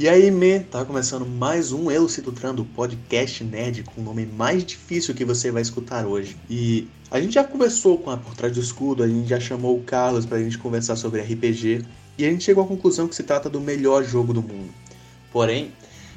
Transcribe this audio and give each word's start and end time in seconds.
E 0.00 0.08
aí, 0.08 0.30
me, 0.30 0.60
tá 0.60 0.84
começando 0.84 1.26
mais 1.26 1.72
um 1.72 1.90
Elocidutrando, 1.90 2.64
podcast 2.64 3.42
nerd 3.42 3.82
com 3.82 4.00
o 4.00 4.04
nome 4.04 4.24
mais 4.24 4.64
difícil 4.64 5.12
que 5.12 5.24
você 5.24 5.50
vai 5.50 5.60
escutar 5.60 6.06
hoje. 6.06 6.36
E 6.48 6.86
a 7.10 7.20
gente 7.20 7.34
já 7.34 7.42
conversou 7.42 7.98
com 7.98 8.08
a 8.08 8.16
Por 8.16 8.36
Trás 8.36 8.54
do 8.54 8.60
Escudo, 8.60 9.02
a 9.02 9.08
gente 9.08 9.28
já 9.28 9.40
chamou 9.40 9.76
o 9.76 9.82
Carlos 9.82 10.24
pra 10.24 10.38
gente 10.38 10.56
conversar 10.56 10.94
sobre 10.94 11.20
RPG, 11.20 11.84
e 12.16 12.24
a 12.24 12.30
gente 12.30 12.44
chegou 12.44 12.62
à 12.62 12.66
conclusão 12.68 13.08
que 13.08 13.16
se 13.16 13.24
trata 13.24 13.50
do 13.50 13.60
melhor 13.60 14.04
jogo 14.04 14.32
do 14.32 14.40
mundo. 14.40 14.72
Porém, 15.32 15.72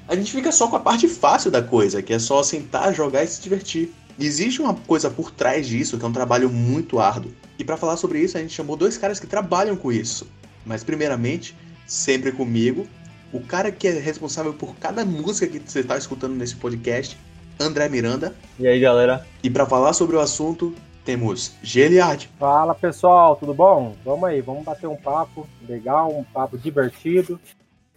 a 0.07 0.15
gente 0.15 0.31
fica 0.31 0.51
só 0.51 0.67
com 0.67 0.75
a 0.75 0.79
parte 0.79 1.07
fácil 1.07 1.49
da 1.49 1.63
coisa, 1.63 2.03
que 2.03 2.13
é 2.13 2.19
só 2.19 2.43
sentar, 2.43 2.93
jogar 2.93 3.23
e 3.23 3.27
se 3.27 3.41
divertir. 3.41 3.91
Existe 4.19 4.61
uma 4.61 4.75
coisa 4.75 5.09
por 5.09 5.31
trás 5.31 5.65
disso, 5.65 5.97
que 5.97 6.05
é 6.05 6.07
um 6.07 6.13
trabalho 6.13 6.51
muito 6.51 6.99
árduo. 6.99 7.31
E 7.57 7.63
para 7.63 7.77
falar 7.77 7.97
sobre 7.97 8.19
isso, 8.19 8.37
a 8.37 8.41
gente 8.41 8.53
chamou 8.53 8.75
dois 8.75 8.95
caras 8.95 9.19
que 9.19 9.25
trabalham 9.25 9.75
com 9.75 9.91
isso. 9.91 10.27
Mas 10.63 10.83
primeiramente, 10.83 11.55
sempre 11.87 12.31
comigo, 12.31 12.87
o 13.33 13.39
cara 13.39 13.71
que 13.71 13.87
é 13.87 13.91
responsável 13.91 14.53
por 14.53 14.75
cada 14.75 15.05
música 15.05 15.47
que 15.47 15.59
você 15.59 15.79
está 15.79 15.97
escutando 15.97 16.35
nesse 16.35 16.55
podcast, 16.55 17.17
André 17.59 17.87
Miranda. 17.87 18.35
E 18.59 18.67
aí, 18.67 18.79
galera? 18.79 19.25
E 19.43 19.49
para 19.49 19.65
falar 19.65 19.93
sobre 19.93 20.15
o 20.15 20.19
assunto, 20.19 20.73
temos 21.05 21.55
Geliard. 21.63 22.29
Fala 22.37 22.75
pessoal, 22.75 23.35
tudo 23.35 23.53
bom? 23.53 23.95
Vamos 24.03 24.23
aí, 24.25 24.41
vamos 24.41 24.63
bater 24.63 24.87
um 24.87 24.95
papo 24.95 25.47
legal, 25.67 26.11
um 26.15 26.23
papo 26.23 26.57
divertido, 26.57 27.39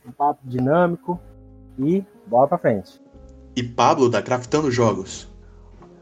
um 0.06 0.12
papo 0.12 0.40
dinâmico 0.44 1.20
e 1.78 2.04
bora 2.26 2.48
pra 2.48 2.58
frente. 2.58 3.00
E 3.56 3.62
Pablo 3.62 4.08
da 4.08 4.22
Craftando 4.22 4.70
Jogos. 4.70 5.28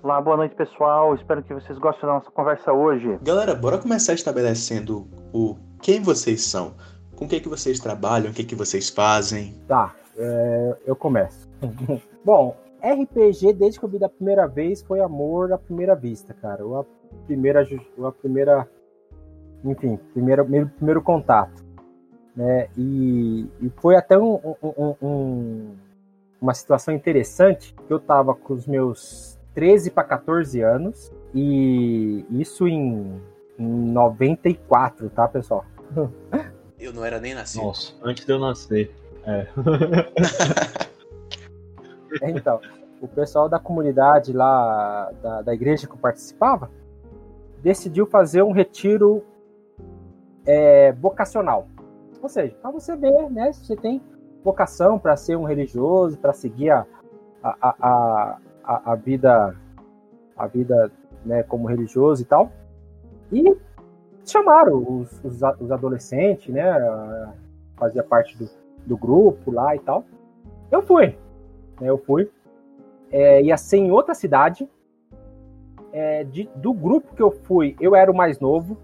Olá, 0.02 0.20
boa 0.20 0.36
noite 0.36 0.54
pessoal, 0.56 1.14
espero 1.14 1.42
que 1.44 1.54
vocês 1.54 1.78
gostem 1.78 2.08
da 2.08 2.14
nossa 2.14 2.30
conversa 2.30 2.72
hoje. 2.72 3.18
Galera, 3.22 3.54
bora 3.54 3.78
começar 3.78 4.14
estabelecendo 4.14 5.06
o 5.32 5.56
quem 5.80 6.02
vocês 6.02 6.44
são, 6.44 6.74
com 7.22 7.26
o 7.26 7.28
que, 7.28 7.40
que 7.40 7.48
vocês 7.48 7.78
trabalham, 7.78 8.30
o 8.30 8.34
que, 8.34 8.42
que 8.42 8.54
vocês 8.54 8.90
fazem. 8.90 9.54
Tá, 9.68 9.94
é, 10.16 10.76
eu 10.84 10.96
começo. 10.96 11.48
bom, 12.24 12.56
RPG, 12.82 13.52
desde 13.52 13.78
que 13.78 13.84
eu 13.84 13.88
vi 13.88 13.98
da 13.98 14.08
primeira 14.08 14.46
vez, 14.48 14.82
foi 14.82 15.00
amor 15.00 15.52
à 15.52 15.58
primeira 15.58 15.94
vista, 15.94 16.34
cara. 16.34 16.64
A 16.64 16.84
primeira, 17.26 17.62
a 17.62 18.12
primeira 18.12 18.68
enfim, 19.64 19.98
primeiro, 20.12 20.44
primeiro 20.44 21.02
contato. 21.02 21.64
Né? 22.34 22.68
E, 22.76 23.46
e 23.60 23.70
foi 23.76 23.94
até 23.94 24.18
um, 24.18 24.56
um, 24.60 24.94
um, 25.00 25.74
uma 26.40 26.54
situação 26.54 26.92
interessante, 26.92 27.72
que 27.86 27.92
eu 27.92 28.00
tava 28.00 28.34
com 28.34 28.54
os 28.54 28.66
meus 28.66 29.38
13 29.54 29.92
para 29.92 30.02
14 30.02 30.60
anos, 30.60 31.12
e 31.32 32.26
isso 32.30 32.66
em, 32.66 33.22
em 33.56 33.92
94, 33.92 35.08
tá, 35.10 35.28
pessoal? 35.28 35.64
Eu 36.82 36.92
não 36.92 37.04
era 37.04 37.20
nem 37.20 37.32
nascido. 37.32 37.62
Nossa, 37.62 37.94
antes 38.02 38.24
de 38.26 38.32
eu 38.32 38.40
nascer. 38.40 38.90
É. 42.20 42.28
então, 42.28 42.60
o 43.00 43.08
pessoal 43.08 43.48
da 43.48 43.58
comunidade 43.58 44.34
lá, 44.34 45.10
da, 45.22 45.40
da 45.40 45.54
igreja 45.54 45.86
que 45.86 45.94
eu 45.94 45.98
participava, 45.98 46.70
decidiu 47.62 48.04
fazer 48.04 48.42
um 48.42 48.52
retiro 48.52 49.24
é, 50.44 50.92
vocacional. 50.92 51.68
Ou 52.20 52.28
seja, 52.28 52.54
para 52.60 52.70
você 52.70 52.94
ver, 52.96 53.30
né, 53.30 53.50
se 53.52 53.64
você 53.64 53.76
tem 53.76 54.02
vocação 54.44 54.98
para 54.98 55.16
ser 55.16 55.36
um 55.36 55.44
religioso, 55.44 56.18
para 56.18 56.34
seguir 56.34 56.68
a, 56.68 56.84
a, 57.42 57.56
a, 57.80 58.38
a, 58.62 58.92
a 58.92 58.94
vida, 58.94 59.56
a 60.36 60.46
vida 60.46 60.92
né, 61.24 61.42
como 61.44 61.66
religioso 61.66 62.20
e 62.20 62.26
tal. 62.26 62.52
E 63.32 63.56
chamaram 64.24 64.78
os, 64.78 65.24
os, 65.24 65.40
os 65.60 65.70
adolescentes, 65.70 66.52
né, 66.52 66.64
fazia 67.76 68.02
parte 68.02 68.36
do, 68.36 68.48
do 68.86 68.96
grupo 68.96 69.50
lá 69.50 69.74
e 69.74 69.78
tal. 69.78 70.04
Eu 70.70 70.82
fui, 70.82 71.16
né, 71.80 71.88
eu 71.88 71.98
fui. 71.98 72.30
É, 73.10 73.42
ia 73.42 73.56
ser 73.56 73.78
em 73.78 73.90
outra 73.90 74.14
cidade. 74.14 74.68
É, 75.92 76.24
de, 76.24 76.48
do 76.56 76.72
grupo 76.72 77.14
que 77.14 77.22
eu 77.22 77.30
fui, 77.30 77.76
eu 77.78 77.94
era 77.94 78.10
o 78.10 78.16
mais 78.16 78.40
novo, 78.40 78.78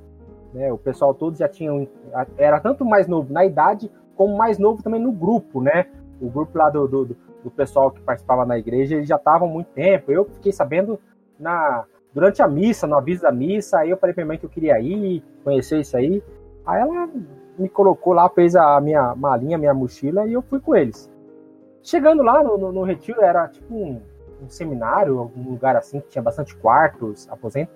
né? 0.52 0.72
O 0.72 0.78
pessoal 0.78 1.14
todos 1.14 1.38
já 1.38 1.48
tinham. 1.48 1.88
Era 2.36 2.60
tanto 2.60 2.84
mais 2.84 3.06
novo 3.06 3.32
na 3.32 3.44
idade, 3.44 3.90
como 4.14 4.36
mais 4.36 4.58
novo 4.58 4.82
também 4.82 5.00
no 5.00 5.12
grupo, 5.12 5.62
né? 5.62 5.86
O 6.20 6.28
grupo 6.28 6.58
lá 6.58 6.68
do, 6.68 6.86
do, 6.86 7.16
do 7.44 7.50
pessoal 7.50 7.90
que 7.90 8.00
participava 8.00 8.44
na 8.44 8.58
igreja, 8.58 8.96
eles 8.96 9.08
já 9.08 9.16
estavam 9.16 9.48
há 9.48 9.50
muito 9.50 9.68
tempo. 9.68 10.10
Eu 10.10 10.24
fiquei 10.26 10.52
sabendo 10.52 10.98
na 11.38 11.84
durante 12.12 12.42
a 12.42 12.48
missa, 12.48 12.86
no 12.86 12.96
aviso 12.96 13.22
da 13.22 13.32
missa, 13.32 13.78
aí 13.78 13.90
eu 13.90 13.96
falei 13.96 14.14
pra 14.14 14.22
minha 14.22 14.28
mãe 14.28 14.38
que 14.38 14.46
eu 14.46 14.50
queria 14.50 14.78
ir, 14.80 15.22
conhecer 15.44 15.80
isso 15.80 15.96
aí. 15.96 16.22
Aí 16.66 16.80
ela 16.80 17.08
me 17.58 17.68
colocou 17.68 18.12
lá, 18.12 18.28
fez 18.28 18.54
a 18.54 18.80
minha 18.80 19.14
malinha, 19.14 19.58
minha 19.58 19.74
mochila, 19.74 20.26
e 20.26 20.32
eu 20.32 20.42
fui 20.42 20.60
com 20.60 20.76
eles. 20.76 21.10
Chegando 21.82 22.22
lá 22.22 22.42
no, 22.42 22.58
no, 22.58 22.72
no 22.72 22.82
retiro, 22.82 23.22
era 23.22 23.48
tipo 23.48 23.74
um, 23.74 24.00
um 24.42 24.48
seminário, 24.48 25.18
algum 25.18 25.42
lugar 25.50 25.76
assim, 25.76 26.00
que 26.00 26.08
tinha 26.08 26.22
bastante 26.22 26.54
quartos, 26.56 27.28
aposento. 27.30 27.72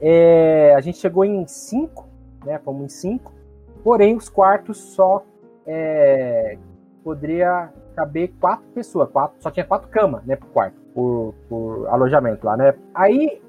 É, 0.00 0.74
a 0.74 0.80
gente 0.80 0.98
chegou 0.98 1.24
em 1.24 1.46
cinco, 1.46 2.06
né? 2.44 2.58
Fomos 2.58 2.84
em 2.84 2.88
cinco. 2.88 3.32
Porém, 3.82 4.16
os 4.16 4.28
quartos 4.28 4.78
só 4.78 5.24
é, 5.66 6.58
poderia 7.02 7.70
caber 7.96 8.32
quatro 8.38 8.64
pessoas, 8.74 9.10
quatro, 9.10 9.36
só 9.40 9.50
tinha 9.50 9.64
quatro 9.64 9.88
camas, 9.88 10.22
né, 10.24 10.36
pro 10.36 10.48
quarto, 10.50 10.76
por, 10.94 11.34
por 11.48 11.88
alojamento 11.88 12.44
lá, 12.46 12.56
né? 12.56 12.74
Aí 12.94 13.42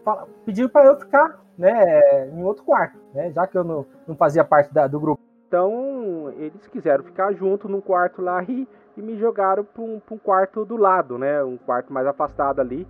pediu 0.45 0.69
para 0.69 0.85
eu 0.85 0.97
ficar, 0.97 1.43
né, 1.57 2.29
em 2.29 2.43
outro 2.43 2.63
quarto, 2.63 2.97
né? 3.13 3.31
Já 3.31 3.45
que 3.45 3.57
eu 3.57 3.63
não, 3.63 3.85
não 4.07 4.15
fazia 4.15 4.43
parte 4.43 4.73
da, 4.73 4.87
do 4.87 4.99
grupo. 4.99 5.21
Então, 5.47 6.33
eles 6.37 6.65
quiseram 6.67 7.03
ficar 7.03 7.33
junto 7.33 7.69
num 7.69 7.81
quarto 7.81 8.21
lá 8.21 8.43
e, 8.43 8.67
e 8.95 9.01
me 9.01 9.17
jogaram 9.17 9.63
para 9.63 9.81
um, 9.81 10.01
um, 10.11 10.17
quarto 10.17 10.65
do 10.65 10.77
lado, 10.77 11.17
né? 11.17 11.43
Um 11.43 11.57
quarto 11.57 11.91
mais 11.91 12.07
afastado 12.07 12.59
ali, 12.59 12.87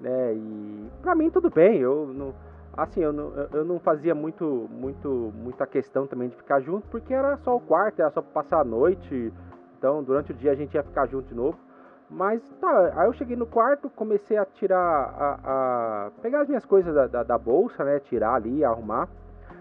né? 0.00 0.34
E 0.34 0.90
para 1.02 1.14
mim 1.14 1.30
tudo 1.30 1.50
bem, 1.50 1.78
eu 1.78 2.06
não 2.06 2.34
assim, 2.76 3.00
eu 3.00 3.12
não, 3.12 3.32
eu 3.52 3.64
não 3.64 3.78
fazia 3.78 4.14
muito, 4.14 4.68
muito, 4.70 5.32
muita 5.36 5.64
questão 5.66 6.06
também 6.06 6.28
de 6.28 6.36
ficar 6.36 6.60
junto, 6.60 6.86
porque 6.88 7.14
era 7.14 7.36
só 7.38 7.56
o 7.56 7.60
quarto, 7.60 8.00
era 8.00 8.10
só 8.10 8.20
passar 8.20 8.60
a 8.60 8.64
noite. 8.64 9.32
Então, 9.84 10.02
durante 10.02 10.32
o 10.32 10.34
dia 10.34 10.50
a 10.50 10.54
gente 10.54 10.72
ia 10.72 10.82
ficar 10.82 11.04
junto 11.04 11.28
de 11.28 11.34
novo. 11.34 11.58
Mas 12.08 12.40
tá, 12.58 12.92
aí 12.96 13.06
eu 13.06 13.12
cheguei 13.12 13.36
no 13.36 13.44
quarto, 13.44 13.90
comecei 13.90 14.38
a 14.38 14.46
tirar, 14.46 14.80
a, 14.80 16.06
a 16.06 16.10
pegar 16.22 16.40
as 16.40 16.48
minhas 16.48 16.64
coisas 16.64 16.94
da, 16.94 17.06
da, 17.06 17.22
da, 17.22 17.36
bolsa, 17.36 17.84
né? 17.84 18.00
Tirar 18.00 18.34
ali, 18.34 18.64
arrumar. 18.64 19.10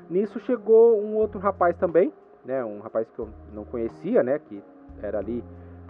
Nisso 0.09 0.39
chegou 0.39 0.97
um 1.01 1.17
outro 1.17 1.41
rapaz 1.41 1.75
também, 1.75 2.13
né? 2.45 2.63
Um 2.63 2.79
rapaz 2.79 3.05
que 3.11 3.19
eu 3.19 3.27
não 3.53 3.65
conhecia, 3.65 4.23
né? 4.23 4.39
Que 4.39 4.63
era 5.01 5.19
ali, 5.19 5.43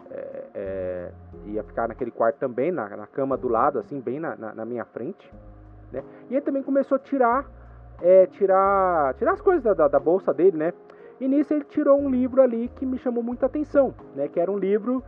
é, 0.09 0.43
é, 0.55 1.11
ia 1.45 1.61
ficar 1.61 1.87
naquele 1.87 2.09
quarto 2.09 2.37
também, 2.37 2.71
na, 2.71 2.89
na 2.89 3.05
cama 3.05 3.37
do 3.37 3.47
lado, 3.47 3.77
assim, 3.77 3.99
bem 3.99 4.19
na, 4.19 4.35
na, 4.35 4.55
na 4.55 4.65
minha 4.65 4.85
frente. 4.85 5.31
Né? 5.91 6.03
E 6.31 6.33
ele 6.33 6.41
também 6.41 6.63
começou 6.63 6.95
a 6.95 6.99
tirar, 6.99 7.45
é, 8.01 8.25
tirar, 8.25 9.13
tirar 9.13 9.33
as 9.33 9.41
coisas 9.41 9.63
da, 9.63 9.75
da, 9.75 9.87
da, 9.87 9.99
bolsa 9.99 10.33
dele, 10.33 10.57
né? 10.57 10.73
E 11.23 11.27
nisso 11.29 11.53
ele 11.53 11.63
tirou 11.63 11.97
um 11.97 12.09
livro 12.09 12.41
ali 12.41 12.67
que 12.75 12.85
me 12.85 12.97
chamou 12.97 13.23
muita 13.23 13.45
atenção, 13.45 13.93
né? 14.13 14.27
Que 14.27 14.41
era 14.41 14.51
um 14.51 14.57
livro 14.57 15.01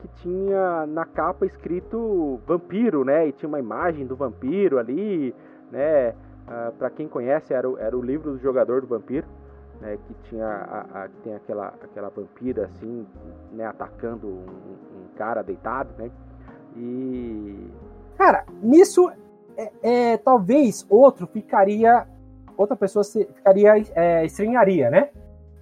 que 0.00 0.08
tinha 0.20 0.86
na 0.86 1.06
capa 1.06 1.46
escrito 1.46 2.38
vampiro, 2.46 3.06
né? 3.06 3.26
E 3.28 3.32
tinha 3.32 3.48
uma 3.48 3.58
imagem 3.58 4.06
do 4.06 4.14
vampiro 4.14 4.78
ali, 4.78 5.34
né? 5.70 6.14
Ah, 6.46 6.72
para 6.78 6.90
quem 6.90 7.08
conhece, 7.08 7.54
era 7.54 7.66
o, 7.66 7.78
era 7.78 7.96
o 7.96 8.02
livro 8.02 8.32
do 8.32 8.38
jogador 8.38 8.82
do 8.82 8.86
vampiro, 8.86 9.26
né? 9.80 9.96
Que 10.06 10.28
tinha 10.28 10.46
a, 10.46 11.04
a, 11.04 11.08
tem 11.24 11.34
aquela, 11.36 11.68
aquela 11.68 12.10
vampira 12.10 12.66
assim, 12.66 13.06
né? 13.50 13.64
Atacando 13.64 14.26
um, 14.26 14.40
um 14.42 15.16
cara 15.16 15.40
deitado, 15.40 15.88
né? 15.96 16.10
E 16.76 17.70
Cara, 18.18 18.44
nisso 18.62 19.10
é, 19.56 19.72
é, 19.82 20.16
talvez 20.18 20.84
outro 20.90 21.26
ficaria, 21.26 22.06
outra 22.58 22.76
pessoa 22.76 23.02
se, 23.02 23.24
ficaria, 23.24 23.72
é, 23.94 24.22
estranharia, 24.26 24.90
né? 24.90 25.08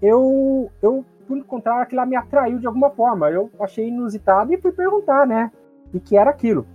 Eu, 0.02 0.70
eu, 0.82 1.04
por 1.26 1.42
contrário, 1.44 1.82
aquilo 1.82 2.00
lá 2.00 2.06
me 2.06 2.16
atraiu 2.16 2.58
de 2.58 2.66
alguma 2.66 2.90
forma. 2.90 3.30
Eu 3.30 3.50
achei 3.60 3.88
inusitado 3.88 4.52
e 4.52 4.60
fui 4.60 4.72
perguntar, 4.72 5.26
né? 5.26 5.50
O 5.92 6.00
que 6.00 6.16
era 6.16 6.30
aquilo. 6.30 6.66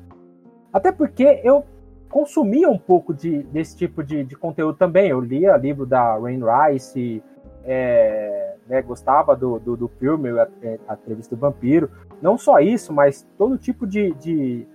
Até 0.71 0.91
porque 0.91 1.41
eu 1.43 1.63
consumia 2.09 2.69
um 2.69 2.77
pouco 2.77 3.13
de, 3.13 3.43
desse 3.43 3.75
tipo 3.75 4.03
de, 4.03 4.23
de 4.23 4.35
conteúdo 4.35 4.77
também. 4.77 5.09
Eu 5.09 5.19
lia 5.19 5.57
livro 5.57 5.85
da 5.85 6.17
Rain 6.17 6.41
Rice, 6.41 7.23
é, 7.63 8.55
né, 8.67 8.81
gostava 8.81 9.35
do, 9.35 9.59
do, 9.59 9.75
do 9.75 9.87
filme, 9.87 10.29
a, 10.39 10.47
a, 10.87 10.93
entrevista 10.93 11.35
do 11.35 11.39
vampiro. 11.39 11.89
Não 12.21 12.37
só 12.37 12.59
isso, 12.59 12.93
mas 12.93 13.27
todo 13.37 13.57
tipo 13.57 13.85
de, 13.87 14.13
de 14.13 14.67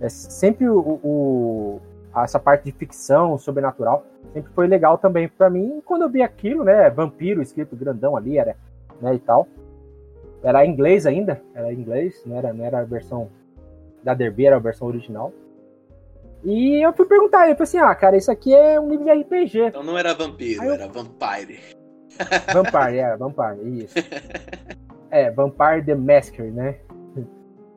é 0.00 0.08
sempre 0.08 0.68
o, 0.68 1.80
essa 2.22 2.38
parte 2.38 2.64
de 2.64 2.72
ficção 2.72 3.36
sobrenatural 3.36 4.06
sempre 4.32 4.52
foi 4.52 4.66
legal 4.66 4.98
também 4.98 5.28
para 5.28 5.50
mim. 5.50 5.82
Quando 5.84 6.02
eu 6.02 6.10
vi 6.10 6.22
aquilo, 6.22 6.62
né, 6.62 6.88
vampiro 6.90 7.42
escrito 7.42 7.74
grandão 7.74 8.16
ali, 8.16 8.38
era, 8.38 8.56
né, 9.00 9.14
e 9.14 9.18
tal. 9.18 9.48
Era 10.42 10.64
em 10.64 10.70
inglês 10.70 11.06
ainda, 11.06 11.42
era 11.54 11.72
em 11.72 11.76
inglês, 11.76 12.22
não 12.26 12.36
era, 12.36 12.52
não 12.52 12.64
era 12.64 12.80
a 12.80 12.84
versão 12.84 13.30
da 14.02 14.12
Derby, 14.14 14.46
era 14.46 14.56
a 14.56 14.60
versão 14.60 14.86
original. 14.86 15.32
E 16.44 16.84
eu 16.84 16.92
fui 16.92 17.06
perguntar, 17.06 17.46
ele 17.46 17.54
falou 17.54 17.62
assim: 17.64 17.78
"Ah, 17.78 17.94
cara, 17.94 18.16
isso 18.16 18.30
aqui 18.30 18.54
é 18.54 18.78
um 18.78 18.90
livro 18.90 19.04
de 19.04 19.10
RPG". 19.10 19.68
Então 19.68 19.82
não 19.82 19.96
era 19.96 20.12
vampiro, 20.12 20.62
eu... 20.62 20.74
era 20.74 20.86
vampire. 20.86 21.58
Vampire, 22.52 22.98
é, 22.98 23.16
vampire, 23.16 23.84
isso. 23.84 23.94
é, 25.10 25.30
Vampire 25.30 25.84
the 25.84 25.94
Masker, 25.94 26.52
né? 26.52 26.78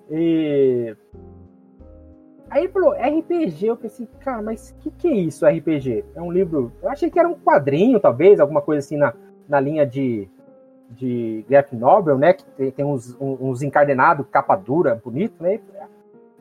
E 0.09 0.95
Aí 2.49 2.63
ele 2.63 2.71
falou, 2.71 2.93
RPG, 2.93 3.67
eu 3.67 3.77
pensei, 3.77 4.07
cara, 4.21 4.41
mas 4.41 4.71
o 4.71 4.75
que, 4.81 4.91
que 4.91 5.07
é 5.07 5.15
isso, 5.15 5.45
RPG? 5.45 6.05
É 6.15 6.21
um 6.21 6.31
livro. 6.31 6.71
Eu 6.81 6.89
achei 6.89 7.09
que 7.09 7.19
era 7.19 7.27
um 7.27 7.35
quadrinho, 7.35 7.99
talvez, 7.99 8.39
alguma 8.39 8.61
coisa 8.61 8.79
assim 8.79 8.97
na, 8.97 9.13
na 9.47 9.59
linha 9.59 9.85
de, 9.85 10.29
de 10.89 11.45
graphic 11.49 11.75
novel, 11.75 12.17
né? 12.17 12.33
Que 12.33 12.45
tem, 12.45 12.71
tem 12.71 12.85
uns, 12.85 13.15
uns 13.19 13.61
encadenados, 13.61 14.25
capa 14.31 14.55
dura, 14.55 14.95
bonito, 14.95 15.41
né? 15.43 15.59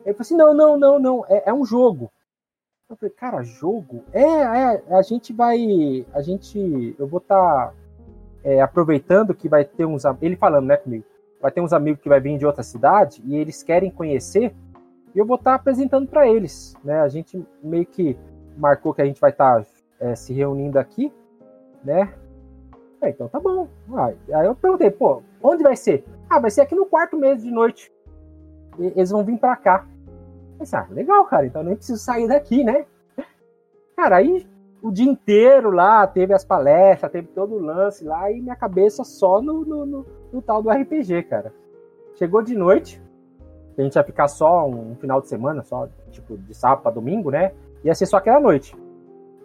Ele 0.05 0.13
falou 0.13 0.21
assim: 0.21 0.37
não, 0.37 0.53
não, 0.53 0.77
não, 0.77 0.99
não, 0.99 1.25
é, 1.27 1.49
é 1.49 1.53
um 1.53 1.65
jogo. 1.65 2.09
Eu 2.89 2.95
falei, 2.95 3.13
cara, 3.13 3.43
jogo? 3.43 4.05
É, 4.13 4.21
é, 4.23 4.83
a 4.95 5.01
gente 5.01 5.33
vai. 5.33 6.05
A 6.13 6.21
gente. 6.21 6.95
Eu 6.97 7.05
vou 7.05 7.17
estar 7.17 7.67
tá, 7.67 7.73
é, 8.45 8.61
aproveitando 8.61 9.35
que 9.35 9.49
vai 9.49 9.65
ter 9.65 9.85
uns. 9.85 10.03
Ele 10.21 10.37
falando, 10.37 10.67
né, 10.67 10.77
comigo? 10.77 11.03
Vai 11.41 11.51
ter 11.51 11.59
uns 11.59 11.73
amigos 11.73 12.01
que 12.01 12.07
vai 12.07 12.21
vir 12.21 12.37
de 12.37 12.45
outra 12.45 12.63
cidade 12.63 13.21
e 13.25 13.35
eles 13.35 13.61
querem 13.61 13.91
conhecer 13.91 14.55
e 15.17 15.19
eu 15.19 15.25
vou 15.25 15.35
estar 15.35 15.49
tá 15.49 15.55
apresentando 15.55 16.07
para 16.07 16.27
eles. 16.27 16.75
Né? 16.83 16.99
A 16.99 17.07
gente 17.07 17.43
meio 17.63 17.87
que 17.87 18.15
marcou 18.55 18.93
que 18.93 19.01
a 19.01 19.05
gente 19.05 19.19
vai 19.19 19.31
estar 19.31 19.63
tá, 19.63 19.67
é, 19.99 20.15
se 20.15 20.31
reunindo 20.31 20.77
aqui, 20.77 21.11
né? 21.83 22.13
É, 23.01 23.09
então 23.09 23.27
tá 23.27 23.39
bom. 23.39 23.67
Aí 24.31 24.45
eu 24.45 24.53
perguntei, 24.53 24.91
pô, 24.91 25.23
onde 25.41 25.63
vai 25.63 25.75
ser? 25.75 26.05
Ah, 26.29 26.39
vai 26.39 26.51
ser 26.51 26.61
aqui 26.61 26.75
no 26.75 26.85
quarto 26.85 27.17
mês 27.17 27.41
de 27.41 27.49
noite. 27.49 27.91
E, 28.77 28.85
eles 28.95 29.09
vão 29.09 29.23
vir 29.23 29.39
para 29.39 29.55
cá. 29.55 29.87
Eu 30.51 30.59
pensei, 30.59 30.77
ah, 30.77 30.87
legal, 30.91 31.25
cara, 31.25 31.47
então 31.47 31.63
nem 31.63 31.75
preciso 31.75 31.99
sair 31.99 32.27
daqui, 32.27 32.63
né? 32.63 32.85
Cara, 33.95 34.17
aí 34.17 34.47
o 34.83 34.91
dia 34.91 35.09
inteiro 35.09 35.71
lá, 35.71 36.05
teve 36.05 36.31
as 36.31 36.45
palestras, 36.45 37.11
teve 37.11 37.29
todo 37.29 37.55
o 37.55 37.59
lance 37.59 38.03
lá, 38.03 38.31
e 38.31 38.39
minha 38.39 38.55
cabeça 38.55 39.03
só 39.03 39.41
no, 39.41 39.65
no, 39.65 39.83
no, 39.83 40.05
no 40.31 40.41
tal 40.43 40.61
do 40.61 40.69
RPG, 40.69 41.23
cara. 41.23 41.51
Chegou 42.13 42.43
de 42.43 42.55
noite, 42.55 43.01
a 43.77 43.83
gente 43.83 43.95
ia 43.95 44.03
ficar 44.03 44.27
só 44.27 44.67
um, 44.67 44.95
final 44.95 45.21
de 45.21 45.27
semana, 45.27 45.63
só 45.63 45.87
tipo 46.11 46.37
de 46.37 46.53
sábado 46.53 46.81
para 46.81 46.91
domingo, 46.91 47.29
né? 47.29 47.51
Ia 47.83 47.93
ser 47.93 48.07
só 48.07 48.17
aquela 48.17 48.39
noite. 48.39 48.75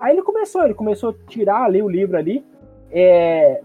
Aí 0.00 0.14
ele 0.14 0.22
começou, 0.22 0.64
ele 0.64 0.74
começou 0.74 1.10
a 1.10 1.28
tirar 1.28 1.64
ali 1.64 1.82
o 1.82 1.88
livro 1.88 2.16
ali. 2.16 2.44
É... 2.90 3.62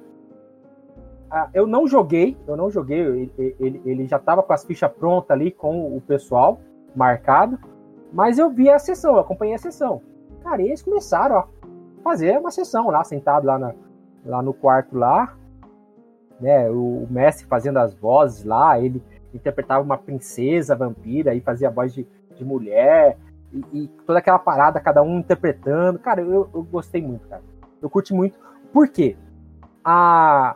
Eu 1.53 1.67
não 1.67 1.87
joguei, 1.87 2.37
eu 2.47 2.55
não 2.55 2.69
joguei, 2.69 2.99
ele, 2.99 3.55
ele, 3.59 3.81
ele 3.85 4.07
já 4.07 4.15
estava 4.15 4.41
com 4.41 4.53
as 4.53 4.63
fichas 4.63 4.89
prontas 4.91 5.31
ali 5.31 5.51
com 5.51 5.95
o 5.95 5.99
pessoal 5.99 6.57
marcado, 6.95 7.59
mas 8.13 8.39
eu 8.39 8.49
vi 8.49 8.69
a 8.69 8.79
sessão, 8.79 9.15
eu 9.15 9.19
acompanhei 9.19 9.55
a 9.55 9.57
sessão. 9.57 10.01
Cara, 10.41 10.61
eles 10.61 10.81
começaram 10.81 11.39
a 11.39 11.47
fazer 12.01 12.39
uma 12.39 12.49
sessão 12.49 12.89
lá, 12.89 13.03
sentado 13.03 13.45
lá, 13.45 13.59
na, 13.59 13.73
lá 14.25 14.41
no 14.41 14.53
quarto 14.53 14.97
lá, 14.97 15.35
né? 16.39 16.69
O, 16.69 17.03
o 17.03 17.07
mestre 17.09 17.45
fazendo 17.45 17.77
as 17.77 17.93
vozes 17.93 18.45
lá, 18.45 18.79
ele 18.79 19.03
interpretava 19.33 19.83
uma 19.83 19.97
princesa 19.97 20.75
vampira 20.75 21.33
e 21.33 21.41
fazia 21.41 21.69
voz 21.69 21.93
de, 21.93 22.07
de 22.35 22.45
mulher. 22.45 23.17
E, 23.51 23.63
e, 23.73 23.87
toda 24.05 24.19
aquela 24.19 24.39
parada, 24.39 24.79
cada 24.79 25.01
um 25.01 25.19
interpretando. 25.19 25.99
Cara, 25.99 26.21
eu, 26.21 26.49
eu 26.53 26.63
gostei 26.63 27.01
muito, 27.01 27.27
cara. 27.27 27.41
Eu 27.81 27.89
curti 27.89 28.13
muito. 28.13 28.37
Por 28.73 28.87
quê? 28.87 29.15
A, 29.83 30.55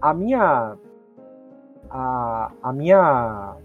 a 0.00 0.14
minha. 0.14 0.76
A, 1.90 2.50
a 2.62 2.72
minha. 2.72 3.56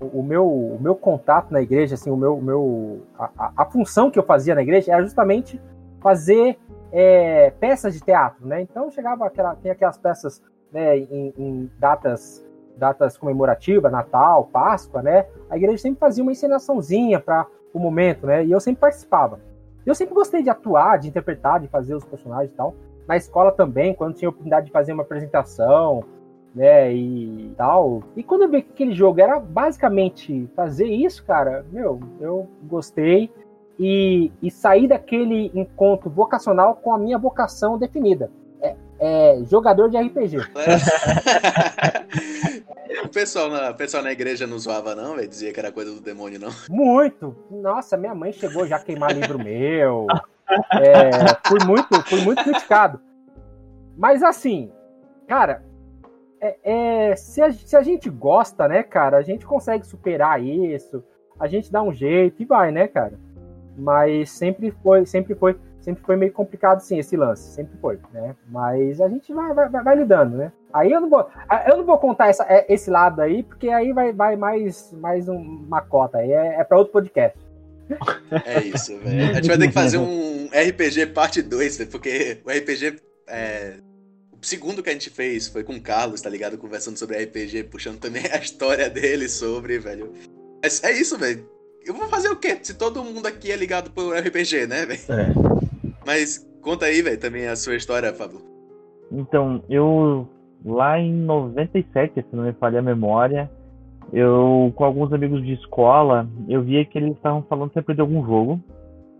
O, 0.00 0.20
o 0.20 0.22
meu, 0.22 0.46
o 0.46 0.78
meu 0.80 0.94
contato 0.94 1.50
na 1.50 1.62
igreja, 1.62 1.94
assim, 1.94 2.10
o 2.10 2.16
meu, 2.16 2.36
o 2.36 2.42
meu, 2.42 3.02
a, 3.18 3.52
a 3.56 3.64
função 3.64 4.10
que 4.10 4.18
eu 4.18 4.22
fazia 4.22 4.54
na 4.54 4.62
igreja 4.62 4.92
era 4.92 5.02
justamente 5.02 5.58
fazer 6.00 6.58
é, 6.92 7.50
peças 7.58 7.94
de 7.94 8.00
teatro, 8.00 8.46
né? 8.46 8.60
Então 8.60 8.90
chegava 8.90 9.26
aquela, 9.26 9.54
tem 9.56 9.70
aquelas 9.70 9.96
peças 9.96 10.42
né, 10.72 10.98
em, 10.98 11.32
em 11.36 11.70
datas 11.78 12.45
datas 12.76 13.16
comemorativas, 13.16 13.90
Natal, 13.90 14.48
Páscoa, 14.52 15.02
né? 15.02 15.26
A 15.48 15.56
igreja 15.56 15.78
sempre 15.78 15.98
fazia 15.98 16.22
uma 16.22 16.32
encenaçãozinha 16.32 17.18
para 17.20 17.46
o 17.72 17.78
momento, 17.78 18.26
né? 18.26 18.44
E 18.44 18.52
eu 18.52 18.60
sempre 18.60 18.80
participava. 18.80 19.40
Eu 19.84 19.94
sempre 19.94 20.14
gostei 20.14 20.42
de 20.42 20.50
atuar, 20.50 20.98
de 20.98 21.08
interpretar, 21.08 21.60
de 21.60 21.68
fazer 21.68 21.94
os 21.94 22.04
personagens 22.04 22.50
e 22.50 22.54
tal. 22.54 22.74
Na 23.06 23.16
escola 23.16 23.52
também, 23.52 23.94
quando 23.94 24.14
tinha 24.14 24.28
a 24.28 24.30
oportunidade 24.30 24.66
de 24.66 24.72
fazer 24.72 24.92
uma 24.92 25.02
apresentação, 25.04 26.04
né, 26.56 26.92
e 26.92 27.52
tal. 27.54 28.02
E 28.16 28.22
quando 28.22 28.42
eu 28.42 28.48
vi 28.48 28.62
que 28.62 28.72
aquele 28.72 28.94
jogo 28.94 29.20
era 29.20 29.38
basicamente 29.38 30.48
fazer 30.56 30.86
isso, 30.86 31.22
cara, 31.22 31.66
meu, 31.70 32.00
eu 32.18 32.48
gostei 32.62 33.30
e, 33.78 34.32
e 34.42 34.50
saí 34.50 34.88
daquele 34.88 35.52
encontro 35.54 36.08
vocacional 36.08 36.76
com 36.76 36.94
a 36.94 36.98
minha 36.98 37.18
vocação 37.18 37.76
definida. 37.76 38.30
É, 38.62 38.74
é 38.98 39.44
jogador 39.44 39.90
de 39.90 39.98
RPG. 39.98 40.38
Pessoal 43.16 43.48
na, 43.48 43.70
o 43.70 43.74
pessoal 43.74 44.02
na 44.02 44.12
igreja 44.12 44.46
não 44.46 44.58
zoava, 44.58 44.94
não, 44.94 45.16
velho? 45.16 45.26
Dizia 45.26 45.50
que 45.50 45.58
era 45.58 45.72
coisa 45.72 45.90
do 45.90 46.02
demônio, 46.02 46.38
não. 46.38 46.50
Muito! 46.68 47.34
Nossa, 47.50 47.96
minha 47.96 48.14
mãe 48.14 48.30
chegou 48.30 48.66
já 48.66 48.76
a 48.76 48.78
queimar 48.78 49.12
livro 49.12 49.38
meu. 49.42 50.06
É, 50.70 51.10
fui, 51.48 51.58
muito, 51.66 52.02
fui 52.02 52.20
muito 52.20 52.44
criticado. 52.44 53.00
Mas 53.96 54.22
assim, 54.22 54.70
cara, 55.26 55.64
é, 56.40 56.56
é, 56.62 57.16
se, 57.16 57.42
a, 57.42 57.52
se 57.52 57.76
a 57.76 57.82
gente 57.82 58.08
gosta, 58.08 58.68
né, 58.68 58.84
cara, 58.84 59.16
a 59.16 59.22
gente 59.22 59.44
consegue 59.44 59.84
superar 59.84 60.40
isso, 60.40 61.02
a 61.40 61.48
gente 61.48 61.72
dá 61.72 61.82
um 61.82 61.92
jeito 61.92 62.40
e 62.40 62.44
vai, 62.44 62.70
né, 62.70 62.86
cara? 62.86 63.18
Mas 63.76 64.30
sempre 64.30 64.70
foi, 64.70 65.04
sempre 65.04 65.34
foi, 65.34 65.58
sempre 65.80 66.04
foi 66.04 66.14
meio 66.14 66.32
complicado, 66.32 66.78
sim, 66.78 66.98
esse 66.98 67.16
lance, 67.16 67.52
sempre 67.52 67.76
foi, 67.78 67.98
né? 68.12 68.36
Mas 68.46 69.00
a 69.00 69.08
gente 69.08 69.34
vai, 69.34 69.52
vai, 69.52 69.68
vai 69.68 69.96
lidando, 69.96 70.36
né? 70.36 70.52
Aí 70.76 70.92
eu 70.92 71.00
não 71.00 71.08
vou, 71.08 71.26
eu 71.66 71.76
não 71.78 71.84
vou 71.84 71.98
contar 71.98 72.28
essa, 72.28 72.44
é, 72.44 72.66
esse 72.68 72.90
lado 72.90 73.22
aí, 73.22 73.42
porque 73.42 73.68
aí 73.68 73.92
vai, 73.92 74.12
vai 74.12 74.36
mais, 74.36 74.92
mais 74.92 75.28
uma 75.28 75.80
cota. 75.80 76.18
Aí 76.18 76.30
é, 76.30 76.60
é 76.60 76.64
para 76.64 76.78
outro 76.78 76.92
podcast. 76.92 77.38
É 78.44 78.60
isso, 78.62 78.98
velho. 78.98 79.30
A 79.30 79.34
gente 79.34 79.48
vai 79.48 79.58
ter 79.58 79.68
que 79.68 79.74
fazer 79.74 79.98
um 79.98 80.46
RPG 80.48 81.06
parte 81.06 81.40
2, 81.40 81.78
né? 81.78 81.86
porque 81.90 82.38
o 82.44 82.50
RPG. 82.50 83.00
É... 83.28 83.74
O 84.32 84.46
segundo 84.46 84.82
que 84.82 84.90
a 84.90 84.92
gente 84.92 85.08
fez 85.08 85.48
foi 85.48 85.64
com 85.64 85.74
o 85.74 85.80
Carlos, 85.80 86.20
tá 86.20 86.28
ligado? 86.28 86.58
Conversando 86.58 86.98
sobre 86.98 87.16
RPG, 87.24 87.64
puxando 87.64 87.98
também 87.98 88.22
a 88.30 88.36
história 88.36 88.90
dele 88.90 89.28
sobre, 89.28 89.78
velho. 89.78 90.12
Mas 90.62 90.82
é 90.84 90.92
isso, 90.92 91.16
velho. 91.16 91.48
Eu 91.84 91.94
vou 91.94 92.06
fazer 92.08 92.28
o 92.28 92.36
quê? 92.36 92.58
Se 92.62 92.74
todo 92.74 93.02
mundo 93.02 93.26
aqui 93.26 93.50
é 93.50 93.56
ligado 93.56 93.90
pro 93.90 94.12
RPG, 94.12 94.66
né, 94.66 94.84
velho? 94.84 95.00
É. 95.08 95.32
Mas 96.04 96.46
conta 96.60 96.86
aí, 96.86 97.00
velho, 97.00 97.18
também 97.18 97.46
a 97.46 97.56
sua 97.56 97.76
história, 97.76 98.12
Pablo. 98.12 98.42
Então, 99.10 99.62
eu 99.68 100.28
lá 100.64 100.98
em 100.98 101.12
97, 101.12 102.22
se 102.22 102.36
não 102.36 102.44
me 102.44 102.52
falha 102.54 102.80
a 102.80 102.82
memória, 102.82 103.50
eu 104.12 104.72
com 104.74 104.84
alguns 104.84 105.12
amigos 105.12 105.44
de 105.44 105.54
escola, 105.54 106.28
eu 106.48 106.62
via 106.62 106.84
que 106.84 106.98
eles 106.98 107.16
estavam 107.16 107.42
falando 107.42 107.72
sempre 107.72 107.94
de 107.94 108.00
algum 108.00 108.24
jogo, 108.24 108.60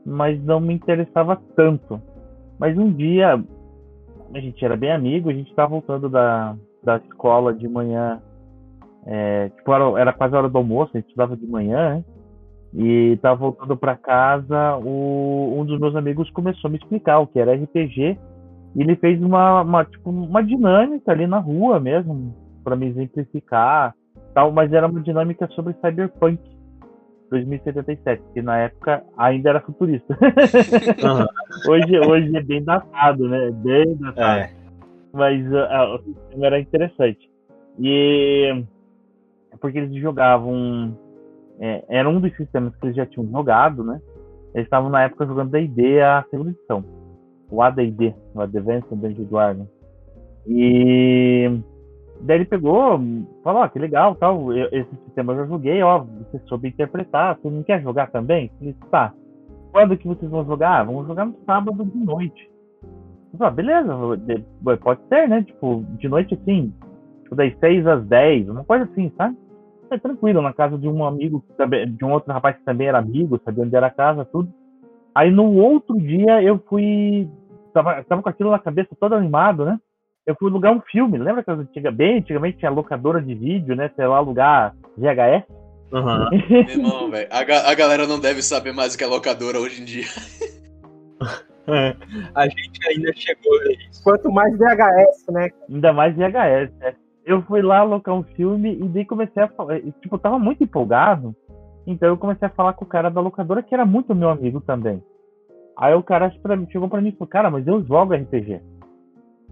mas 0.04 0.42
não 0.44 0.60
me 0.60 0.74
interessava 0.74 1.40
tanto. 1.56 2.00
Mas 2.58 2.76
um 2.78 2.92
dia, 2.92 3.42
a 4.34 4.40
gente 4.40 4.64
era 4.64 4.76
bem 4.76 4.92
amigo, 4.92 5.28
a 5.28 5.32
gente 5.32 5.50
estava 5.50 5.70
voltando 5.70 6.08
da, 6.08 6.56
da 6.82 6.96
escola 6.98 7.52
de 7.52 7.68
manhã, 7.68 8.20
é, 9.06 9.50
tipo, 9.50 9.72
era, 9.72 10.00
era 10.00 10.12
quase 10.12 10.34
a 10.34 10.38
hora 10.38 10.48
do 10.48 10.58
almoço, 10.58 10.92
a 10.94 10.98
gente 10.98 11.08
estudava 11.08 11.36
de 11.36 11.46
manhã, 11.46 11.96
né? 11.96 12.04
E 12.74 13.12
estava 13.12 13.36
voltando 13.36 13.76
para 13.76 13.96
casa, 13.96 14.76
o, 14.84 15.54
um 15.58 15.64
dos 15.64 15.78
meus 15.78 15.94
amigos 15.94 16.28
começou 16.30 16.68
a 16.68 16.70
me 16.70 16.78
explicar 16.78 17.20
o 17.20 17.26
que 17.26 17.38
era 17.38 17.54
RPG 17.54 18.18
e 18.76 18.82
ele 18.82 18.94
fez 18.96 19.20
uma, 19.22 19.62
uma, 19.62 19.84
tipo, 19.86 20.10
uma 20.10 20.42
dinâmica 20.42 21.10
ali 21.10 21.26
na 21.26 21.38
rua 21.38 21.80
mesmo, 21.80 22.36
para 22.62 22.76
me 22.76 22.86
exemplificar, 22.88 23.94
tal, 24.34 24.52
mas 24.52 24.70
era 24.70 24.86
uma 24.86 25.00
dinâmica 25.00 25.48
sobre 25.52 25.74
Cyberpunk 25.80 26.38
2077, 27.30 28.22
que 28.34 28.42
na 28.42 28.58
época 28.58 29.02
ainda 29.16 29.48
era 29.48 29.60
futurista. 29.62 30.14
Uhum. 30.20 31.26
hoje, 31.72 31.98
hoje 32.00 32.36
é 32.36 32.42
bem 32.42 32.62
datado, 32.62 33.26
né? 33.26 33.50
Bem 33.50 33.96
datado. 33.96 34.40
É. 34.40 34.50
Mas 35.10 35.42
uh, 35.46 35.94
o 35.94 35.98
sistema 36.02 36.46
era 36.46 36.60
interessante. 36.60 37.30
E 37.78 38.62
é 39.52 39.56
porque 39.56 39.78
eles 39.78 39.94
jogavam. 40.02 40.94
É, 41.58 41.82
era 41.88 42.06
um 42.06 42.20
dos 42.20 42.36
sistemas 42.36 42.76
que 42.76 42.84
eles 42.84 42.96
já 42.96 43.06
tinham 43.06 43.26
jogado, 43.30 43.82
né? 43.82 43.98
Eles 44.54 44.66
estavam 44.66 44.90
na 44.90 45.02
época 45.02 45.24
jogando 45.24 45.50
D&D 45.50 46.02
a 46.02 46.22
segunda 46.30 46.50
edição 46.50 47.05
o 47.50 47.62
AD&D, 47.62 48.14
o 48.34 48.40
Advanced 48.40 48.90
Dungeon 48.90 49.24
Dragons. 49.24 49.68
E 50.46 51.60
daí 52.20 52.38
ele 52.38 52.44
pegou, 52.44 53.00
falou, 53.42 53.62
ó, 53.62 53.68
que 53.68 53.78
legal, 53.78 54.14
tal, 54.14 54.52
eu, 54.52 54.68
esse 54.72 54.90
sistema 55.04 55.32
eu 55.32 55.38
já 55.38 55.46
joguei, 55.46 55.82
ó, 55.82 55.98
você 55.98 56.38
soube 56.46 56.68
interpretar, 56.68 57.36
você 57.36 57.50
não 57.50 57.62
quer 57.62 57.82
jogar 57.82 58.10
também? 58.10 58.50
Eu 58.60 58.72
disse, 58.72 58.90
tá. 58.90 59.12
Quando 59.72 59.96
que 59.96 60.08
vocês 60.08 60.30
vão 60.30 60.44
jogar? 60.44 60.84
Vamos 60.84 61.06
jogar 61.06 61.26
no 61.26 61.36
sábado 61.44 61.84
de 61.84 61.98
noite. 61.98 62.50
Eu 63.32 63.38
falei, 63.38 63.48
ah, 63.48 63.50
beleza, 63.50 64.78
pode 64.80 65.00
ser, 65.08 65.28
né? 65.28 65.42
Tipo, 65.42 65.84
de 65.98 66.08
noite 66.08 66.34
assim, 66.34 66.72
tipo, 67.22 67.34
das 67.34 67.54
6 67.58 67.86
às 67.86 68.06
10, 68.06 68.48
uma 68.48 68.64
coisa 68.64 68.84
assim, 68.84 69.12
sabe? 69.16 69.36
É 69.90 69.98
tranquilo, 69.98 70.42
na 70.42 70.52
casa 70.52 70.76
de 70.78 70.88
um 70.88 71.04
amigo, 71.04 71.44
de 71.96 72.04
um 72.04 72.12
outro 72.12 72.32
rapaz 72.32 72.56
que 72.56 72.64
também 72.64 72.88
era 72.88 72.98
amigo, 72.98 73.40
sabia 73.44 73.64
onde 73.64 73.76
era 73.76 73.86
a 73.86 73.90
casa, 73.90 74.24
tudo. 74.24 74.52
Aí 75.16 75.30
no 75.30 75.50
outro 75.54 75.98
dia 75.98 76.42
eu 76.42 76.62
fui. 76.68 77.26
Tava, 77.72 78.04
tava 78.04 78.22
com 78.22 78.28
aquilo 78.28 78.50
na 78.50 78.58
cabeça 78.58 78.90
todo 79.00 79.14
animado, 79.14 79.64
né? 79.64 79.80
Eu 80.26 80.36
fui 80.38 80.50
alugar 80.50 80.74
um 80.74 80.80
filme. 80.82 81.16
Lembra 81.16 81.42
que 81.42 81.50
antiga, 81.50 81.90
bem 81.90 82.18
antigamente 82.18 82.58
tinha 82.58 82.70
locadora 82.70 83.22
de 83.22 83.34
vídeo, 83.34 83.74
né? 83.74 83.90
Sei 83.96 84.06
lá, 84.06 84.18
alugar 84.18 84.74
VHS. 84.94 85.44
Uhum. 85.90 86.30
Meu 86.50 86.68
irmão, 86.68 87.10
velho, 87.10 87.28
a, 87.30 87.70
a 87.70 87.74
galera 87.74 88.06
não 88.06 88.20
deve 88.20 88.42
saber 88.42 88.72
mais 88.72 88.94
o 88.94 88.98
que 88.98 89.04
é 89.04 89.06
locadora 89.06 89.58
hoje 89.58 89.80
em 89.80 89.86
dia. 89.86 90.04
A 92.34 92.46
gente 92.46 92.88
ainda 92.88 93.10
chegou 93.16 93.58
a 93.58 93.72
isso. 93.72 94.04
Quanto 94.04 94.30
mais 94.30 94.56
VHS, 94.56 95.26
né? 95.30 95.48
Ainda 95.68 95.92
mais 95.92 96.14
VHS, 96.14 96.72
né? 96.78 96.94
Eu 97.24 97.42
fui 97.42 97.60
lá 97.60 97.78
alocar 97.78 98.14
um 98.14 98.22
filme 98.22 98.78
e 98.80 98.88
daí 98.88 99.04
comecei 99.04 99.42
a 99.42 99.48
falar. 99.48 99.80
Tipo, 99.80 100.14
eu 100.14 100.18
tava 100.18 100.38
muito 100.38 100.62
empolgado. 100.62 101.34
Então 101.86 102.08
eu 102.08 102.16
comecei 102.16 102.46
a 102.46 102.50
falar 102.50 102.72
com 102.72 102.84
o 102.84 102.88
cara 102.88 103.10
da 103.10 103.20
locadora, 103.20 103.62
que 103.62 103.74
era 103.74 103.86
muito 103.86 104.14
meu 104.14 104.28
amigo 104.28 104.60
também. 104.60 105.02
Aí 105.76 105.94
o 105.94 106.02
cara 106.02 106.30
chegou 106.70 106.88
pra 106.88 107.00
mim 107.00 107.10
e 107.10 107.12
falou, 107.12 107.28
cara, 107.28 107.50
mas 107.50 107.66
eu 107.66 107.84
jogo 107.84 108.14
RPG. 108.14 108.52
Eu 108.52 108.60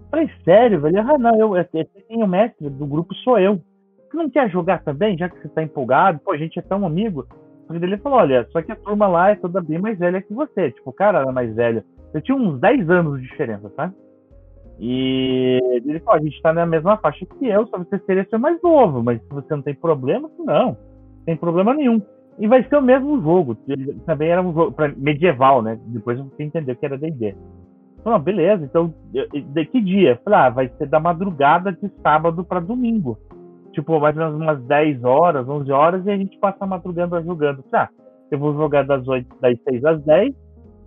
falei, 0.09 0.29
sério, 0.43 0.81
velho? 0.81 0.99
Ah, 0.99 1.17
não, 1.17 1.35
eu, 1.35 1.55
eu, 1.55 1.65
eu 1.73 1.85
tenho 2.07 2.25
o 2.25 2.27
mestre 2.27 2.69
do 2.69 2.85
grupo, 2.85 3.13
sou 3.15 3.39
eu. 3.39 3.61
Você 4.09 4.17
não 4.17 4.29
quer 4.29 4.49
jogar 4.49 4.83
também, 4.83 5.17
já 5.17 5.29
que 5.29 5.39
você 5.39 5.47
tá 5.49 5.61
empolgado? 5.61 6.19
Pô, 6.19 6.31
a 6.31 6.37
gente 6.37 6.57
é 6.57 6.61
tão 6.61 6.85
amigo. 6.85 7.27
Que 7.67 7.75
ele 7.75 7.97
falou, 7.97 8.19
olha, 8.19 8.47
só 8.51 8.61
que 8.61 8.71
a 8.71 8.75
turma 8.75 9.07
lá 9.07 9.31
é 9.31 9.35
toda 9.35 9.61
bem 9.61 9.79
mais 9.79 9.97
velha 9.97 10.21
que 10.21 10.33
você. 10.33 10.71
Tipo, 10.71 10.89
o 10.89 10.93
cara 10.93 11.19
era 11.19 11.31
mais 11.31 11.53
velho. 11.55 11.83
Eu 12.13 12.21
tinha 12.21 12.37
uns 12.37 12.59
10 12.59 12.89
anos 12.89 13.21
de 13.21 13.27
diferença, 13.27 13.71
sabe? 13.75 13.93
E 14.79 15.59
ele 15.85 15.99
falou, 15.99 16.19
a 16.19 16.23
gente 16.23 16.41
tá 16.41 16.53
na 16.53 16.65
mesma 16.65 16.97
faixa 16.97 17.25
que 17.25 17.47
eu, 17.47 17.65
só 17.67 17.77
você 17.77 17.97
seria 17.99 18.25
ser 18.25 18.37
mais 18.37 18.61
novo, 18.61 19.01
mas 19.01 19.21
se 19.21 19.29
você 19.29 19.55
não 19.55 19.61
tem 19.61 19.73
problema, 19.73 20.29
não, 20.39 20.67
não 20.67 20.77
tem 21.25 21.35
problema 21.35 21.73
nenhum. 21.73 22.01
E 22.37 22.47
vai 22.47 22.63
ser 22.67 22.75
o 22.77 22.81
mesmo 22.81 23.21
jogo. 23.21 23.55
Também 24.05 24.29
era 24.29 24.41
um 24.41 24.53
jogo 24.53 24.75
medieval, 24.97 25.61
né? 25.61 25.79
Depois 25.87 26.19
você 26.19 26.43
entendeu 26.43 26.75
que 26.75 26.85
era 26.85 26.97
D&D. 26.97 27.35
Falei, 28.03 28.19
beleza, 28.19 28.63
então, 28.65 28.93
de 29.11 29.65
que 29.65 29.81
dia? 29.81 30.19
Falei, 30.23 30.39
ah, 30.39 30.49
vai 30.49 30.69
ser 30.77 30.87
da 30.87 30.99
madrugada 30.99 31.71
de 31.71 31.89
sábado 32.03 32.43
pra 32.43 32.59
domingo. 32.59 33.17
Tipo, 33.71 33.99
mais 33.99 34.15
ou 34.15 34.23
menos 34.23 34.41
umas 34.41 34.61
10 34.65 35.03
horas, 35.03 35.47
11 35.49 35.71
horas, 35.71 36.05
e 36.05 36.11
a 36.11 36.17
gente 36.17 36.37
passa 36.37 36.57
a 36.63 36.67
madrugada 36.67 37.21
jogando. 37.23 37.63
Falei, 37.71 37.87
ah, 37.87 37.89
eu 38.29 38.37
vou 38.39 38.53
jogar 38.53 38.83
das, 38.85 39.07
8, 39.07 39.27
das 39.41 39.57
6 39.63 39.83
às 39.85 40.01
10, 40.03 40.35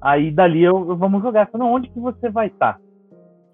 aí 0.00 0.30
dali 0.30 0.62
eu, 0.62 0.88
eu- 0.90 0.96
vamos 0.96 1.22
jogar. 1.22 1.48
Falei, 1.50 1.66
onde 1.66 1.88
que 1.90 1.98
você 1.98 2.30
vai 2.30 2.46
estar? 2.48 2.78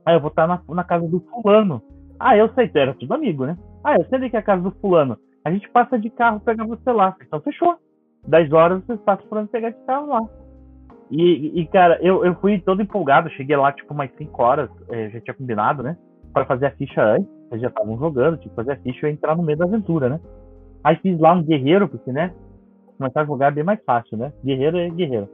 Ah, 0.05 0.13
eu 0.13 0.21
vou 0.21 0.29
estar 0.29 0.47
na, 0.47 0.61
na 0.69 0.85
casa 0.85 1.09
do 1.09 1.21
fulano. 1.21 1.81
Ah, 2.21 2.37
eu 2.37 2.49
sei, 2.55 2.71
era 2.75 2.93
tudo 2.95 3.15
amigo, 3.15 3.47
né? 3.47 3.57
Ah, 3.83 3.97
eu 3.97 4.05
sei 4.07 4.29
que 4.29 4.37
é 4.37 4.41
a 4.41 4.43
casa 4.43 4.63
do 4.63 4.71
fulano. 4.73 5.17
A 5.45 5.51
gente 5.51 5.69
passa 5.71 5.99
de 5.99 6.09
carro, 6.11 6.41
pega 6.41 6.65
você 6.65 6.91
lá. 6.93 7.15
Então 7.27 7.41
fechou. 7.41 7.77
10 8.27 8.53
horas 8.53 8.83
vocês 8.85 8.99
passam 9.01 9.27
por 9.29 9.39
onde 9.39 9.51
pegar 9.51 9.71
de 9.71 9.85
carro 9.85 10.07
lá. 10.09 10.21
E, 11.11 11.61
e, 11.61 11.67
cara, 11.67 11.99
eu, 12.01 12.25
eu 12.25 12.35
fui 12.37 12.59
todo 12.61 12.81
empolgado. 12.83 13.29
Cheguei 13.31 13.57
lá, 13.57 13.71
tipo, 13.73 13.93
umas 13.93 14.11
5 14.17 14.43
horas. 14.43 14.71
eh, 14.89 15.11
já 15.11 15.21
tinha 15.21 15.35
combinado, 15.35 15.83
né? 15.83 15.97
Pra 16.33 16.47
fazer 16.47 16.67
a 16.67 16.71
ficha 16.71 17.03
antes. 17.05 17.29
Eles 17.51 17.61
já 17.63 17.69
estavam 17.69 17.99
jogando, 17.99 18.39
tipo, 18.39 18.55
fazer 18.55 18.73
a 18.73 18.77
ficha 18.77 19.07
e 19.07 19.11
eu 19.11 19.13
entrar 19.13 19.37
no 19.37 19.43
meio 19.43 19.59
da 19.59 19.67
aventura, 19.67 20.09
né? 20.09 20.21
Aí 20.83 20.97
fiz 20.97 21.19
lá 21.21 21.33
um 21.35 21.43
guerreiro, 21.43 21.87
porque, 21.89 22.11
né? 22.11 22.33
Começar 22.97 23.21
a 23.23 23.25
jogar 23.27 23.49
é 23.49 23.51
bem 23.55 23.65
mais 23.65 23.83
fácil, 23.85 24.17
né? 24.17 24.33
Guerreiro 24.43 24.79
é 24.79 24.89
guerreiro. 24.89 25.29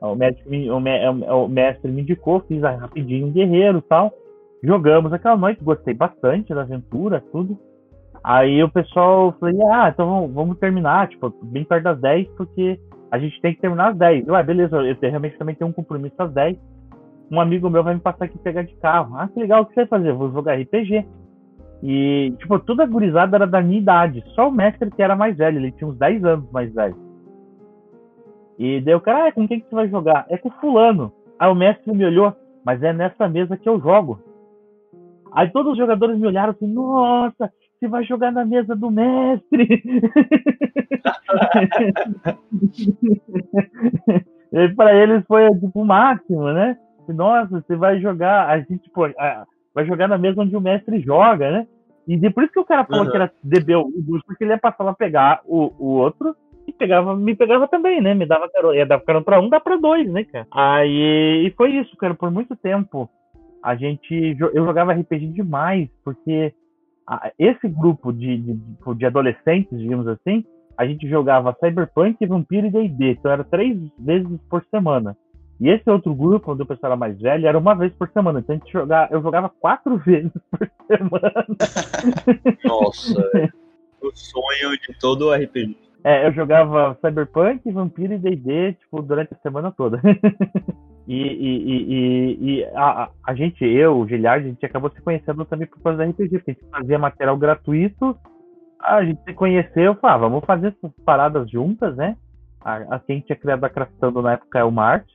O 0.00 0.14
mestre, 0.14 0.48
me- 0.50 0.70
o, 0.70 0.80
me- 0.80 1.08
o 1.30 1.48
mestre 1.48 1.90
me 1.90 2.02
indicou, 2.02 2.40
fiz 2.40 2.60
rapidinho 2.62 3.28
um 3.28 3.32
guerreiro 3.32 3.78
e 3.78 3.82
tal. 3.82 4.12
Jogamos 4.62 5.12
aquela 5.12 5.36
noite, 5.36 5.62
gostei 5.62 5.94
bastante 5.94 6.52
da 6.52 6.62
aventura, 6.62 7.22
tudo. 7.32 7.56
Aí 8.26 8.60
o 8.60 8.68
pessoal 8.68 9.32
falei, 9.38 9.56
ah, 9.70 9.88
então 9.88 10.28
vamos, 10.34 10.58
terminar, 10.58 11.06
tipo, 11.06 11.32
bem 11.44 11.64
perto 11.64 11.84
das 11.84 12.00
10, 12.00 12.26
porque 12.30 12.76
a 13.08 13.20
gente 13.20 13.40
tem 13.40 13.54
que 13.54 13.60
terminar 13.60 13.90
às 13.92 13.96
10. 13.96 14.26
Eu, 14.26 14.34
ah, 14.34 14.42
beleza, 14.42 14.76
eu 14.78 14.96
te- 14.96 15.08
realmente 15.08 15.38
também 15.38 15.54
tenho 15.54 15.70
um 15.70 15.72
compromisso 15.72 16.20
às 16.20 16.32
10. 16.32 16.58
Um 17.30 17.40
amigo 17.40 17.70
meu 17.70 17.84
vai 17.84 17.94
me 17.94 18.00
passar 18.00 18.24
aqui 18.24 18.36
pegar 18.38 18.62
de 18.62 18.74
carro. 18.78 19.16
Ah, 19.16 19.28
que 19.28 19.38
legal, 19.38 19.62
o 19.62 19.66
que 19.66 19.74
você 19.74 19.82
vai 19.82 19.86
fazer? 19.86 20.12
Vou 20.12 20.32
jogar 20.32 20.54
RPG. 20.58 21.06
E, 21.84 22.34
tipo, 22.40 22.58
toda 22.58 22.82
a 22.82 22.86
gurizada 22.86 23.36
era 23.36 23.46
da 23.46 23.62
minha 23.62 23.78
idade. 23.78 24.24
Só 24.34 24.48
o 24.48 24.52
mestre 24.52 24.90
que 24.90 25.02
era 25.02 25.14
mais 25.14 25.36
velho, 25.36 25.58
ele 25.60 25.70
tinha 25.70 25.88
uns 25.88 25.96
10 25.96 26.24
anos 26.24 26.50
mais 26.50 26.74
velho. 26.74 26.96
E 28.58 28.80
daí 28.80 28.94
o 28.96 29.00
cara, 29.00 29.28
ah, 29.28 29.32
com 29.32 29.46
quem 29.46 29.60
que 29.60 29.68
você 29.68 29.74
vai 29.76 29.88
jogar? 29.88 30.26
É 30.28 30.36
com 30.36 30.50
fulano. 30.50 31.12
Aí 31.38 31.48
o 31.48 31.54
mestre 31.54 31.94
me 31.94 32.04
olhou, 32.04 32.34
mas 32.64 32.82
é 32.82 32.92
nessa 32.92 33.28
mesa 33.28 33.56
que 33.56 33.68
eu 33.68 33.80
jogo. 33.80 34.18
Aí 35.30 35.48
todos 35.50 35.72
os 35.72 35.78
jogadores 35.78 36.18
me 36.18 36.26
olharam 36.26 36.50
assim, 36.50 36.66
nossa, 36.66 37.52
você 37.78 37.88
vai 37.88 38.04
jogar 38.04 38.32
na 38.32 38.44
mesa 38.44 38.74
do 38.74 38.90
mestre. 38.90 39.82
e 44.52 44.68
para 44.74 44.94
eles 44.94 45.24
foi 45.26 45.48
tipo 45.58 45.82
o 45.82 45.84
máximo, 45.84 46.52
né? 46.52 46.76
Nossa, 47.08 47.60
você 47.60 47.76
vai 47.76 48.00
jogar, 48.00 48.48
a 48.48 48.58
gente 48.58 48.90
vai 49.74 49.86
jogar 49.86 50.08
na 50.08 50.18
mesa 50.18 50.40
onde 50.42 50.56
o 50.56 50.60
mestre 50.60 51.00
joga, 51.00 51.50
né? 51.50 51.66
E 52.08 52.16
de- 52.16 52.30
por 52.30 52.44
isso 52.44 52.52
que 52.52 52.60
o 52.60 52.64
cara 52.64 52.84
falou 52.84 53.04
Uhum. 53.04 53.10
que 53.10 53.16
era 53.16 53.32
DB 53.42 53.74
o 53.76 53.90
Gus, 54.06 54.22
porque 54.26 54.44
ele 54.44 54.52
ia 54.52 54.58
passar 54.58 54.84
lá 54.84 54.94
pegar 54.94 55.40
o, 55.44 55.72
o 55.78 55.88
outro 55.98 56.34
e 56.66 56.72
pegava, 56.72 57.16
me 57.16 57.34
pegava 57.34 57.68
também, 57.68 58.00
né? 58.00 58.14
Me 58.14 58.26
dava 58.26 58.48
carona, 58.48 58.76
ia 58.76 58.86
dar 58.86 59.00
carona 59.00 59.24
pra 59.24 59.40
um, 59.40 59.48
dá 59.48 59.60
pra 59.60 59.76
dois, 59.76 60.10
né, 60.10 60.24
cara? 60.24 60.46
Aí 60.52 61.46
e 61.46 61.50
foi 61.56 61.72
isso, 61.72 61.96
cara, 61.96 62.14
por 62.14 62.30
muito 62.30 62.54
tempo 62.56 63.08
a 63.62 63.74
gente 63.74 64.36
eu 64.40 64.64
jogava 64.64 64.92
RPG 64.92 65.26
demais, 65.28 65.88
porque 66.04 66.52
esse 67.38 67.68
grupo 67.68 68.12
de, 68.12 68.36
de, 68.38 68.54
de- 68.96 69.06
adolescentes, 69.06 69.78
digamos 69.78 70.06
assim, 70.08 70.44
a 70.76 70.86
gente 70.86 71.08
jogava 71.08 71.56
Cyberpunk, 71.60 72.24
Vampiro 72.26 72.66
e 72.66 72.70
D&D, 72.70 73.12
então 73.12 73.30
era 73.30 73.44
três 73.44 73.78
vezes 73.98 74.40
por 74.50 74.64
semana. 74.70 75.16
E 75.58 75.70
esse 75.70 75.88
outro 75.88 76.14
grupo, 76.14 76.52
onde 76.52 76.62
o 76.62 76.66
pessoal 76.66 76.92
era 76.92 76.98
mais 76.98 77.18
velho, 77.18 77.46
era 77.46 77.58
uma 77.58 77.74
vez 77.74 77.92
por 77.94 78.10
semana. 78.10 78.40
Então 78.40 78.54
a 78.54 78.58
gente 78.58 78.70
jogava, 78.70 79.14
eu 79.14 79.22
jogava 79.22 79.48
quatro 79.48 79.96
vezes 80.04 80.32
por 80.50 80.70
semana. 80.86 81.46
Nossa, 82.64 83.20
é 83.34 83.48
o 84.02 84.10
sonho 84.14 84.72
de 84.78 84.98
todo 85.00 85.32
RPG. 85.32 85.76
É, 86.04 86.26
eu 86.26 86.32
jogava 86.32 86.96
Cyberpunk, 87.00 87.70
Vampiro 87.72 88.12
e 88.12 88.18
D&D, 88.18 88.74
tipo, 88.74 89.02
durante 89.02 89.34
a 89.34 89.38
semana 89.38 89.72
toda. 89.72 90.00
e 91.06 91.22
e, 91.22 91.94
e, 91.94 92.58
e, 92.60 92.64
a, 92.74 93.10
a- 93.26 93.34
gente, 93.34 93.64
eu, 93.64 93.98
o 93.98 94.08
Giliard, 94.08 94.44
a 94.44 94.48
gente 94.48 94.66
acabou 94.66 94.90
se 94.90 95.00
conhecendo 95.00 95.44
também 95.44 95.66
por 95.66 95.80
causa 95.80 95.98
da 95.98 96.04
RPG, 96.04 96.38
porque 96.38 96.50
a 96.50 96.54
gente 96.54 96.70
fazia 96.70 96.98
material 96.98 97.36
gratuito, 97.36 98.16
a 98.80 99.04
gente 99.04 99.22
se 99.22 99.32
conheceu, 99.32 99.94
falava, 99.96 100.26
ah, 100.26 100.28
vamos 100.28 100.44
fazer 100.44 100.68
essas 100.68 100.92
paradas 101.04 101.50
juntas, 101.50 101.96
né? 101.96 102.16
A, 102.60 102.96
a 102.96 102.98
quem 102.98 103.20
tinha 103.20 103.36
criado 103.36 103.64
a 103.64 103.70
Craftando 103.70 104.20
na 104.20 104.32
época 104.32 104.58
é 104.58 104.64
o 104.64 104.72
Marte, 104.72 105.14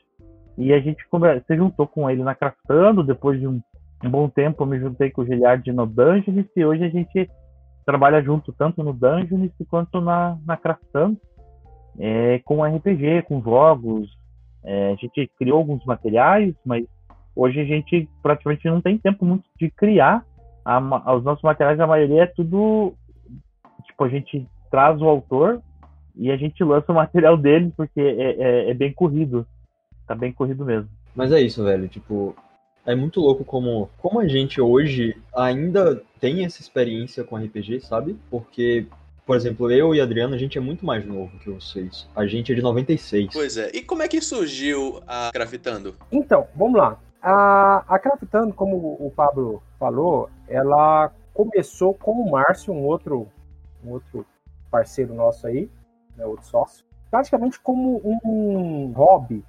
e 0.57 0.73
a 0.73 0.79
gente 0.79 1.03
se 1.47 1.55
juntou 1.55 1.87
com 1.87 2.09
ele 2.09 2.23
na 2.23 2.35
Craftando, 2.35 3.03
depois 3.03 3.39
de 3.39 3.47
um, 3.47 3.61
um 4.03 4.09
bom 4.09 4.29
tempo 4.29 4.63
eu 4.63 4.67
me 4.67 4.79
juntei 4.79 5.11
com 5.11 5.21
o 5.21 5.25
Giliard 5.25 5.69
no 5.71 5.85
Dungeons, 5.85 6.45
e 6.55 6.65
hoje 6.65 6.83
a 6.85 6.89
gente 6.89 7.29
trabalha 7.85 8.21
junto 8.21 8.53
tanto 8.53 8.83
no 8.83 8.93
Dungeons 8.93 9.51
quanto 9.69 9.99
na, 9.99 10.37
na 10.45 10.55
Craftando, 10.55 11.17
é, 11.99 12.39
com 12.45 12.63
RPG, 12.63 13.23
com 13.23 13.41
jogos. 13.41 14.20
É, 14.63 14.91
a 14.91 14.95
gente 14.95 15.29
criou 15.37 15.57
alguns 15.57 15.83
materiais, 15.85 16.53
mas 16.65 16.85
hoje 17.35 17.59
a 17.59 17.65
gente 17.65 18.07
praticamente 18.21 18.67
não 18.67 18.81
tem 18.81 18.97
tempo 18.97 19.25
muito 19.25 19.43
de 19.59 19.69
criar. 19.69 20.25
A 20.63 20.79
ma- 20.79 21.15
os 21.15 21.23
nossos 21.23 21.43
materiais, 21.43 21.79
a 21.79 21.87
maioria 21.87 22.23
é 22.23 22.27
tudo. 22.27 22.93
Tipo, 23.85 24.03
a 24.03 24.09
gente 24.09 24.47
traz 24.69 25.01
o 25.01 25.05
autor 25.05 25.61
e 26.15 26.29
a 26.31 26.37
gente 26.37 26.63
lança 26.63 26.91
o 26.91 26.95
material 26.95 27.35
dele, 27.37 27.73
porque 27.75 27.99
é, 27.99 28.31
é- 28.39 28.69
é 28.69 28.73
bem 28.73 28.93
corrido. 28.93 29.45
Tá 30.07 30.13
bem 30.15 30.31
corrido 30.31 30.63
mesmo. 30.65 30.89
Mas 31.15 31.31
é 31.31 31.41
isso, 31.41 31.63
velho. 31.63 31.87
Tipo, 31.87 32.35
é 32.85 32.95
muito 32.95 33.19
louco 33.19 33.43
como, 33.43 33.89
como 33.97 34.19
a 34.19 34.27
gente 34.27 34.61
hoje 34.61 35.15
ainda 35.35 36.01
tem 36.19 36.45
essa 36.45 36.61
experiência 36.61 37.23
com 37.23 37.37
RPG, 37.37 37.79
sabe? 37.81 38.15
Porque, 38.29 38.85
por 39.25 39.35
exemplo, 39.35 39.71
eu 39.71 39.93
e 39.93 40.01
Adriano, 40.01 40.33
a 40.33 40.37
gente 40.37 40.57
é 40.57 40.61
muito 40.61 40.85
mais 40.85 41.05
novo 41.05 41.37
que 41.39 41.49
vocês. 41.49 42.07
A 42.15 42.25
gente 42.25 42.51
é 42.51 42.55
de 42.55 42.61
96. 42.61 43.29
Pois 43.31 43.57
é. 43.57 43.71
E 43.73 43.81
como 43.81 44.01
é 44.01 44.07
que 44.07 44.19
surgiu 44.21 45.01
a 45.07 45.31
Grafitando? 45.31 45.95
Então, 46.11 46.47
vamos 46.55 46.79
lá. 46.79 46.99
A, 47.21 47.83
a 47.87 47.99
Craftando, 47.99 48.53
como 48.53 48.97
o 48.99 49.11
Pablo 49.15 49.61
falou, 49.77 50.29
ela 50.47 51.11
começou 51.33 51.93
com 51.93 52.13
o 52.13 52.31
Márcio, 52.31 52.73
um 52.73 52.83
outro, 52.83 53.27
um 53.85 53.91
outro 53.91 54.25
parceiro 54.71 55.13
nosso 55.13 55.45
aí, 55.45 55.69
né, 56.17 56.25
outro 56.25 56.45
sócio, 56.45 56.83
praticamente 57.11 57.59
como 57.59 58.01
um 58.25 58.91
hobby 58.93 59.45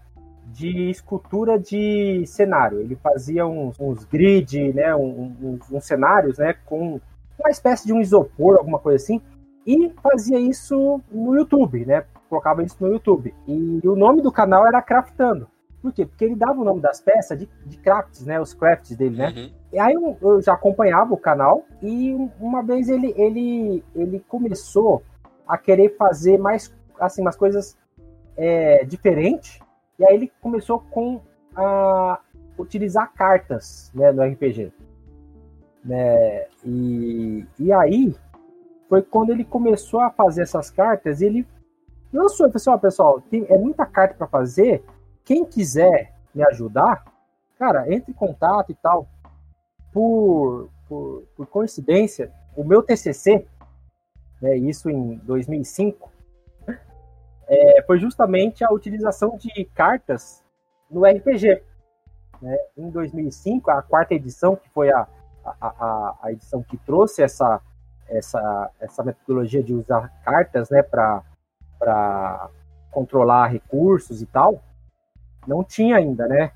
de 0.46 0.90
escultura 0.90 1.58
de 1.58 2.24
cenário. 2.26 2.80
Ele 2.80 2.96
fazia 2.96 3.46
uns, 3.46 3.80
uns 3.80 4.04
grid, 4.04 4.74
né, 4.74 4.94
uns, 4.94 5.70
uns 5.70 5.84
cenários, 5.84 6.36
né, 6.36 6.54
com 6.66 7.00
uma 7.38 7.50
espécie 7.50 7.86
de 7.86 7.92
um 7.92 8.00
isopor, 8.00 8.58
alguma 8.58 8.78
coisa 8.78 9.02
assim, 9.02 9.20
e 9.66 9.90
fazia 10.02 10.38
isso 10.38 11.00
no 11.10 11.36
YouTube, 11.36 11.84
né? 11.86 12.04
Colocava 12.28 12.62
isso 12.62 12.76
no 12.80 12.88
YouTube. 12.88 13.34
E 13.46 13.80
o 13.84 13.94
nome 13.94 14.22
do 14.22 14.32
canal 14.32 14.66
era 14.66 14.82
Craftando. 14.82 15.48
Por 15.80 15.92
quê? 15.92 16.06
Porque 16.06 16.24
ele 16.24 16.36
dava 16.36 16.60
o 16.60 16.64
nome 16.64 16.80
das 16.80 17.00
peças 17.00 17.36
de, 17.36 17.48
de 17.66 17.76
crafts, 17.76 18.24
né? 18.24 18.40
Os 18.40 18.54
crafts 18.54 18.96
dele, 18.96 19.16
né? 19.16 19.32
Uhum. 19.36 19.50
E 19.72 19.78
aí 19.78 19.94
eu, 19.94 20.16
eu 20.22 20.40
já 20.40 20.54
acompanhava 20.54 21.12
o 21.12 21.18
canal 21.18 21.64
e 21.82 22.14
uma 22.38 22.62
vez 22.62 22.88
ele, 22.88 23.12
ele, 23.16 23.84
ele 23.94 24.20
começou 24.28 25.02
a 25.46 25.58
querer 25.58 25.96
fazer 25.96 26.38
mais, 26.38 26.72
assim, 27.00 27.20
umas 27.20 27.36
coisas 27.36 27.76
é, 28.36 28.84
diferentes. 28.84 29.58
E 29.98 30.04
aí 30.04 30.14
ele 30.14 30.32
começou 30.40 30.80
com 30.90 31.20
a 31.54 32.20
utilizar 32.56 33.12
cartas 33.12 33.90
né, 33.92 34.12
no 34.12 34.22
RPG. 34.22 34.72
Né? 35.84 36.46
E, 36.64 37.44
e 37.58 37.72
aí 37.72 38.14
foi 38.92 39.00
quando 39.00 39.30
ele 39.30 39.42
começou 39.42 40.00
a 40.00 40.10
fazer 40.10 40.42
essas 40.42 40.70
cartas 40.70 41.22
e 41.22 41.24
ele 41.24 41.48
lançou. 42.12 42.44
Ele 42.44 42.52
falou 42.52 42.56
assim, 42.56 42.70
ó, 42.70 42.76
pessoal, 42.76 43.20
tem, 43.22 43.46
é 43.48 43.56
muita 43.56 43.86
carta 43.86 44.14
para 44.14 44.26
fazer. 44.26 44.84
Quem 45.24 45.46
quiser 45.46 46.12
me 46.34 46.44
ajudar, 46.48 47.02
cara, 47.58 47.90
entre 47.90 48.10
em 48.10 48.14
contato 48.14 48.70
e 48.70 48.74
tal. 48.74 49.08
Por, 49.94 50.68
por, 50.86 51.22
por 51.34 51.46
coincidência, 51.46 52.30
o 52.54 52.62
meu 52.62 52.82
TCC, 52.82 53.46
né, 54.42 54.58
isso 54.58 54.90
em 54.90 55.16
2005, 55.24 56.12
é, 57.48 57.82
foi 57.86 57.98
justamente 57.98 58.62
a 58.62 58.70
utilização 58.70 59.38
de 59.38 59.64
cartas 59.74 60.44
no 60.90 61.06
RPG. 61.06 61.62
Né? 62.42 62.58
Em 62.76 62.90
2005, 62.90 63.70
a 63.70 63.80
quarta 63.80 64.12
edição, 64.12 64.54
que 64.54 64.68
foi 64.68 64.92
a, 64.92 65.08
a, 65.46 65.56
a, 65.60 66.18
a 66.24 66.32
edição 66.32 66.62
que 66.62 66.76
trouxe 66.76 67.22
essa, 67.22 67.58
essa, 68.12 68.70
essa 68.80 69.02
metodologia 69.02 69.62
de 69.62 69.74
usar 69.74 70.08
cartas 70.24 70.70
né, 70.70 70.82
para 70.82 71.22
controlar 72.90 73.48
recursos 73.48 74.22
e 74.22 74.26
tal, 74.26 74.62
não 75.46 75.64
tinha 75.64 75.96
ainda, 75.96 76.26
né? 76.28 76.52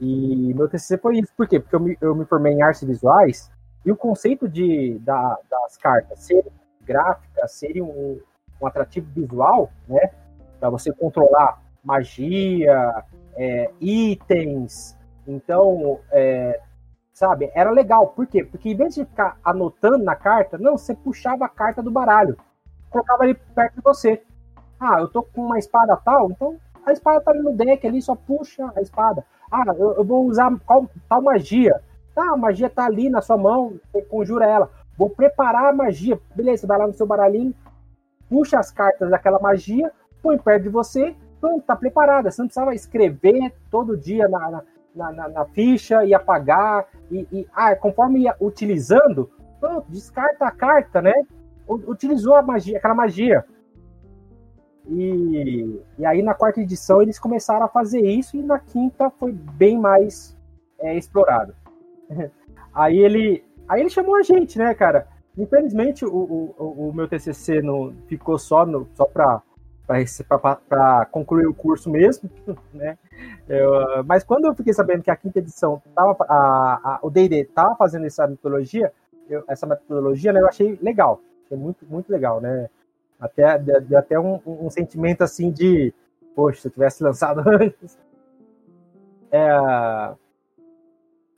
E 0.00 0.54
meu 0.54 0.68
TCC 0.68 0.98
foi 0.98 1.18
isso. 1.18 1.32
Por 1.36 1.48
quê? 1.48 1.58
Porque 1.58 1.74
eu 1.74 1.80
me, 1.80 1.98
eu 2.00 2.14
me 2.14 2.24
formei 2.24 2.52
em 2.52 2.62
artes 2.62 2.84
visuais 2.84 3.50
e 3.84 3.90
o 3.90 3.96
conceito 3.96 4.48
de, 4.48 4.98
da, 5.00 5.38
das 5.50 5.76
cartas 5.76 6.20
serem 6.20 6.52
gráficas, 6.82 7.52
serem 7.52 7.82
um, 7.82 8.20
um 8.60 8.66
atrativo 8.66 9.08
visual, 9.12 9.70
né? 9.88 10.10
Para 10.60 10.70
você 10.70 10.92
controlar 10.92 11.60
magia, 11.82 13.04
é, 13.36 13.70
itens. 13.80 14.96
Então, 15.26 16.00
é, 16.10 16.60
sabe, 17.18 17.50
era 17.52 17.70
legal. 17.70 18.08
Por 18.08 18.26
quê? 18.26 18.44
Porque 18.44 18.70
em 18.70 18.76
vez 18.76 18.94
de 18.94 19.04
ficar 19.04 19.36
anotando 19.44 20.04
na 20.04 20.14
carta, 20.14 20.56
não, 20.56 20.78
você 20.78 20.94
puxava 20.94 21.44
a 21.44 21.48
carta 21.48 21.82
do 21.82 21.90
baralho, 21.90 22.38
colocava 22.90 23.24
ali 23.24 23.34
perto 23.34 23.74
de 23.74 23.82
você. 23.82 24.22
Ah, 24.78 25.00
eu 25.00 25.08
tô 25.08 25.24
com 25.24 25.44
uma 25.44 25.58
espada 25.58 25.96
tal, 25.96 26.30
então 26.30 26.56
a 26.86 26.92
espada 26.92 27.20
tá 27.20 27.32
ali 27.32 27.42
no 27.42 27.52
deck 27.52 27.84
ali, 27.86 28.00
só 28.00 28.14
puxa 28.14 28.72
a 28.76 28.80
espada. 28.80 29.24
Ah, 29.50 29.64
eu, 29.76 29.94
eu 29.94 30.04
vou 30.04 30.26
usar 30.26 30.56
qual, 30.64 30.88
tal 31.08 31.20
magia. 31.20 31.82
Tá, 32.14 32.30
a 32.32 32.36
magia 32.36 32.70
tá 32.70 32.86
ali 32.86 33.10
na 33.10 33.20
sua 33.20 33.36
mão, 33.36 33.74
você 33.90 34.02
conjura 34.02 34.46
ela. 34.46 34.70
Vou 34.96 35.10
preparar 35.10 35.66
a 35.66 35.72
magia. 35.72 36.20
Beleza, 36.34 36.66
vai 36.66 36.78
lá 36.78 36.86
no 36.86 36.94
seu 36.94 37.06
baralhinho, 37.06 37.52
puxa 38.28 38.58
as 38.58 38.70
cartas 38.70 39.10
daquela 39.10 39.40
magia, 39.40 39.90
põe 40.22 40.38
perto 40.38 40.62
de 40.64 40.68
você, 40.68 41.16
pronto, 41.40 41.64
tá 41.64 41.74
preparada. 41.74 42.30
Você 42.30 42.40
não 42.40 42.46
precisava 42.46 42.74
escrever 42.74 43.52
todo 43.70 43.96
dia 43.96 44.28
na, 44.28 44.50
na, 44.50 44.62
na, 44.94 45.12
na 45.12 45.44
ficha 45.46 46.04
e 46.04 46.14
apagar. 46.14 46.86
E, 47.10 47.26
e, 47.32 47.46
ah, 47.54 47.74
conforme 47.76 48.20
ia 48.20 48.34
utilizando, 48.40 49.30
pronto, 49.60 49.86
descarta 49.88 50.46
a 50.46 50.50
carta, 50.50 51.00
né? 51.00 51.14
Utilizou 51.66 52.34
a 52.34 52.42
magia, 52.42 52.78
aquela 52.78 52.94
magia. 52.94 53.44
E, 54.88 55.82
e 55.98 56.06
aí 56.06 56.22
na 56.22 56.32
quarta 56.32 56.60
edição 56.60 57.02
eles 57.02 57.18
começaram 57.18 57.66
a 57.66 57.68
fazer 57.68 58.00
isso 58.00 58.36
e 58.36 58.42
na 58.42 58.58
quinta 58.58 59.10
foi 59.10 59.32
bem 59.32 59.78
mais 59.78 60.36
é, 60.78 60.96
explorado. 60.96 61.54
aí 62.72 62.98
ele, 62.98 63.44
aí 63.68 63.82
ele 63.82 63.90
chamou 63.90 64.16
a 64.16 64.22
gente, 64.22 64.58
né, 64.58 64.72
cara? 64.74 65.06
Infelizmente 65.36 66.06
o, 66.06 66.54
o, 66.58 66.88
o 66.88 66.92
meu 66.94 67.06
TCC 67.06 67.60
não 67.60 67.92
ficou 68.06 68.38
só 68.38 68.64
no, 68.64 68.88
só 68.94 69.04
para 69.04 69.42
para 69.88 71.06
concluir 71.06 71.46
o 71.46 71.54
curso 71.54 71.90
mesmo, 71.90 72.28
né? 72.72 72.98
Eu, 73.48 74.04
mas 74.04 74.22
quando 74.22 74.44
eu 74.44 74.54
fiquei 74.54 74.74
sabendo 74.74 75.02
que 75.02 75.10
a 75.10 75.16
quinta 75.16 75.38
edição 75.38 75.82
tava, 75.94 76.14
a, 76.28 76.34
a, 76.84 76.98
o 77.02 77.10
D&D 77.10 77.40
estava 77.40 77.74
fazendo 77.74 78.04
essa 78.04 78.26
metodologia, 78.26 78.92
eu, 79.28 79.42
essa 79.48 79.66
metodologia, 79.66 80.32
né, 80.32 80.40
eu 80.40 80.46
achei 80.46 80.78
legal, 80.82 81.20
achei 81.44 81.56
muito 81.56 81.86
muito 81.86 82.10
legal, 82.10 82.40
né? 82.40 82.68
Até, 83.18 83.58
deu 83.58 83.98
até 83.98 84.20
um, 84.20 84.40
um, 84.46 84.70
sentimento 84.70 85.22
assim 85.24 85.50
de, 85.50 85.92
poxa, 86.36 86.60
se 86.60 86.68
eu 86.68 86.72
tivesse 86.72 87.02
lançado 87.02 87.42
antes. 87.48 87.98
É, 89.32 89.58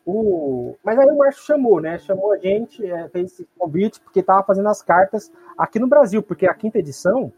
o, 0.04 0.76
mas 0.84 0.98
aí 0.98 1.06
o 1.06 1.16
Márcio 1.16 1.44
chamou, 1.44 1.80
né? 1.80 1.98
Chamou 1.98 2.32
a 2.32 2.38
gente, 2.38 2.84
é, 2.84 3.08
fez 3.08 3.32
esse 3.32 3.48
convite, 3.56 4.00
porque 4.00 4.20
estava 4.20 4.42
fazendo 4.42 4.68
as 4.68 4.82
cartas 4.82 5.32
aqui 5.56 5.78
no 5.78 5.86
Brasil, 5.86 6.22
porque 6.22 6.46
a 6.46 6.54
quinta 6.54 6.78
edição 6.78 7.32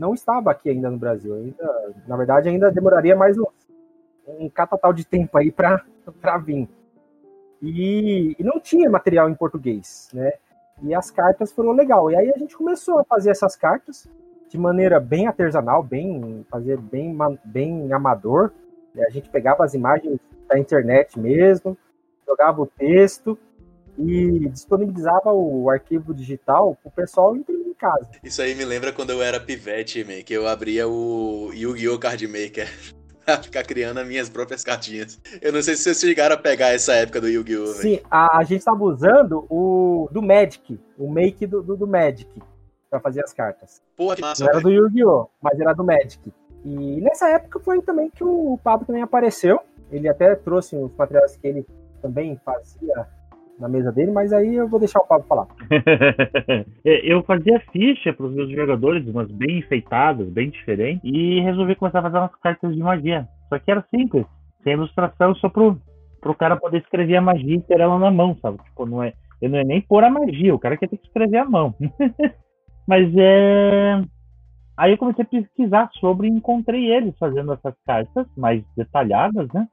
não 0.00 0.14
estava 0.14 0.50
aqui 0.50 0.70
ainda 0.70 0.90
no 0.90 0.96
Brasil. 0.96 1.34
Ainda, 1.34 1.94
na 2.08 2.16
verdade, 2.16 2.48
ainda 2.48 2.72
demoraria 2.72 3.14
mais 3.14 3.36
um, 3.36 3.44
um 4.26 4.48
catatal 4.48 4.94
de 4.94 5.04
tempo 5.04 5.36
aí 5.36 5.52
para 5.52 5.84
vir. 6.42 6.66
E, 7.60 8.34
e, 8.38 8.42
não 8.42 8.58
tinha 8.58 8.88
material 8.88 9.28
em 9.28 9.34
português, 9.34 10.08
né? 10.14 10.32
E 10.82 10.94
as 10.94 11.10
cartas 11.10 11.52
foram 11.52 11.72
legal. 11.72 12.10
E 12.10 12.16
aí 12.16 12.32
a 12.34 12.38
gente 12.38 12.56
começou 12.56 12.98
a 12.98 13.04
fazer 13.04 13.30
essas 13.30 13.54
cartas 13.54 14.08
de 14.48 14.56
maneira 14.56 14.98
bem 14.98 15.26
artesanal, 15.26 15.82
bem 15.82 16.46
fazer 16.50 16.78
bem, 16.78 17.14
bem 17.44 17.92
amador. 17.92 18.50
A 19.06 19.10
gente 19.10 19.28
pegava 19.28 19.62
as 19.62 19.74
imagens 19.74 20.18
da 20.48 20.58
internet 20.58 21.20
mesmo, 21.20 21.76
jogava 22.26 22.62
o 22.62 22.66
texto 22.66 23.38
e 23.98 24.48
disponibilizava 24.48 25.30
o 25.30 25.68
arquivo 25.68 26.14
digital 26.14 26.74
para 26.82 26.88
o 26.88 26.92
pessoal 26.92 27.36
imprimir 27.36 27.59
casa. 27.80 28.10
Isso 28.22 28.42
aí 28.42 28.54
me 28.54 28.64
lembra 28.64 28.92
quando 28.92 29.10
eu 29.10 29.22
era 29.22 29.40
pivete, 29.40 30.04
man, 30.04 30.22
que 30.22 30.34
eu 30.34 30.46
abria 30.46 30.86
o 30.86 31.50
Yu-Gi-Oh! 31.54 31.98
Card 31.98 32.26
Maker. 32.28 32.68
ficar 33.42 33.62
criando 33.62 33.98
as 33.98 34.06
minhas 34.06 34.28
próprias 34.28 34.64
cartinhas. 34.64 35.20
Eu 35.40 35.52
não 35.52 35.62
sei 35.62 35.76
se 35.76 35.84
vocês 35.84 36.00
chegaram 36.00 36.34
a 36.34 36.38
pegar 36.38 36.68
essa 36.68 36.92
época 36.94 37.20
do 37.20 37.28
Yu-Gi-Oh! 37.28 37.66
Sim, 37.66 38.00
a, 38.10 38.38
a, 38.38 38.44
gente 38.44 38.58
estava 38.58 38.82
usando 38.84 39.46
o 39.48 40.08
do 40.10 40.22
Magic, 40.22 40.78
o 40.98 41.10
make 41.10 41.46
do, 41.46 41.62
do, 41.62 41.76
do 41.76 41.86
Magic, 41.86 42.28
para 42.90 43.00
fazer 43.00 43.22
as 43.22 43.32
cartas. 43.32 43.80
Porra, 43.96 44.16
que 44.16 44.22
massa. 44.22 44.44
Não 44.44 44.50
era 44.50 44.60
do 44.60 44.70
Yu-Gi-Oh! 44.70 45.28
mas 45.40 45.58
era 45.58 45.72
do 45.72 45.84
Magic. 45.84 46.32
E 46.64 47.00
nessa 47.00 47.28
época 47.30 47.60
foi 47.60 47.80
também 47.82 48.10
que 48.10 48.22
o 48.22 48.58
Pablo 48.62 48.86
também 48.86 49.02
apareceu. 49.02 49.60
Ele 49.90 50.08
até 50.08 50.34
trouxe 50.34 50.76
os 50.76 50.92
materiais 50.96 51.36
que 51.36 51.46
ele 51.46 51.66
também 52.02 52.38
fazia 52.44 53.06
na 53.60 53.68
mesa 53.68 53.92
dele, 53.92 54.10
mas 54.10 54.32
aí 54.32 54.54
eu 54.54 54.66
vou 54.68 54.80
deixar 54.80 55.00
o 55.00 55.06
Pablo 55.06 55.26
falar. 55.26 55.46
É, 56.84 57.12
eu 57.12 57.22
fazia 57.22 57.60
ficha 57.72 58.12
para 58.12 58.26
os 58.26 58.32
meus 58.32 58.50
jogadores, 58.50 59.06
umas 59.06 59.30
bem 59.30 59.58
enfeitadas, 59.58 60.26
bem 60.28 60.48
diferentes, 60.48 61.02
e 61.04 61.40
resolvi 61.40 61.74
começar 61.74 61.98
a 61.98 62.02
fazer 62.02 62.18
umas 62.18 62.34
cartas 62.36 62.74
de 62.74 62.80
magia. 62.80 63.28
Só 63.48 63.58
que 63.58 63.70
era 63.70 63.84
simples, 63.94 64.24
sem 64.62 64.72
ilustração, 64.72 65.34
só 65.34 65.48
pro, 65.48 65.78
pro 66.20 66.34
cara 66.34 66.56
poder 66.56 66.78
escrever 66.78 67.16
a 67.16 67.20
magia 67.20 67.56
e 67.56 67.60
ter 67.60 67.80
ela 67.80 67.98
na 67.98 68.10
mão, 68.10 68.36
sabe? 68.40 68.58
Tipo, 68.64 68.86
não 68.86 69.02
é, 69.02 69.12
eu 69.42 69.50
não 69.50 69.58
é 69.58 69.64
nem 69.64 69.80
pôr 69.80 70.02
a 70.04 70.10
magia, 70.10 70.54
o 70.54 70.58
cara 70.58 70.76
quer 70.76 70.88
ter 70.88 70.96
que 70.96 71.06
escrever 71.06 71.38
a 71.38 71.44
mão. 71.44 71.74
mas 72.88 73.12
é. 73.16 74.02
Aí 74.76 74.92
eu 74.92 74.98
comecei 74.98 75.24
a 75.24 75.28
pesquisar 75.28 75.90
sobre 76.00 76.26
e 76.26 76.30
encontrei 76.30 76.90
eles 76.90 77.14
fazendo 77.18 77.52
essas 77.52 77.74
cartas 77.86 78.26
mais 78.36 78.64
detalhadas, 78.74 79.48
né? 79.52 79.68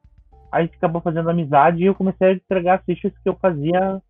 A 0.52 0.62
gente 0.62 0.76
acabou 0.76 1.02
fazendo 1.02 1.30
amizade 1.30 1.82
e 1.82 1.86
eu 1.86 1.96
comecei 1.96 2.28
a 2.28 2.34
entregar 2.34 2.80
as 2.80 2.86
fichas 2.86 3.12
que 3.22 3.30
eu 3.30 3.36
fazia 3.36 4.02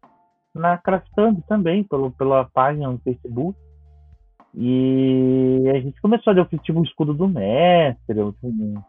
na 0.53 0.77
Craftando 0.77 1.41
também, 1.47 1.83
pelo, 1.83 2.11
pela 2.11 2.45
página 2.45 2.89
no 2.89 2.99
Facebook. 2.99 3.57
E 4.55 5.63
a 5.69 5.79
gente 5.79 6.01
começou 6.01 6.31
a 6.31 6.35
dar 6.35 6.45
tipo 6.45 6.79
um 6.79 6.83
escudo 6.83 7.13
do 7.13 7.27
mestre, 7.27 8.21
um, 8.21 8.81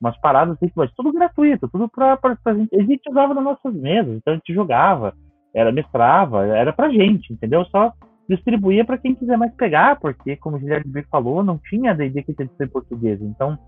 umas 0.00 0.16
paradas 0.20 0.56
assim, 0.56 0.70
mas 0.74 0.92
tudo 0.94 1.12
gratuito, 1.12 1.68
tudo 1.68 1.88
pra, 1.88 2.16
pra, 2.16 2.36
gente. 2.54 2.74
A 2.76 2.82
gente 2.82 3.10
usava 3.10 3.34
nas 3.34 3.42
nossas 3.42 3.74
mesas, 3.74 4.16
então 4.16 4.32
a 4.32 4.36
gente 4.36 4.54
jogava, 4.54 5.14
era 5.54 5.72
mestrava, 5.72 6.46
era 6.46 6.72
pra 6.72 6.90
gente, 6.90 7.32
entendeu? 7.32 7.64
Só 7.66 7.92
distribuía 8.28 8.84
para 8.84 8.98
quem 8.98 9.14
quiser 9.14 9.36
mais 9.36 9.52
pegar, 9.54 9.98
porque, 9.98 10.36
como 10.36 10.56
o 10.56 10.60
Guilherme 10.60 11.02
falou, 11.10 11.42
não 11.42 11.58
tinha 11.58 11.94
D&D 11.94 12.22
que 12.22 12.34
tinha 12.34 12.48
em 12.60 12.68
português. 12.68 13.20
Então, 13.20 13.58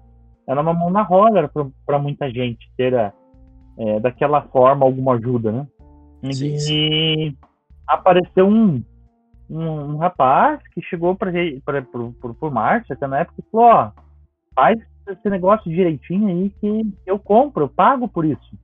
era 0.47 0.61
uma 0.61 0.75
mão 0.75 0.91
na 0.91 1.03
roda 1.03 1.51
para 1.87 1.99
muita 1.99 2.31
gente 2.31 2.71
ter 2.77 2.95
a, 2.95 3.13
é, 3.79 4.01
daquela 4.01 4.43
forma 4.43 4.85
alguma 4.85 5.15
ajuda, 5.15 5.53
né? 5.53 5.67
Sim, 6.31 6.59
sim. 6.59 6.73
E 6.73 7.37
apareceu 7.87 8.47
um, 8.47 8.83
um, 9.49 9.61
um, 9.61 9.97
rapaz 9.97 10.61
que 10.69 10.83
chegou 10.83 11.17
para 11.17 11.33
por 11.93 12.51
Márcio, 12.51 12.95
até 12.95 13.07
na 13.07 13.21
época, 13.21 13.41
e 13.41 13.51
falou: 13.51 13.67
Ó, 13.67 13.91
faz 14.55 14.79
esse 15.09 15.29
negócio 15.29 15.71
direitinho 15.71 16.29
aí 16.29 16.51
que 16.61 16.95
eu 17.07 17.19
compro, 17.19 17.65
eu 17.65 17.69
pago 17.69 18.09
por 18.09 18.25
isso. 18.25 18.59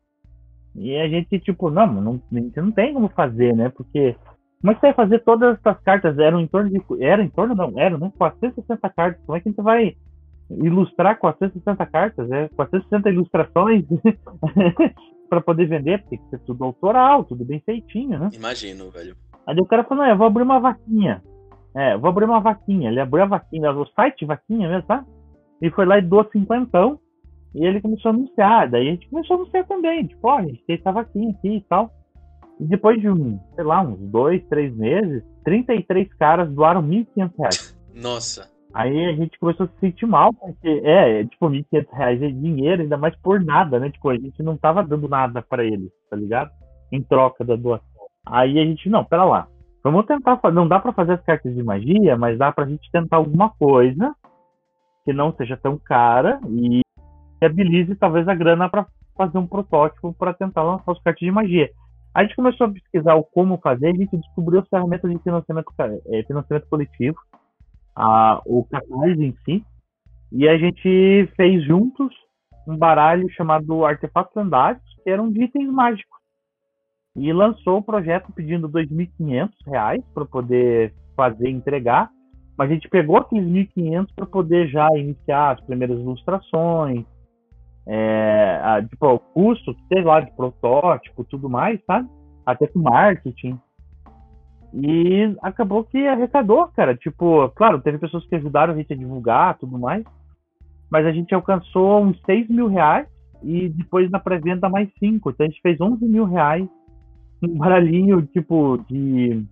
E 0.75 0.97
a 0.97 1.09
gente, 1.09 1.41
tipo, 1.41 1.71
não, 1.71 1.87
não, 1.87 2.23
a 2.33 2.35
gente 2.35 2.61
não 2.61 2.71
tem 2.71 2.95
como 2.95 3.09
fazer, 3.09 3.55
né? 3.57 3.69
Porque 3.71 4.15
como 4.61 4.73
é 4.73 4.75
que 4.75 4.81
você 4.81 4.87
vai 4.89 4.95
fazer 4.95 5.19
todas 5.21 5.59
essas 5.59 5.81
cartas? 5.83 6.19
Eram 6.19 6.41
em 6.41 6.47
torno 6.47 6.71
de. 6.71 6.81
Era 7.01 7.23
em 7.23 7.29
torno, 7.29 7.55
não, 7.55 7.79
eram, 7.79 7.99
né? 7.99 8.13
460 8.17 8.89
cartas. 8.91 9.23
Como 9.25 9.37
é 9.37 9.41
que 9.41 9.49
a 9.49 9.53
gente 9.53 9.63
vai 9.63 9.97
ilustrar 10.51 11.19
460 11.19 11.87
cartas, 11.87 12.31
é 12.31 12.49
460 12.49 13.11
ilustrações 13.11 13.85
para 15.29 15.41
poder 15.41 15.67
vender, 15.67 15.99
porque 15.99 16.17
tem 16.17 16.25
que 16.25 16.31
ser 16.31 16.39
tudo 16.45 16.65
autoral, 16.65 17.25
tudo 17.25 17.45
bem 17.45 17.61
feitinho, 17.61 18.19
né? 18.19 18.31
Imagino, 18.33 18.91
velho. 18.91 19.17
Aí 19.47 19.59
o 19.59 19.67
cara 19.67 19.85
falou, 19.85 20.05
não, 20.05 20.11
eu 20.11 20.17
vou 20.17 20.27
abrir 20.27 20.43
uma 20.43 20.59
vaquinha. 20.59 21.23
É, 21.75 21.97
vou 21.97 22.11
abrir 22.11 22.25
uma 22.25 22.41
vaquinha. 22.41 22.91
Ele 22.91 23.01
abriu 23.01 23.23
a 23.23 23.27
vaquinha, 23.27 23.71
o 23.73 23.87
site 23.89 24.25
vaquinha 24.25 24.69
mesmo, 24.69 24.87
tá? 24.87 25.05
E 25.61 25.71
foi 25.71 25.87
lá 25.87 25.99
e 25.99 26.03
doou 26.03 26.29
cinquentão. 26.33 26.99
E 27.55 27.65
ele 27.65 27.81
começou 27.81 28.11
a 28.11 28.15
anunciar. 28.15 28.71
Daí 28.71 28.89
a 28.89 28.91
gente 28.93 29.09
começou 29.09 29.37
a 29.37 29.41
anunciar 29.41 29.67
também. 29.67 30.07
Tipo, 30.07 30.29
ó, 30.29 30.39
a 30.39 30.43
gente 30.43 30.63
tem 30.67 30.77
essa 30.77 30.93
vaquinha 30.93 31.31
aqui 31.31 31.57
e 31.57 31.61
tal. 31.63 31.91
E 32.61 32.67
depois 32.67 33.01
de, 33.01 33.09
um, 33.09 33.39
sei 33.55 33.65
lá, 33.65 33.81
uns 33.83 33.99
dois, 34.11 34.45
três 34.49 34.75
meses, 34.77 35.23
33 35.45 36.13
caras 36.15 36.51
doaram 36.51 36.83
1.500 36.83 37.33
reais. 37.39 37.79
Nossa. 37.95 38.58
Aí 38.75 39.07
a 39.07 39.13
gente 39.13 39.39
começou 39.39 39.67
a 39.67 39.69
se 39.69 39.81
sentir 39.81 40.07
mal, 40.07 40.33
porque 40.33 40.83
é, 40.85 41.25
tipo, 41.25 41.49
1.500 41.49 41.87
reais 41.93 42.23
é 42.23 42.29
dinheiro, 42.29 42.83
ainda 42.83 42.97
mais 42.97 43.17
por 43.17 43.41
nada, 43.41 43.79
né? 43.79 43.91
Tipo, 43.91 44.11
a 44.11 44.17
gente 44.17 44.43
não 44.43 44.57
tava 44.57 44.83
dando 44.83 45.09
nada 45.09 45.43
para 45.43 45.65
eles, 45.65 45.91
tá 46.11 46.17
ligado? 46.17 46.51
Em 46.93 47.03
troca 47.03 47.45
da 47.45 47.57
doação. 47.57 47.87
Aí 48.27 48.59
a 48.59 48.65
gente, 48.65 48.89
não, 48.91 49.05
pera 49.05 49.25
lá. 49.25 49.49
Vamos 49.83 50.07
tentar, 50.07 50.39
não 50.53 50.69
dá 50.69 50.79
para 50.79 50.93
fazer 50.93 51.13
as 51.13 51.23
cartas 51.23 51.55
de 51.55 51.63
magia, 51.63 52.17
mas 52.17 52.37
dá 52.37 52.53
pra 52.53 52.67
gente 52.67 52.91
tentar 52.91 53.17
alguma 53.17 53.49
coisa 53.51 54.15
que 55.05 55.13
não 55.13 55.33
seja 55.33 55.57
tão 55.57 55.79
cara 55.79 56.39
e 56.49 56.81
viabilize 57.41 57.95
talvez 57.95 58.29
a 58.29 58.35
grana 58.35 58.69
para 58.69 58.87
fazer 59.17 59.39
um 59.39 59.47
protótipo 59.47 60.13
para 60.13 60.35
tentar 60.35 60.63
lançar 60.63 60.93
os 60.93 61.01
cartas 61.03 61.21
de 61.21 61.31
magia. 61.31 61.71
A 62.15 62.23
gente 62.23 62.37
começou 62.37 62.67
a 62.67 62.71
pesquisar 62.71 63.15
o 63.15 63.25
como 63.25 63.59
fazer, 63.59 63.89
a 63.89 63.95
gente 63.95 64.17
descobriu 64.17 64.61
as 64.61 64.69
ferramentas 64.69 65.11
de 65.11 65.19
financiamento, 65.19 65.73
é, 66.07 66.23
financiamento 66.25 66.69
coletivo, 66.69 67.17
a, 67.99 68.41
o 68.47 68.65
Catarse 68.65 69.25
em 69.25 69.37
si, 69.45 69.65
e 70.31 70.49
a 70.49 70.57
gente 70.57 71.29
fez 71.37 71.65
juntos 71.65 72.15
um 72.67 72.77
baralho 72.77 73.29
chamado 73.31 73.85
Artefatos 73.85 74.35
Lendários, 74.37 74.83
que 75.03 75.11
eram 75.11 75.31
de 75.31 75.43
itens 75.43 75.69
mágicos. 75.69 76.19
E 77.17 77.33
lançou 77.33 77.79
o 77.79 77.83
projeto 77.83 78.31
pedindo 78.33 78.69
R$ 78.69 78.87
2.500 78.87 80.05
para 80.15 80.25
poder 80.27 80.95
fazer 81.17 81.49
entregar. 81.49 82.11
Mas 82.57 82.71
a 82.71 82.75
gente 82.75 82.89
pegou 82.89 83.17
aqueles 83.17 83.49
1.500 83.49 84.09
para 84.15 84.27
poder 84.27 84.69
já 84.69 84.87
iniciar 84.95 85.53
as 85.53 85.61
primeiras 85.63 85.99
ilustrações, 85.99 87.05
é, 87.91 88.61
a, 88.63 88.87
tipo, 88.87 89.07
o 89.07 89.19
custo 89.19 89.75
teve 89.89 90.03
lá 90.03 90.21
de 90.21 90.31
protótipo 90.33 91.25
tudo 91.25 91.49
mais, 91.49 91.81
sabe? 91.87 92.07
Até 92.45 92.67
com 92.67 92.81
marketing. 92.81 93.59
E 94.73 95.35
acabou 95.43 95.85
que 95.85 96.07
arrecadou, 96.07 96.69
cara. 96.69 96.95
Tipo, 96.95 97.49
claro, 97.51 97.81
teve 97.81 97.99
pessoas 97.99 98.27
que 98.27 98.35
ajudaram 98.35 98.75
a 98.75 98.77
gente 98.77 98.93
a 98.93 98.97
divulgar 98.97 99.59
tudo 99.59 99.79
mais. 99.79 100.05
Mas 100.91 101.07
a 101.07 101.13
gente 101.13 101.35
alcançou 101.35 102.03
uns 102.03 102.21
6 102.25 102.49
mil 102.49 102.67
reais 102.67 103.07
e 103.43 103.69
depois 103.69 104.11
na 104.11 104.19
pré-venda 104.19 104.69
mais 104.69 104.89
5. 104.99 105.31
Então 105.31 105.47
a 105.47 105.49
gente 105.49 105.61
fez 105.61 105.81
11 105.81 106.05
mil 106.05 106.25
reais. 106.25 106.69
Um 107.43 107.57
baralhinho, 107.57 108.23
tipo, 108.23 108.79
de. 108.89 109.45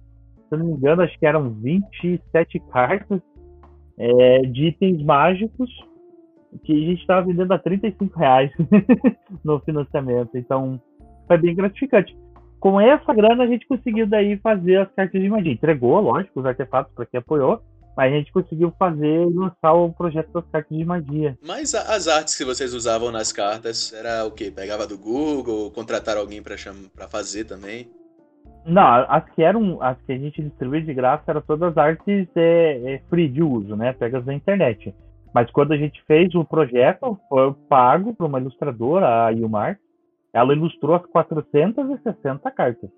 Se 0.49 0.55
eu 0.55 0.59
não 0.59 0.67
me 0.67 0.73
engano, 0.73 1.03
acho 1.03 1.19
que 1.19 1.27
eram 1.27 1.51
27 1.51 2.61
cartas 2.71 3.21
é, 3.99 4.39
de 4.41 4.67
itens 4.67 5.03
mágicos 5.03 5.71
que 6.65 6.73
a 6.73 6.87
gente 6.91 7.01
estava 7.01 7.27
vendendo 7.27 7.53
a 7.53 7.59
35 7.59 8.19
reais 8.19 8.51
no 9.45 9.61
financiamento. 9.61 10.31
Então, 10.35 10.81
foi 11.27 11.39
bem 11.39 11.55
gratificante. 11.55 12.17
Com 12.61 12.81
essa 12.81 13.13
grana, 13.13 13.45
a 13.45 13.47
gente 13.47 13.67
conseguiu 13.67 14.07
daí 14.07 14.37
fazer 14.39 14.79
as 14.79 14.93
cartas 14.93 15.21
de 15.21 15.29
magia. 15.29 15.53
Entregou, 15.53 16.01
lógico, 16.01 16.41
os 16.41 16.47
artefatos 16.47 16.93
para 16.95 17.07
quem 17.07 17.19
apoiou, 17.19 17.61
mas 17.97 18.13
a 18.13 18.17
gente 18.17 18.33
conseguiu 18.33 18.73
fazer 18.79 19.29
e 19.29 19.35
lançar 19.35 19.73
o 19.73 19.93
projeto 19.93 20.31
das 20.33 20.47
cartas 20.51 20.77
de 20.77 20.85
magia. 20.85 21.39
Mas 21.47 21.75
as 21.75 22.09
artes 22.09 22.37
que 22.37 22.45
vocês 22.45 22.75
usavam 22.75 23.11
nas 23.11 23.33
cartas, 23.33 23.93
era 23.93 24.25
o 24.25 24.31
quê? 24.31 24.51
Pegava 24.51 24.87
do 24.87 24.99
Google, 24.99 25.71
contratar 25.71 26.17
alguém 26.17 26.43
para 26.43 27.09
fazer 27.09 27.45
também? 27.45 27.89
Não, 28.67 29.07
as 29.09 29.25
que 29.31 29.43
eram, 29.43 29.81
as 29.81 29.97
que 30.03 30.13
a 30.13 30.19
gente 30.19 30.43
distribuía 30.43 30.83
de 30.83 30.93
graça 30.93 31.23
eram 31.29 31.41
todas 31.41 31.79
artes 31.79 32.27
é, 32.35 32.95
é 32.95 33.03
free 33.09 33.29
de 33.29 33.43
uso, 33.43 33.77
né? 33.77 33.93
Pegas 33.93 34.25
da 34.25 34.35
internet. 34.35 34.93
Mas 35.33 35.51
quando 35.51 35.73
a 35.73 35.77
gente 35.77 36.03
fez 36.07 36.35
o 36.35 36.45
projeto, 36.45 37.19
foi 37.29 37.55
pago 37.69 38.15
para 38.15 38.27
uma 38.27 38.41
ilustradora, 38.41 39.27
a 39.27 39.33
Ilmar. 39.33 39.79
Ela 40.37 40.53
ilustrou 40.53 40.95
as 40.95 41.07
460 41.07 42.51
cartas. 42.51 42.91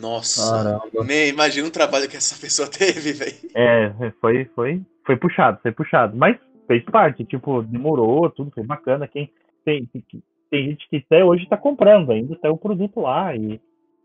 Nossa, 0.00 0.80
Man, 0.94 1.28
imagina 1.28 1.68
o 1.68 1.70
trabalho 1.70 2.08
que 2.08 2.16
essa 2.16 2.34
pessoa 2.40 2.68
teve, 2.68 3.12
velho. 3.12 3.36
É, 3.54 4.10
foi, 4.20 4.44
foi, 4.56 4.82
foi 5.04 5.16
puxado, 5.16 5.58
foi 5.62 5.70
puxado. 5.70 6.16
Mas 6.16 6.36
fez 6.66 6.84
parte, 6.84 7.24
tipo, 7.24 7.62
demorou, 7.62 8.28
tudo 8.30 8.50
foi 8.50 8.64
bacana. 8.64 9.06
Quem 9.06 9.30
tem, 9.64 9.86
tem, 9.86 10.04
tem 10.50 10.64
gente 10.70 10.88
que 10.88 10.96
até 10.96 11.24
hoje 11.24 11.44
está 11.44 11.56
comprando, 11.56 12.10
ainda 12.10 12.34
tem 12.36 12.50
o 12.50 12.56
produto 12.56 13.00
lá. 13.00 13.36
E 13.36 13.60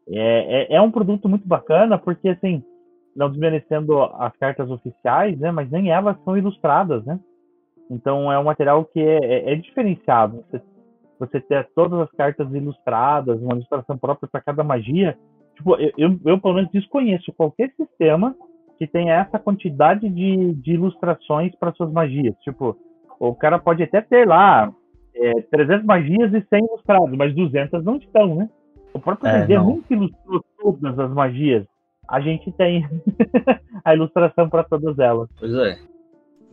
é, 0.10 0.74
é, 0.74 0.76
é 0.76 0.82
um 0.82 0.92
produto 0.92 1.28
muito 1.28 1.48
bacana, 1.48 1.98
porque 1.98 2.30
assim, 2.30 2.64
não 3.16 3.32
desmerecendo 3.32 4.00
as 4.04 4.36
cartas 4.38 4.70
oficiais, 4.70 5.40
né? 5.40 5.52
Mas 5.52 5.72
nem 5.72 5.90
elas 5.90 6.18
são 6.24 6.38
ilustradas, 6.38 7.04
né? 7.04 7.20
Então 7.90 8.32
é 8.32 8.38
um 8.38 8.44
material 8.44 8.86
que 8.86 9.00
é, 9.00 9.18
é, 9.24 9.54
é 9.54 9.56
diferenciado. 9.56 10.44
Você, 10.52 10.62
você 11.20 11.40
ter 11.40 11.68
todas 11.76 12.00
as 12.00 12.12
cartas 12.12 12.52
ilustradas, 12.54 13.42
uma 13.42 13.54
ilustração 13.54 13.98
própria 13.98 14.30
para 14.30 14.42
cada 14.42 14.64
magia. 14.64 15.18
Tipo, 15.56 15.76
eu, 15.76 15.92
eu, 15.98 16.20
eu, 16.26 16.40
pelo 16.40 16.56
menos 16.56 16.72
desconheço 16.72 17.34
qualquer 17.34 17.72
sistema 17.78 18.36
que 18.78 18.86
tenha 18.86 19.14
essa 19.16 19.40
quantidade 19.40 20.10
de, 20.10 20.54
de 20.54 20.74
ilustrações 20.74 21.56
para 21.56 21.74
suas 21.74 21.92
magias. 21.92 22.36
Tipo, 22.44 22.78
o 23.20 23.34
cara 23.34 23.58
pode 23.58 23.82
até 23.84 24.02
ter 24.02 24.28
lá 24.28 24.72
é, 25.16 25.42
300 25.42 25.86
magias 25.86 26.34
e 26.34 26.46
100 26.50 26.66
ilustrados, 26.66 27.18
mas 27.18 27.34
200 27.34 27.84
não 27.84 27.96
estão, 27.96 28.36
né? 28.36 28.50
O 28.94 29.00
próprio 29.00 29.32
D&D 29.32 29.54
é, 29.54 29.58
nunca 29.60 29.94
ilustrou 29.94 30.44
todas 30.58 31.00
as 31.00 31.12
magias. 31.12 31.66
A 32.08 32.20
gente 32.20 32.52
tem 32.54 32.86
a 33.84 33.94
ilustração 33.94 34.50
para 34.50 34.64
todas 34.64 34.98
elas. 35.00 35.30
Pois 35.40 35.54
é. 35.54 35.78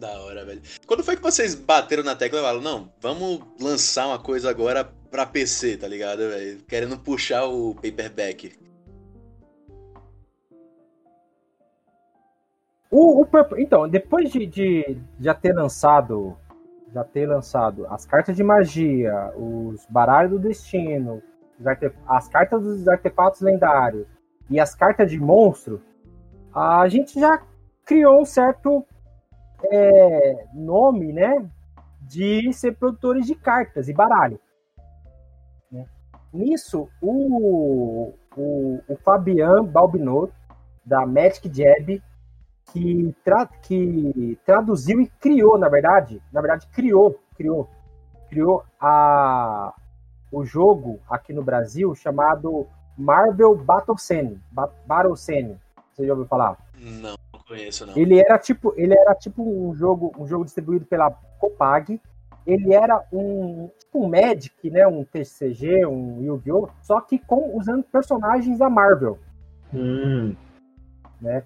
Da 0.03 0.21
hora, 0.21 0.45
velho. 0.45 0.61
Quando 0.85 1.05
foi 1.05 1.15
que 1.15 1.23
vocês 1.23 1.55
bateram 1.55 2.03
na 2.03 2.17
tecla 2.17 2.41
e 2.41 2.43
falaram, 2.43 2.61
não, 2.61 2.93
vamos 3.01 3.41
lançar 3.61 4.09
uma 4.09 4.19
coisa 4.19 4.51
agora 4.51 4.85
pra 5.09 5.25
PC, 5.25 5.77
tá 5.77 5.87
ligado, 5.87 6.19
velho? 6.29 6.59
Querendo 6.65 6.99
puxar 6.99 7.45
o 7.45 7.73
paperback. 7.77 8.53
O, 12.91 13.23
o, 13.23 13.29
então, 13.57 13.89
depois 13.89 14.33
de, 14.33 14.45
de 14.45 14.99
já 15.21 15.35
ter 15.35 15.53
lançado 15.53 16.37
já 16.93 17.05
ter 17.05 17.27
lançado 17.27 17.87
as 17.87 18.05
cartas 18.05 18.37
de 18.37 18.43
magia, 18.43 19.33
os 19.37 19.87
baralhos 19.89 20.33
do 20.33 20.39
destino, 20.41 21.23
as 22.09 22.29
cartas 22.29 22.61
dos 22.61 22.89
artefatos 22.89 23.41
lendários 23.41 24.09
e 24.51 24.59
as 24.59 24.75
cartas 24.75 25.09
de 25.13 25.21
monstro, 25.21 25.81
a 26.53 26.89
gente 26.89 27.21
já 27.21 27.41
criou 27.87 28.21
um 28.21 28.25
certo 28.25 28.85
é, 29.71 30.47
nome, 30.55 31.13
né, 31.13 31.49
de 32.01 32.53
ser 32.53 32.77
produtores 32.77 33.27
de 33.27 33.35
cartas 33.35 33.89
e 33.89 33.93
baralho. 33.93 34.39
Nisso, 36.33 36.89
o, 37.01 38.15
o, 38.35 38.81
o 38.89 38.97
Fabian 39.05 39.63
Balbinot, 39.65 40.33
da 40.85 41.05
Magic 41.07 41.51
Jab, 41.53 42.03
que, 42.73 43.15
tra, 43.23 43.47
que 43.47 44.39
traduziu 44.45 45.01
e 45.01 45.09
criou, 45.21 45.59
na 45.59 45.69
verdade, 45.69 46.23
na 46.33 46.41
verdade, 46.41 46.67
criou, 46.69 47.21
criou, 47.37 47.69
criou 48.31 48.65
a, 48.81 49.75
o 50.33 50.45
jogo 50.45 51.01
aqui 51.09 51.35
no 51.35 51.43
Brasil 51.43 51.95
chamado 51.95 52.67
Marvel 52.97 53.55
Battle 53.57 53.99
Scene, 53.99 54.41
Battle 54.87 55.17
Scene. 55.17 55.61
Você 55.93 56.07
já 56.07 56.13
ouviu 56.15 56.27
falar? 56.27 56.57
Não 56.79 57.32
conheço, 57.53 57.87
não. 57.87 57.97
Ele 57.97 58.19
era 58.19 58.39
tipo, 58.39 58.73
ele 58.77 58.95
era 58.95 59.15
tipo 59.15 59.43
um 59.43 59.75
jogo, 59.75 60.13
um 60.19 60.27
jogo 60.27 60.45
distribuído 60.45 60.87
pela 60.87 61.11
Copag. 61.39 62.01
Ele 62.47 62.75
era 62.75 63.05
um 63.13 63.71
tipo 63.79 64.05
um 64.05 64.09
Magic, 64.09 64.71
né, 64.71 64.87
um 64.87 65.05
TCG, 65.05 65.87
um 65.87 66.21
Yu-Gi-Oh, 66.23 66.69
só 66.83 67.01
que 67.01 67.19
com 67.19 67.57
usando 67.57 67.85
personagens 67.85 68.59
da 68.59 68.69
Marvel. 68.69 69.19
Hum. 69.73 70.35
Né? 71.21 71.45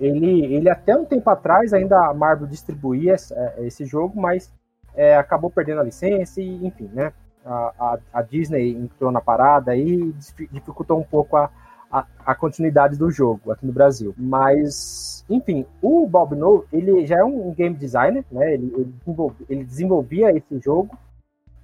Ele, 0.00 0.54
ele 0.54 0.70
até 0.70 0.96
um 0.96 1.04
tempo 1.04 1.28
atrás 1.28 1.72
ainda 1.74 1.98
a 2.06 2.14
Marvel 2.14 2.46
distribuía 2.46 3.14
esse, 3.14 3.34
é, 3.34 3.56
esse 3.58 3.84
jogo, 3.84 4.18
mas 4.18 4.52
é, 4.94 5.16
acabou 5.16 5.50
perdendo 5.50 5.80
a 5.80 5.84
licença 5.84 6.40
e 6.40 6.66
enfim, 6.66 6.88
né? 6.92 7.12
A, 7.44 7.72
a, 7.78 7.98
a, 8.12 8.22
Disney 8.22 8.72
entrou 8.72 9.10
na 9.10 9.20
parada 9.20 9.74
e 9.74 10.12
dificultou 10.52 10.98
um 10.98 11.04
pouco 11.04 11.36
a, 11.36 11.50
a, 11.90 12.06
a, 12.24 12.34
continuidade 12.34 12.96
do 12.96 13.10
jogo 13.10 13.50
aqui 13.50 13.66
no 13.66 13.72
Brasil. 13.72 14.14
Mas, 14.16 15.24
enfim, 15.28 15.64
o 15.82 16.06
Bob 16.06 16.34
No, 16.36 16.64
ele 16.72 17.06
já 17.06 17.18
é 17.18 17.24
um 17.24 17.52
game 17.52 17.74
designer, 17.74 18.24
né? 18.30 18.54
Ele, 18.54 18.72
ele, 18.74 18.84
desenvolvia, 18.84 19.46
ele 19.48 19.64
desenvolvia 19.64 20.36
esse 20.36 20.58
jogo 20.60 20.96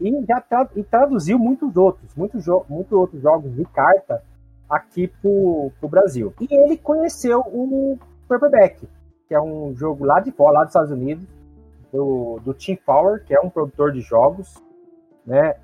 e 0.01 0.25
já 0.27 0.41
tra 0.41 0.69
e 0.75 0.83
traduziu 0.83 1.39
muitos 1.39 1.77
outros, 1.77 2.15
muitos, 2.17 2.45
muitos 2.69 2.93
outros 2.93 3.23
jogos 3.23 3.55
de 3.55 3.65
carta 3.67 4.23
aqui 4.69 5.09
pro, 5.09 5.71
pro 5.79 5.89
Brasil. 5.89 6.33
E 6.41 6.49
ele 6.51 6.77
conheceu 6.77 7.41
o 7.41 7.99
Paperback, 8.29 8.89
que 9.29 9.35
é 9.35 9.41
um 9.41 9.75
jogo 9.77 10.05
lá 10.05 10.21
de 10.21 10.33
fora, 10.33 10.55
lá 10.55 10.61
dos 10.61 10.71
Estados 10.71 10.91
Unidos, 10.91 11.27
do, 11.93 12.41
do 12.45 12.53
Team 12.55 12.79
Power, 12.85 13.25
que 13.25 13.35
é 13.35 13.41
um 13.41 13.51
produtor 13.51 13.93
de 13.93 14.01
jogos, 14.01 14.55
né? 15.25 15.55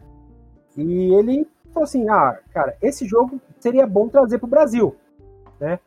E 0.77 1.15
ele 1.15 1.47
falou 1.73 1.85
assim: 1.85 2.09
ah, 2.09 2.39
cara, 2.53 2.77
esse 2.81 3.07
jogo 3.07 3.41
seria 3.59 3.87
bom 3.87 4.09
trazer 4.09 4.39
para 4.39 4.47
o 4.47 4.51
Brasil, 4.51 4.97
né? 5.59 5.79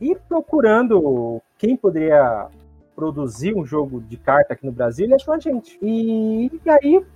E 0.00 0.16
procurando 0.16 1.40
quem 1.56 1.76
poderia 1.76 2.48
produzir 2.94 3.54
um 3.54 3.64
jogo 3.64 4.00
de 4.00 4.16
carta 4.16 4.52
aqui 4.52 4.66
no 4.66 4.72
Brasil, 4.72 5.06
ele 5.06 5.14
achou 5.14 5.32
a 5.32 5.38
gente. 5.38 5.78
E, 5.80 6.60
e 6.64 6.70
aí 6.70 7.06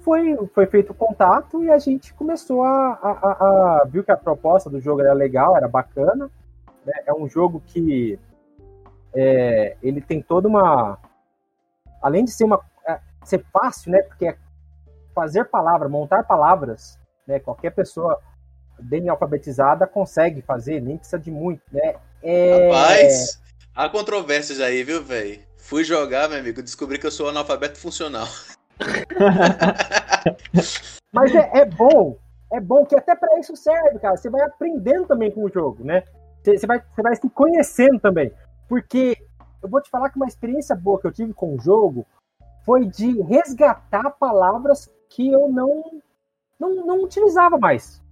foi, 0.00 0.36
foi 0.54 0.66
feito 0.66 0.90
o 0.90 0.94
contato 0.94 1.64
e 1.64 1.70
a 1.70 1.78
gente 1.78 2.12
começou 2.12 2.62
a, 2.62 2.92
a, 3.02 3.10
a, 3.10 3.32
a, 3.80 3.84
viu 3.86 4.04
que 4.04 4.12
a 4.12 4.16
proposta 4.16 4.68
do 4.68 4.80
jogo 4.80 5.00
era 5.00 5.14
legal, 5.14 5.56
era 5.56 5.66
bacana. 5.66 6.30
Né? 6.84 6.92
É 7.06 7.14
um 7.14 7.26
jogo 7.28 7.62
que 7.66 8.18
é, 9.14 9.76
ele 9.82 10.00
tem 10.00 10.20
toda 10.20 10.46
uma. 10.46 10.98
Além 12.02 12.24
de 12.24 12.30
ser 12.30 12.44
uma. 12.44 12.60
É, 12.86 13.00
ser 13.24 13.44
fácil, 13.50 13.92
né? 13.92 14.02
Porque 14.02 14.26
é 14.26 14.36
fazer 15.14 15.44
palavras, 15.44 15.90
montar 15.90 16.24
palavras, 16.24 16.98
né? 17.26 17.38
Qualquer 17.38 17.70
pessoa 17.70 18.20
bem 18.78 19.08
alfabetizada 19.08 19.86
consegue 19.86 20.42
fazer, 20.42 20.80
nem 20.80 20.96
precisa 20.96 21.18
de 21.18 21.30
muito, 21.30 21.62
né? 21.72 21.96
É... 22.22 22.68
Rapaz, 22.68 23.40
há 23.74 23.88
controvérsias 23.88 24.60
aí, 24.60 24.82
viu, 24.82 25.02
velho? 25.02 25.40
Fui 25.56 25.84
jogar, 25.84 26.28
meu 26.28 26.38
amigo, 26.38 26.62
descobri 26.62 26.98
que 26.98 27.06
eu 27.06 27.10
sou 27.10 27.28
analfabeto 27.28 27.78
funcional. 27.78 28.26
Mas 31.12 31.34
é, 31.34 31.60
é, 31.60 31.64
bom, 31.64 32.18
é 32.52 32.60
bom 32.60 32.84
que 32.84 32.96
até 32.96 33.14
para 33.14 33.38
isso 33.38 33.56
serve, 33.56 33.98
cara. 33.98 34.16
Você 34.16 34.28
vai 34.28 34.42
aprendendo 34.42 35.06
também 35.06 35.30
com 35.30 35.44
o 35.44 35.48
jogo, 35.48 35.84
né? 35.84 36.02
Você, 36.42 36.58
você, 36.58 36.66
vai, 36.66 36.82
você 36.94 37.02
vai 37.02 37.16
se 37.16 37.30
conhecendo 37.30 37.98
também. 38.00 38.32
Porque 38.68 39.16
eu 39.62 39.68
vou 39.68 39.80
te 39.80 39.88
falar 39.88 40.10
que 40.10 40.16
uma 40.16 40.26
experiência 40.26 40.76
boa 40.76 41.00
que 41.00 41.06
eu 41.06 41.12
tive 41.12 41.32
com 41.32 41.54
o 41.54 41.60
jogo 41.60 42.06
foi 42.64 42.86
de 42.86 43.22
resgatar 43.22 44.10
palavras 44.10 44.90
que 45.08 45.30
eu 45.30 45.48
não, 45.48 46.02
não, 46.68 46.86
não 46.86 47.02
utilizava 47.04 47.58
mais, 47.58 48.02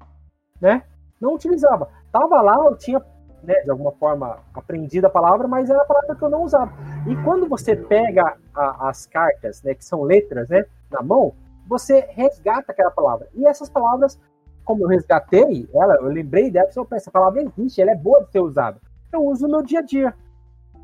né? 0.61 0.83
Não 1.21 1.35
utilizava. 1.35 1.89
Tava 2.11 2.41
lá, 2.43 2.57
eu 2.57 2.77
tinha 2.77 3.01
né, 3.43 3.55
de 3.63 3.71
alguma 3.71 3.93
forma 3.93 4.39
aprendido 4.55 5.07
a 5.07 5.11
palavra, 5.11 5.49
mas 5.49 5.69
era 5.69 5.83
a 5.83 5.85
palavra 5.85 6.15
que 6.15 6.23
eu 6.23 6.31
não 6.31 6.43
usava. 6.43 6.73
E 7.09 7.17
quando 7.25 7.49
você 7.49 7.75
pega 7.75 8.37
a, 8.55 8.89
as 8.89 9.07
cartas, 9.07 9.63
né, 9.63 9.75
que 9.75 9.85
são 9.85 10.03
letras, 10.03 10.49
né, 10.49 10.65
na 10.91 11.03
mão, 11.03 11.35
você 11.67 12.07
resgata 12.11 12.73
aquela 12.73 12.91
palavra. 12.91 13.29
E 13.35 13.47
essas 13.47 13.69
palavras, 13.69 14.19
como 14.65 14.85
eu 14.85 14.89
resgatei 14.89 15.69
ela, 15.75 15.97
eu 15.97 16.07
lembrei 16.07 16.51
dela, 16.51 16.69
eu 16.75 16.85
penso, 16.85 17.03
essa 17.03 17.11
palavra 17.11 17.43
existe, 17.43 17.81
ela 17.81 17.91
é 17.91 17.97
boa 17.97 18.25
de 18.25 18.31
ser 18.31 18.41
usada. 18.41 18.81
Eu 19.13 19.25
uso 19.25 19.47
no 19.47 19.57
meu 19.57 19.63
dia 19.63 19.81
a 19.81 19.83
dia. 19.83 20.15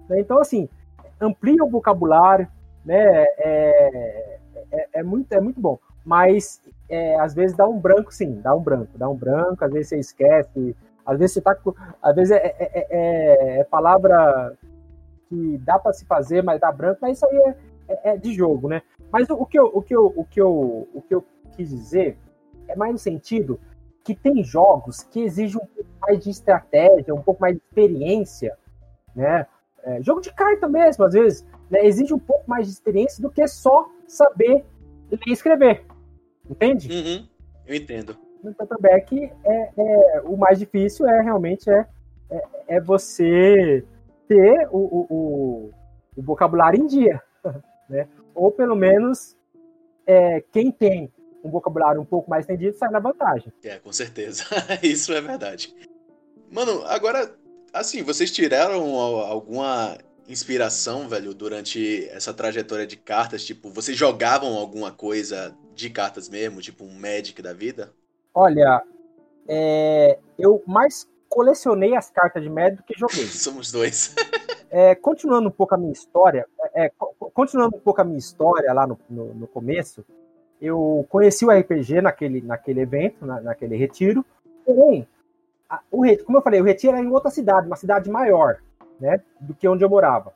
Né? 0.09 0.20
Então, 0.20 0.40
assim, 0.40 0.68
amplia 1.20 1.64
o 1.64 1.70
vocabulário, 1.70 2.48
né, 2.85 3.24
é, 3.38 4.38
é, 4.72 4.88
é 4.94 5.02
muito, 5.02 5.33
é 5.33 5.40
muito 5.40 5.61
bom. 5.61 5.78
Mas, 6.04 6.61
é, 6.88 7.18
às 7.20 7.35
vezes, 7.35 7.57
dá 7.57 7.66
um 7.66 7.79
branco, 7.79 8.12
sim, 8.12 8.40
dá 8.40 8.55
um 8.55 8.62
branco, 8.62 8.96
dá 8.96 9.09
um 9.09 9.14
branco, 9.14 9.64
às 9.64 9.72
vezes 9.72 9.88
você 9.88 9.98
esquece, 9.98 10.77
às 11.05 11.18
vezes 11.18 11.35
você 11.35 11.40
tá. 11.40 11.57
Às 12.03 12.14
vezes 12.14 12.31
é, 12.31 12.55
é, 12.59 12.87
é, 12.90 13.61
é 13.61 13.64
palavra 13.64 14.57
que 15.29 15.59
dá 15.59 15.79
para 15.79 15.92
se 15.92 16.05
fazer, 16.05 16.42
mas 16.42 16.61
dá 16.61 16.72
branco, 16.72 16.98
mas 17.03 17.16
isso 17.16 17.27
aí 17.27 17.55
é, 18.05 18.16
de 18.16 18.33
jogo, 18.33 18.68
né? 18.68 18.83
Mas 19.11 19.29
o, 19.31 19.46
que 19.46 19.59
eu, 19.59 19.66
o, 19.66 19.83
que 19.83 19.94
eu, 19.94 20.07
o, 20.07 20.24
que 20.24 20.40
eu, 20.40 20.88
o 20.94 21.03
que 21.03 21.14
eu 21.14 21.24
quis 21.57 21.70
dizer 21.70 22.18
é 22.66 22.77
mais 22.77 22.92
no 22.92 22.98
sentido 22.98 23.59
que 24.05 24.14
tem 24.14 24.42
jogos 24.42 25.03
que 25.03 25.20
exigem 25.20 25.61
um 25.61 25.66
pouco 25.66 25.90
mais 26.01 26.22
de 26.22 26.31
estratégia, 26.31 27.14
um 27.14 27.22
pouco 27.22 27.40
mais 27.40 27.55
de 27.55 27.62
experiência, 27.62 28.57
né? 29.14 29.46
É, 29.83 30.03
jogo 30.03 30.20
de 30.20 30.33
carta 30.33 30.68
mesmo, 30.68 31.05
às 31.05 31.12
vezes, 31.12 31.46
né, 31.70 31.87
exige 31.87 32.12
um 32.12 32.18
pouco 32.18 32.44
mais 32.48 32.66
de 32.66 32.72
experiência 32.72 33.22
do 33.22 33.31
que 33.31 33.46
só 33.46 33.88
saber 34.07 34.64
ler 35.11 35.20
e 35.27 35.33
escrever. 35.33 35.85
Entende? 36.48 36.90
Uhum, 36.90 37.26
eu 37.66 37.74
entendo 37.74 38.16
no 38.42 38.54
paperback 38.54 39.30
é, 39.44 39.70
é, 39.76 40.20
o 40.24 40.37
mais 40.37 40.58
difícil 40.58 41.06
é 41.06 41.20
realmente 41.20 41.68
é, 41.70 41.87
é, 42.30 42.42
é 42.68 42.80
você 42.80 43.84
ter 44.26 44.68
o, 44.70 44.78
o, 44.78 45.06
o, 45.11 45.70
o, 46.16 46.22
vocabulário 46.22 46.80
em 46.80 46.87
dia, 46.87 47.22
né? 47.88 48.06
Ou 48.34 48.50
pelo 48.52 48.76
menos 48.76 49.37
é, 50.06 50.42
quem 50.52 50.70
tem 50.70 51.11
um 51.42 51.50
vocabulário 51.50 52.00
um 52.00 52.04
pouco 52.04 52.28
mais 52.28 52.44
entendido 52.44 52.76
sai 52.76 52.90
na 52.90 52.98
vantagem. 52.98 53.52
É, 53.64 53.78
com 53.78 53.92
certeza. 53.92 54.44
Isso 54.82 55.12
é 55.12 55.20
verdade. 55.20 55.74
Mano, 56.50 56.82
agora, 56.87 57.34
assim, 57.72 58.02
vocês 58.02 58.30
tiraram 58.30 58.96
alguma 58.96 59.96
inspiração, 60.28 61.08
velho, 61.08 61.32
durante 61.32 62.06
essa 62.10 62.34
trajetória 62.34 62.86
de 62.86 62.96
cartas? 62.96 63.44
Tipo, 63.44 63.70
vocês 63.70 63.96
jogavam 63.96 64.54
alguma 64.54 64.92
coisa 64.92 65.56
de 65.74 65.88
cartas 65.88 66.28
mesmo, 66.28 66.60
tipo 66.60 66.84
um 66.84 66.92
Magic 66.92 67.40
da 67.40 67.52
vida? 67.52 67.92
Olha, 68.34 68.82
é, 69.48 70.18
eu 70.38 70.62
mais 70.66 71.08
colecionei 71.28 71.96
as 71.96 72.10
cartas 72.10 72.42
de 72.42 72.50
Magic 72.50 72.76
do 72.76 72.82
que 72.82 72.98
joguei. 72.98 73.24
Somos 73.26 73.72
dois. 73.72 74.14
é, 74.70 74.94
continuando 74.94 75.48
um 75.48 75.52
pouco 75.52 75.74
a 75.74 75.78
minha 75.78 75.92
história, 75.92 76.46
é, 76.74 76.90
continuando 77.32 77.76
um 77.76 77.80
pouco 77.80 78.00
a 78.00 78.04
minha 78.04 78.18
história 78.18 78.72
lá 78.72 78.86
no, 78.86 78.98
no, 79.08 79.34
no, 79.34 79.46
começo, 79.46 80.04
eu 80.60 81.06
conheci 81.08 81.44
o 81.44 81.50
RPG 81.50 82.02
naquele, 82.02 82.40
naquele 82.42 82.80
evento, 82.80 83.24
na, 83.24 83.40
naquele 83.40 83.76
retiro. 83.76 84.24
Porém, 84.64 85.06
a, 85.68 85.80
o, 85.90 86.04
como 86.24 86.38
eu 86.38 86.42
falei, 86.42 86.60
o 86.60 86.64
retiro 86.64 86.96
era 86.96 87.04
em 87.04 87.10
outra 87.10 87.30
cidade, 87.30 87.66
uma 87.66 87.76
cidade 87.76 88.10
maior, 88.10 88.58
né, 89.00 89.20
do 89.40 89.54
que 89.54 89.68
onde 89.68 89.84
eu 89.84 89.88
morava. 89.88 90.32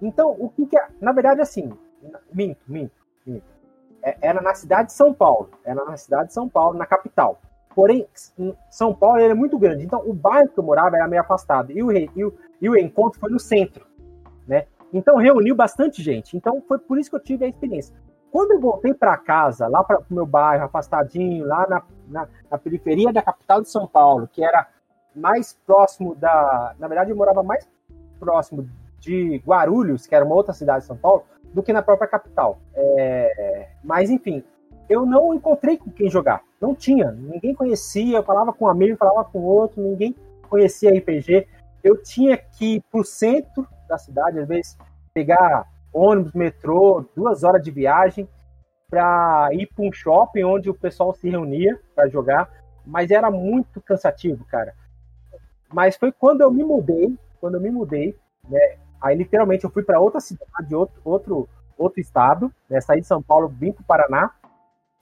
Então, 0.00 0.34
o 0.38 0.48
que, 0.48 0.66
que 0.66 0.76
é, 0.76 0.88
na 1.00 1.12
verdade, 1.12 1.40
assim, 1.40 1.72
minto, 2.32 2.60
minto, 2.66 2.92
minto. 3.26 3.44
É, 4.02 4.16
era 4.20 4.40
na 4.40 4.54
cidade 4.54 4.88
de 4.88 4.94
São 4.94 5.14
Paulo. 5.14 5.50
Era 5.64 5.84
na 5.84 5.96
cidade 5.96 6.28
de 6.28 6.34
São 6.34 6.48
Paulo, 6.48 6.76
na 6.76 6.86
capital. 6.86 7.40
Porém, 7.74 8.06
São 8.68 8.94
Paulo 8.94 9.20
era 9.20 9.34
muito 9.34 9.58
grande. 9.58 9.84
Então, 9.84 10.02
o 10.04 10.12
bairro 10.12 10.48
que 10.48 10.58
eu 10.58 10.64
morava 10.64 10.96
era 10.96 11.06
meio 11.06 11.22
afastado. 11.22 11.70
E 11.70 11.82
o, 11.82 11.92
e 11.92 12.24
o, 12.24 12.34
e 12.60 12.68
o 12.68 12.76
encontro 12.76 13.20
foi 13.20 13.30
no 13.30 13.38
centro. 13.38 13.86
Né? 14.46 14.66
Então, 14.92 15.16
reuniu 15.16 15.54
bastante 15.54 16.02
gente. 16.02 16.36
Então, 16.36 16.60
foi 16.66 16.78
por 16.78 16.98
isso 16.98 17.08
que 17.08 17.16
eu 17.16 17.20
tive 17.22 17.44
a 17.44 17.48
experiência. 17.48 17.94
Quando 18.30 18.52
eu 18.52 18.60
voltei 18.60 18.92
para 18.92 19.16
casa, 19.16 19.68
lá 19.68 19.84
para 19.84 20.00
o 20.00 20.04
meu 20.10 20.26
bairro, 20.26 20.64
afastadinho, 20.64 21.46
lá 21.46 21.66
na, 21.68 21.82
na, 22.08 22.28
na, 22.50 22.58
periferia 22.58 23.12
da 23.12 23.22
capital 23.22 23.60
de 23.60 23.70
São 23.70 23.86
Paulo, 23.86 24.26
que 24.26 24.42
era 24.42 24.66
mais 25.14 25.52
próximo 25.66 26.14
da. 26.14 26.74
Na 26.78 26.88
verdade, 26.88 27.10
eu 27.10 27.16
morava 27.16 27.42
mais 27.42 27.68
próximo 28.18 28.68
de 28.98 29.42
Guarulhos, 29.44 30.06
que 30.06 30.14
era 30.14 30.24
uma 30.24 30.34
outra 30.34 30.52
cidade 30.52 30.80
de 30.80 30.86
São 30.86 30.96
Paulo 30.96 31.24
do 31.52 31.62
que 31.62 31.72
na 31.72 31.82
própria 31.82 32.08
capital. 32.08 32.58
É, 32.74 33.68
mas, 33.82 34.10
enfim, 34.10 34.42
eu 34.88 35.04
não 35.04 35.34
encontrei 35.34 35.76
com 35.76 35.90
quem 35.90 36.08
jogar. 36.08 36.42
Não 36.60 36.74
tinha. 36.74 37.10
Ninguém 37.10 37.54
conhecia. 37.54 38.18
Eu 38.18 38.22
falava 38.22 38.52
com 38.52 38.66
um 38.66 38.68
amigo, 38.68 38.96
falava 38.96 39.24
com 39.24 39.40
outro. 39.40 39.82
Ninguém 39.82 40.14
conhecia 40.48 40.96
RPG. 40.96 41.46
Eu 41.82 42.00
tinha 42.02 42.36
que 42.36 42.76
ir 42.76 42.84
pro 42.90 43.04
centro 43.04 43.66
da 43.88 43.98
cidade, 43.98 44.38
às 44.38 44.46
vezes 44.46 44.78
pegar 45.12 45.66
ônibus, 45.92 46.32
metrô, 46.32 47.04
duas 47.14 47.42
horas 47.42 47.62
de 47.62 47.70
viagem 47.70 48.28
para 48.88 49.48
ir 49.52 49.66
para 49.66 49.84
um 49.84 49.92
shopping 49.92 50.44
onde 50.44 50.70
o 50.70 50.74
pessoal 50.74 51.12
se 51.14 51.28
reunia 51.28 51.78
para 51.94 52.08
jogar. 52.08 52.48
Mas 52.84 53.10
era 53.10 53.30
muito 53.30 53.80
cansativo, 53.80 54.44
cara. 54.44 54.74
Mas 55.72 55.96
foi 55.96 56.12
quando 56.12 56.42
eu 56.42 56.50
me 56.50 56.64
mudei, 56.64 57.16
quando 57.40 57.54
eu 57.54 57.60
me 57.60 57.70
mudei, 57.70 58.16
né? 58.48 58.76
Aí, 59.00 59.16
literalmente, 59.16 59.64
eu 59.64 59.70
fui 59.70 59.82
para 59.82 59.98
outra 59.98 60.20
cidade, 60.20 60.74
outro, 60.74 61.00
outro, 61.04 61.48
outro 61.76 62.00
estado, 62.00 62.52
né? 62.68 62.80
Saí 62.80 63.00
de 63.00 63.06
São 63.06 63.22
Paulo, 63.22 63.48
vim 63.48 63.72
para 63.72 63.82
o 63.82 63.84
Paraná. 63.86 64.30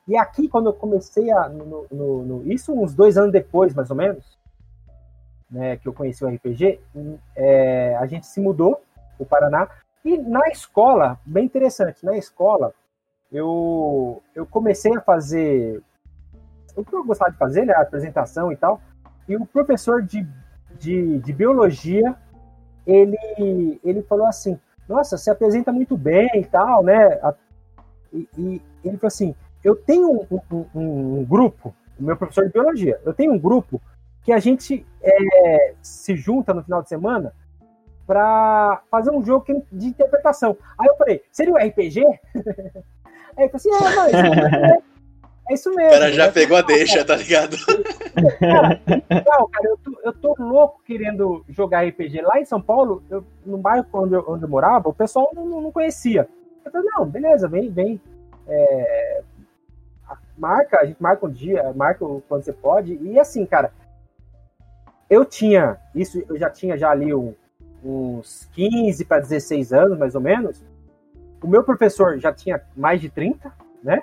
E 0.08 0.16
aqui, 0.16 0.48
quando 0.48 0.66
eu 0.66 0.72
comecei 0.72 1.30
a. 1.30 1.48
No, 1.48 1.86
no, 1.90 2.24
no, 2.24 2.52
isso 2.52 2.72
uns 2.72 2.94
dois 2.94 3.18
anos 3.18 3.32
depois, 3.32 3.74
mais 3.74 3.90
ou 3.90 3.96
menos, 3.96 4.38
né, 5.50 5.76
que 5.76 5.88
eu 5.88 5.92
conheci 5.92 6.24
o 6.24 6.28
RPG, 6.28 6.80
é, 7.36 7.96
a 7.96 8.06
gente 8.06 8.26
se 8.26 8.40
mudou 8.40 8.80
para 9.16 9.24
o 9.24 9.26
Paraná. 9.26 9.68
E 10.04 10.16
na 10.16 10.48
escola, 10.48 11.18
bem 11.26 11.44
interessante, 11.44 12.04
na 12.04 12.16
escola, 12.16 12.72
eu, 13.30 14.22
eu 14.34 14.46
comecei 14.46 14.96
a 14.96 15.00
fazer 15.00 15.82
o 16.74 16.84
que 16.84 16.94
eu 16.94 17.04
gostava 17.04 17.30
de 17.30 17.36
fazer, 17.36 17.66
né, 17.66 17.74
a 17.74 17.82
apresentação 17.82 18.50
e 18.50 18.56
tal. 18.56 18.80
E 19.28 19.36
o 19.36 19.44
professor 19.44 20.02
de, 20.02 20.26
de, 20.80 21.18
de 21.18 21.32
biologia 21.32 22.16
ele, 22.86 23.80
ele 23.84 24.02
falou 24.02 24.26
assim, 24.26 24.58
nossa, 24.88 25.16
se 25.16 25.30
apresenta 25.30 25.70
muito 25.70 25.96
bem 25.96 26.28
e 26.34 26.44
tal, 26.44 26.82
né? 26.82 27.20
E, 28.12 28.28
e 28.36 28.62
ele 28.82 28.96
falou 28.96 29.08
assim, 29.08 29.34
eu 29.62 29.76
tenho 29.76 30.26
um, 30.30 30.40
um, 30.50 30.66
um, 30.74 31.24
grupo, 31.24 31.74
o 31.98 32.02
meu 32.02 32.16
professor 32.16 32.46
de 32.46 32.52
biologia, 32.52 32.98
eu 33.04 33.12
tenho 33.12 33.32
um 33.32 33.38
grupo 33.38 33.80
que 34.22 34.32
a 34.32 34.38
gente 34.38 34.84
é, 35.02 35.74
se 35.80 36.16
junta 36.16 36.52
no 36.52 36.64
final 36.64 36.82
de 36.82 36.88
semana 36.88 37.32
para 38.06 38.82
fazer 38.90 39.10
um 39.10 39.24
jogo 39.24 39.64
de 39.70 39.86
interpretação. 39.86 40.56
Aí 40.76 40.88
eu 40.88 40.96
falei, 40.96 41.22
seria 41.30 41.54
o 41.54 41.56
RPG? 41.56 42.04
Aí 43.36 43.44
ele 43.44 43.48
falou 43.48 43.54
assim, 43.54 43.70
é, 43.70 43.96
mas 43.96 44.82
é 45.50 45.54
isso 45.54 45.70
mesmo. 45.74 45.88
O 45.88 45.90
cara 45.90 46.12
já 46.12 46.26
né? 46.26 46.32
pegou 46.32 46.56
a 46.56 46.62
deixa, 46.62 47.04
tá 47.04 47.16
ligado? 47.16 47.56
Cara, 48.38 48.80
não, 48.86 49.48
cara, 49.48 49.68
eu 49.68 49.78
tô, 49.78 50.00
eu 50.04 50.12
tô 50.12 50.36
louco 50.38 50.80
querendo 50.86 51.44
jogar 51.48 51.84
RPG. 51.84 52.22
Lá 52.22 52.40
em 52.40 52.44
São 52.44 52.60
Paulo, 52.62 53.02
eu, 53.10 53.24
no 53.44 53.58
bairro 53.58 53.86
onde 53.92 54.14
eu, 54.14 54.24
onde 54.28 54.44
eu 54.44 54.48
morava, 54.48 54.88
o 54.88 54.94
pessoal 54.94 55.30
não, 55.34 55.60
não 55.60 55.72
conhecia. 55.72 56.28
Eu 56.64 56.70
falei, 56.70 56.88
não, 56.94 57.04
beleza, 57.04 57.48
vem, 57.48 57.68
vem. 57.70 58.00
É, 58.46 59.22
marca, 60.38 60.80
a 60.80 60.86
gente 60.86 61.02
marca 61.02 61.26
um 61.26 61.30
dia, 61.30 61.72
marca 61.74 62.06
quando 62.28 62.44
você 62.44 62.52
pode. 62.52 62.94
E 63.02 63.18
assim, 63.18 63.44
cara, 63.44 63.72
eu 65.08 65.24
tinha, 65.24 65.78
isso 65.94 66.22
eu 66.28 66.38
já 66.38 66.48
tinha 66.48 66.78
já 66.78 66.90
ali 66.90 67.12
um, 67.12 67.34
uns 67.84 68.48
15 68.54 69.04
para 69.04 69.20
16 69.20 69.72
anos, 69.72 69.98
mais 69.98 70.14
ou 70.14 70.20
menos. 70.20 70.64
O 71.42 71.48
meu 71.48 71.64
professor 71.64 72.18
já 72.18 72.32
tinha 72.32 72.62
mais 72.76 73.00
de 73.00 73.08
30, 73.08 73.52
né? 73.82 74.02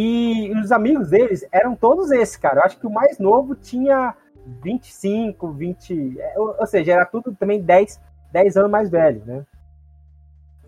E 0.00 0.52
os 0.52 0.70
amigos 0.70 1.10
deles 1.10 1.44
eram 1.50 1.74
todos 1.74 2.12
esses, 2.12 2.36
cara. 2.36 2.60
Eu 2.60 2.64
acho 2.64 2.78
que 2.78 2.86
o 2.86 2.90
mais 2.90 3.18
novo 3.18 3.56
tinha 3.56 4.14
25, 4.62 5.50
20. 5.50 6.20
é, 6.20 6.38
Ou, 6.38 6.64
seja, 6.68 6.92
era 6.92 7.04
tudo 7.04 7.34
também 7.34 7.60
10, 7.60 8.00
10 8.30 8.56
anos 8.58 8.70
mais 8.70 8.88
velho, 8.88 9.20
né? 9.26 9.44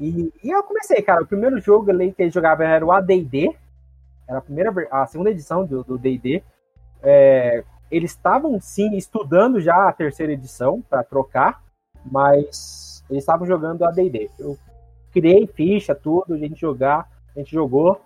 E, 0.00 0.32
e 0.42 0.50
eu 0.50 0.64
comecei, 0.64 1.00
cara. 1.00 1.22
O 1.22 1.28
primeiro 1.28 1.60
jogo 1.60 1.92
ali 1.92 2.12
que 2.12 2.22
eles 2.22 2.34
jogavam 2.34 2.66
era 2.66 2.84
o 2.84 2.90
ADD. 2.90 3.56
Era 4.26 4.38
a, 4.38 4.42
primeira, 4.42 4.72
a 4.90 5.06
segunda 5.06 5.30
edição 5.30 5.64
do 5.64 5.84
do 5.84 5.96
DD. 5.96 6.42
É, 7.00 7.62
eles 7.88 8.10
estavam 8.10 8.60
sim 8.60 8.96
estudando 8.96 9.60
já 9.60 9.88
a 9.88 9.92
terceira 9.92 10.32
edição 10.32 10.82
para 10.90 11.04
trocar, 11.04 11.62
mas 12.04 13.04
eles 13.08 13.22
estavam 13.22 13.46
jogando 13.46 13.84
a 13.84 13.92
D&D. 13.92 14.28
Eu 14.40 14.58
criei 15.12 15.46
ficha, 15.46 15.94
tudo, 15.94 16.34
a 16.34 16.36
gente 16.36 16.60
jogar, 16.60 17.08
a 17.36 17.38
gente 17.38 17.52
jogou. 17.52 18.00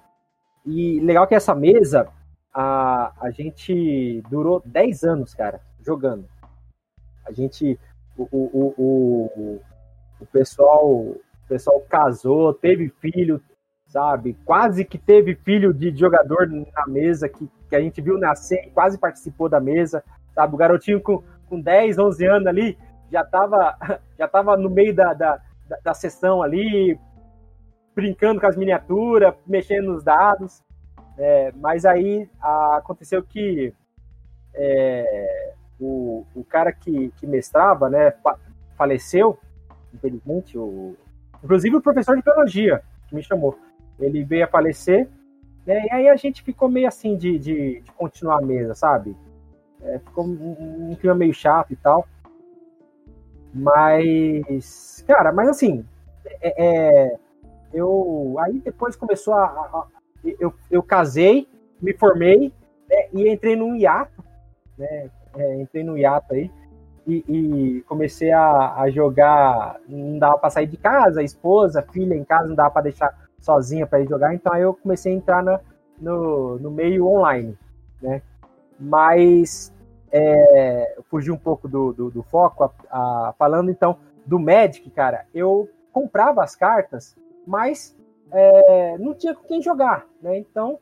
E 0.64 1.00
legal 1.00 1.27
que 1.27 1.35
essa 1.35 1.55
mesa 1.55 2.09
a, 2.53 3.12
a 3.20 3.31
gente 3.31 4.22
durou 4.31 4.62
10 4.64 5.03
anos, 5.05 5.35
cara, 5.35 5.61
jogando. 5.83 6.27
A 7.27 7.33
gente 7.33 7.79
o, 8.16 8.29
o, 8.31 8.74
o, 8.79 9.61
o, 10.20 10.27
pessoal 10.27 10.87
o 10.87 11.20
pessoal 11.48 11.81
casou, 11.88 12.55
teve 12.55 12.88
filho, 13.00 13.42
sabe? 13.87 14.37
Quase 14.44 14.85
que 14.85 14.96
teve 14.96 15.35
filho 15.35 15.74
de 15.74 15.94
jogador 15.94 16.48
na 16.48 16.87
mesa 16.87 17.29
que, 17.29 17.48
que 17.68 17.77
a 17.77 17.81
gente 17.81 18.00
viu 18.00 18.18
nascer 18.18 18.70
quase 18.72 18.98
participou 18.98 19.48
da 19.48 19.61
mesa, 19.61 20.03
sabe? 20.35 20.55
O 20.55 20.59
garotinho 20.59 21.00
com, 21.00 21.22
com 21.48 21.61
10, 21.61 21.98
11 21.98 22.27
anos 22.27 22.46
ali 22.46 22.79
já 23.11 23.24
tava, 23.24 23.77
já 24.18 24.29
tava 24.29 24.57
no 24.57 24.70
meio 24.70 24.94
da, 24.94 25.12
da, 25.12 25.40
da, 25.68 25.77
da 25.83 25.94
sessão 25.94 26.42
ali, 26.42 26.98
brincando 27.94 28.40
com 28.40 28.46
as 28.46 28.57
miniaturas, 28.57 29.35
mexendo 29.46 29.92
nos 29.92 30.02
dados. 30.02 30.62
É, 31.16 31.52
mas 31.57 31.85
aí 31.85 32.28
a- 32.40 32.76
aconteceu 32.76 33.22
que 33.22 33.72
é, 34.54 35.52
o, 35.80 36.24
o 36.35 36.44
cara 36.44 36.72
que, 36.72 37.11
que 37.16 37.26
mestrava, 37.26 37.88
né, 37.88 38.11
fa- 38.22 38.38
faleceu, 38.76 39.38
infelizmente. 39.92 40.59
O, 40.59 40.96
inclusive 41.42 41.76
o 41.76 41.80
professor 41.83 42.16
de 42.16 42.22
biologia 42.22 42.83
que 43.09 43.14
me 43.14 43.22
chamou. 43.22 43.59
Ele 43.98 44.24
veio 44.24 44.44
a 44.44 44.48
falecer, 44.48 45.09
né, 45.64 45.87
e 45.87 45.90
aí 45.92 46.09
a 46.09 46.16
gente 46.16 46.42
ficou 46.42 46.68
meio 46.68 46.88
assim 46.88 47.16
de, 47.16 47.38
de, 47.38 47.80
de 47.80 47.92
continuar 47.92 48.38
a 48.38 48.42
mesa, 48.42 48.74
sabe? 48.74 49.16
É, 49.83 49.98
ficou 49.98 50.24
um, 50.26 50.90
um 50.90 50.96
clima 50.96 51.14
meio 51.14 51.35
chato 51.35 51.72
e 51.72 51.76
tal. 51.76 52.09
Mas, 53.52 55.04
cara, 55.07 55.33
mas 55.33 55.48
assim, 55.48 55.85
é, 56.40 56.64
é, 56.66 57.18
eu 57.74 58.37
aí 58.38 58.58
depois 58.60 58.96
começou 58.96 59.34
a, 59.34 59.44
a- 59.44 59.87
eu, 60.40 60.54
eu 60.70 60.82
casei, 60.82 61.46
me 61.82 61.92
formei 61.92 62.52
né, 62.88 63.08
e 63.12 63.28
entrei 63.28 63.56
num 63.56 63.74
hiato, 63.76 64.24
né? 64.78 65.10
é, 65.37 65.60
entrei 65.60 65.84
num 65.84 65.98
hiato 65.98 66.32
aí 66.32 66.50
e, 67.06 67.24
e 67.28 67.82
comecei 67.82 68.32
a, 68.32 68.74
a 68.80 68.88
jogar. 68.90 69.78
Não 69.87 70.18
dava 70.18 70.38
para 70.38 70.48
sair 70.50 70.66
de 70.66 70.76
casa, 70.78 71.22
esposa, 71.22 71.82
filha 71.92 72.14
em 72.14 72.24
casa, 72.24 72.48
não 72.48 72.54
dava 72.54 72.70
para 72.70 72.82
deixar 72.82 73.14
sozinha 73.38 73.87
para 73.87 74.00
ir 74.00 74.08
jogar. 74.08 74.34
Então 74.34 74.52
aí 74.52 74.62
eu 74.62 74.72
comecei 74.74 75.12
a 75.12 75.16
entrar 75.16 75.42
na- 75.42 75.60
no, 76.00 76.58
no 76.58 76.70
meio 76.70 77.06
online, 77.06 77.56
né? 78.00 78.22
Mas 78.80 79.72
é, 80.10 80.96
fugi 81.10 81.30
um 81.30 81.37
pouco 81.37 81.68
do, 81.68 81.92
do, 81.92 82.10
do 82.10 82.22
foco, 82.22 82.64
a- 82.64 82.70
a- 82.90 83.34
falando 83.38 83.70
então 83.70 83.96
do 84.24 84.38
Magic, 84.38 84.88
cara. 84.90 85.26
Eu 85.34 85.68
comprava 85.92 86.42
as 86.42 86.56
cartas, 86.56 87.14
mas 87.46 87.96
é, 88.33 88.98
não 88.98 89.14
tinha 89.14 89.35
com 89.35 89.46
quem 89.46 89.62
jogar, 89.62 90.07
né? 90.20 90.38
Então, 90.38 90.78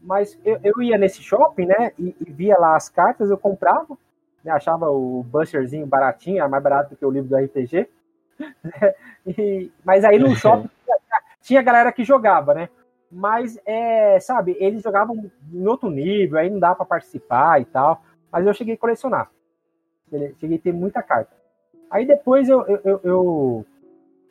mas 0.00 0.38
eu, 0.44 0.58
eu 0.62 0.82
ia 0.82 0.98
nesse 0.98 1.22
shopping, 1.22 1.66
né? 1.66 1.92
E, 1.98 2.14
e 2.20 2.32
via 2.32 2.58
lá 2.58 2.76
as 2.76 2.88
cartas, 2.88 3.30
eu 3.30 3.38
comprava, 3.38 3.96
né, 4.44 4.52
achava 4.52 4.90
o 4.90 5.22
Busterzinho 5.24 5.86
baratinho, 5.86 6.38
era 6.38 6.48
mais 6.48 6.62
barato 6.62 6.90
do 6.90 6.96
que 6.96 7.04
o 7.04 7.10
livro 7.10 7.28
do 7.28 7.36
RPG. 7.36 7.88
né, 8.62 8.94
e- 9.26 9.70
mas 9.84 10.04
aí 10.04 10.18
no 10.18 10.34
shopping 10.34 10.68
tinha, 11.40 11.62
galera 11.62 11.92
que 11.92 12.04
jogava, 12.04 12.54
né? 12.54 12.68
Mas, 13.10 13.58
é, 13.64 14.18
sabe, 14.18 14.56
eles 14.58 14.82
jogavam 14.82 15.30
em 15.52 15.66
outro 15.66 15.88
nível, 15.88 16.38
aí 16.38 16.50
não 16.50 16.58
dá 16.58 16.74
para 16.74 16.84
participar 16.84 17.60
e 17.60 17.64
tal. 17.64 18.02
Mas 18.32 18.44
eu 18.44 18.52
cheguei 18.52 18.74
a 18.74 18.78
colecionar. 18.78 19.30
Cheguei 20.40 20.56
a 20.58 20.60
ter 20.60 20.72
muita 20.72 21.02
carta. 21.02 21.30
Aí 21.90 22.04
depois 22.04 22.48
eu, 22.48 22.66
eu, 22.66 22.80
eu, 22.84 23.00
eu, 23.04 23.66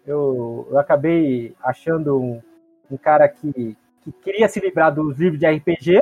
eu- 0.06 0.68
eu 0.72 0.80
acabei 0.80 1.54
achando 1.64 2.20
um, 2.20 2.42
um 2.92 2.98
cara 2.98 3.28
que, 3.28 3.76
que 4.04 4.12
queria 4.24 4.48
se 4.48 4.60
livrar 4.60 4.94
dos 4.94 5.18
livros 5.18 5.40
de 5.40 5.46
RPG 5.48 6.02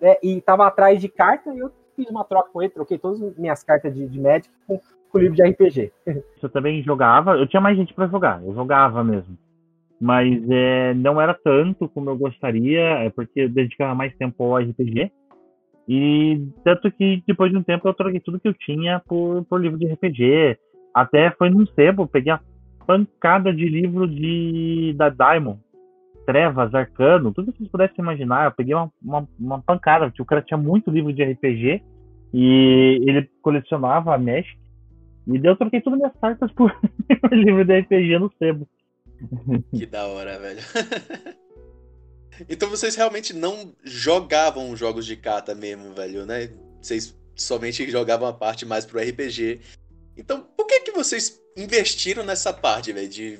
né, 0.00 0.16
e 0.22 0.40
tava 0.40 0.66
atrás 0.66 1.00
de 1.00 1.08
carta 1.08 1.52
e 1.54 1.58
eu 1.58 1.70
fiz 1.94 2.08
uma 2.10 2.24
troca 2.24 2.50
com 2.52 2.62
ele, 2.62 2.70
troquei 2.72 2.98
todas 2.98 3.22
as 3.22 3.36
minhas 3.36 3.62
cartas 3.62 3.94
de, 3.94 4.06
de 4.06 4.20
Magic 4.20 4.48
com, 4.66 4.78
com 4.78 5.18
o 5.18 5.20
livro 5.20 5.36
de 5.36 5.42
RPG. 5.42 5.92
Eu 6.42 6.48
também 6.50 6.82
jogava, 6.82 7.36
eu 7.36 7.46
tinha 7.46 7.60
mais 7.60 7.76
gente 7.76 7.94
pra 7.94 8.06
jogar, 8.06 8.42
eu 8.44 8.54
jogava 8.54 9.02
mesmo. 9.02 9.36
Mas 9.98 10.42
é, 10.50 10.92
não 10.94 11.18
era 11.20 11.32
tanto 11.32 11.88
como 11.88 12.10
eu 12.10 12.16
gostaria, 12.18 12.80
é 12.80 13.10
porque 13.10 13.40
eu 13.40 13.48
dedicava 13.48 13.94
mais 13.94 14.14
tempo 14.16 14.44
ao 14.44 14.58
RPG. 14.58 15.10
E 15.88 16.46
tanto 16.62 16.90
que 16.90 17.22
depois 17.26 17.50
de 17.50 17.56
um 17.56 17.62
tempo 17.62 17.88
eu 17.88 17.94
troquei 17.94 18.20
tudo 18.20 18.38
que 18.38 18.46
eu 18.46 18.52
tinha 18.52 19.00
por, 19.06 19.44
por 19.44 19.58
livro 19.60 19.78
de 19.78 19.86
RPG. 19.86 20.58
Até 20.92 21.30
foi 21.30 21.48
num 21.48 21.66
sebo, 21.66 22.06
peguei 22.06 22.32
a 22.32 22.40
pancada 22.86 23.52
de 23.52 23.68
livro 23.68 24.06
de 24.06 24.94
da 24.96 25.08
Diamond. 25.08 25.60
Trevas, 26.24 26.74
Arcano, 26.74 27.32
tudo 27.32 27.52
que 27.52 27.58
vocês 27.58 27.70
pudessem 27.70 27.96
imaginar. 27.98 28.46
Eu 28.46 28.52
peguei 28.52 28.74
uma, 28.74 28.92
uma, 29.00 29.28
uma 29.38 29.62
pancada, 29.62 30.06
porque 30.06 30.20
o 30.20 30.26
cara 30.26 30.42
tinha 30.42 30.58
muito 30.58 30.90
livro 30.90 31.12
de 31.12 31.22
RPG 31.22 31.82
e 32.34 33.00
ele 33.06 33.30
colecionava 33.40 34.12
a 34.12 34.18
Magic. 34.18 34.58
E 35.26 35.38
daí 35.38 35.50
eu 35.50 35.56
troquei 35.56 35.80
todas 35.80 35.98
as 35.98 36.02
minhas 36.02 36.20
cartas 36.20 36.52
por 36.52 36.76
livro 37.30 37.64
de 37.64 37.78
RPG 37.80 38.18
no 38.18 38.32
sebo. 38.38 38.68
Que 39.72 39.86
da 39.86 40.06
hora, 40.06 40.38
velho. 40.38 40.60
então 42.50 42.68
vocês 42.68 42.96
realmente 42.96 43.32
não 43.32 43.72
jogavam 43.84 44.76
jogos 44.76 45.06
de 45.06 45.16
carta 45.16 45.54
mesmo, 45.54 45.94
velho, 45.94 46.26
né? 46.26 46.50
Vocês 46.80 47.16
somente 47.36 47.88
jogavam 47.90 48.28
a 48.28 48.32
parte 48.32 48.66
mais 48.66 48.84
pro 48.84 49.00
RPG. 49.00 49.60
Então, 50.16 50.42
por 50.56 50.66
que 50.66 50.80
que 50.80 50.92
vocês 50.92 51.40
investiram 51.56 52.24
nessa 52.24 52.52
parte, 52.52 52.92
velho? 52.92 53.08
De. 53.08 53.38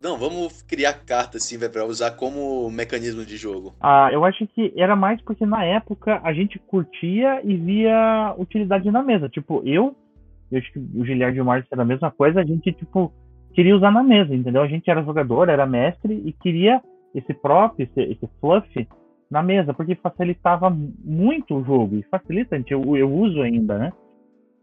Não, 0.00 0.18
vamos 0.18 0.62
criar 0.62 0.92
carta 0.92 1.38
assim, 1.38 1.56
velho, 1.56 1.72
pra 1.72 1.84
usar 1.84 2.12
como 2.12 2.70
mecanismo 2.70 3.24
de 3.24 3.36
jogo. 3.36 3.74
Ah, 3.80 4.10
eu 4.12 4.24
acho 4.24 4.46
que 4.48 4.72
era 4.76 4.94
mais 4.94 5.20
porque 5.22 5.44
na 5.46 5.64
época 5.64 6.20
a 6.22 6.32
gente 6.32 6.58
curtia 6.58 7.40
e 7.42 7.56
via 7.56 8.34
utilidade 8.38 8.90
na 8.90 9.02
mesa. 9.02 9.28
Tipo, 9.28 9.62
eu, 9.64 9.96
eu 10.50 10.58
acho 10.58 10.72
que 10.72 10.78
o 10.78 11.04
Giliard 11.04 11.36
e 11.36 11.40
o 11.40 11.44
Márcio 11.44 11.68
era 11.72 11.82
a 11.82 11.86
mesma 11.86 12.10
coisa, 12.10 12.40
a 12.40 12.44
gente, 12.44 12.72
tipo, 12.72 13.12
queria 13.54 13.74
usar 13.74 13.90
na 13.90 14.02
mesa, 14.02 14.34
entendeu? 14.34 14.62
A 14.62 14.68
gente 14.68 14.88
era 14.88 15.02
jogador, 15.02 15.48
era 15.48 15.66
mestre 15.66 16.22
e 16.24 16.32
queria 16.32 16.80
esse 17.14 17.32
prop, 17.32 17.80
esse, 17.80 18.00
esse 18.00 18.28
fluff 18.38 18.88
na 19.30 19.42
mesa, 19.42 19.72
porque 19.72 19.94
facilitava 19.94 20.70
muito 20.70 21.56
o 21.56 21.64
jogo. 21.64 21.96
E 21.96 22.02
facilita, 22.04 22.62
eu, 22.68 22.96
eu 22.96 23.10
uso 23.10 23.40
ainda, 23.40 23.78
né? 23.78 23.92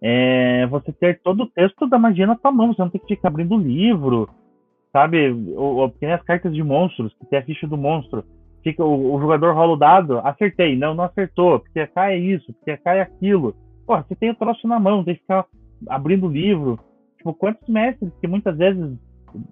É, 0.05 0.67
você 0.67 0.91
ter 0.91 1.21
todo 1.21 1.43
o 1.43 1.49
texto 1.49 1.87
da 1.87 1.97
magia 1.97 2.27
na 2.27 2.35
tua 2.35 2.51
mão, 2.51 2.73
você 2.73 2.81
não 2.81 2.89
tem 2.89 2.99
que 2.99 3.15
ficar 3.15 3.29
abrindo 3.29 3.57
livro, 3.57 4.29
sabe? 4.91 5.31
Ou, 5.55 5.77
ou, 5.77 5.93
nem 6.01 6.11
as 6.11 6.21
cartas 6.23 6.53
de 6.53 6.61
monstros, 6.61 7.13
que 7.13 7.25
tem 7.25 7.39
a 7.39 7.45
ficha 7.45 7.65
do 7.65 7.77
monstro. 7.77 8.25
Fica, 8.61 8.83
o, 8.83 9.15
o 9.15 9.21
jogador 9.21 9.55
rola 9.55 9.73
o 9.73 9.77
dado, 9.77 10.19
acertei, 10.19 10.75
não, 10.75 10.93
não 10.93 11.05
acertou, 11.05 11.59
porque 11.59 11.87
cai 11.87 12.17
isso, 12.17 12.51
porque 12.53 12.75
cai 12.77 12.99
aquilo. 12.99 13.55
Porra, 13.87 14.03
você 14.05 14.13
tem 14.15 14.29
o 14.29 14.35
troço 14.35 14.67
na 14.67 14.77
mão, 14.77 15.05
tem 15.05 15.15
que 15.15 15.21
ficar 15.21 15.45
abrindo 15.87 16.27
livro. 16.27 16.77
Tipo, 17.17 17.33
quantos 17.33 17.67
mestres 17.69 18.11
que 18.19 18.27
muitas 18.27 18.57
vezes 18.57 18.97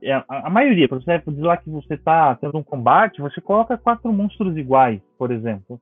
é, 0.03 0.13
a, 0.13 0.25
a 0.27 0.49
maioria, 0.49 0.87
para 0.87 0.99
você 0.99 1.17
dizer 1.27 1.43
lá 1.43 1.55
que 1.55 1.69
você 1.69 1.93
está 1.93 2.35
tendo 2.35 2.57
um 2.57 2.63
combate, 2.63 3.21
você 3.21 3.39
coloca 3.39 3.77
quatro 3.77 4.11
monstros 4.11 4.57
iguais, 4.57 5.01
por 5.17 5.31
exemplo. 5.31 5.79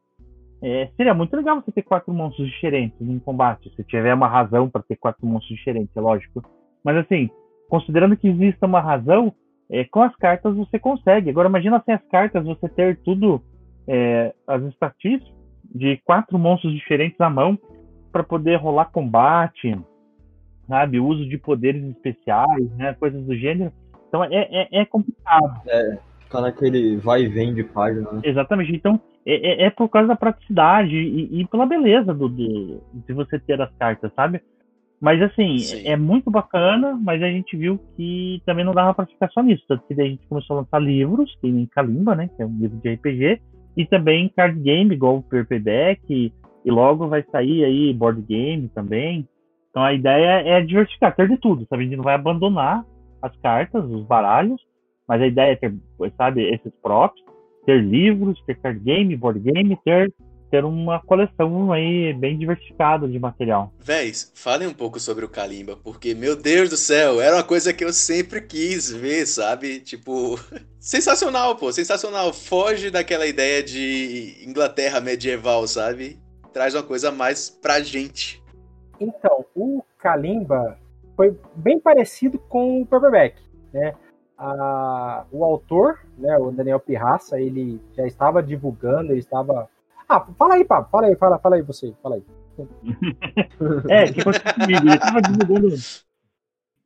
É, 0.62 0.90
seria 0.98 1.14
muito 1.14 1.36
legal 1.36 1.62
você 1.62 1.72
ter 1.72 1.84
quatro 1.84 2.14
monstros 2.14 2.50
diferentes 2.50 3.00
em 3.00 3.20
combate, 3.20 3.72
se 3.76 3.84
tiver 3.84 4.14
uma 4.14 4.28
razão 4.28 4.70
para 4.70 4.84
ter 4.84 4.98
quatro 4.98 5.26
monstros 5.26 5.58
diferentes, 5.58 5.96
é 5.96 6.02
lógico. 6.02 6.44
Mas 6.84 6.98
assim, 6.98 7.30
considerando 7.70 8.18
que 8.18 8.28
exista 8.28 8.66
uma 8.66 8.82
razão, 8.82 9.34
é, 9.70 9.86
com 9.86 10.02
as 10.02 10.16
cartas 10.16 10.56
você 10.56 10.80
consegue. 10.80 11.30
Agora 11.30 11.48
imagina 11.48 11.82
sem 11.86 11.94
as 11.94 12.04
cartas 12.08 12.44
você 12.44 12.68
ter 12.68 12.98
tudo, 13.04 13.42
é, 13.88 14.34
as 14.48 14.64
estatísticas 14.64 15.40
de 15.74 15.98
quatro 16.04 16.38
monstros 16.38 16.74
diferentes 16.74 17.18
na 17.20 17.30
mão 17.30 17.58
para 18.12 18.24
poder 18.24 18.56
rolar 18.56 18.86
combate, 18.86 19.80
sabe, 20.68 21.00
uso 21.00 21.28
de 21.30 21.38
poderes 21.38 21.84
especiais, 21.84 22.70
né, 22.76 22.94
coisas 22.96 23.24
do 23.24 23.36
gênero. 23.36 23.72
Então 24.08 24.24
é, 24.24 24.30
é, 24.32 24.82
é 24.82 24.86
complicado. 24.86 25.62
É, 25.68 26.00
ficar 26.22 26.42
naquele 26.42 26.98
vai 26.98 27.24
e 27.24 27.28
vem 27.28 27.54
de 27.54 27.64
página, 27.64 28.12
né? 28.12 28.22
Exatamente. 28.24 28.76
Então 28.76 29.00
é, 29.36 29.64
é, 29.66 29.70
por 29.70 29.90
causa 29.90 30.08
da 30.08 30.16
praticidade 30.16 30.96
e, 30.96 31.42
e 31.42 31.48
pela 31.48 31.66
beleza 31.66 32.14
do, 32.14 32.30
do, 32.30 32.82
de 32.94 33.14
você 33.14 33.40
ter 33.40 33.62
as 33.62 33.72
cartas, 33.78 34.12
sabe? 34.16 34.42
Mas 35.02 35.22
assim, 35.22 35.58
Sim. 35.60 35.88
é 35.88 35.96
muito 35.96 36.30
bacana, 36.30 37.00
mas 37.02 37.24
a 37.24 37.30
gente 37.30 37.56
viu 37.56 37.80
que 37.96 38.42
também 38.46 38.66
não 38.66 38.74
dava 38.74 38.94
pra 38.94 39.06
ficar 39.06 39.30
só 39.30 39.42
nisso. 39.42 39.64
Tanto 39.68 39.88
que 39.88 39.96
daí 39.96 40.08
a 40.08 40.10
gente 40.10 40.28
começou 40.28 40.58
a 40.58 40.60
lançar 40.62 40.80
livros, 40.80 41.34
tem 41.42 41.52
em 41.52 41.66
Kalimba, 41.66 42.16
né? 42.16 42.30
Que 42.36 42.44
é 42.44 42.46
um 42.46 42.58
livro 42.60 42.78
de 42.78 42.94
RPG, 42.94 43.42
E 43.78 43.86
também 43.86 44.30
card 44.30 44.60
game, 44.60 44.94
igual 44.94 45.18
o 45.18 45.24
Paperback, 45.24 46.02
e, 46.10 46.34
e 46.66 46.72
logo 46.72 47.08
vai 47.08 47.24
sair 47.32 47.64
aí 47.64 47.94
board 47.94 48.22
game 48.24 48.68
também. 48.70 49.28
Então 49.70 49.84
a 49.84 49.94
ideia 49.94 50.42
é 50.42 50.62
diversificar, 50.62 51.16
ter 51.16 51.30
de 51.30 51.38
tudo, 51.38 51.66
sabe? 51.70 51.84
A 51.84 51.86
gente 51.86 51.96
não 51.96 52.04
vai 52.04 52.16
abandonar 52.16 52.84
as 53.22 53.36
cartas, 53.38 53.86
os 53.86 54.04
baralhos, 54.06 54.62
mas 55.08 55.22
a 55.22 55.28
ideia 55.28 55.54
é 55.54 55.56
ter, 55.56 55.74
sabe, 56.18 56.44
esses 56.54 56.74
props, 56.82 57.22
ter 57.66 57.82
livros, 57.82 58.42
ter 58.46 58.58
card 58.60 58.80
game, 58.80 59.16
board 59.16 59.40
game, 59.40 59.78
ter 59.84 60.14
ter 60.50 60.66
uma 60.66 61.00
coleção 61.00 61.72
aí 61.72 62.14
bem 62.14 62.38
diversificada 62.38 63.08
de 63.08 63.20
material. 63.20 63.72
Véis, 63.80 64.32
falem 64.36 64.68
um 64.68 64.74
pouco 64.74 65.00
sobre 65.00 65.24
o 65.24 65.30
Kalimba, 65.30 65.78
porque, 65.78 66.14
meu 66.14 66.36
Deus 66.36 66.70
do 66.70 66.78
céu, 66.78 67.22
era 67.22 67.36
uma 67.36 67.44
coisa 67.44 67.74
que 67.74 67.84
eu 67.84 67.94
sempre 67.94 68.42
quis 68.42 68.92
ver, 68.92 69.26
sabe? 69.26 69.80
Tipo, 69.80 70.40
sensacional, 70.80 71.56
pô, 71.56 71.72
sensacional. 71.72 72.34
Foge 72.34 72.90
daquela 72.90 73.28
ideia 73.28 73.62
de 73.62 74.38
Inglaterra 74.46 75.00
medieval, 75.00 75.68
sabe? 75.68 76.20
Traz 76.52 76.74
uma 76.74 76.84
coisa 76.84 77.12
mais 77.12 77.50
pra 77.50 77.80
gente. 77.80 78.44
Então, 79.00 79.46
o 79.56 79.84
Kalimba 80.00 80.78
foi 81.16 81.38
bem 81.56 81.80
parecido 81.80 82.40
com 82.40 82.82
o 82.82 82.86
paperback, 82.86 83.40
né? 83.72 83.94
A, 84.40 85.26
o 85.32 85.44
autor, 85.44 86.00
né, 86.18 86.38
o 86.38 86.50
Daniel 86.50 86.80
Pirraça, 86.80 87.40
ele 87.40 87.82
já 87.96 88.08
estava 88.08 88.42
divulgando, 88.42 89.12
ele 89.12 89.20
estava 89.20 89.70
ah, 90.10 90.26
fala 90.40 90.56
aí, 90.56 90.66
Pablo. 90.66 90.90
Fala 90.90 91.06
aí, 91.06 91.16
fala, 91.16 91.38
fala 91.38 91.56
aí 91.56 91.62
você. 91.62 91.94
Fala 92.02 92.16
aí. 92.16 92.24
é, 93.90 94.12
que 94.12 94.22
aconteceu 94.22 94.54
comigo. 94.56 94.88
Ele 94.88 94.98
tava 94.98 95.22
divulgando. 95.22 95.76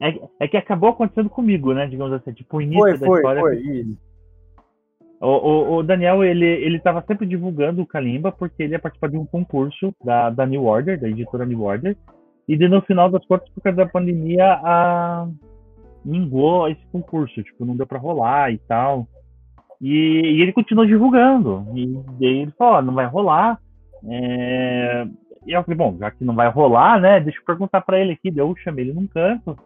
É, 0.02 0.20
é, 0.42 0.48
que 0.50 0.58
acabou 0.58 0.90
acontecendo 0.90 1.30
comigo, 1.30 1.74
né? 1.74 1.88
Digamos 1.88 2.12
assim, 2.12 2.34
tipo, 2.34 2.58
o 2.58 2.62
início 2.62 2.82
foi, 2.82 2.98
da 2.98 3.06
foi, 3.06 3.20
história. 3.20 3.42
Foi, 3.42 3.58
isso. 3.58 3.98
O, 5.22 5.28
o, 5.28 5.78
o, 5.78 5.84
Daniel, 5.84 6.22
ele, 6.22 6.46
ele 6.46 6.80
tava 6.80 7.02
sempre 7.08 7.26
divulgando 7.26 7.82
o 7.82 7.88
Kalimba 7.88 8.30
porque 8.30 8.62
ele 8.62 8.74
ia 8.74 8.80
participar 8.80 9.08
de 9.08 9.18
um 9.18 9.26
concurso 9.26 9.96
da, 10.04 10.30
da 10.30 10.46
New 10.46 10.66
Order, 10.66 11.00
da 11.00 11.08
editora 11.08 11.46
New 11.46 11.62
Order. 11.62 11.96
E 12.46 12.58
de, 12.58 12.68
no 12.68 12.82
final 12.82 13.10
das 13.10 13.26
contas, 13.26 13.48
por 13.52 13.64
causa 13.64 13.78
da 13.78 13.86
pandemia, 13.86 14.60
a... 14.62 15.30
mingou 16.06 16.68
esse 16.68 16.86
concurso. 16.92 17.42
Tipo, 17.44 17.66
não 17.66 17.76
deu 17.76 17.88
pra 17.88 18.00
rolar 18.00 18.52
e 18.52 18.58
tal. 18.60 19.08
E, 19.82 19.90
e 20.38 20.42
ele 20.42 20.54
continuou 20.54 20.86
divulgando. 20.86 21.66
E 21.76 21.86
daí 22.20 22.42
ele 22.42 22.52
falou, 22.58 22.82
não 22.82 22.94
vai 22.94 23.06
rolar. 23.06 23.60
É... 24.10 25.06
E 25.46 25.52
eu 25.52 25.64
falei, 25.64 25.78
bom, 25.78 25.98
já 26.00 26.10
que 26.10 26.24
não 26.24 26.36
vai 26.36 26.50
rolar, 26.50 27.00
né? 27.02 27.20
Deixa 27.20 27.40
eu 27.40 27.46
perguntar 27.46 27.82
para 27.82 28.00
ele 28.00 28.14
aqui. 28.14 28.32
Daí 28.32 28.40
eu 28.46 28.56
chamei 28.64 28.86
ele 28.86 28.94
num 28.94 29.08
canto. 29.08 29.58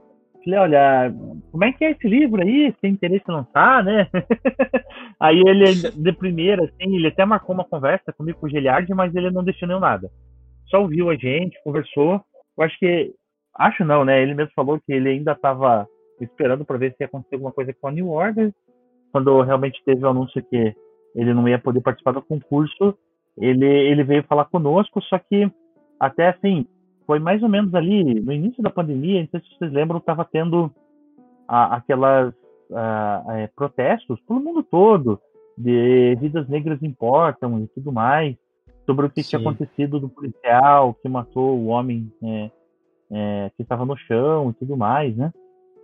Falei, 0.44 0.60
olha, 0.60 1.14
como 1.52 1.64
é 1.66 1.72
que 1.74 1.84
é 1.84 1.92
esse 1.92 2.08
livro 2.08 2.42
aí? 2.42 2.72
Você 2.72 2.78
tem 2.82 2.94
interesse 2.94 3.26
em 3.28 3.34
lançar, 3.34 3.84
né? 3.84 4.08
aí 5.20 5.40
ele, 5.46 5.92
de 5.92 6.12
primeira, 6.14 6.64
assim, 6.64 6.96
ele 6.96 7.08
até 7.08 7.26
marcou 7.26 7.54
uma 7.54 7.66
conversa 7.66 8.14
comigo 8.14 8.40
com 8.40 8.48
o 8.48 8.50
Geliard, 8.50 8.90
mas 8.94 9.14
ele 9.14 9.30
não 9.30 9.44
deixou 9.44 9.68
nem 9.68 9.80
nada. 9.80 10.10
Só 10.68 10.82
ouviu 10.82 11.10
a 11.10 11.16
gente, 11.16 11.62
conversou. 11.64 12.22
Eu 12.58 12.64
acho 12.64 12.80
que, 12.80 13.14
acho 13.56 13.84
não, 13.84 14.06
né? 14.06 14.22
Ele 14.22 14.34
mesmo 14.34 14.52
falou 14.56 14.80
que 14.80 14.92
ele 14.92 15.10
ainda 15.10 15.34
estava 15.34 15.86
esperando 16.20 16.66
para 16.66 16.78
ver 16.78 16.92
se 16.92 17.04
ia 17.04 17.08
acontecer 17.08 17.36
alguma 17.36 17.52
coisa 17.52 17.74
com 17.74 17.88
a 17.88 17.92
New 17.92 18.10
Order 18.10 18.54
quando 19.12 19.42
realmente 19.42 19.82
teve 19.86 20.04
o 20.06 20.10
anúncio 20.10 20.44
que 20.44 20.76
ele 21.16 21.34
não 21.34 21.48
ia 21.48 21.58
poder 21.58 21.82
participar 21.82 22.12
do 22.12 22.22
concurso, 22.22 22.96
ele, 23.38 23.66
ele 23.66 24.04
veio 24.04 24.24
falar 24.24 24.46
conosco, 24.46 25.02
só 25.02 25.18
que 25.18 25.52
até 26.00 26.30
assim, 26.30 26.68
foi 27.06 27.20
mais 27.20 27.42
ou 27.42 27.50
menos 27.50 27.74
ali 27.74 28.20
no 28.22 28.32
início 28.32 28.62
da 28.62 28.70
pandemia, 28.70 29.22
não 29.22 29.30
sei 29.30 29.40
se 29.40 29.58
vocês 29.58 29.72
lembram, 29.72 29.98
estava 29.98 30.26
tendo 30.26 30.72
a, 31.48 31.78
aquelas 31.78 32.34
a, 32.72 33.18
a, 33.18 33.48
protestos 33.56 34.20
pelo 34.28 34.40
mundo 34.40 34.62
todo, 34.62 35.20
de 35.58 36.16
vidas 36.20 36.48
negras 36.48 36.84
importam 36.84 37.62
e 37.62 37.68
tudo 37.70 37.92
mais, 37.92 38.36
sobre 38.86 39.08
o 39.08 39.10
que 39.10 39.24
Sim. 39.24 39.30
tinha 39.30 39.40
acontecido 39.40 40.00
do 40.00 40.10
policial 40.10 40.94
que 41.02 41.10
matou 41.10 41.58
o 41.58 41.68
homem 41.68 42.12
é, 42.24 42.52
é, 43.12 43.52
que 43.56 43.64
estava 43.64 43.86
no 43.86 43.98
chão 43.98 44.52
e 44.52 44.54
tudo 44.54 44.78
mais, 44.78 45.16
né? 45.16 45.34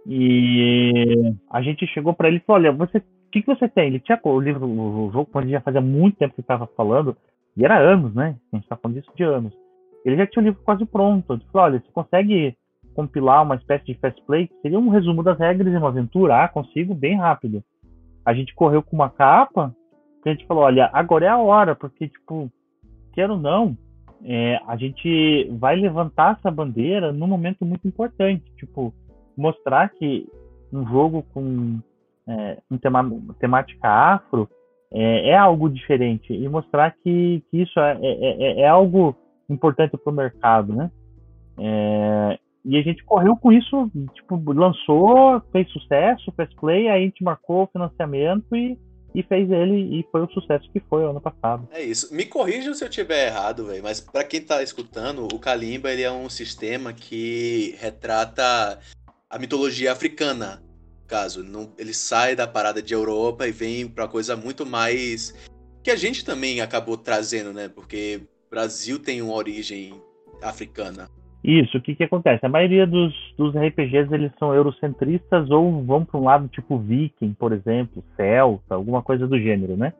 E 0.06 1.34
a 1.49 1.62
gente 1.62 1.88
chegou 1.88 2.14
para 2.14 2.28
ele 2.28 2.38
e 2.38 2.39
falou: 2.41 2.62
Olha, 2.62 2.72
você, 2.72 2.97
o 2.97 3.04
que, 3.32 3.41
que 3.41 3.47
você 3.47 3.68
tem? 3.68 3.88
Ele 3.88 3.99
tinha 3.99 4.20
o 4.24 4.39
livro, 4.39 4.68
o 4.68 5.10
jogo, 5.12 5.30
quando 5.32 5.49
já 5.49 5.62
fazia 5.62 5.82
muito 5.82 6.18
tempo 6.18 6.36
que 6.36 6.41
estava 6.41 6.68
falando, 6.68 7.16
e 7.56 7.64
era 7.64 7.78
anos, 7.78 8.14
né? 8.14 8.36
A 8.51 8.56
gente 8.56 8.66
está 8.66 8.76
falando 8.76 8.99
disso 8.99 9.12
de 9.16 9.24
anos. 9.24 9.54
Ele 10.06 10.18
já 10.18 10.28
tinha 10.28 10.41
o 10.41 10.45
livro 10.45 10.62
quase 10.64 10.86
pronto. 10.86 11.34
Ele 11.34 11.43
falou: 11.51 11.68
Olha, 11.68 11.80
você 11.80 11.91
consegue 11.91 12.58
compilar 12.93 13.43
uma 13.43 13.56
espécie 13.56 13.86
de 13.86 13.95
fast 13.95 14.22
play? 14.26 14.49
Seria 14.62 14.80
um 14.80 14.89
resumo 14.89 15.24
das 15.24 15.39
regras 15.39 15.72
de 15.72 15.78
uma 15.78 15.88
aventura? 15.88 16.43
Ah, 16.43 16.47
consigo, 16.47 16.93
bem 16.93 17.18
rápido. 17.18 17.64
A 18.26 18.34
gente 18.34 18.54
correu 18.54 18.84
com 18.84 18.95
uma 18.95 19.10
capa, 19.10 19.74
que 20.22 20.30
a 20.30 20.34
gente 20.34 20.45
falou: 20.45 20.64
Olha, 20.64 20.89
agora 20.91 21.26
é 21.26 21.30
a 21.30 21.38
hora, 21.38 21.76
porque, 21.76 22.10
tipo, 22.10 22.51
quero 23.14 23.38
não, 23.38 23.78
é, 24.24 24.60
a 24.68 24.76
gente 24.76 25.49
vai 25.60 25.76
levantar 25.76 26.38
essa 26.38 26.49
bandeira 26.49 27.12
num 27.12 27.28
momento 27.28 27.66
muito 27.66 27.88
importante. 27.88 28.43
Tipo, 28.58 28.93
mostrar 29.36 29.90
que 29.90 30.28
um 30.72 30.88
jogo 30.88 31.24
com 31.34 31.80
é, 32.28 32.58
um 32.70 32.78
tema, 32.78 33.10
temática 33.40 33.88
afro 33.88 34.50
é, 34.92 35.30
é, 35.30 35.38
algo 35.38 35.70
diferente 35.70 36.34
e 36.34 36.48
mostrar 36.48 36.96
que, 37.04 37.44
que 37.50 37.62
isso 37.62 37.80
é, 37.80 37.98
é, 38.02 38.44
é, 38.44 38.62
é 38.62 38.68
algo 38.68 39.16
importante 39.50 39.98
para 39.98 40.12
o 40.12 40.16
mercado, 40.16 40.74
né? 40.74 40.92
É, 41.58 42.40
e 42.66 42.78
a 42.78 42.82
gente 42.82 43.04
correu 43.04 43.36
com 43.36 43.52
isso, 43.52 43.92
tipo, 44.14 44.42
lançou, 44.54 45.42
fez 45.52 45.70
sucesso, 45.72 46.32
fez 46.36 46.54
play, 46.56 46.88
aí 46.88 47.02
a 47.02 47.06
gente 47.06 47.24
marcou 47.24 47.64
o 47.64 47.68
financiamento 47.68 48.56
e, 48.56 48.80
e 49.14 49.22
fez 49.24 49.52
ele 49.52 50.00
e 50.00 50.08
foi 50.12 50.22
o 50.22 50.30
sucesso 50.30 50.70
que 50.72 50.80
foi 50.80 51.04
ano 51.04 51.20
passado. 51.20 51.68
É 51.72 51.82
isso. 51.82 52.16
Me 52.16 52.26
corrija 52.26 52.74
se 52.74 52.86
eu 52.86 52.90
tiver 52.90 53.28
errado, 53.28 53.66
velho, 53.66 53.84
mas 53.84 54.00
para 54.00 54.24
quem 54.24 54.42
tá 54.42 54.64
escutando, 54.64 55.28
o 55.34 55.40
Kalimba 55.40 55.92
ele 55.92 56.04
é 56.04 56.12
um 56.12 56.30
sistema 56.30 56.94
que 56.94 57.76
retrata 57.80 58.80
a 59.34 59.40
mitologia 59.40 59.92
africana, 59.92 60.62
caso. 61.08 61.44
Não, 61.44 61.72
ele 61.80 61.94
sai 61.94 62.36
da 62.36 62.48
parada 62.48 62.84
de 62.84 62.94
Europa 62.94 63.48
e 63.48 63.52
vem 63.52 63.88
para 63.88 64.08
coisa 64.08 64.38
muito 64.38 64.64
mais 64.64 65.34
que 65.84 65.90
a 65.90 65.96
gente 65.96 66.24
também 66.24 66.62
acabou 66.62 66.96
trazendo, 66.96 67.52
né? 67.52 67.68
Porque 67.68 68.22
Brasil 68.50 69.00
tem 69.00 69.24
uma 69.24 69.34
origem 69.34 70.00
africana. 70.42 71.10
Isso, 71.44 71.78
o 71.78 71.82
que 71.82 71.96
que 71.96 72.04
acontece? 72.04 72.46
A 72.46 72.50
maioria 72.50 72.86
dos, 72.86 73.12
dos 73.36 73.56
RPGs 73.56 74.14
eles 74.14 74.32
são 74.38 74.54
eurocentristas 74.54 75.50
ou 75.50 75.84
vão 75.84 76.06
para 76.06 76.20
um 76.20 76.24
lado 76.24 76.48
tipo 76.48 76.78
viking, 76.78 77.34
por 77.34 77.52
exemplo, 77.52 78.04
celta, 78.16 78.76
alguma 78.76 79.02
coisa 79.02 79.28
do 79.28 79.38
gênero, 79.38 79.76
né? 79.76 79.94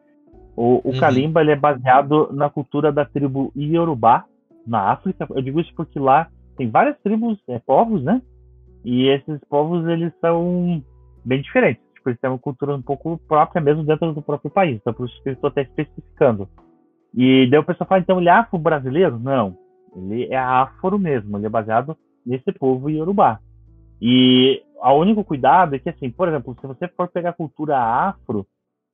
O, 0.56 0.80
o 0.88 0.92
uhum. 0.94 1.00
Kalimba 1.00 1.42
ele 1.42 1.52
é 1.52 1.56
baseado 1.56 2.32
na 2.32 2.52
cultura 2.52 2.92
da 2.92 3.04
tribo 3.04 3.52
Yorubá, 3.58 4.26
na 4.66 4.92
África. 4.92 5.28
Eu 5.32 5.42
digo 5.42 5.60
isso 5.60 5.74
porque 5.76 5.98
lá 5.98 6.30
tem 6.56 6.70
várias 6.70 6.98
tribos, 7.00 7.40
é, 7.50 7.58
povos, 7.58 8.04
né? 8.04 8.22
E 8.84 9.08
esses 9.08 9.40
povos, 9.50 9.88
eles 9.88 10.14
são 10.20 10.84
bem 11.24 11.42
diferentes. 11.42 11.84
Tipo, 11.94 12.10
eles 12.10 12.20
têm 12.20 12.30
uma 12.30 12.40
cultura 12.40 12.76
um 12.76 12.82
pouco 12.82 13.18
própria 13.28 13.62
mesmo 13.62 13.84
dentro 13.84 14.14
do 14.14 14.22
próprio 14.22 14.52
país. 14.52 14.78
Então, 14.78 14.94
por 14.94 15.08
isso 15.08 15.24
que 15.24 15.30
eu 15.30 15.34
estou 15.34 15.48
até 15.48 15.62
especificando. 15.62 16.50
E 17.14 17.48
daí 17.50 17.60
o 17.60 17.64
pessoal 17.64 17.88
fala, 17.88 18.02
então, 18.02 18.20
ele 18.20 18.30
é 18.30 18.34
afro-brasileiro? 18.34 19.18
Não. 19.20 19.58
Ele 19.96 20.26
é 20.26 20.38
afro 20.38 21.00
mesmo. 21.00 21.38
Ele 21.38 21.46
é 21.46 21.50
baseado 21.50 21.98
nesse 22.26 22.52
povo 22.54 22.90
iorubá. 22.90 23.40
E 24.02 24.62
o 24.82 24.94
único 24.94 25.24
cuidado 25.24 25.76
é 25.76 25.80
que, 25.80 25.90
assim, 25.90 26.10
por 26.10 26.28
exemplo, 26.28 26.56
se 26.60 26.68
você 26.68 26.88
for 26.90 27.08
pegar 27.08 27.30
a 27.30 27.34
cultura 27.34 27.78
afro, 27.78 28.46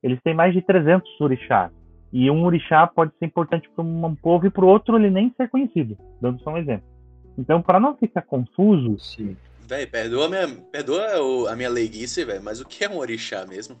eles 0.02 0.20
têm 0.22 0.34
mais 0.34 0.54
de 0.54 0.62
300 0.62 1.20
orixás. 1.20 1.72
E 2.12 2.30
um 2.30 2.44
orixá 2.44 2.86
pode 2.86 3.12
ser 3.18 3.26
importante 3.26 3.68
para 3.70 3.84
um 3.84 4.14
povo 4.14 4.46
e 4.46 4.50
para 4.50 4.64
o 4.64 4.68
outro 4.68 4.96
ele 4.96 5.10
nem 5.10 5.32
ser 5.36 5.48
conhecido, 5.48 5.96
dando 6.20 6.40
só 6.42 6.50
um 6.50 6.58
exemplo. 6.58 6.86
Então, 7.38 7.62
para 7.62 7.80
não 7.80 7.96
ficar 7.96 8.22
confuso, 8.22 8.98
Sim. 8.98 9.36
Véi, 9.70 9.86
perdoa, 9.86 10.28
minha, 10.28 10.48
perdoa 10.72 11.52
a 11.52 11.54
minha 11.54 11.70
leiguice, 11.70 12.24
velho, 12.24 12.42
mas 12.42 12.60
o 12.60 12.66
que 12.66 12.84
é 12.84 12.88
um 12.88 12.98
orixá 12.98 13.46
mesmo? 13.46 13.76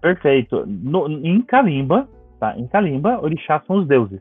Perfeito. 0.00 0.64
No, 0.68 1.08
em 1.08 1.42
Kalimba, 1.42 2.08
tá? 2.38 2.56
Em 2.56 2.68
Kalimba, 2.68 3.20
orixás 3.20 3.60
são 3.66 3.80
os 3.80 3.88
deuses. 3.88 4.20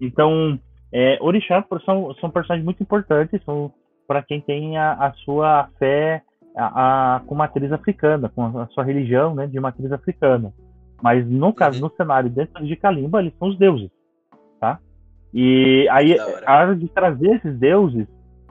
Então, 0.00 0.56
é, 0.92 1.18
orixás 1.20 1.64
são, 1.84 2.14
são 2.20 2.30
personagens 2.30 2.64
muito 2.64 2.80
importantes, 2.80 3.42
são 3.44 3.72
para 4.06 4.22
quem 4.22 4.40
tem 4.40 4.78
a, 4.78 4.92
a 4.92 5.12
sua 5.24 5.68
fé 5.76 6.22
a, 6.56 7.16
a, 7.16 7.20
com 7.26 7.34
matriz 7.34 7.72
africana, 7.72 8.28
com 8.28 8.56
a 8.60 8.68
sua 8.68 8.84
religião 8.84 9.34
né, 9.34 9.48
de 9.48 9.58
matriz 9.58 9.90
africana. 9.90 10.52
Mas 11.02 11.28
no 11.28 11.52
caso, 11.52 11.82
uhum. 11.82 11.88
no 11.88 11.96
cenário 11.96 12.30
dentro 12.30 12.64
de 12.64 12.76
Kalimba, 12.76 13.18
eles 13.18 13.34
são 13.40 13.48
os 13.48 13.58
deuses, 13.58 13.90
tá? 14.60 14.78
E 15.32 15.88
aí, 15.90 16.16
a 16.46 16.58
hora 16.58 16.76
de 16.76 16.86
trazer 16.90 17.38
esses 17.38 17.58
deuses, 17.58 18.06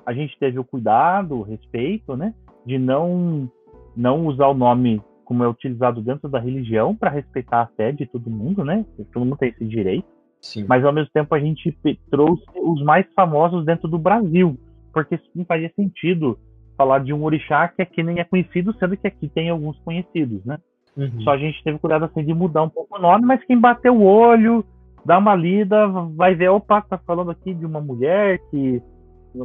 a 0.05 0.13
gente 0.13 0.37
teve 0.39 0.59
o 0.59 0.63
cuidado, 0.63 1.35
o 1.35 1.43
respeito, 1.43 2.15
né, 2.15 2.33
de 2.65 2.77
não 2.77 3.49
não 3.95 4.25
usar 4.25 4.47
o 4.47 4.53
nome 4.53 5.01
como 5.23 5.43
é 5.43 5.47
utilizado 5.47 6.01
dentro 6.01 6.27
da 6.27 6.39
religião 6.39 6.95
para 6.95 7.09
respeitar 7.09 7.61
a 7.61 7.67
fé 7.67 7.91
de 7.91 8.05
todo 8.05 8.29
mundo, 8.29 8.65
né? 8.65 8.85
Todo 9.13 9.23
mundo 9.23 9.37
tem 9.37 9.49
esse 9.49 9.65
direito. 9.65 10.05
Sim. 10.41 10.65
Mas 10.67 10.83
ao 10.83 10.91
mesmo 10.91 11.09
tempo 11.13 11.33
a 11.33 11.39
gente 11.39 11.77
trouxe 12.09 12.43
os 12.55 12.83
mais 12.83 13.05
famosos 13.15 13.65
dentro 13.65 13.87
do 13.87 13.97
Brasil, 13.97 14.57
porque 14.91 15.19
não 15.33 15.45
faria 15.45 15.71
sentido 15.75 16.37
falar 16.77 16.99
de 16.99 17.13
um 17.13 17.23
orixá 17.23 17.67
que 17.67 17.81
aqui 17.81 18.03
nem 18.03 18.19
é 18.19 18.23
conhecido, 18.23 18.75
sendo 18.77 18.97
que 18.97 19.07
aqui 19.07 19.29
tem 19.29 19.49
alguns 19.49 19.77
conhecidos, 19.79 20.43
né? 20.43 20.57
Uhum. 20.97 21.21
Só 21.21 21.31
a 21.31 21.37
gente 21.37 21.63
teve 21.63 21.79
cuidado 21.79 22.05
assim 22.05 22.23
de 22.23 22.33
mudar 22.33 22.63
um 22.63 22.69
pouco 22.69 22.97
o 22.97 23.01
nome, 23.01 23.25
mas 23.25 23.43
quem 23.45 23.59
bateu 23.59 23.95
o 23.95 24.03
olho, 24.03 24.65
dá 25.05 25.17
uma 25.17 25.35
lida, 25.35 25.87
vai 26.15 26.35
ver, 26.35 26.49
opa, 26.49 26.81
tá 26.81 26.97
falando 26.97 27.31
aqui 27.31 27.53
de 27.53 27.65
uma 27.65 27.81
mulher 27.81 28.39
que, 28.51 28.81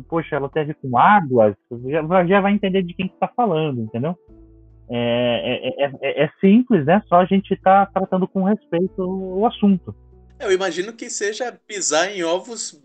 poxa, 0.09 0.37
ela 0.37 0.49
teve 0.49 0.75
com 0.75 0.99
águas, 0.99 1.55
já, 1.87 2.27
já 2.27 2.41
vai 2.41 2.53
entender 2.53 2.83
de 2.83 2.95
quem 2.95 3.07
está 3.07 3.29
falando, 3.29 3.83
entendeu? 3.83 4.17
É, 4.91 5.69
é, 5.69 5.85
é, 5.85 6.25
é, 6.25 6.31
simples, 6.41 6.87
né? 6.87 7.03
Só 7.09 7.17
a 7.17 7.25
gente 7.25 7.55
tá 7.57 7.87
tratando 7.87 8.27
com 8.27 8.45
respeito 8.45 9.03
o 9.03 9.47
assunto. 9.47 9.95
Eu 10.41 10.53
imagino 10.53 10.93
que 10.93 11.11
seja 11.11 11.53
pisar 11.67 12.11
em 12.11 12.23
ovos 12.23 12.83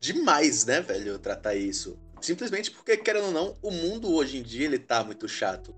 demais, 0.00 0.64
né, 0.64 0.80
velho, 0.80 1.18
tratar 1.18 1.54
isso. 1.54 1.98
Simplesmente 2.20 2.70
porque, 2.70 2.96
querendo 2.96 3.26
ou 3.26 3.32
não, 3.32 3.56
o 3.62 3.70
mundo 3.70 4.14
hoje 4.14 4.38
em 4.38 4.42
dia 4.42 4.64
ele 4.64 4.78
tá 4.78 5.04
muito 5.04 5.28
chato. 5.28 5.74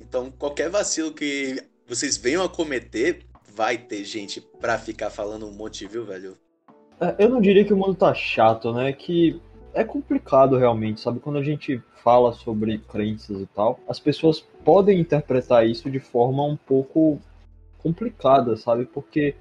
Então, 0.00 0.30
qualquer 0.30 0.70
vacilo 0.70 1.12
que 1.12 1.62
vocês 1.86 2.16
venham 2.16 2.44
a 2.44 2.48
cometer, 2.48 3.24
vai 3.54 3.76
ter 3.76 4.04
gente 4.04 4.40
pra 4.40 4.78
ficar 4.78 5.10
falando 5.10 5.46
um 5.46 5.52
monte, 5.52 5.86
viu, 5.86 6.04
velho? 6.04 6.36
É, 7.00 7.16
eu 7.18 7.28
não 7.28 7.40
diria 7.40 7.64
que 7.64 7.72
o 7.72 7.76
mundo 7.76 7.94
tá 7.94 8.14
chato, 8.14 8.72
né? 8.72 8.92
Que 8.92 9.40
é 9.72 9.84
complicado 9.84 10.56
realmente, 10.56 11.00
sabe? 11.00 11.20
Quando 11.20 11.38
a 11.38 11.44
gente 11.44 11.82
fala 12.02 12.32
sobre 12.32 12.78
crenças 12.78 13.40
e 13.40 13.46
tal, 13.46 13.78
as 13.88 14.00
pessoas 14.00 14.40
podem 14.64 15.00
interpretar 15.00 15.66
isso 15.66 15.90
de 15.90 15.98
forma 15.98 16.44
um 16.44 16.56
pouco 16.56 17.20
complicada, 17.78 18.56
sabe? 18.56 18.84
Porque 18.84 19.34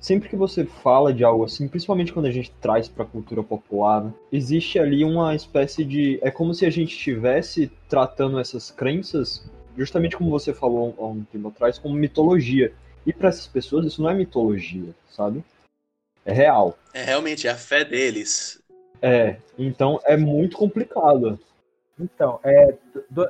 sempre 0.00 0.28
que 0.28 0.36
você 0.36 0.64
fala 0.64 1.12
de 1.12 1.22
algo 1.22 1.44
assim, 1.44 1.68
principalmente 1.68 2.12
quando 2.12 2.26
a 2.26 2.30
gente 2.30 2.50
traz 2.60 2.88
para 2.88 3.04
a 3.04 3.06
cultura 3.06 3.42
popular, 3.42 4.04
né, 4.04 4.12
existe 4.32 4.78
ali 4.78 5.04
uma 5.04 5.34
espécie 5.34 5.84
de 5.84 6.18
é 6.22 6.30
como 6.30 6.54
se 6.54 6.66
a 6.66 6.70
gente 6.70 6.94
estivesse 6.94 7.70
tratando 7.88 8.38
essas 8.38 8.70
crenças, 8.70 9.44
justamente 9.76 10.16
como 10.16 10.30
você 10.30 10.52
falou 10.52 10.94
há 10.98 11.06
um 11.06 11.24
tempo 11.24 11.48
atrás, 11.48 11.78
como 11.78 11.94
mitologia. 11.94 12.72
E 13.04 13.12
para 13.12 13.28
essas 13.28 13.46
pessoas 13.46 13.86
isso 13.86 14.02
não 14.02 14.10
é 14.10 14.14
mitologia, 14.14 14.94
sabe? 15.10 15.44
É 16.24 16.32
real. 16.32 16.78
É 16.94 17.02
realmente 17.02 17.48
é 17.48 17.50
a 17.50 17.56
fé 17.56 17.84
deles. 17.84 18.61
É, 19.02 19.36
então 19.58 19.98
é 20.04 20.16
muito 20.16 20.56
complicado. 20.56 21.38
Então, 21.98 22.38
é, 22.44 22.74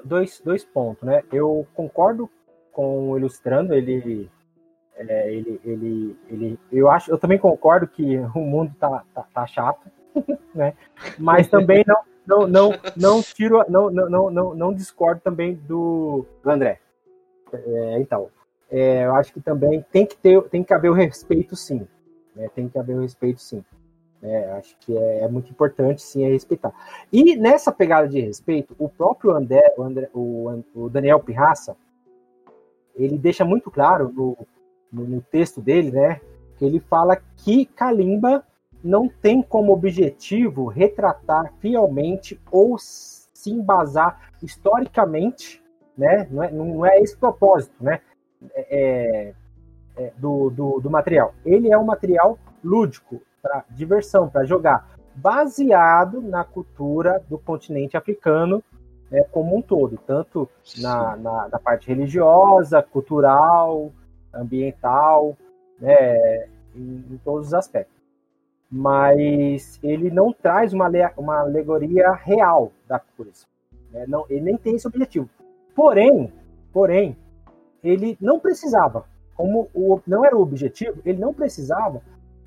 dois, 0.04 0.40
dois 0.44 0.64
pontos, 0.64 1.02
né? 1.02 1.22
Eu 1.32 1.66
concordo 1.74 2.30
com 2.72 3.10
o 3.10 3.18
Ilustrando, 3.18 3.74
ele, 3.74 4.30
é, 4.96 5.32
ele, 5.32 5.60
ele, 5.64 6.16
ele, 6.28 6.58
eu 6.70 6.90
acho, 6.90 7.10
eu 7.10 7.18
também 7.18 7.38
concordo 7.38 7.86
que 7.86 8.18
o 8.36 8.40
mundo 8.40 8.74
tá, 8.78 9.02
tá, 9.14 9.26
tá 9.34 9.46
chato, 9.46 9.80
né? 10.54 10.74
Mas 11.18 11.48
também 11.48 11.84
não, 11.86 12.02
não, 12.26 12.46
não, 12.46 12.70
não 12.96 13.22
tiro, 13.22 13.64
não, 13.68 13.90
não, 13.90 14.30
não, 14.30 14.54
não, 14.54 14.74
discordo 14.74 15.20
também 15.22 15.54
do, 15.54 16.26
do 16.42 16.50
André. 16.50 16.80
É, 17.52 17.98
então, 17.98 18.28
é, 18.70 19.04
eu 19.04 19.14
acho 19.14 19.32
que 19.32 19.40
também 19.40 19.84
tem 19.90 20.06
que 20.06 20.16
ter, 20.16 20.40
tem 20.44 20.62
que 20.62 20.72
haver 20.72 20.90
o 20.90 20.94
respeito, 20.94 21.56
sim. 21.56 21.86
Né? 22.34 22.48
Tem 22.54 22.68
que 22.68 22.78
haver 22.78 22.96
o 22.96 23.00
respeito, 23.00 23.40
sim. 23.40 23.64
É, 24.22 24.52
acho 24.52 24.76
que 24.78 24.96
é, 24.96 25.24
é, 25.24 25.28
muito 25.28 25.50
importante, 25.50 26.00
sim, 26.00 26.24
é 26.24 26.28
respeitar. 26.28 26.72
E 27.12 27.34
nessa 27.36 27.72
pegada 27.72 28.06
de 28.08 28.20
respeito, 28.20 28.74
o 28.78 28.88
próprio 28.88 29.32
André, 29.32 29.74
o, 29.76 29.82
André, 29.82 30.08
o, 30.14 30.62
o 30.74 30.88
Daniel 30.88 31.18
Pirraça, 31.18 31.76
ele 32.94 33.18
deixa 33.18 33.44
muito 33.44 33.68
claro 33.68 34.12
no, 34.12 34.38
no, 34.92 35.08
no, 35.08 35.20
texto 35.20 35.60
dele, 35.60 35.90
né, 35.90 36.20
que 36.56 36.64
ele 36.64 36.78
fala 36.78 37.20
que 37.38 37.66
Kalimba 37.66 38.46
não 38.82 39.08
tem 39.08 39.42
como 39.42 39.72
objetivo 39.72 40.66
retratar 40.66 41.52
fielmente 41.58 42.40
ou 42.50 42.76
se 42.78 43.50
embasar 43.50 44.30
historicamente, 44.40 45.60
né, 45.98 46.28
não 46.30 46.42
é, 46.42 46.50
não 46.52 46.86
é 46.86 47.00
esse 47.00 47.16
propósito, 47.16 47.74
né, 47.82 48.00
é, 48.54 49.34
é, 49.96 50.12
do, 50.16 50.48
do, 50.50 50.80
do 50.80 50.90
material. 50.90 51.34
Ele 51.44 51.72
é 51.72 51.78
um 51.78 51.84
material 51.84 52.38
lúdico, 52.62 53.20
para 53.42 53.64
diversão, 53.70 54.28
para 54.28 54.44
jogar, 54.44 54.88
baseado 55.14 56.22
na 56.22 56.44
cultura 56.44 57.22
do 57.28 57.36
continente 57.36 57.96
africano 57.96 58.62
né, 59.10 59.24
como 59.30 59.56
um 59.56 59.60
todo, 59.60 59.98
tanto 60.06 60.48
na, 60.78 61.16
na, 61.16 61.48
na, 61.48 61.58
parte 61.58 61.88
religiosa, 61.88 62.82
cultural, 62.82 63.92
ambiental, 64.32 65.36
né, 65.78 66.46
em, 66.74 67.04
em, 67.10 67.20
todos 67.22 67.48
os 67.48 67.54
aspectos. 67.54 68.00
Mas 68.70 69.78
ele 69.82 70.10
não 70.10 70.32
traz 70.32 70.72
uma, 70.72 70.90
uma 71.18 71.40
alegoria 71.40 72.10
real 72.12 72.72
da 72.88 72.98
coisa. 72.98 73.44
Né, 73.90 74.06
não, 74.08 74.24
ele 74.30 74.40
nem 74.40 74.56
tem 74.56 74.76
esse 74.76 74.86
objetivo. 74.86 75.28
Porém, 75.74 76.32
porém, 76.72 77.14
ele 77.84 78.16
não 78.18 78.40
precisava, 78.40 79.04
como 79.34 79.68
o, 79.74 80.00
não 80.06 80.24
era 80.24 80.34
o 80.34 80.40
objetivo, 80.40 81.02
ele 81.04 81.18
não 81.18 81.34
precisava 81.34 82.00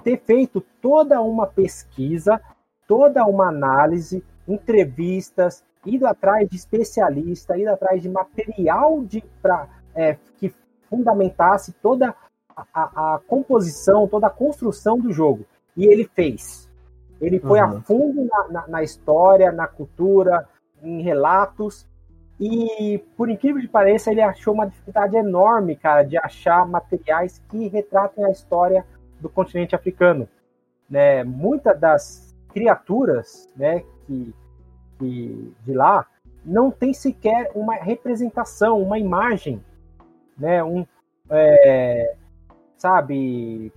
ter 0.05 0.21
feito 0.23 0.61
toda 0.79 1.19
uma 1.19 1.47
pesquisa, 1.47 2.39
toda 2.87 3.25
uma 3.25 3.49
análise, 3.49 4.23
entrevistas, 4.47 5.63
ido 5.83 6.05
atrás 6.05 6.47
de 6.47 6.55
especialista, 6.55 7.57
ido 7.57 7.71
atrás 7.71 8.03
de 8.03 8.07
material 8.07 9.03
de, 9.03 9.23
pra, 9.41 9.67
é, 9.95 10.15
que 10.37 10.53
fundamentasse 10.87 11.73
toda 11.81 12.13
a, 12.55 12.65
a, 12.71 13.15
a, 13.15 13.19
composição, 13.27 14.07
toda 14.07 14.27
a 14.27 14.29
construção 14.29 14.99
do 14.99 15.11
jogo. 15.11 15.43
E 15.75 15.87
ele 15.87 16.07
fez. 16.13 16.69
Ele 17.19 17.39
foi 17.39 17.59
uhum. 17.59 17.65
a 17.65 17.81
fundo 17.81 18.25
na, 18.25 18.47
na, 18.49 18.67
na, 18.67 18.83
história, 18.83 19.51
na 19.51 19.65
cultura, 19.65 20.47
em 20.83 21.01
relatos. 21.01 21.87
E, 22.39 23.03
por 23.17 23.27
incrível 23.27 23.59
que 23.59 23.67
pareça, 23.67 24.11
ele 24.11 24.21
achou 24.21 24.53
uma 24.53 24.67
dificuldade 24.67 25.15
enorme, 25.15 25.75
cara, 25.75 26.03
de 26.03 26.15
achar 26.15 26.67
materiais 26.67 27.41
que 27.49 27.67
retratem 27.69 28.23
a 28.23 28.29
história 28.29 28.85
do 29.19 29.29
continente 29.29 29.75
africano. 29.75 30.27
Né? 30.89 31.23
Muitas 31.23 31.79
das 31.79 32.35
criaturas 32.53 33.49
né, 33.55 33.83
que, 34.05 34.33
que 34.97 35.53
de 35.65 35.73
lá 35.73 36.07
não 36.45 36.69
tem 36.69 36.93
sequer 36.93 37.51
uma 37.55 37.75
representação, 37.75 38.81
uma 38.81 38.99
imagem, 38.99 39.63
né, 40.37 40.63
um, 40.63 40.85
é, 41.29 42.15
sabe, 42.77 43.73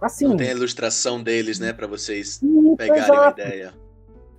assim. 0.00 0.28
Não 0.28 0.36
tem 0.36 0.48
a 0.48 0.52
ilustração 0.52 1.22
deles, 1.22 1.58
né, 1.58 1.72
para 1.72 1.86
vocês 1.86 2.42
isso, 2.42 2.76
pegarem 2.76 3.02
exato. 3.02 3.40
a 3.40 3.44
ideia. 3.44 3.74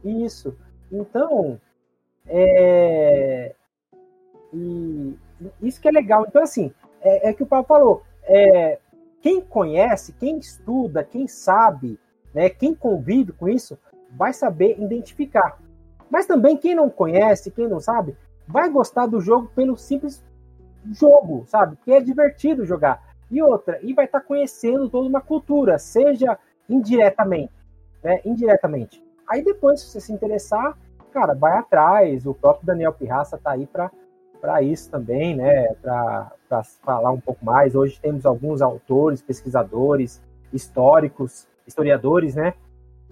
Isso. 0.03 0.57
Então, 0.91 1.59
é, 2.27 3.53
e 4.53 5.15
isso 5.61 5.79
que 5.79 5.87
é 5.87 5.91
legal. 5.91 6.25
Então, 6.27 6.41
assim, 6.41 6.73
é, 7.01 7.29
é 7.29 7.33
que 7.33 7.43
o 7.43 7.47
Paulo 7.47 7.65
falou. 7.65 8.03
É, 8.23 8.79
quem 9.25 9.41
conhece, 9.41 10.13
quem 10.13 10.37
estuda, 10.37 11.03
quem 11.03 11.27
sabe, 11.27 11.99
né, 12.31 12.47
quem 12.47 12.75
convive 12.75 13.31
com 13.31 13.49
isso, 13.49 13.75
vai 14.11 14.31
saber 14.31 14.79
identificar. 14.79 15.59
Mas 16.11 16.27
também 16.27 16.55
quem 16.55 16.75
não 16.75 16.91
conhece, 16.91 17.49
quem 17.49 17.67
não 17.67 17.79
sabe, 17.79 18.15
vai 18.47 18.69
gostar 18.69 19.07
do 19.07 19.19
jogo 19.19 19.49
pelo 19.55 19.75
simples 19.75 20.23
jogo, 20.91 21.43
sabe? 21.47 21.75
Que 21.83 21.93
é 21.93 21.99
divertido 21.99 22.67
jogar. 22.67 23.15
E 23.31 23.41
outra, 23.41 23.79
e 23.81 23.95
vai 23.95 24.05
estar 24.05 24.19
tá 24.19 24.25
conhecendo 24.27 24.87
toda 24.87 25.09
uma 25.09 25.21
cultura, 25.21 25.79
seja 25.79 26.37
indiretamente, 26.69 27.51
né? 28.03 28.21
Indiretamente. 28.23 29.03
Aí 29.27 29.43
depois, 29.43 29.81
se 29.81 29.87
você 29.87 30.01
se 30.01 30.13
interessar, 30.13 30.77
cara, 31.11 31.33
vai 31.33 31.57
atrás. 31.57 32.27
O 32.27 32.35
próprio 32.35 32.67
Daniel 32.67 32.93
Pirraça 32.93 33.39
tá 33.39 33.53
aí 33.53 33.65
para 33.65 33.89
para 34.45 34.61
isso 34.61 34.91
também, 34.91 35.35
né? 35.35 35.73
Para 35.81 36.31
falar 36.83 37.11
um 37.11 37.19
pouco 37.19 37.43
mais. 37.43 37.73
Hoje 37.73 37.99
temos 37.99 38.27
alguns 38.27 38.61
autores, 38.61 39.19
pesquisadores, 39.19 40.21
históricos, 40.53 41.47
historiadores, 41.65 42.35
né? 42.35 42.53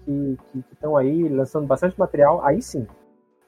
Que 0.04 0.38
estão 0.72 0.96
aí 0.96 1.28
lançando 1.28 1.66
bastante 1.66 1.98
material, 1.98 2.40
aí 2.44 2.62
sim, 2.62 2.86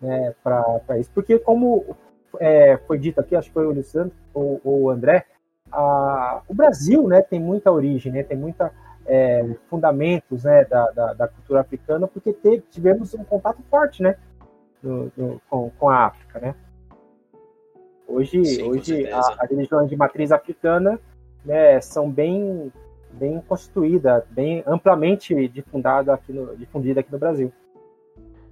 né, 0.00 0.34
para 0.42 0.98
isso. 0.98 1.10
Porque, 1.14 1.38
como 1.38 1.96
é, 2.40 2.76
foi 2.88 2.98
dito 2.98 3.20
aqui, 3.20 3.36
acho 3.36 3.48
que 3.48 3.54
foi 3.54 3.66
o 3.66 3.72
Luciano 3.72 4.10
ou, 4.34 4.60
o 4.64 4.90
André, 4.90 5.24
a, 5.70 6.42
o 6.48 6.54
Brasil 6.54 7.06
né, 7.06 7.22
tem 7.22 7.38
muita 7.38 7.70
origem, 7.70 8.10
né, 8.10 8.22
tem 8.22 8.36
muita 8.36 8.72
é, 9.06 9.46
fundamentos 9.68 10.44
né, 10.44 10.64
da, 10.64 10.90
da, 10.90 11.12
da, 11.12 11.28
cultura 11.28 11.60
africana, 11.60 12.08
porque 12.08 12.32
teve, 12.32 12.62
tivemos 12.70 13.14
um 13.14 13.22
contato 13.22 13.62
forte 13.70 14.02
né, 14.02 14.16
do, 14.82 15.12
do, 15.16 15.42
com, 15.48 15.70
com 15.78 15.88
a 15.90 16.06
África. 16.06 16.40
Né? 16.40 16.54
Hoje, 18.08 18.44
Sim, 18.44 18.62
hoje 18.68 19.08
a, 19.10 19.18
as 19.18 19.50
religiões 19.50 19.88
de 19.88 19.96
matriz 19.96 20.30
africana 20.30 20.98
né, 21.44 21.80
são 21.80 22.10
bem, 22.10 22.72
bem 23.12 23.40
constituídas, 23.40 24.24
bem 24.30 24.62
amplamente 24.66 25.48
difundada 25.48 26.14
aqui 26.14 26.32
no, 26.32 26.56
difundida 26.56 27.00
aqui 27.00 27.12
no 27.12 27.18
Brasil. 27.18 27.52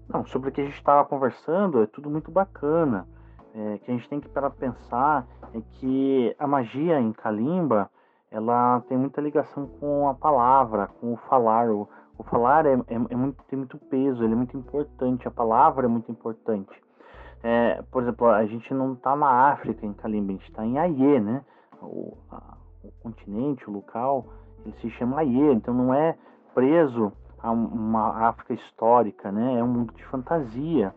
Não, 0.08 0.26
sobre 0.26 0.50
o 0.50 0.52
que 0.52 0.60
a 0.60 0.64
gente 0.64 0.76
estava 0.76 1.04
conversando, 1.08 1.82
é 1.82 1.86
tudo 1.86 2.10
muito 2.10 2.30
bacana. 2.30 3.06
É, 3.56 3.78
que 3.78 3.90
a 3.90 3.94
gente 3.94 4.08
tem 4.08 4.20
que 4.20 4.28
para 4.28 4.50
pensar 4.50 5.26
é 5.54 5.60
que 5.74 6.34
a 6.38 6.46
magia 6.46 7.00
em 7.00 7.12
Kalimba 7.12 7.88
ela 8.28 8.80
tem 8.88 8.98
muita 8.98 9.20
ligação 9.20 9.68
com 9.78 10.08
a 10.08 10.14
palavra, 10.14 10.88
com 11.00 11.12
o 11.12 11.16
falar. 11.16 11.70
O, 11.70 11.88
o 12.18 12.24
falar 12.24 12.66
é, 12.66 12.72
é, 12.72 12.94
é, 12.94 13.16
muito, 13.16 13.42
tem 13.44 13.56
muito 13.56 13.78
peso, 13.78 14.24
ele 14.24 14.32
é 14.32 14.36
muito 14.36 14.56
importante, 14.56 15.28
a 15.28 15.30
palavra 15.30 15.86
é 15.86 15.88
muito 15.88 16.10
importante. 16.10 16.72
É, 17.46 17.82
por 17.92 18.02
exemplo, 18.02 18.26
a 18.26 18.44
gente 18.46 18.72
não 18.72 18.94
está 18.94 19.14
na 19.14 19.50
África, 19.52 19.84
em 19.84 19.92
Kalimba, 19.92 20.32
a 20.32 20.36
gente 20.36 20.48
está 20.48 20.64
em 20.64 20.78
Aie, 20.78 21.20
né? 21.20 21.44
o, 21.86 22.16
a, 22.30 22.56
o 22.82 22.90
continente, 23.02 23.68
o 23.68 23.72
local, 23.72 24.26
ele 24.64 24.74
se 24.80 24.90
chama 24.90 25.20
Aie, 25.20 25.52
então 25.52 25.74
não 25.74 25.92
é 25.92 26.16
preso 26.54 27.12
a 27.38 27.50
uma 27.50 28.28
África 28.28 28.54
histórica, 28.54 29.30
né? 29.30 29.58
É 29.58 29.62
um 29.62 29.68
mundo 29.68 29.92
de 29.94 30.04
fantasia. 30.06 30.94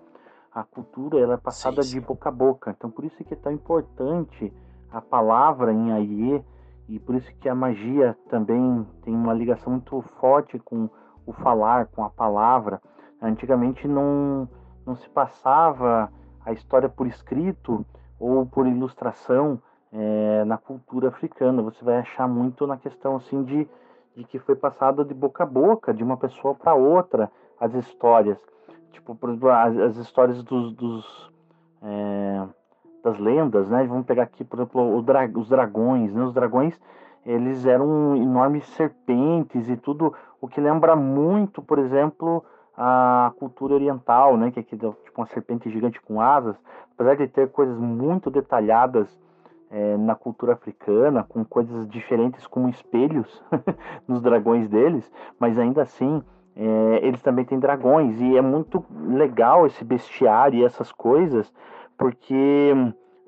A 0.54 0.64
cultura 0.64 1.20
ela 1.20 1.34
é 1.34 1.38
passada 1.38 1.84
sim, 1.84 1.90
sim. 1.90 2.00
de 2.00 2.06
boca 2.06 2.30
a 2.30 2.32
boca. 2.32 2.74
Então 2.76 2.90
por 2.90 3.04
isso 3.04 3.24
que 3.24 3.34
é 3.34 3.38
tão 3.38 3.52
importante 3.52 4.54
a 4.92 5.02
palavra 5.02 5.74
em 5.74 5.92
Aie 5.92 6.44
e 6.88 7.00
por 7.00 7.16
isso 7.16 7.30
que 7.36 7.50
a 7.50 7.56
magia 7.56 8.18
também 8.30 8.88
tem 9.04 9.14
uma 9.14 9.34
ligação 9.34 9.74
muito 9.74 10.02
forte 10.20 10.58
com 10.60 10.90
o 11.26 11.34
falar, 11.34 11.88
com 11.88 12.04
a 12.04 12.10
palavra. 12.10 12.82
Antigamente 13.22 13.88
não, 13.88 14.48
não 14.86 14.96
se 14.96 15.10
passava 15.10 16.10
a 16.48 16.54
história 16.54 16.88
por 16.88 17.06
escrito 17.06 17.86
ou 18.18 18.46
por 18.46 18.66
ilustração 18.66 19.62
é, 19.92 20.46
na 20.46 20.58
cultura 20.58 21.10
africana. 21.10 21.62
Você 21.62 21.84
vai 21.84 21.98
achar 21.98 22.26
muito 22.26 22.66
na 22.66 22.78
questão 22.78 23.18
assim 23.18 23.44
de, 23.44 23.68
de 24.16 24.24
que 24.24 24.40
foi 24.40 24.56
passado 24.56 25.04
de 25.04 25.14
boca 25.14 25.44
a 25.44 25.46
boca, 25.46 25.94
de 25.94 26.02
uma 26.02 26.16
pessoa 26.16 26.56
para 26.56 26.74
outra, 26.74 27.30
as 27.60 27.74
histórias. 27.74 28.38
Tipo, 28.92 29.14
por 29.14 29.30
exemplo, 29.30 29.50
as, 29.50 29.78
as 29.78 29.98
histórias 29.98 30.42
dos, 30.42 30.72
dos 30.72 31.32
é, 31.84 32.48
das 33.04 33.20
lendas, 33.20 33.68
né? 33.70 33.86
Vamos 33.86 34.06
pegar 34.06 34.24
aqui, 34.24 34.46
por 34.46 34.60
exemplo, 34.60 35.02
dra 35.02 35.30
os 35.36 35.50
dragões, 35.50 36.14
né? 36.14 36.24
Os 36.24 36.34
dragões, 36.34 36.80
eles 37.26 37.66
eram 37.66 38.16
enormes 38.16 38.66
serpentes 38.70 39.68
e 39.68 39.76
tudo, 39.76 40.14
o 40.40 40.48
que 40.48 40.62
lembra 40.62 40.96
muito, 40.96 41.62
por 41.62 41.78
exemplo, 41.78 42.44
a 42.78 43.34
cultura 43.40 43.74
oriental, 43.74 44.38
né? 44.38 44.52
Que 44.52 44.60
é 44.60 44.64
tipo 44.64 44.96
uma 45.18 45.26
serpente 45.26 45.70
gigante 45.70 46.00
com 46.00 46.22
asas, 46.22 46.56
apesar 46.94 47.16
de 47.16 47.28
ter 47.28 47.50
coisas 47.50 47.78
muito 47.78 48.30
detalhadas 48.30 49.20
é, 49.72 49.98
na 49.98 50.16
cultura 50.16 50.54
africana, 50.54 51.24
com 51.24 51.44
coisas 51.44 51.90
diferentes 51.90 52.46
como 52.46 52.70
espelhos 52.70 53.44
nos 54.08 54.22
dragões 54.22 54.70
deles, 54.70 55.12
mas 55.40 55.58
ainda 55.58 55.82
assim 55.82 56.22
é, 56.56 57.00
eles 57.02 57.22
também 57.22 57.46
têm 57.46 57.60
dragões 57.60 58.20
e 58.22 58.38
é 58.38 58.42
muito 58.42 58.84
legal 58.92 59.66
esse 59.66 59.84
bestiário 59.84 60.60
e 60.60 60.64
essas 60.64 60.92
coisas, 60.92 61.52
porque 61.98 62.74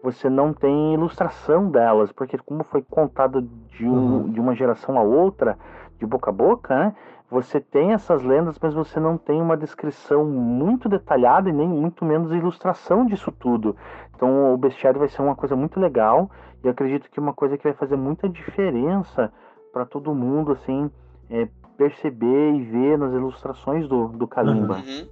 você 0.01 0.29
não 0.29 0.53
tem 0.53 0.93
ilustração 0.93 1.69
delas, 1.69 2.11
porque 2.11 2.37
como 2.37 2.63
foi 2.63 2.81
contado 2.81 3.41
de, 3.41 3.85
um, 3.85 3.91
uhum. 3.93 4.31
de 4.31 4.39
uma 4.39 4.55
geração 4.55 4.97
a 4.97 5.01
outra, 5.01 5.57
de 5.99 6.05
boca 6.05 6.29
a 6.29 6.33
boca, 6.33 6.77
né? 6.77 6.95
Você 7.31 7.59
tem 7.59 7.93
essas 7.93 8.23
lendas, 8.23 8.57
mas 8.59 8.73
você 8.73 8.99
não 8.99 9.17
tem 9.17 9.39
uma 9.39 9.55
descrição 9.55 10.25
muito 10.25 10.89
detalhada 10.89 11.47
e 11.47 11.53
nem 11.53 11.67
muito 11.67 12.03
menos 12.03 12.31
ilustração 12.31 13.05
disso 13.05 13.31
tudo. 13.31 13.75
Então 14.15 14.53
o 14.53 14.57
bestiário 14.57 14.99
vai 14.99 15.07
ser 15.09 15.21
uma 15.21 15.35
coisa 15.35 15.55
muito 15.55 15.79
legal 15.79 16.31
e 16.63 16.67
eu 16.67 16.71
acredito 16.71 17.09
que 17.09 17.19
uma 17.19 17.33
coisa 17.33 17.57
que 17.57 17.63
vai 17.63 17.73
fazer 17.73 17.95
muita 17.95 18.27
diferença 18.27 19.31
para 19.71 19.85
todo 19.85 20.13
mundo, 20.15 20.53
assim, 20.53 20.89
é 21.29 21.47
perceber 21.77 22.53
e 22.55 22.63
ver 22.63 22.97
nas 22.97 23.13
ilustrações 23.13 23.87
do, 23.87 24.07
do 24.07 24.27
Kalimba. 24.27 24.77
Uhum. 24.77 25.07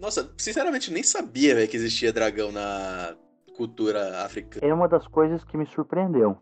Nossa, 0.00 0.32
sinceramente 0.38 0.90
nem 0.90 1.02
sabia 1.02 1.54
véio, 1.54 1.68
que 1.68 1.76
existia 1.76 2.12
dragão 2.12 2.50
na 2.50 3.14
cultura 3.54 4.24
africana. 4.24 4.66
É 4.66 4.72
uma 4.72 4.88
das 4.88 5.06
coisas 5.06 5.44
que 5.44 5.58
me 5.58 5.66
surpreendeu. 5.66 6.38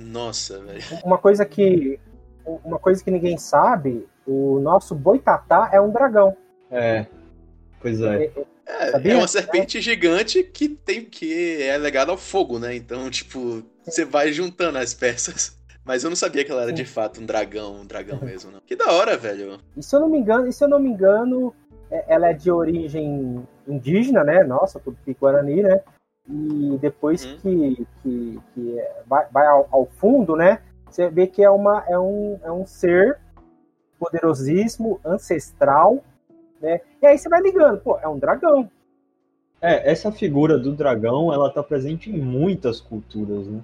Nossa, 0.00 0.58
velho. 0.58 0.82
Uma 1.04 1.16
coisa 1.16 1.46
que 1.46 2.00
uma 2.44 2.78
coisa 2.78 3.02
que 3.02 3.10
ninguém 3.10 3.36
sabe, 3.36 4.06
o 4.26 4.58
nosso 4.60 4.94
boitatá 4.94 5.70
é 5.72 5.80
um 5.80 5.90
dragão. 5.90 6.36
É. 6.70 7.06
Pois 7.80 8.00
é. 8.00 8.24
É, 8.24 9.08
é, 9.08 9.10
é 9.10 9.16
uma 9.16 9.28
serpente 9.28 9.78
é. 9.78 9.80
gigante 9.80 10.42
que 10.42 10.68
tem 10.68 11.04
que 11.04 11.62
é 11.62 11.76
legada 11.76 12.10
ao 12.10 12.16
fogo, 12.16 12.58
né? 12.58 12.74
Então, 12.74 13.10
tipo, 13.10 13.62
você 13.84 14.04
vai 14.04 14.32
juntando 14.32 14.78
as 14.78 14.94
peças. 14.94 15.60
Mas 15.84 16.04
eu 16.04 16.10
não 16.10 16.16
sabia 16.16 16.44
que 16.44 16.52
ela 16.52 16.62
era 16.62 16.72
de 16.72 16.84
fato 16.84 17.20
um 17.20 17.26
dragão, 17.26 17.80
um 17.80 17.86
dragão 17.86 18.20
mesmo, 18.22 18.52
não. 18.52 18.60
Que 18.60 18.76
da 18.76 18.92
hora, 18.92 19.16
velho. 19.16 19.58
E 19.76 19.82
se 19.82 19.96
eu 19.96 20.00
não 20.00 20.08
me 20.08 20.16
engano, 20.16 20.46
e 20.46 20.52
se 20.52 20.62
eu 20.62 20.68
não 20.68 20.78
me 20.78 20.88
engano, 20.88 21.52
é, 21.90 22.04
ela 22.06 22.28
é 22.28 22.32
de 22.32 22.52
origem 22.52 23.44
indígena, 23.66 24.22
né? 24.22 24.44
Nossa, 24.44 24.78
tupi 24.78 25.16
guarani, 25.20 25.62
né? 25.62 25.80
E 26.28 26.78
depois 26.80 27.24
hum. 27.24 27.36
que, 27.42 27.86
que, 28.02 28.40
que 28.54 28.76
vai, 29.06 29.26
vai 29.32 29.46
ao, 29.46 29.68
ao, 29.72 29.86
fundo, 29.98 30.36
né? 30.36 30.62
Você 30.92 31.08
vê 31.08 31.26
que 31.26 31.42
é, 31.42 31.48
uma, 31.48 31.84
é, 31.88 31.98
um, 31.98 32.38
é 32.42 32.52
um 32.52 32.66
ser 32.66 33.18
poderosíssimo, 33.98 35.00
ancestral, 35.02 36.04
né? 36.60 36.80
E 37.00 37.06
aí 37.06 37.16
você 37.16 37.28
vai 37.28 37.40
ligando, 37.40 37.80
pô, 37.80 37.98
é 37.98 38.06
um 38.06 38.18
dragão. 38.18 38.70
É, 39.60 39.90
essa 39.90 40.12
figura 40.12 40.58
do 40.58 40.72
dragão, 40.72 41.32
ela 41.32 41.50
tá 41.50 41.62
presente 41.62 42.10
em 42.10 42.18
muitas 42.18 42.80
culturas, 42.80 43.46
né? 43.46 43.60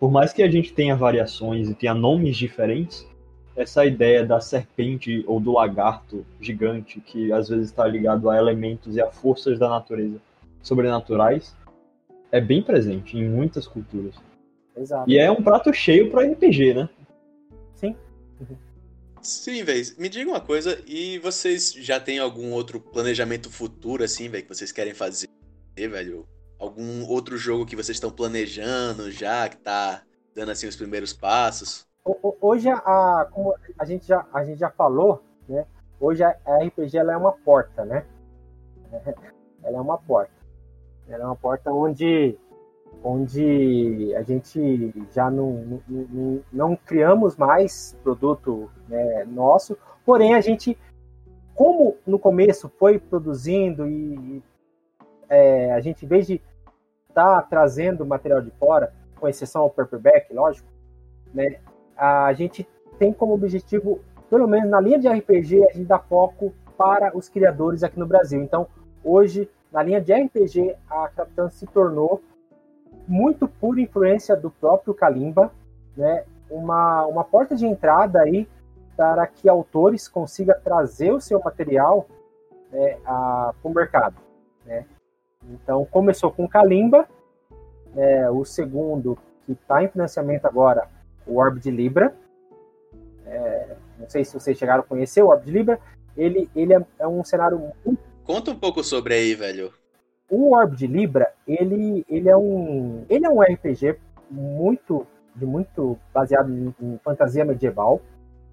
Por 0.00 0.10
mais 0.10 0.32
que 0.32 0.42
a 0.42 0.50
gente 0.50 0.72
tenha 0.72 0.96
variações 0.96 1.68
e 1.68 1.74
tenha 1.74 1.94
nomes 1.94 2.36
diferentes, 2.36 3.06
essa 3.54 3.84
ideia 3.84 4.24
da 4.24 4.40
serpente 4.40 5.22
ou 5.26 5.38
do 5.38 5.52
lagarto 5.52 6.24
gigante, 6.40 7.00
que 7.00 7.30
às 7.32 7.50
vezes 7.50 7.66
está 7.66 7.86
ligado 7.86 8.30
a 8.30 8.38
elementos 8.38 8.96
e 8.96 9.00
a 9.00 9.10
forças 9.10 9.58
da 9.58 9.68
natureza 9.68 10.16
sobrenaturais, 10.62 11.54
é 12.30 12.40
bem 12.40 12.62
presente 12.62 13.18
em 13.18 13.28
muitas 13.28 13.66
culturas. 13.66 14.14
Exato. 14.76 15.10
E 15.10 15.18
é 15.18 15.30
um 15.30 15.42
prato 15.42 15.72
cheio 15.72 16.10
para 16.10 16.26
RPG, 16.26 16.74
né? 16.74 16.88
Sim. 17.74 17.96
Sim, 19.20 19.62
velho. 19.64 19.84
Me 19.98 20.08
diga 20.08 20.30
uma 20.30 20.40
coisa, 20.40 20.82
e 20.86 21.18
vocês 21.18 21.72
já 21.72 22.00
têm 22.00 22.18
algum 22.18 22.52
outro 22.52 22.80
planejamento 22.80 23.50
futuro, 23.50 24.02
assim, 24.02 24.28
velho, 24.28 24.42
que 24.42 24.54
vocês 24.54 24.72
querem 24.72 24.94
fazer, 24.94 25.28
velho? 25.76 26.26
Algum 26.58 27.04
outro 27.06 27.36
jogo 27.36 27.66
que 27.66 27.76
vocês 27.76 27.96
estão 27.96 28.10
planejando 28.10 29.10
já, 29.10 29.48
que 29.48 29.56
tá 29.56 30.02
dando, 30.34 30.50
assim, 30.50 30.66
os 30.66 30.76
primeiros 30.76 31.12
passos? 31.12 31.86
Hoje, 32.40 32.68
a, 32.68 33.28
como 33.30 33.54
a 33.78 33.84
gente 33.84 34.06
já, 34.06 34.26
a 34.32 34.44
gente 34.44 34.58
já 34.58 34.70
falou, 34.70 35.22
né? 35.48 35.66
Hoje 36.00 36.24
a 36.24 36.34
RPG 36.64 36.98
ela 36.98 37.12
é 37.12 37.16
uma 37.16 37.32
porta, 37.32 37.84
né? 37.84 38.04
Ela 39.64 39.78
é 39.78 39.80
uma 39.80 39.96
porta. 39.96 40.32
Ela 41.08 41.22
é 41.22 41.26
uma 41.26 41.36
porta 41.36 41.70
onde, 41.70 42.36
onde 43.04 44.14
a 44.14 44.22
gente 44.22 44.94
já 45.12 45.30
não, 45.30 45.82
não, 45.88 46.40
não 46.52 46.76
criamos 46.76 47.36
mais 47.36 47.96
produto 48.02 48.70
né, 48.88 49.24
nosso, 49.24 49.76
porém 50.04 50.34
a 50.34 50.40
gente, 50.40 50.78
como 51.54 51.96
no 52.06 52.18
começo 52.18 52.70
foi 52.78 52.98
produzindo 52.98 53.86
e 53.86 54.42
é, 55.28 55.72
a 55.72 55.80
gente, 55.80 56.04
em 56.04 56.08
vez 56.08 56.26
de 56.26 56.40
estar 57.08 57.40
tá 57.40 57.42
trazendo 57.42 58.06
material 58.06 58.40
de 58.40 58.50
fora, 58.52 58.92
com 59.18 59.28
exceção 59.28 59.62
ao 59.62 59.70
paperback, 59.70 60.32
lógico, 60.32 60.68
né, 61.32 61.58
a 61.96 62.32
gente 62.32 62.68
tem 62.98 63.12
como 63.12 63.34
objetivo, 63.34 64.00
pelo 64.28 64.46
menos 64.46 64.70
na 64.70 64.80
linha 64.80 64.98
de 64.98 65.08
RPG, 65.08 65.64
a 65.64 65.72
gente 65.72 65.86
dá 65.86 65.98
foco 65.98 66.52
para 66.76 67.16
os 67.16 67.28
criadores 67.28 67.82
aqui 67.82 67.98
no 67.98 68.06
Brasil. 68.06 68.42
Então, 68.42 68.66
hoje, 69.04 69.48
na 69.72 69.82
linha 69.82 70.00
de 70.00 70.12
RPG, 70.12 70.74
a 70.88 71.08
Capitã 71.08 71.48
se 71.48 71.66
tornou 71.66 72.22
muito 73.06 73.48
por 73.48 73.78
influência 73.78 74.36
do 74.36 74.50
próprio 74.50 74.94
Kalimba, 74.94 75.52
né, 75.96 76.24
uma, 76.50 77.06
uma 77.06 77.24
porta 77.24 77.54
de 77.54 77.66
entrada 77.66 78.20
aí 78.20 78.48
para 78.96 79.26
que 79.26 79.48
autores 79.48 80.08
consigam 80.08 80.54
trazer 80.62 81.12
o 81.12 81.20
seu 81.20 81.40
material 81.40 82.06
né, 82.70 82.98
para 83.04 83.54
o 83.62 83.70
mercado. 83.70 84.16
Né? 84.64 84.84
Então, 85.50 85.84
começou 85.84 86.30
com 86.30 86.48
Kalimba, 86.48 87.08
né, 87.94 88.30
o 88.30 88.44
segundo, 88.44 89.18
que 89.44 89.52
está 89.52 89.82
em 89.82 89.88
financiamento 89.88 90.46
agora, 90.46 90.88
o 91.26 91.38
Orb 91.38 91.58
de 91.58 91.70
Libra. 91.70 92.14
É, 93.26 93.76
não 93.98 94.08
sei 94.08 94.24
se 94.24 94.34
vocês 94.34 94.56
chegaram 94.56 94.80
a 94.80 94.86
conhecer 94.86 95.22
o 95.22 95.28
Orb 95.28 95.44
de 95.44 95.50
Libra. 95.50 95.80
Ele, 96.16 96.48
ele 96.54 96.74
é, 96.74 96.84
é 96.98 97.08
um 97.08 97.24
cenário 97.24 97.72
Conta 98.24 98.50
um 98.52 98.56
pouco 98.56 98.84
sobre 98.84 99.14
aí, 99.14 99.34
velho. 99.34 99.72
O 100.34 100.54
Orb 100.54 100.74
de 100.74 100.86
Libra, 100.86 101.30
ele, 101.46 102.06
ele 102.08 102.26
é 102.26 102.34
um 102.34 103.04
ele 103.10 103.26
é 103.26 103.28
um 103.28 103.42
RPG 103.42 103.98
muito 104.30 105.06
de 105.36 105.44
muito 105.44 105.98
baseado 106.10 106.50
em, 106.50 106.74
em 106.80 106.98
fantasia 107.04 107.44
medieval. 107.44 108.00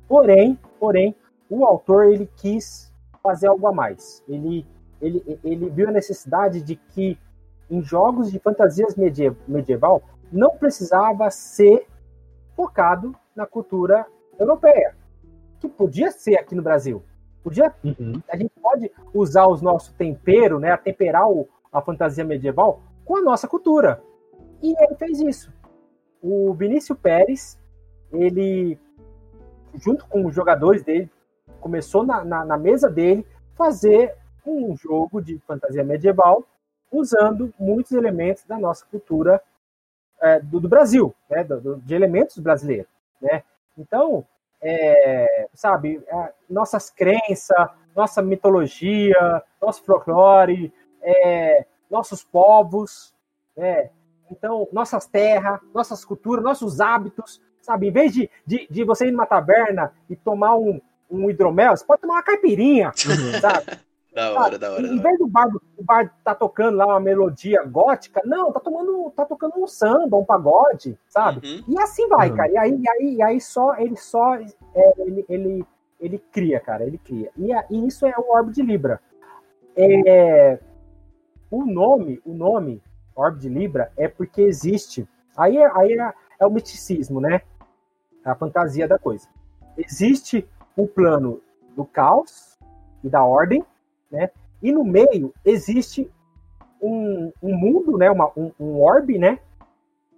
Porém, 0.05 0.59
porém, 0.77 1.15
o 1.49 1.63
autor 1.63 2.11
ele 2.11 2.29
quis 2.35 2.91
fazer 3.23 3.47
algo 3.47 3.65
a 3.65 3.71
mais. 3.71 4.21
Ele 4.27 4.67
ele, 5.01 5.39
ele 5.41 5.69
viu 5.69 5.87
a 5.87 5.91
necessidade 5.93 6.61
de 6.61 6.75
que 6.75 7.17
em 7.71 7.81
jogos 7.81 8.29
de 8.29 8.39
fantasias 8.39 8.97
medieval 9.47 10.03
não 10.29 10.57
precisava 10.57 11.31
ser 11.31 11.87
focado 12.57 13.15
na 13.33 13.45
cultura 13.45 14.05
europeia, 14.37 14.97
que 15.61 15.69
podia 15.69 16.11
ser 16.11 16.35
aqui 16.35 16.55
no 16.55 16.61
Brasil. 16.61 17.01
Podia, 17.41 17.73
uhum. 17.85 18.21
A 18.29 18.35
gente 18.35 18.51
pode 18.61 18.91
usar 19.13 19.47
os 19.47 19.61
nossos 19.61 19.93
temperos, 19.93 20.59
né, 20.59 20.75
temperar 20.75 21.29
o, 21.29 21.47
a 21.71 21.81
fantasia 21.81 22.23
medieval 22.23 22.81
com 23.05 23.17
a 23.17 23.21
nossa 23.21 23.47
cultura. 23.47 24.01
E 24.61 24.75
ele 24.83 24.95
fez 24.95 25.19
isso. 25.19 25.53
O 26.21 26.53
Vinícius 26.53 26.97
Pérez, 26.99 27.57
ele, 28.11 28.77
junto 29.75 30.05
com 30.07 30.25
os 30.25 30.35
jogadores 30.35 30.83
dele, 30.83 31.09
começou 31.59 32.05
na, 32.05 32.23
na, 32.23 32.45
na 32.45 32.57
mesa 32.57 32.89
dele 32.89 33.25
fazer 33.55 34.15
um 34.45 34.75
jogo 34.75 35.21
de 35.21 35.37
fantasia 35.39 35.83
medieval 35.83 36.45
usando 36.91 37.53
muitos 37.59 37.91
elementos 37.91 38.43
da 38.45 38.57
nossa 38.57 38.85
cultura 38.85 39.41
é, 40.21 40.39
do, 40.39 40.59
do, 40.59 40.67
Brasil, 40.67 41.13
né, 41.29 41.43
do, 41.43 41.77
de 41.77 41.93
elementos 41.93 42.37
brasileiros, 42.39 42.89
né? 43.21 43.43
Então, 43.77 44.25
é, 44.61 45.47
sabe, 45.53 46.03
nossas 46.49 46.89
crenças, 46.89 47.69
nossa 47.95 48.21
mitologia, 48.21 49.41
nosso 49.61 49.83
folclore, 49.83 50.73
é, 51.09 51.65
nossos 51.89 52.23
povos, 52.23 53.13
né? 53.55 53.89
Então, 54.31 54.67
nossas 54.71 55.07
terras, 55.07 55.59
nossas 55.73 56.05
culturas, 56.05 56.43
nossos 56.43 56.79
hábitos, 56.79 57.41
sabe? 57.61 57.87
Em 57.87 57.91
vez 57.91 58.13
de, 58.13 58.29
de, 58.45 58.67
de 58.69 58.83
você 58.83 59.07
ir 59.07 59.11
numa 59.11 59.25
taberna 59.25 59.91
e 60.09 60.15
tomar 60.15 60.55
um, 60.55 60.79
um 61.09 61.29
hidromel, 61.29 61.75
você 61.75 61.83
pode 61.83 62.01
tomar 62.01 62.15
uma 62.15 62.23
caipirinha, 62.23 62.91
uhum. 63.09 63.39
sabe? 63.39 63.79
Da 64.13 64.33
hora, 64.33 64.57
da 64.57 64.71
hora. 64.71 64.81
Em 64.81 64.99
vez 64.99 65.17
do 65.17 65.27
bar, 65.27 65.47
o 65.77 65.83
bar 65.83 66.13
tá 66.23 66.35
tocando 66.35 66.77
lá 66.77 66.85
uma 66.85 66.99
melodia 66.99 67.63
gótica, 67.63 68.21
não, 68.25 68.51
tá 68.51 68.59
tomando, 68.59 69.11
tá 69.15 69.25
tocando 69.25 69.53
um 69.57 69.67
samba, 69.67 70.17
um 70.17 70.25
pagode, 70.25 70.97
sabe? 71.07 71.47
Uhum. 71.47 71.63
E 71.67 71.79
assim 71.79 72.07
vai, 72.07 72.29
uhum. 72.29 72.35
cara. 72.35 72.51
E 72.51 72.57
aí, 72.57 72.79
e 72.79 72.89
aí, 72.89 73.15
e 73.15 73.21
aí 73.21 73.41
só 73.41 73.75
ele 73.77 73.95
só 73.95 74.35
é, 74.35 74.93
ele, 74.99 75.25
ele, 75.29 75.65
ele 75.99 76.17
cria, 76.31 76.59
cara, 76.59 76.85
ele 76.85 76.97
cria. 76.97 77.31
E, 77.37 77.51
e 77.69 77.87
isso 77.87 78.05
é 78.05 78.13
o 78.17 78.31
orbe 78.31 78.51
de 78.51 78.61
Libra. 78.61 78.99
É, 79.75 80.59
o 81.51 81.65
nome, 81.65 82.21
o 82.25 82.33
nome 82.33 82.81
orbe 83.15 83.39
de 83.39 83.49
Libra 83.49 83.91
é 83.97 84.07
porque 84.07 84.41
existe. 84.41 85.07
Aí, 85.35 85.57
é, 85.57 85.71
aí 85.77 85.93
é, 85.93 86.13
é 86.39 86.45
o 86.45 86.51
misticismo, 86.51 87.19
né? 87.19 87.41
A 88.23 88.35
fantasia 88.35 88.87
da 88.87 88.97
coisa. 88.97 89.27
Existe 89.77 90.47
o 90.75 90.87
plano 90.87 91.41
do 91.75 91.85
caos 91.85 92.57
e 93.03 93.09
da 93.09 93.23
ordem, 93.23 93.63
né? 94.11 94.29
E 94.61 94.71
no 94.71 94.83
meio 94.83 95.33
existe 95.43 96.09
um, 96.81 97.31
um 97.41 97.55
mundo, 97.55 97.97
né? 97.97 98.09
Uma, 98.09 98.31
um, 98.35 98.51
um 98.59 98.81
orbe, 98.81 99.17
né? 99.17 99.39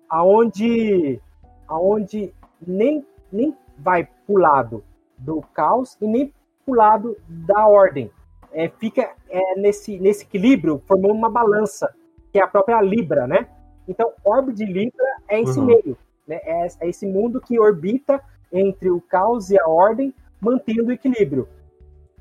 Aonde, 0.10 1.22
aonde 1.68 2.34
nem, 2.66 3.06
nem 3.32 3.56
vai 3.78 4.08
pro 4.26 4.38
lado 4.38 4.84
do 5.18 5.42
caos 5.54 5.98
e 6.02 6.08
nem 6.08 6.34
pro 6.66 6.76
lado 6.76 7.18
da 7.28 7.68
ordem. 7.68 8.12
É, 8.54 8.70
fica 8.70 9.12
é, 9.30 9.56
nesse, 9.56 9.98
nesse 10.00 10.24
equilíbrio, 10.24 10.82
formando 10.86 11.14
uma 11.14 11.30
balança, 11.30 11.94
que 12.32 12.40
é 12.40 12.44
a 12.44 12.48
própria 12.48 12.82
Libra, 12.82 13.28
né? 13.28 13.48
Então, 13.88 14.12
orbe 14.24 14.54
de 14.54 14.66
Libra 14.66 15.06
é 15.28 15.42
esse 15.42 15.60
uhum. 15.60 15.66
meio, 15.66 15.98
né? 16.28 16.40
É, 16.44 16.68
é 16.80 16.90
esse 16.90 17.06
mundo 17.06 17.42
que 17.42 17.60
orbita 17.60 18.22
entre 18.52 18.90
o 18.90 19.00
caos 19.02 19.50
e 19.50 19.60
a 19.60 19.68
ordem, 19.68 20.14
mantendo 20.40 20.90
o 20.90 20.92
equilíbrio. 20.92 21.48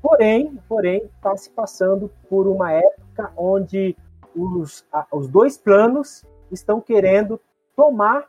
Porém, 0.01 0.57
porém, 0.67 1.03
está 1.15 1.35
se 1.37 1.49
passando 1.49 2.09
por 2.29 2.47
uma 2.47 2.71
época 2.71 3.31
onde 3.37 3.95
os, 4.35 4.85
a, 4.91 5.05
os 5.11 5.27
dois 5.27 5.57
planos 5.57 6.25
estão 6.51 6.81
querendo 6.81 7.39
tomar 7.75 8.25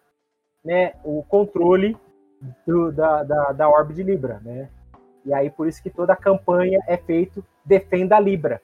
né, 0.65 0.95
o 1.05 1.23
controle 1.23 1.97
do, 2.67 2.93
da, 2.93 3.23
da, 3.23 3.53
da 3.53 3.69
orbe 3.69 3.95
de 3.95 4.03
Libra, 4.03 4.41
né? 4.45 4.69
E 5.25 5.33
aí 5.33 5.51
por 5.51 5.69
isso 5.69 5.83
que 5.83 5.91
toda 5.91 6.13
a 6.13 6.17
campanha 6.17 6.81
é 6.87 6.97
feito 6.97 7.45
defenda 7.65 8.17
a 8.17 8.21
Libra, 8.21 8.61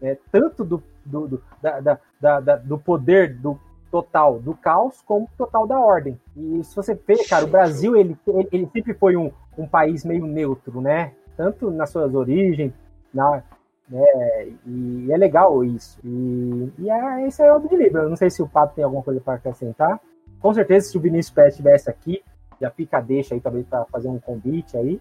né? 0.00 0.16
Tanto 0.30 0.64
do, 0.64 0.82
do, 1.04 1.28
do, 1.28 1.42
da, 1.60 1.98
da, 2.20 2.40
da, 2.40 2.56
do 2.56 2.78
poder 2.78 3.34
do 3.34 3.58
total 3.90 4.38
do 4.38 4.54
caos 4.54 5.02
como 5.02 5.28
total 5.36 5.66
da 5.66 5.78
ordem. 5.78 6.20
E 6.36 6.62
se 6.62 6.76
você 6.76 6.94
vê, 6.94 7.24
cara, 7.24 7.44
o 7.44 7.48
Brasil 7.48 7.96
ele, 7.96 8.16
ele, 8.26 8.48
ele 8.52 8.66
sempre 8.72 8.94
foi 8.94 9.16
um, 9.16 9.32
um 9.58 9.66
país 9.66 10.04
meio 10.04 10.26
neutro, 10.26 10.80
né? 10.80 11.12
tanto 11.40 11.70
nas 11.70 11.88
suas 11.88 12.14
origens, 12.14 12.70
na, 13.14 13.42
né, 13.88 14.52
e 14.66 15.10
é 15.10 15.16
legal 15.16 15.64
isso. 15.64 15.98
E, 16.04 16.70
e 16.78 16.90
é, 16.90 17.26
esse 17.26 17.42
é 17.42 17.50
o 17.50 17.58
de 17.58 17.74
livro. 17.74 18.02
Eu 18.02 18.10
não 18.10 18.16
sei 18.16 18.28
se 18.28 18.42
o 18.42 18.48
Pato 18.48 18.74
tem 18.74 18.84
alguma 18.84 19.02
coisa 19.02 19.22
para 19.22 19.34
acrescentar. 19.34 19.98
Com 20.38 20.52
certeza, 20.52 20.90
se 20.90 20.98
o 20.98 21.00
Vinícius 21.00 21.34
Pérez 21.34 21.54
estivesse 21.54 21.88
aqui, 21.88 22.22
já 22.60 22.70
fica 22.70 23.00
deixa 23.00 23.34
aí 23.34 23.40
também 23.40 23.62
para 23.62 23.86
fazer 23.86 24.08
um 24.08 24.18
convite 24.18 24.76
aí. 24.76 25.00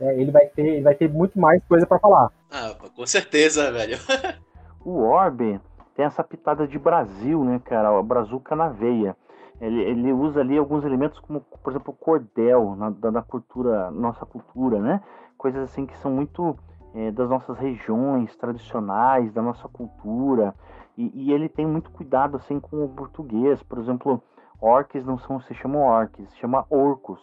É, 0.00 0.20
ele 0.20 0.30
vai 0.30 0.46
ter, 0.46 0.66
ele 0.66 0.82
vai 0.82 0.94
ter 0.94 1.08
muito 1.08 1.38
mais 1.38 1.62
coisa 1.64 1.86
para 1.86 1.98
falar. 1.98 2.30
Ah, 2.50 2.74
com 2.94 3.06
certeza, 3.06 3.70
velho. 3.72 3.98
o 4.84 5.00
Orbe 5.02 5.60
tem 5.96 6.04
essa 6.04 6.22
pitada 6.22 6.66
de 6.66 6.78
Brasil, 6.78 7.44
né, 7.44 7.60
cara? 7.64 7.92
O 7.92 8.02
Brazuca 8.02 8.54
na 8.54 8.68
veia. 8.68 9.16
Ele, 9.60 9.82
ele 9.82 10.12
usa 10.12 10.40
ali 10.40 10.56
alguns 10.56 10.84
elementos 10.84 11.18
como, 11.18 11.40
por 11.40 11.72
exemplo, 11.72 11.92
o 11.92 12.04
cordel 12.04 12.76
na, 12.76 12.90
da, 12.90 13.10
da 13.10 13.22
cultura, 13.22 13.90
nossa 13.90 14.24
cultura, 14.24 14.78
né? 14.78 15.00
coisas 15.38 15.62
assim 15.62 15.86
que 15.86 15.96
são 15.98 16.10
muito 16.10 16.58
é, 16.94 17.12
das 17.12 17.30
nossas 17.30 17.56
regiões 17.56 18.36
tradicionais, 18.36 19.32
da 19.32 19.40
nossa 19.40 19.68
cultura. 19.68 20.52
E, 20.96 21.10
e, 21.14 21.32
ele 21.32 21.48
tem 21.48 21.64
muito 21.64 21.90
cuidado 21.92 22.36
assim 22.36 22.58
com 22.58 22.84
o 22.84 22.88
português. 22.88 23.62
Por 23.62 23.78
exemplo, 23.78 24.20
orques 24.60 25.06
não 25.06 25.16
são, 25.16 25.40
se 25.40 25.54
chamam 25.54 25.82
orques, 25.82 26.28
se 26.30 26.38
chama 26.38 26.66
orcos. 26.68 27.20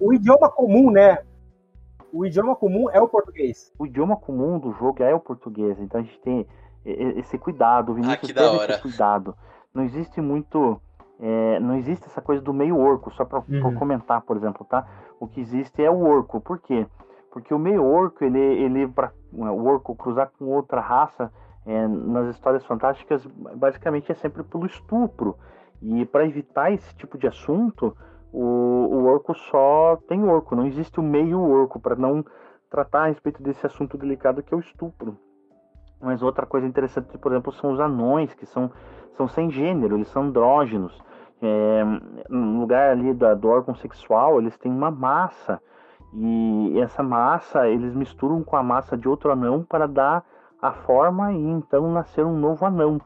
O 0.00 0.14
idioma 0.14 0.48
comum, 0.48 0.92
né? 0.92 1.18
O 2.12 2.24
idioma 2.24 2.56
comum 2.56 2.88
é 2.90 3.00
o 3.00 3.08
português. 3.08 3.72
O 3.78 3.86
idioma 3.86 4.16
comum 4.16 4.58
do 4.58 4.72
jogo 4.72 5.02
é 5.02 5.14
o 5.14 5.20
português. 5.20 5.78
Então 5.80 6.00
a 6.00 6.04
gente 6.04 6.18
tem 6.20 6.46
esse 6.84 7.38
cuidado. 7.38 7.92
O 7.92 7.94
Vinícius 7.94 8.30
ah, 8.30 8.34
teve 8.34 8.72
esse 8.72 8.82
cuidado. 8.82 9.34
Não 9.74 9.84
existe 9.84 10.20
muito. 10.20 10.80
É, 11.20 11.58
não 11.60 11.76
existe 11.76 12.06
essa 12.06 12.20
coisa 12.20 12.40
do 12.40 12.54
meio 12.54 12.78
orco, 12.78 13.10
só 13.10 13.24
para 13.24 13.40
uhum. 13.40 13.74
comentar, 13.74 14.22
por 14.22 14.36
exemplo, 14.36 14.64
tá? 14.64 14.86
O 15.18 15.26
que 15.26 15.40
existe 15.40 15.82
é 15.82 15.90
o 15.90 16.00
orco. 16.00 16.40
Por 16.40 16.60
quê? 16.60 16.86
Porque 17.32 17.52
o 17.52 17.58
meio 17.58 17.84
orco, 17.84 18.24
ele, 18.24 18.38
ele 18.38 18.86
para 18.86 19.12
o 19.32 19.64
orco 19.64 19.96
cruzar 19.96 20.30
com 20.38 20.46
outra 20.46 20.80
raça, 20.80 21.32
é, 21.66 21.88
nas 21.88 22.34
histórias 22.34 22.64
fantásticas, 22.64 23.26
basicamente 23.56 24.12
é 24.12 24.14
sempre 24.14 24.44
pelo 24.44 24.64
estupro. 24.64 25.36
E 25.82 26.06
para 26.06 26.24
evitar 26.24 26.72
esse 26.72 26.94
tipo 26.94 27.18
de 27.18 27.26
assunto, 27.26 27.96
o, 28.32 28.40
o 28.40 29.04
orco 29.06 29.34
só 29.34 29.98
tem 30.08 30.24
orco, 30.24 30.54
não 30.54 30.66
existe 30.66 31.00
o 31.00 31.02
meio 31.02 31.40
orco 31.40 31.80
para 31.80 31.96
não 31.96 32.24
tratar 32.70 33.04
a 33.04 33.06
respeito 33.06 33.42
desse 33.42 33.64
assunto 33.66 33.96
delicado 33.96 34.42
que 34.42 34.52
é 34.52 34.56
o 34.56 34.60
estupro. 34.60 35.16
Mas 36.00 36.22
outra 36.22 36.46
coisa 36.46 36.66
interessante, 36.66 37.18
por 37.18 37.32
exemplo, 37.32 37.52
são 37.52 37.72
os 37.72 37.80
anões, 37.80 38.32
que 38.34 38.46
são, 38.46 38.70
são 39.16 39.26
sem 39.26 39.50
gênero, 39.50 39.96
eles 39.96 40.08
são 40.08 40.24
andrógenos. 40.24 40.96
É, 41.40 41.84
no 42.28 42.60
lugar 42.60 42.90
ali 42.90 43.14
da, 43.14 43.34
do 43.34 43.48
órgão 43.48 43.74
sexual, 43.74 44.40
eles 44.40 44.56
têm 44.58 44.70
uma 44.70 44.90
massa 44.90 45.60
e 46.12 46.80
essa 46.80 47.02
massa 47.02 47.68
eles 47.68 47.94
misturam 47.94 48.42
com 48.42 48.56
a 48.56 48.62
massa 48.62 48.96
de 48.96 49.08
outro 49.08 49.30
anão 49.30 49.62
para 49.62 49.86
dar 49.86 50.24
a 50.60 50.72
forma 50.72 51.32
e 51.32 51.40
então 51.50 51.90
nascer 51.92 52.24
um 52.24 52.36
novo 52.36 52.64
anão. 52.64 53.00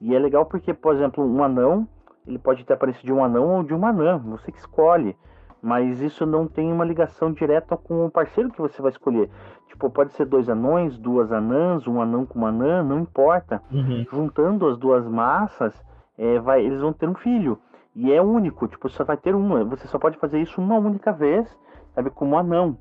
E 0.00 0.14
é 0.14 0.18
legal 0.18 0.46
porque, 0.46 0.72
por 0.74 0.94
exemplo, 0.94 1.24
um 1.24 1.42
anão, 1.42 1.88
ele 2.28 2.38
pode 2.38 2.64
ter 2.64 2.74
aparecido 2.74 3.06
de 3.06 3.12
um 3.12 3.24
anão 3.24 3.56
ou 3.56 3.62
de 3.62 3.74
uma 3.74 3.88
anã, 3.88 4.18
você 4.18 4.52
que 4.52 4.58
escolhe. 4.58 5.16
Mas 5.60 6.00
isso 6.00 6.24
não 6.24 6.46
tem 6.46 6.72
uma 6.72 6.84
ligação 6.84 7.32
direta 7.32 7.76
com 7.76 8.06
o 8.06 8.10
parceiro 8.10 8.50
que 8.50 8.60
você 8.60 8.80
vai 8.80 8.92
escolher. 8.92 9.28
Tipo, 9.66 9.90
pode 9.90 10.12
ser 10.12 10.24
dois 10.24 10.48
anões, 10.48 10.96
duas 10.96 11.32
anãs, 11.32 11.84
um 11.88 12.00
anão 12.00 12.24
com 12.24 12.38
uma 12.38 12.50
anã, 12.50 12.84
não 12.84 13.00
importa. 13.00 13.60
Uhum. 13.72 14.06
Juntando 14.08 14.68
as 14.68 14.78
duas 14.78 15.04
massas, 15.08 15.74
é, 16.16 16.38
vai, 16.38 16.64
eles 16.64 16.80
vão 16.80 16.92
ter 16.92 17.08
um 17.08 17.14
filho. 17.16 17.58
E 17.92 18.12
é 18.12 18.22
único, 18.22 18.68
tipo, 18.68 18.88
só 18.88 19.02
vai 19.02 19.16
ter 19.16 19.34
uma. 19.34 19.64
Você 19.64 19.88
só 19.88 19.98
pode 19.98 20.16
fazer 20.18 20.40
isso 20.40 20.60
uma 20.60 20.76
única 20.76 21.10
vez 21.10 21.52
sabe, 21.98 22.10
como 22.10 22.38
anão. 22.38 22.78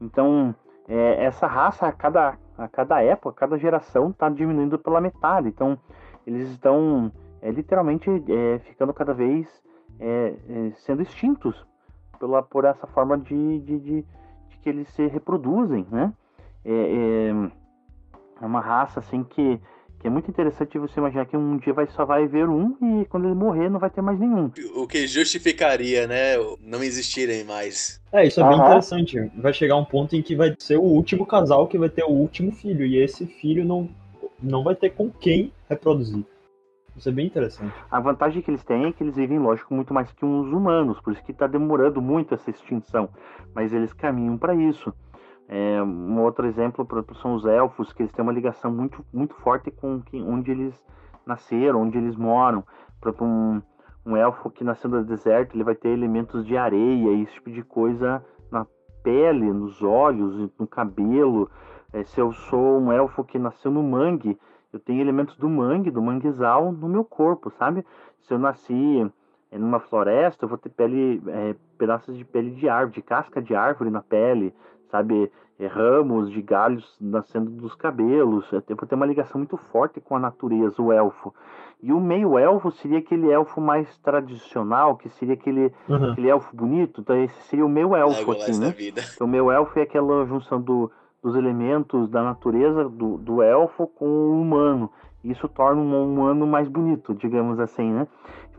Então, 0.00 0.54
é, 0.88 1.24
essa 1.24 1.46
raça, 1.48 1.86
a 1.86 1.92
cada, 1.92 2.38
a 2.56 2.68
cada 2.68 3.02
época, 3.02 3.30
a 3.30 3.48
cada 3.48 3.58
geração, 3.58 4.10
está 4.10 4.28
diminuindo 4.28 4.78
pela 4.78 5.00
metade. 5.00 5.48
Então, 5.48 5.76
eles 6.24 6.48
estão 6.50 7.10
é, 7.42 7.50
literalmente 7.50 8.08
é, 8.08 8.60
ficando 8.60 8.94
cada 8.94 9.12
vez 9.12 9.46
é, 10.00 10.34
é, 10.48 10.72
sendo 10.86 11.02
extintos 11.02 11.54
pela, 12.18 12.42
por 12.42 12.64
essa 12.64 12.86
forma 12.86 13.18
de, 13.18 13.58
de, 13.58 13.78
de, 13.80 14.02
de 14.02 14.56
que 14.62 14.68
eles 14.68 14.88
se 14.90 15.06
reproduzem, 15.08 15.86
né? 15.90 16.12
É, 16.64 17.50
é, 18.40 18.46
uma 18.46 18.60
raça 18.60 19.00
assim 19.00 19.24
que 19.24 19.60
que 20.02 20.08
é 20.08 20.10
muito 20.10 20.28
interessante 20.28 20.76
você 20.78 20.98
imaginar 20.98 21.26
que 21.26 21.36
um 21.36 21.56
dia 21.58 21.72
vai, 21.72 21.86
só 21.86 22.04
vai 22.04 22.24
haver 22.24 22.48
um 22.48 22.76
e 22.82 23.04
quando 23.04 23.26
ele 23.26 23.36
morrer 23.36 23.70
não 23.70 23.78
vai 23.78 23.88
ter 23.88 24.02
mais 24.02 24.18
nenhum. 24.18 24.50
O 24.74 24.84
que 24.84 25.06
justificaria, 25.06 26.08
né? 26.08 26.34
Não 26.60 26.82
existirem 26.82 27.44
mais. 27.44 28.02
É, 28.12 28.26
isso 28.26 28.40
é 28.40 28.48
bem 28.48 28.58
interessante. 28.58 29.30
Vai 29.36 29.52
chegar 29.52 29.76
um 29.76 29.84
ponto 29.84 30.16
em 30.16 30.20
que 30.20 30.34
vai 30.34 30.56
ser 30.58 30.76
o 30.76 30.82
último 30.82 31.24
casal 31.24 31.68
que 31.68 31.78
vai 31.78 31.88
ter 31.88 32.02
o 32.02 32.10
último 32.10 32.50
filho. 32.50 32.84
E 32.84 32.96
esse 32.98 33.26
filho 33.26 33.64
não, 33.64 33.88
não 34.42 34.64
vai 34.64 34.74
ter 34.74 34.90
com 34.90 35.08
quem 35.08 35.52
reproduzir. 35.70 36.24
Isso 36.96 37.08
é 37.08 37.12
bem 37.12 37.26
interessante. 37.26 37.74
A 37.90 38.00
vantagem 38.00 38.42
que 38.42 38.50
eles 38.50 38.62
têm 38.62 38.86
é 38.86 38.92
que 38.92 39.02
eles 39.02 39.16
vivem, 39.16 39.38
lógico, 39.38 39.74
muito 39.74 39.94
mais 39.94 40.12
que 40.12 40.24
uns 40.24 40.52
humanos, 40.52 41.00
por 41.00 41.12
isso 41.12 41.24
que 41.24 41.32
está 41.32 41.46
demorando 41.46 42.02
muito 42.02 42.34
essa 42.34 42.50
extinção. 42.50 43.08
Mas 43.54 43.72
eles 43.72 43.92
caminham 43.92 44.36
para 44.36 44.54
isso. 44.54 44.92
É, 45.48 45.82
um 45.82 46.20
outro 46.20 46.46
exemplo 46.46 46.86
são 47.20 47.34
os 47.34 47.44
elfos, 47.44 47.92
que 47.92 48.02
eles 48.02 48.12
têm 48.12 48.22
uma 48.22 48.32
ligação 48.32 48.70
muito, 48.70 49.04
muito 49.12 49.34
forte 49.36 49.70
com 49.70 50.00
quem, 50.00 50.22
onde 50.22 50.50
eles 50.50 50.74
nasceram, 51.26 51.82
onde 51.82 51.98
eles 51.98 52.16
moram. 52.16 52.64
Por 53.00 53.14
um, 53.22 53.60
um 54.04 54.16
elfo 54.16 54.50
que 54.50 54.64
nasceu 54.64 54.90
no 54.90 55.04
deserto, 55.04 55.54
ele 55.54 55.64
vai 55.64 55.74
ter 55.74 55.88
elementos 55.88 56.46
de 56.46 56.56
areia, 56.56 57.22
esse 57.22 57.34
tipo 57.34 57.50
de 57.50 57.62
coisa 57.62 58.24
na 58.50 58.66
pele, 59.02 59.52
nos 59.52 59.82
olhos, 59.82 60.50
no 60.58 60.66
cabelo. 60.66 61.50
É, 61.92 62.04
se 62.04 62.20
eu 62.20 62.32
sou 62.32 62.80
um 62.80 62.92
elfo 62.92 63.24
que 63.24 63.38
nasceu 63.38 63.70
no 63.70 63.82
mangue, 63.82 64.38
eu 64.72 64.80
tenho 64.80 65.00
elementos 65.00 65.36
do 65.36 65.48
mangue, 65.48 65.90
do 65.90 66.00
manguezal 66.00 66.72
no 66.72 66.88
meu 66.88 67.04
corpo, 67.04 67.50
sabe? 67.50 67.84
Se 68.22 68.32
eu 68.32 68.38
nasci 68.38 69.06
é, 69.50 69.58
numa 69.58 69.78
floresta, 69.78 70.44
eu 70.44 70.48
vou 70.48 70.56
ter 70.56 70.70
pele, 70.70 71.22
é, 71.26 71.54
pedaços 71.76 72.16
de 72.16 72.24
pele 72.24 72.52
de 72.52 72.68
árvore, 72.68 72.94
de 72.94 73.02
casca 73.02 73.42
de 73.42 73.54
árvore 73.54 73.90
na 73.90 74.00
pele, 74.00 74.54
sabe? 74.90 75.30
É, 75.58 75.66
ramos 75.66 76.30
de 76.30 76.40
galhos 76.40 76.96
nascendo 77.00 77.50
dos 77.50 77.74
cabelos. 77.74 78.50
Eu 78.52 78.62
vou 78.76 78.88
ter 78.88 78.94
uma 78.94 79.06
ligação 79.06 79.38
muito 79.38 79.56
forte 79.56 80.00
com 80.00 80.16
a 80.16 80.18
natureza, 80.18 80.80
o 80.80 80.90
elfo. 80.90 81.34
E 81.82 81.92
o 81.92 82.00
meio 82.00 82.38
elfo 82.38 82.70
seria 82.70 82.98
aquele 82.98 83.30
elfo 83.30 83.60
mais 83.60 83.98
tradicional, 83.98 84.96
que 84.96 85.08
seria 85.10 85.34
aquele, 85.34 85.72
uhum. 85.88 86.12
aquele 86.12 86.28
elfo 86.28 86.56
bonito. 86.56 87.00
Então 87.00 87.16
esse 87.22 87.42
seria 87.42 87.66
o 87.66 87.68
meio 87.68 87.94
elfo 87.94 88.32
aqui, 88.32 88.56
né? 88.58 88.74
Então, 89.14 89.26
o 89.26 89.30
meio 89.30 89.50
elfo 89.50 89.78
é 89.78 89.82
aquela 89.82 90.24
junção 90.24 90.60
do, 90.60 90.90
dos 91.22 91.36
elementos 91.36 92.10
da 92.10 92.22
natureza 92.22 92.88
do, 92.88 93.16
do 93.18 93.42
elfo 93.42 93.86
com 93.86 94.06
o 94.06 94.40
humano. 94.40 94.90
Isso 95.22 95.48
torna 95.48 95.80
um 95.80 96.12
humano 96.12 96.46
mais 96.46 96.68
bonito, 96.68 97.14
digamos 97.14 97.60
assim, 97.60 97.90
né? 97.92 98.08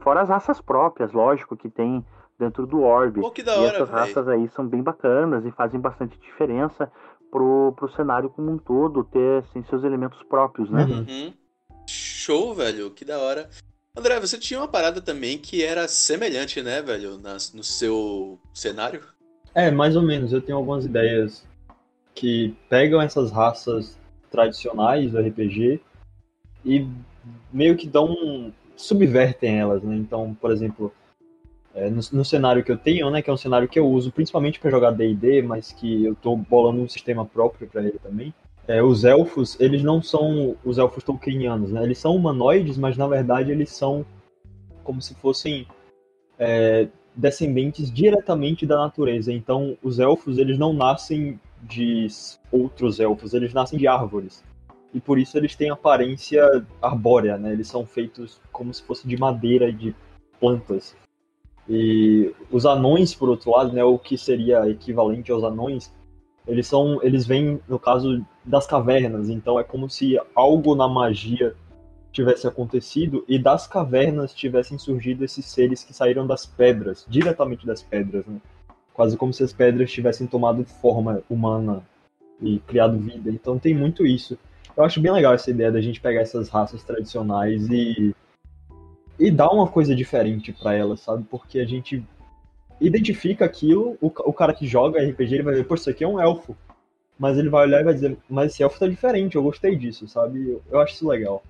Fora 0.01 0.22
as 0.22 0.30
raças 0.30 0.61
próprias, 0.61 1.11
lógico, 1.11 1.57
que 1.57 1.70
tem 1.70 2.05
dentro 2.39 2.66
do 2.66 2.82
orbe. 2.82 3.22
Pô, 3.22 3.32
que 3.32 3.43
da 3.43 3.55
hora, 3.55 3.64
e 3.64 3.76
essas 3.76 3.89
raças 3.89 4.28
aí 4.28 4.47
são 4.49 4.66
bem 4.66 4.82
bacanas 4.82 5.45
e 5.45 5.51
fazem 5.51 5.80
bastante 5.80 6.18
diferença 6.20 6.89
pro, 7.30 7.74
pro 7.76 7.91
cenário 7.91 8.30
como 8.30 8.51
um 8.51 8.57
todo 8.57 9.03
ter 9.03 9.43
assim, 9.43 9.64
seus 9.64 9.84
elementos 9.84 10.22
próprios, 10.24 10.70
né? 10.70 10.84
Uhum. 10.86 11.34
Show, 11.88 12.53
velho, 12.53 12.91
que 12.91 13.03
da 13.03 13.18
hora. 13.20 13.49
André, 13.97 14.20
você 14.20 14.38
tinha 14.38 14.59
uma 14.59 14.68
parada 14.68 15.01
também 15.01 15.38
que 15.38 15.64
era 15.64 15.88
semelhante, 15.88 16.61
né, 16.61 16.82
velho, 16.82 17.18
na, 17.18 17.34
no 17.34 17.64
seu 17.64 18.39
cenário? 18.53 19.01
É, 19.53 19.70
mais 19.70 19.95
ou 19.95 20.01
menos. 20.01 20.34
Eu 20.34 20.41
tenho 20.41 20.57
algumas 20.57 20.86
ideias 20.86 21.45
que 22.14 22.55
pegam 22.70 23.01
essas 23.01 23.32
raças 23.32 23.97
tradicionais 24.32 25.11
do 25.11 25.20
RPG 25.20 25.80
e 26.66 26.88
meio 27.51 27.76
que 27.76 27.88
dão. 27.88 28.51
subvertem 28.76 29.59
elas, 29.59 29.84
né? 29.84 29.95
Então, 29.95 30.36
por 30.39 30.51
exemplo, 30.51 30.93
é, 31.74 31.89
no, 31.89 32.01
no, 32.11 32.26
cenário 32.26 32.64
que 32.64 32.72
eu 32.72 32.78
tenho, 32.78 33.09
né, 33.09 33.22
que 33.22 33.30
é 33.30 33.34
um 33.34 33.38
cenário 33.38 33.68
que 33.68 33.80
eu 33.80 33.88
uso 33.88 34.11
principalmente 34.11 34.59
para 34.59 34.72
jogar 34.72 34.91
D&D, 34.91 35.41
mas 35.41 35.72
que 35.72 36.05
eu 36.05 36.14
estou 36.14 36.38
bolando 36.38 36.82
um 36.82 36.88
sistema 36.88 37.26
próprio 37.26 37.68
para 37.68 37.82
ele 37.82 37.99
também, 37.99 38.34
é, 38.68 38.82
os 38.82 39.03
elfos, 39.03 39.59
eles 39.59 39.84
não 39.84 40.01
são 40.01 40.55
os 40.64 40.78
elfos 40.78 41.03
tolkienianos, 41.03 41.72
né? 41.72 41.84
Eles 41.84 41.97
são 41.97 42.16
humanoides, 42.16 42.78
mas 42.78 42.95
na 42.95 43.07
verdade 43.07 43.51
eles 43.51 43.70
são 43.72 44.05
como 44.84 45.01
se 45.01 45.16
fossem 45.16 45.68
é, 46.39 46.88
descendentes 47.16 47.91
diretamente 47.91 48.66
da 48.66 48.78
natureza. 48.78 49.32
Então, 49.32 49.78
os 49.82 49.99
elfos, 49.99 50.38
eles 50.38 50.57
não 50.57 50.74
nascem 50.74 51.39
de 51.64 52.07
outros 52.51 52.99
elfos, 52.99 53.34
eles 53.34 53.53
nascem 53.53 53.80
de 53.80 53.88
árvores. 53.88 54.43
E 54.93 54.99
por 54.99 55.18
isso 55.18 55.38
eles 55.38 55.55
têm 55.55 55.70
aparência 55.70 56.43
arbórea, 56.82 57.38
né? 57.38 57.51
Eles 57.51 57.68
são 57.68 57.86
feitos 57.86 58.39
como 58.51 58.74
se 58.74 58.84
fosse 58.84 59.07
de 59.07 59.18
madeira 59.18 59.68
e 59.70 59.74
de 59.74 59.95
plantas. 60.39 60.95
E 61.68 62.34
os 62.51 62.66
anões, 62.66 63.16
por 63.16 63.30
outro 63.30 63.51
lado, 63.51 63.72
né, 63.72 63.84
o 63.84 63.97
que 63.97 64.18
seria 64.18 64.70
equivalente 64.70 65.32
aos 65.32 65.43
anões, 65.43 65.91
eles 66.45 66.68
são, 66.68 67.01
eles 67.01 67.26
vêm 67.26 67.59
no 67.68 67.80
caso 67.80 68.24
das 68.43 68.68
cavernas, 68.68 69.30
então 69.30 69.57
é 69.57 69.64
como 69.64 69.89
se 69.89 70.20
algo 70.36 70.76
na 70.76 70.88
magia 70.89 71.55
tivesse 72.11 72.45
acontecido 72.45 73.24
e 73.28 73.39
das 73.39 73.66
cavernas 73.66 74.34
tivessem 74.34 74.78
surgido 74.78 75.24
esses 75.24 75.45
seres 75.45 75.84
que 75.84 75.93
saíram 75.93 76.28
das 76.28 76.45
pedras, 76.45 77.05
diretamente 77.07 77.66
das 77.66 77.82
pedras, 77.82 78.26
né? 78.28 78.39
Quase 78.94 79.18
como 79.18 79.34
se 79.34 79.44
as 79.44 79.52
pedras 79.52 79.91
tivessem 79.91 80.28
tomado 80.28 80.64
forma 80.66 81.22
humana 81.30 81.84
e 82.41 82.60
criado 82.60 82.98
vida. 82.98 83.30
Então 83.30 83.58
tem 83.58 83.74
muito 83.74 84.06
isso. 84.06 84.38
Eu 84.76 84.84
acho 84.84 85.00
bem 85.00 85.12
legal 85.12 85.34
essa 85.34 85.52
ideia 85.52 85.72
da 85.72 85.82
gente 85.82 86.02
pegar 86.02 86.22
essas 86.22 86.50
raças 86.50 86.84
tradicionais 86.84 87.68
e 87.70 88.16
e 89.20 89.30
dar 89.30 89.50
uma 89.50 89.68
coisa 89.68 89.96
diferente 89.96 90.52
para 90.52 90.74
elas, 90.74 91.02
sabe? 91.02 91.24
Porque 91.30 91.60
a 91.60 91.66
gente 91.66 92.04
identifica 92.82 93.46
aquilo, 93.46 93.98
o, 94.02 94.08
o 94.08 94.34
cara 94.34 94.54
que 94.54 94.68
joga 94.68 95.02
RPG, 95.02 95.36
ele 95.36 95.44
vai 95.44 95.54
ver, 95.54 95.66
pô, 95.66 95.76
isso 95.76 95.89
aqui 95.89 96.04
é 96.04 96.08
um 96.08 96.20
elfo. 96.20 96.56
Mas 97.18 97.38
ele 97.38 97.50
vai 97.50 97.66
olhar 97.68 97.82
e 97.82 97.84
vai 97.84 97.94
dizer, 97.94 98.18
mas 98.28 98.52
esse 98.52 98.64
elfo 98.64 98.80
tá 98.80 98.88
diferente, 98.88 99.36
eu 99.36 99.44
gostei 99.44 99.76
disso, 99.76 100.08
sabe? 100.08 100.50
Eu, 100.50 100.62
eu 100.70 100.80
acho 100.80 100.96
isso 100.96 101.08
legal. 101.08 101.44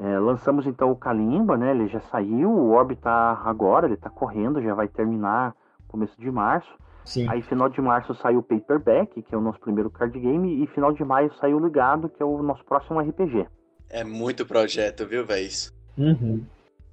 É, 0.00 0.18
lançamos 0.18 0.66
então 0.66 0.90
o 0.92 0.96
Kalimba, 0.96 1.56
né? 1.56 1.72
Ele 1.72 1.88
já 1.88 2.00
saiu, 2.00 2.50
o 2.50 2.70
Orb 2.70 2.94
tá 2.96 3.42
agora, 3.44 3.86
ele 3.86 3.96
tá 3.96 4.08
correndo, 4.08 4.62
já 4.62 4.74
vai 4.74 4.86
terminar 4.86 5.54
começo 5.88 6.14
de 6.20 6.30
março. 6.30 6.70
Sim. 7.04 7.26
Aí 7.28 7.42
final 7.42 7.68
de 7.68 7.80
março 7.80 8.14
saiu 8.14 8.40
o 8.40 8.42
Paperback, 8.42 9.22
que 9.22 9.34
é 9.34 9.38
o 9.38 9.40
nosso 9.40 9.58
primeiro 9.58 9.90
card 9.90 10.18
game, 10.18 10.62
e 10.62 10.66
final 10.68 10.92
de 10.92 11.02
maio 11.02 11.32
saiu 11.40 11.56
o 11.56 11.64
Ligado, 11.64 12.08
que 12.08 12.22
é 12.22 12.26
o 12.26 12.42
nosso 12.42 12.64
próximo 12.64 13.00
RPG. 13.00 13.46
É 13.88 14.04
muito 14.04 14.44
projeto, 14.44 15.06
viu, 15.06 15.24
véi? 15.24 15.48
Uhum. 15.96 16.44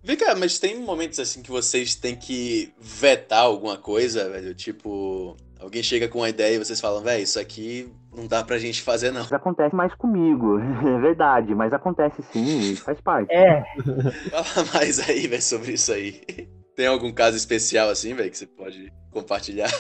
Vem 0.02 0.16
cá, 0.16 0.34
mas 0.36 0.58
tem 0.58 0.80
momentos 0.82 1.20
assim 1.20 1.42
que 1.42 1.52
vocês 1.52 1.96
têm 1.96 2.16
que 2.16 2.74
vetar 2.80 3.44
alguma 3.44 3.78
coisa, 3.78 4.30
velho? 4.30 4.56
Tipo, 4.56 5.36
alguém 5.60 5.84
chega 5.84 6.08
com 6.08 6.20
uma 6.20 6.30
ideia 6.30 6.56
e 6.56 6.60
vocês 6.60 6.80
falam, 6.80 7.02
velho, 7.02 7.24
isso 7.24 7.40
aqui 7.40 7.92
não 8.16 8.28
dá 8.28 8.44
pra 8.44 8.58
gente 8.58 8.82
fazer, 8.82 9.12
não. 9.12 9.22
Isso 9.22 9.36
acontece 9.36 9.76
mais 9.76 9.94
comigo, 9.96 10.60
é 10.60 11.00
verdade, 11.00 11.54
mas 11.54 11.74
acontece 11.74 12.22
sim, 12.24 12.76
faz 12.76 13.00
parte. 13.02 13.32
É. 13.32 13.64
Fala 14.30 14.68
mais 14.74 15.10
aí, 15.10 15.28
velho, 15.28 15.42
sobre 15.42 15.74
isso 15.74 15.92
aí. 15.92 16.22
Tem 16.76 16.88
algum 16.88 17.12
caso 17.14 17.38
especial 17.38 17.90
assim, 17.90 18.14
velho, 18.14 18.30
que 18.30 18.38
você 18.38 18.48
pode 18.48 18.92
compartilhar? 19.12 19.72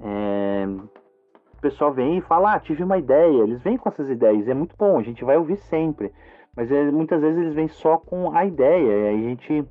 É... 0.00 0.66
O 0.66 1.60
pessoal 1.62 1.94
vem 1.94 2.18
e 2.18 2.22
fala, 2.22 2.54
ah, 2.54 2.60
tive 2.60 2.82
uma 2.82 2.98
ideia. 2.98 3.44
Eles 3.44 3.62
vêm 3.62 3.76
com 3.76 3.88
essas 3.88 4.08
ideias, 4.10 4.48
é 4.48 4.54
muito 4.54 4.74
bom, 4.76 4.98
a 4.98 5.02
gente 5.02 5.24
vai 5.24 5.36
ouvir 5.36 5.58
sempre. 5.70 6.10
Mas 6.56 6.70
é, 6.70 6.90
muitas 6.90 7.20
vezes 7.20 7.38
eles 7.38 7.54
vêm 7.54 7.68
só 7.68 7.96
com 7.96 8.36
a 8.36 8.44
ideia, 8.44 8.92
e 8.92 9.08
aí 9.08 9.26
a 9.26 9.28
gente 9.28 9.64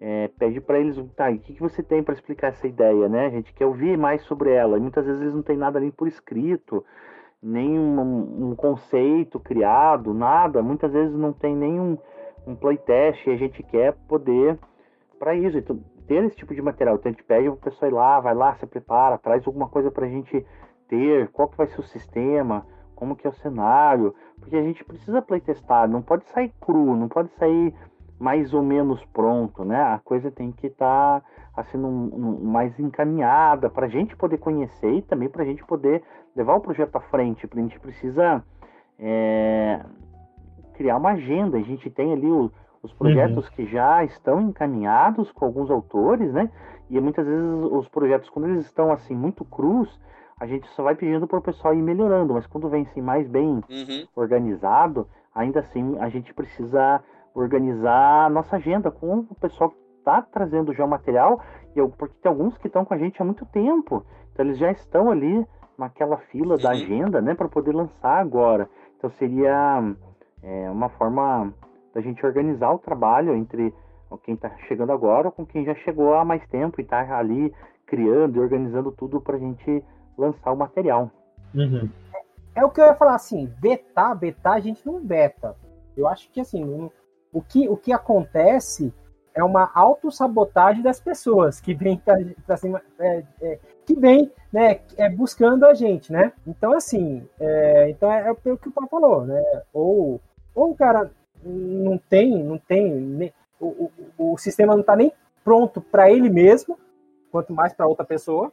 é, 0.00 0.28
pede 0.38 0.60
para 0.60 0.78
eles, 0.78 0.96
tá, 1.14 1.30
o 1.30 1.38
que, 1.38 1.54
que 1.54 1.60
você 1.60 1.82
tem 1.82 2.02
para 2.02 2.14
explicar 2.14 2.48
essa 2.48 2.66
ideia, 2.66 3.08
né? 3.08 3.26
A 3.26 3.30
gente 3.30 3.52
quer 3.54 3.66
ouvir 3.66 3.96
mais 3.96 4.22
sobre 4.22 4.50
ela. 4.50 4.76
E 4.76 4.80
muitas 4.80 5.06
vezes 5.06 5.22
eles 5.22 5.34
não 5.34 5.42
têm 5.42 5.56
nada 5.56 5.80
nem 5.80 5.90
por 5.90 6.06
escrito, 6.06 6.84
nem 7.42 7.78
um, 7.78 8.50
um 8.50 8.56
conceito 8.56 9.40
criado, 9.40 10.12
nada. 10.12 10.62
Muitas 10.62 10.92
vezes 10.92 11.16
não 11.16 11.32
tem 11.32 11.56
nenhum 11.56 11.96
um 12.46 12.54
playtest 12.54 13.26
e 13.26 13.30
a 13.30 13.36
gente 13.36 13.62
quer 13.62 13.94
poder 14.06 14.58
para 15.18 15.34
isso. 15.34 15.58
Então, 15.58 15.80
ter 16.06 16.24
esse 16.24 16.36
tipo 16.36 16.54
de 16.54 16.62
material. 16.62 16.96
Então 16.96 17.10
a 17.10 17.12
gente 17.12 17.24
pede 17.24 17.48
o 17.48 17.56
pessoal 17.56 17.90
ir 17.90 17.94
lá, 17.94 18.20
vai 18.20 18.34
lá, 18.34 18.54
se 18.54 18.66
prepara, 18.66 19.18
traz 19.18 19.46
alguma 19.46 19.68
coisa 19.68 19.90
para 19.90 20.06
a 20.06 20.08
gente 20.08 20.44
ter, 20.88 21.28
qual 21.28 21.48
que 21.48 21.56
vai 21.56 21.66
ser 21.66 21.80
o 21.80 21.84
sistema, 21.84 22.66
como 22.94 23.16
que 23.16 23.26
é 23.26 23.30
o 23.30 23.34
cenário, 23.34 24.14
porque 24.38 24.56
a 24.56 24.62
gente 24.62 24.84
precisa 24.84 25.20
playtestar, 25.20 25.88
não 25.88 26.00
pode 26.00 26.24
sair 26.26 26.52
cru, 26.60 26.96
não 26.96 27.08
pode 27.08 27.30
sair 27.32 27.74
mais 28.18 28.54
ou 28.54 28.62
menos 28.62 29.04
pronto, 29.06 29.64
né? 29.64 29.80
A 29.80 29.98
coisa 29.98 30.30
tem 30.30 30.50
que 30.52 30.68
estar 30.68 31.20
tá, 31.20 31.26
assim, 31.56 31.78
um, 31.78 32.10
um, 32.14 32.44
mais 32.44 32.78
encaminhada 32.78 33.68
para 33.68 33.86
a 33.86 33.88
gente 33.88 34.16
poder 34.16 34.38
conhecer 34.38 34.90
e 34.90 35.02
também 35.02 35.28
para 35.28 35.42
a 35.42 35.46
gente 35.46 35.64
poder 35.64 36.02
levar 36.34 36.54
o 36.54 36.60
projeto 36.60 36.96
à 36.96 37.00
frente. 37.00 37.48
A 37.50 37.60
gente 37.60 37.78
precisa 37.78 38.42
é, 38.98 39.84
criar 40.74 40.96
uma 40.96 41.10
agenda. 41.10 41.58
A 41.58 41.62
gente 41.62 41.90
tem 41.90 42.12
ali 42.12 42.30
o, 42.30 42.50
os 42.82 42.92
projetos 42.94 43.46
uhum. 43.46 43.52
que 43.54 43.66
já 43.66 44.02
estão 44.04 44.40
encaminhados 44.40 45.30
com 45.32 45.44
alguns 45.44 45.70
autores, 45.70 46.32
né? 46.32 46.50
E 46.88 47.00
muitas 47.00 47.26
vezes 47.26 47.44
os 47.70 47.88
projetos, 47.88 48.30
quando 48.30 48.48
eles 48.48 48.64
estão 48.64 48.92
assim 48.92 49.14
muito 49.14 49.44
crus, 49.44 50.00
a 50.38 50.46
gente 50.46 50.68
só 50.68 50.82
vai 50.82 50.94
pedindo 50.94 51.26
para 51.26 51.38
o 51.38 51.42
pessoal 51.42 51.74
ir 51.74 51.82
melhorando, 51.82 52.34
mas 52.34 52.46
quando 52.46 52.68
vem 52.68 52.82
assim 52.82 53.00
mais 53.00 53.26
bem 53.26 53.62
uhum. 53.68 54.06
organizado, 54.14 55.08
ainda 55.34 55.60
assim 55.60 55.98
a 55.98 56.08
gente 56.08 56.32
precisa 56.32 57.02
organizar 57.40 58.26
a 58.26 58.30
nossa 58.30 58.56
agenda 58.56 58.90
com 58.90 59.26
o 59.30 59.34
pessoal 59.34 59.70
que 59.70 59.76
está 59.98 60.22
trazendo 60.22 60.72
já 60.72 60.84
o 60.84 60.88
material, 60.88 61.40
e 61.74 61.78
eu, 61.78 61.88
porque 61.90 62.14
tem 62.22 62.30
alguns 62.30 62.56
que 62.58 62.66
estão 62.66 62.84
com 62.84 62.94
a 62.94 62.98
gente 62.98 63.20
há 63.20 63.24
muito 63.24 63.44
tempo, 63.46 64.04
então 64.32 64.44
eles 64.44 64.58
já 64.58 64.70
estão 64.70 65.10
ali 65.10 65.46
naquela 65.76 66.16
fila 66.16 66.56
da 66.56 66.70
agenda, 66.70 67.20
né, 67.20 67.34
para 67.34 67.48
poder 67.48 67.74
lançar 67.74 68.18
agora. 68.18 68.68
Então 68.96 69.10
seria 69.10 69.82
é, 70.42 70.70
uma 70.70 70.88
forma 70.90 71.52
da 71.94 72.00
gente 72.00 72.24
organizar 72.24 72.72
o 72.72 72.78
trabalho 72.78 73.34
entre 73.34 73.74
quem 74.22 74.34
está 74.34 74.50
chegando 74.68 74.92
agora 74.92 75.30
com 75.30 75.44
quem 75.44 75.64
já 75.64 75.74
chegou 75.76 76.14
há 76.14 76.24
mais 76.24 76.46
tempo 76.48 76.80
e 76.80 76.84
está 76.84 77.18
ali 77.18 77.52
criando 77.84 78.36
e 78.36 78.40
organizando 78.40 78.92
tudo 78.92 79.20
para 79.20 79.36
a 79.36 79.38
gente 79.38 79.84
lançar 80.16 80.52
o 80.52 80.56
material. 80.56 81.10
Uhum. 81.54 81.88
É, 82.14 82.60
é, 82.60 82.64
o 82.64 82.70
que 82.70 82.80
eu 82.80 82.86
ia 82.86 82.94
falar 82.94 83.14
assim, 83.14 83.52
vetar, 83.60 84.16
vetar 84.18 84.54
a 84.54 84.60
gente 84.60 84.86
não 84.86 85.00
veta. 85.00 85.56
Eu 85.96 86.06
acho 86.06 86.30
que 86.30 86.40
assim, 86.40 86.64
um, 86.64 86.90
o, 87.36 87.42
que, 87.42 87.68
o 87.68 87.76
que 87.76 87.92
acontece 87.92 88.94
é 89.34 89.44
uma 89.44 89.70
autossabotagem 89.74 90.82
das 90.82 90.98
pessoas 90.98 91.60
que 91.60 91.74
vem 91.74 92.00
pra, 92.46 92.56
cima, 92.56 92.80
é, 92.98 93.22
é, 93.42 93.58
que 93.84 93.94
vem 93.94 94.32
né, 94.50 94.80
é, 94.96 95.10
buscando 95.10 95.66
a 95.66 95.74
gente, 95.74 96.10
né? 96.10 96.32
Então, 96.46 96.72
assim, 96.72 97.28
é, 97.38 97.90
então 97.90 98.10
é, 98.10 98.28
é, 98.28 98.32
o 98.32 98.56
que 98.56 98.68
o 98.68 98.72
Paulo 98.72 98.88
falou, 98.88 99.26
né? 99.26 99.42
Ou, 99.74 100.18
ou 100.54 100.70
o 100.70 100.74
cara 100.74 101.10
não 101.44 101.98
tem, 101.98 102.42
não 102.42 102.56
tem, 102.56 102.90
nem, 102.90 103.34
o, 103.60 103.90
o, 104.16 104.32
o 104.32 104.38
sistema 104.38 104.72
não 104.72 104.80
está 104.80 104.96
nem 104.96 105.12
pronto 105.44 105.82
para 105.82 106.10
ele 106.10 106.30
mesmo, 106.30 106.78
quanto 107.30 107.52
mais 107.52 107.74
para 107.74 107.86
outra 107.86 108.06
pessoa, 108.06 108.50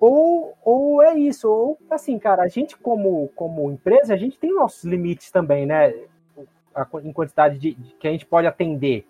ou, 0.00 0.56
ou 0.64 1.00
é 1.00 1.16
isso, 1.16 1.48
ou 1.48 1.78
assim, 1.88 2.18
cara, 2.18 2.42
a 2.42 2.48
gente 2.48 2.76
como, 2.76 3.28
como 3.36 3.70
empresa, 3.70 4.12
a 4.12 4.16
gente 4.16 4.36
tem 4.36 4.52
nossos 4.52 4.82
limites 4.82 5.30
também, 5.30 5.66
né? 5.66 5.94
A, 6.74 6.86
em 7.02 7.12
quantidade 7.12 7.58
de, 7.58 7.74
de, 7.74 7.94
que 7.94 8.06
a 8.06 8.10
gente 8.10 8.26
pode 8.26 8.46
atender. 8.46 9.06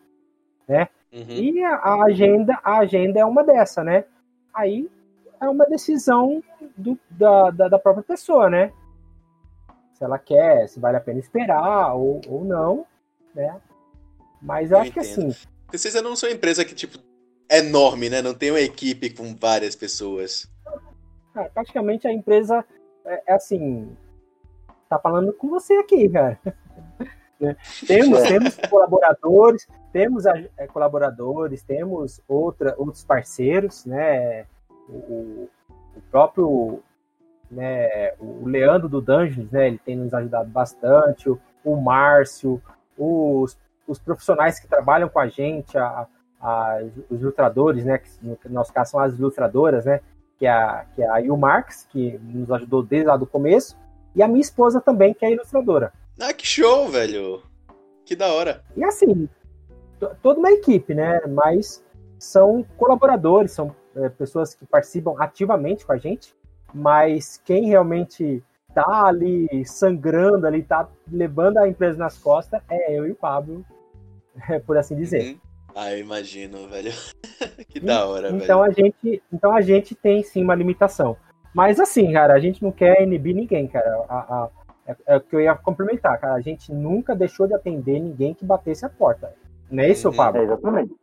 né? 0.66 0.88
Uhum. 1.12 1.26
E 1.28 1.64
a, 1.64 1.74
a, 1.74 2.04
agenda, 2.04 2.58
a 2.62 2.78
agenda 2.78 3.18
é 3.18 3.24
uma 3.24 3.42
dessa, 3.42 3.82
né? 3.82 4.04
Aí 4.54 4.90
é 5.40 5.48
uma 5.48 5.66
decisão 5.66 6.42
do, 6.76 6.98
da, 7.10 7.50
da, 7.50 7.68
da, 7.68 7.78
própria 7.78 8.02
pessoa, 8.02 8.50
né? 8.50 8.72
Se 9.94 10.04
ela 10.04 10.18
quer, 10.18 10.68
se 10.68 10.78
vale 10.78 10.96
a 10.96 11.00
pena 11.00 11.18
esperar 11.18 11.94
ou, 11.94 12.20
ou 12.28 12.44
não, 12.44 12.86
né? 13.34 13.60
Mas 14.40 14.70
eu, 14.70 14.76
eu 14.76 14.82
acho 14.82 14.90
entendo. 14.90 15.04
que 15.04 15.10
assim. 15.10 15.48
Vocês 15.70 15.94
não 16.02 16.16
são 16.16 16.28
uma 16.28 16.34
empresa 16.34 16.64
que, 16.64 16.74
tipo, 16.74 16.98
é 17.48 17.58
enorme, 17.58 18.08
né? 18.08 18.22
Não 18.22 18.34
tem 18.34 18.50
uma 18.50 18.60
equipe 18.60 19.10
com 19.10 19.34
várias 19.34 19.74
pessoas. 19.74 20.50
Ah, 21.34 21.44
praticamente 21.52 22.06
a 22.06 22.12
empresa 22.12 22.64
é, 23.04 23.22
é 23.26 23.32
assim. 23.34 23.96
Tá 24.88 24.98
falando 24.98 25.32
com 25.32 25.48
você 25.48 25.74
aqui, 25.74 26.08
cara. 26.08 26.38
Né? 27.40 27.56
Temos, 27.86 28.22
temos 28.28 28.56
colaboradores, 28.68 29.66
temos 29.92 30.26
é, 30.26 30.66
colaboradores, 30.66 31.62
temos 31.62 32.20
outra, 32.28 32.74
outros 32.76 33.04
parceiros, 33.04 33.84
né? 33.84 34.46
O, 34.88 35.48
o 35.96 36.00
próprio 36.10 36.82
né, 37.50 38.12
o 38.18 38.46
Leandro 38.46 38.88
do 38.88 39.00
Dungeons, 39.00 39.50
né? 39.50 39.68
Ele 39.68 39.78
tem 39.78 39.96
nos 39.96 40.12
ajudado 40.12 40.50
bastante, 40.50 41.30
o, 41.30 41.38
o 41.64 41.76
Márcio, 41.76 42.60
os, 42.96 43.58
os 43.86 43.98
profissionais 43.98 44.60
que 44.60 44.68
trabalham 44.68 45.08
com 45.08 45.18
a 45.18 45.28
gente, 45.28 45.76
a, 45.78 46.06
a, 46.40 46.80
os 47.08 47.20
ilustradores, 47.20 47.84
né? 47.84 47.98
Que 47.98 48.48
no 48.48 48.54
nosso 48.54 48.72
caso 48.72 48.92
são 48.92 49.00
as 49.00 49.18
ilustradoras, 49.18 49.84
né? 49.84 50.00
Que 50.38 50.46
é 50.46 50.50
a, 50.50 50.84
que 50.94 51.02
é 51.02 51.08
a 51.08 51.36
Marx, 51.36 51.86
que 51.90 52.18
nos 52.18 52.50
ajudou 52.52 52.82
desde 52.82 53.08
lá 53.08 53.16
do 53.16 53.26
começo, 53.26 53.76
e 54.14 54.22
a 54.22 54.28
minha 54.28 54.40
esposa 54.40 54.80
também, 54.80 55.14
que 55.14 55.24
é 55.24 55.32
ilustradora. 55.32 55.92
Ah, 56.20 56.32
que 56.32 56.46
show, 56.46 56.88
velho! 56.88 57.42
Que 58.04 58.16
da 58.16 58.32
hora. 58.32 58.64
E 58.76 58.82
assim, 58.82 59.28
toda 60.22 60.40
uma 60.40 60.50
equipe, 60.50 60.94
né? 60.94 61.20
Mas 61.28 61.84
são 62.18 62.64
colaboradores, 62.76 63.52
são 63.52 63.74
é, 63.94 64.08
pessoas 64.08 64.54
que 64.54 64.66
participam 64.66 65.14
ativamente 65.18 65.86
com 65.86 65.92
a 65.92 65.96
gente, 65.96 66.34
mas 66.74 67.40
quem 67.44 67.66
realmente 67.66 68.42
tá 68.74 69.06
ali 69.06 69.64
sangrando, 69.64 70.46
ali 70.46 70.62
tá 70.62 70.88
levando 71.10 71.58
a 71.58 71.68
empresa 71.68 71.98
nas 71.98 72.18
costas 72.18 72.60
é 72.68 72.96
eu 72.96 73.06
e 73.06 73.12
o 73.12 73.14
Pablo, 73.14 73.64
por 74.66 74.76
assim 74.76 74.96
dizer. 74.96 75.22
Uhum. 75.22 75.40
Ah, 75.74 75.92
eu 75.92 75.98
imagino, 75.98 76.68
velho. 76.68 76.92
que 77.68 77.78
da 77.78 78.06
hora, 78.06 78.30
então 78.30 78.62
velho. 78.62 78.72
A 78.72 78.74
gente, 78.74 79.22
então 79.32 79.54
a 79.54 79.60
gente 79.60 79.94
tem 79.94 80.22
sim 80.22 80.42
uma 80.42 80.54
limitação. 80.54 81.16
Mas 81.54 81.80
assim, 81.80 82.12
cara, 82.12 82.34
a 82.34 82.40
gente 82.40 82.62
não 82.62 82.72
quer 82.72 83.02
inibir 83.02 83.34
ninguém, 83.34 83.66
cara. 83.68 84.04
A, 84.08 84.18
a, 84.18 84.50
é, 84.88 84.96
é 85.06 85.16
o 85.16 85.20
que 85.20 85.36
eu 85.36 85.40
ia 85.40 85.54
complementar, 85.54 86.18
cara. 86.18 86.34
A 86.34 86.40
gente 86.40 86.72
nunca 86.72 87.14
deixou 87.14 87.46
de 87.46 87.54
atender 87.54 88.00
ninguém 88.00 88.32
que 88.32 88.44
batesse 88.44 88.86
a 88.86 88.88
porta. 88.88 89.34
Não 89.70 89.82
é 89.82 89.90
isso. 89.90 90.10
Pablo? 90.12 90.40
É, 90.40 90.44
exatamente. 90.44 90.94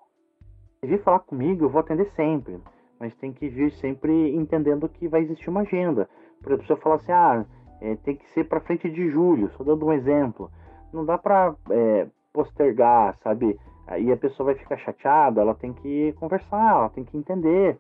Se 0.79 0.88
vir 0.88 1.01
falar 1.03 1.19
comigo, 1.19 1.65
eu 1.65 1.69
vou 1.69 1.79
atender 1.79 2.09
sempre. 2.15 2.59
Mas 2.99 3.13
tem 3.15 3.31
que 3.31 3.47
vir 3.47 3.71
sempre 3.73 4.36
entendendo 4.36 4.89
que 4.89 5.07
vai 5.07 5.21
existir 5.21 5.49
uma 5.49 5.61
agenda. 5.61 6.09
Por 6.41 6.51
exemplo, 6.51 6.65
se 6.65 6.73
eu 6.73 6.77
falar 6.77 6.95
assim, 6.95 7.11
ah, 7.11 7.45
é, 7.81 7.95
tem 7.97 8.15
que 8.15 8.27
ser 8.31 8.45
para 8.45 8.59
frente 8.61 8.89
de 8.89 9.09
julho, 9.09 9.51
só 9.55 9.63
dando 9.63 9.86
um 9.86 9.93
exemplo. 9.93 10.49
Não 10.91 11.05
dá 11.05 11.17
para 11.17 11.53
é, 11.69 12.07
postergar, 12.33 13.17
sabe? 13.23 13.59
Aí 13.86 14.11
a 14.11 14.17
pessoa 14.17 14.47
vai 14.47 14.55
ficar 14.55 14.77
chateada, 14.77 15.41
ela 15.41 15.53
tem 15.53 15.73
que 15.73 16.13
conversar, 16.13 16.71
ela 16.71 16.89
tem 16.89 17.03
que 17.03 17.17
entender. 17.17 17.77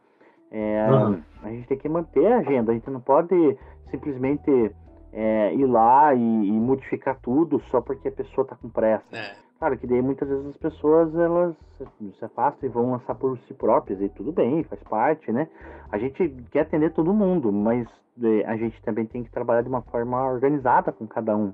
É, 0.51 0.87
uhum. 0.91 1.21
A 1.41 1.49
gente 1.49 1.67
tem 1.67 1.77
que 1.77 1.89
manter 1.89 2.31
a 2.31 2.37
agenda, 2.37 2.71
a 2.71 2.75
gente 2.75 2.89
não 2.89 3.01
pode 3.01 3.57
simplesmente 3.89 4.71
é, 5.15 5.53
ir 5.55 5.65
lá 5.65 6.13
e, 6.13 6.19
e, 6.19 6.51
modificar 6.51 7.17
tudo 7.21 7.63
só 7.71 7.79
porque 7.79 8.09
a 8.09 8.11
pessoa 8.11 8.43
está 8.43 8.55
com 8.57 8.69
pressa. 8.69 9.05
É. 9.13 9.33
Claro 9.57 9.77
que 9.77 9.87
daí 9.87 10.01
muitas 10.01 10.27
vezes 10.27 10.47
as 10.47 10.57
pessoas 10.57 11.15
elas 11.15 11.55
se 11.77 12.25
afastam 12.25 12.67
e 12.67 12.71
vão 12.71 12.91
lançar 12.91 13.15
por 13.15 13.39
si 13.47 13.53
próprias 13.53 14.01
e 14.01 14.09
tudo 14.09 14.33
bem, 14.33 14.65
faz 14.65 14.83
parte, 14.83 15.31
né? 15.31 15.47
A 15.89 15.97
gente 15.97 16.27
quer 16.51 16.61
atender 16.61 16.91
todo 16.91 17.13
mundo, 17.13 17.53
mas 17.53 17.87
é, 18.21 18.45
a 18.45 18.57
gente 18.57 18.79
também 18.81 19.05
tem 19.05 19.23
que 19.23 19.31
trabalhar 19.31 19.61
de 19.61 19.69
uma 19.69 19.81
forma 19.83 20.21
organizada 20.29 20.91
com 20.91 21.07
cada 21.07 21.37
um. 21.37 21.53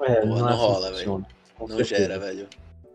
É, 0.00 0.24
não, 0.24 0.38
não 0.38 0.48
é 0.48 0.54
rola, 0.54 0.90
velho. 0.92 1.26
Não 1.60 1.84
gera, 1.84 2.18
velho. 2.18 2.48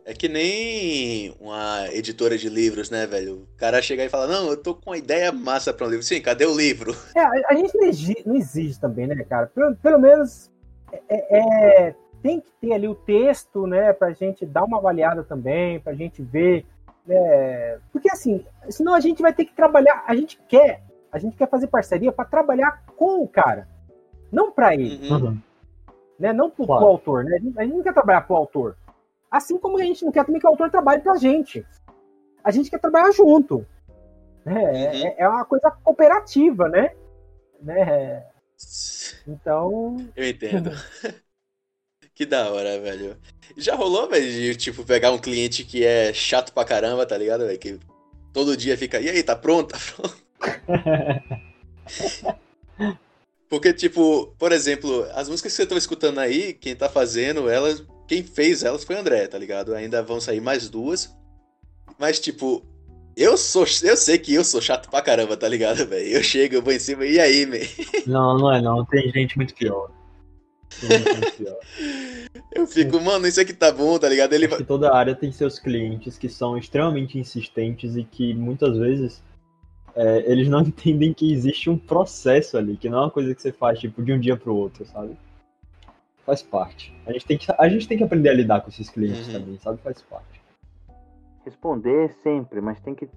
É 0.07 0.13
que 0.13 0.29
nem 0.29 1.35
uma 1.37 1.85
editora 1.91 2.37
de 2.37 2.47
livros, 2.47 2.89
né, 2.89 3.05
velho? 3.05 3.39
O 3.39 3.57
cara 3.57 3.81
chega 3.81 4.05
e 4.05 4.09
fala, 4.09 4.25
não, 4.25 4.47
eu 4.47 4.55
tô 4.55 4.73
com 4.73 4.91
uma 4.91 4.97
ideia 4.97 5.33
massa 5.33 5.73
pra 5.73 5.85
um 5.85 5.89
livro. 5.89 6.05
Sim, 6.05 6.21
cadê 6.21 6.45
o 6.45 6.55
livro? 6.55 6.95
É, 7.13 7.21
a, 7.21 7.53
gente 7.53 7.75
não 7.75 7.83
exige, 7.83 8.23
não 8.25 8.35
exige, 8.37 8.79
também, 8.79 9.05
né, 9.05 9.21
cara? 9.25 9.47
Pelo, 9.47 9.75
pelo 9.75 9.99
menos 9.99 10.49
é, 11.09 11.87
é, 11.89 11.95
tem 12.23 12.39
que 12.39 12.49
ter 12.61 12.71
ali 12.71 12.87
o 12.87 12.95
texto, 12.95 13.67
né, 13.67 13.91
pra 13.91 14.13
gente 14.13 14.45
dar 14.45 14.63
uma 14.63 14.77
avaliada 14.77 15.25
também, 15.25 15.81
pra 15.81 15.93
gente 15.93 16.21
ver, 16.21 16.65
né? 17.05 17.77
Porque 17.91 18.09
assim, 18.09 18.45
senão 18.69 18.93
a 18.93 19.01
gente 19.01 19.21
vai 19.21 19.33
ter 19.33 19.43
que 19.43 19.53
trabalhar, 19.53 20.05
a 20.07 20.15
gente 20.15 20.39
quer, 20.47 20.83
a 21.11 21.19
gente 21.19 21.35
quer 21.35 21.49
fazer 21.49 21.67
parceria 21.67 22.13
para 22.13 22.23
trabalhar 22.23 22.81
com 22.95 23.23
o 23.23 23.27
cara, 23.27 23.67
não 24.31 24.53
para 24.53 24.73
ele. 24.73 25.05
Uhum. 25.09 25.37
Né? 26.17 26.31
Não 26.31 26.49
pro, 26.49 26.65
claro. 26.65 26.81
pro 26.81 26.91
autor, 26.91 27.23
né? 27.25 27.37
A 27.57 27.63
gente 27.63 27.75
não 27.75 27.83
quer 27.83 27.93
trabalhar 27.93 28.21
pro 28.21 28.37
autor. 28.37 28.77
Assim 29.29 29.57
como 29.57 29.77
a 29.77 29.83
gente 29.83 30.05
não 30.05 30.11
quer 30.11 30.25
também 30.25 30.39
que 30.39 30.47
o 30.47 30.49
autor 30.49 30.69
trabalhe 30.69 31.01
pra 31.01 31.17
gente. 31.17 31.65
A 32.43 32.51
gente 32.51 32.69
quer 32.69 32.79
trabalhar 32.79 33.11
junto. 33.11 33.65
É, 34.45 34.51
uhum. 34.51 34.55
é, 34.55 35.15
é 35.17 35.27
uma 35.27 35.43
coisa 35.43 35.69
cooperativa, 35.69 36.69
né? 36.69 36.91
né? 37.61 38.25
Então. 39.27 39.97
Eu 40.15 40.27
entendo. 40.27 40.71
que 42.15 42.25
da 42.25 42.51
hora, 42.51 42.79
velho. 42.79 43.17
Já 43.55 43.75
rolou, 43.75 44.09
velho, 44.09 44.25
de 44.25 44.55
tipo, 44.55 44.83
pegar 44.83 45.11
um 45.11 45.19
cliente 45.19 45.63
que 45.63 45.85
é 45.85 46.13
chato 46.13 46.53
pra 46.53 46.65
caramba, 46.65 47.05
tá 47.05 47.17
ligado, 47.17 47.45
velho? 47.45 47.59
Que 47.59 47.79
todo 48.33 48.57
dia 48.57 48.77
fica, 48.77 48.99
e 48.99 49.09
aí, 49.09 49.23
tá 49.23 49.35
pronto? 49.35 49.75
Tá 49.77 49.79
pronto? 49.95 50.27
Porque, 53.49 53.73
tipo, 53.73 54.27
por 54.37 54.51
exemplo, 54.51 55.07
as 55.13 55.29
músicas 55.29 55.53
que 55.53 55.57
você 55.57 55.65
tá 55.65 55.75
escutando 55.75 56.19
aí, 56.19 56.53
quem 56.53 56.75
tá 56.75 56.89
fazendo, 56.89 57.49
elas 57.49 57.83
quem 58.07 58.23
fez 58.23 58.63
elas 58.63 58.83
foi 58.83 58.95
o 58.95 58.99
André, 58.99 59.27
tá 59.27 59.37
ligado? 59.37 59.75
Ainda 59.75 60.01
vão 60.01 60.19
sair 60.19 60.39
mais 60.41 60.69
duas. 60.69 61.13
Mas, 61.99 62.19
tipo, 62.19 62.63
eu 63.15 63.35
sou. 63.35 63.65
Eu 63.83 63.97
sei 63.97 64.17
que 64.17 64.33
eu 64.33 64.43
sou 64.43 64.61
chato 64.61 64.89
pra 64.89 65.01
caramba, 65.01 65.35
tá 65.35 65.47
ligado, 65.47 65.85
velho? 65.87 66.07
Eu 66.07 66.23
chego, 66.23 66.55
eu 66.55 66.61
vou 66.61 66.71
em 66.71 66.79
cima, 66.79 67.05
e 67.05 67.19
aí, 67.19 67.45
man? 67.45 67.57
Não, 68.05 68.37
não 68.37 68.53
é 68.53 68.61
não. 68.61 68.85
Tem 68.85 69.11
gente 69.11 69.35
muito 69.35 69.53
pior. 69.53 69.91
eu 72.53 72.67
fico, 72.67 73.01
mano, 73.01 73.27
isso 73.27 73.41
aqui 73.41 73.53
tá 73.53 73.71
bom, 73.71 73.97
tá 73.97 74.07
ligado? 74.07 74.33
Ele 74.33 74.45
Acho 74.45 74.57
que 74.57 74.63
toda 74.63 74.93
área 74.93 75.15
tem 75.15 75.31
seus 75.31 75.59
clientes 75.59 76.17
que 76.17 76.29
são 76.29 76.57
extremamente 76.57 77.17
insistentes 77.17 77.95
e 77.95 78.03
que 78.03 78.33
muitas 78.33 78.77
vezes 78.77 79.23
é, 79.95 80.31
eles 80.31 80.47
não 80.47 80.61
entendem 80.67 81.13
que 81.13 81.33
existe 81.33 81.69
um 81.69 81.77
processo 81.77 82.57
ali, 82.57 82.77
que 82.77 82.89
não 82.89 82.99
é 82.99 83.01
uma 83.01 83.11
coisa 83.11 83.33
que 83.33 83.41
você 83.41 83.51
faz 83.51 83.79
tipo 83.79 84.03
de 84.03 84.13
um 84.13 84.19
dia 84.19 84.37
pro 84.37 84.55
outro, 84.55 84.85
sabe? 84.85 85.17
Faz 86.27 86.43
parte. 86.43 86.93
A 87.07 87.13
gente 87.13 87.25
tem 87.25 87.37
que, 87.37 87.45
a 87.57 87.69
gente 87.69 87.87
tem 87.87 87.97
que 87.97 88.03
aprender 88.03 88.27
a 88.27 88.33
lidar 88.33 88.59
com 88.59 88.67
esses 88.67 88.89
clientes 88.89 89.27
uhum. 89.27 89.39
também, 89.39 89.57
sabe? 89.59 89.77
Faz 89.77 90.01
parte. 90.01 90.41
Responder 91.45 92.11
sempre, 92.21 92.59
mas 92.59 92.81
tem 92.81 92.93
que, 92.93 93.07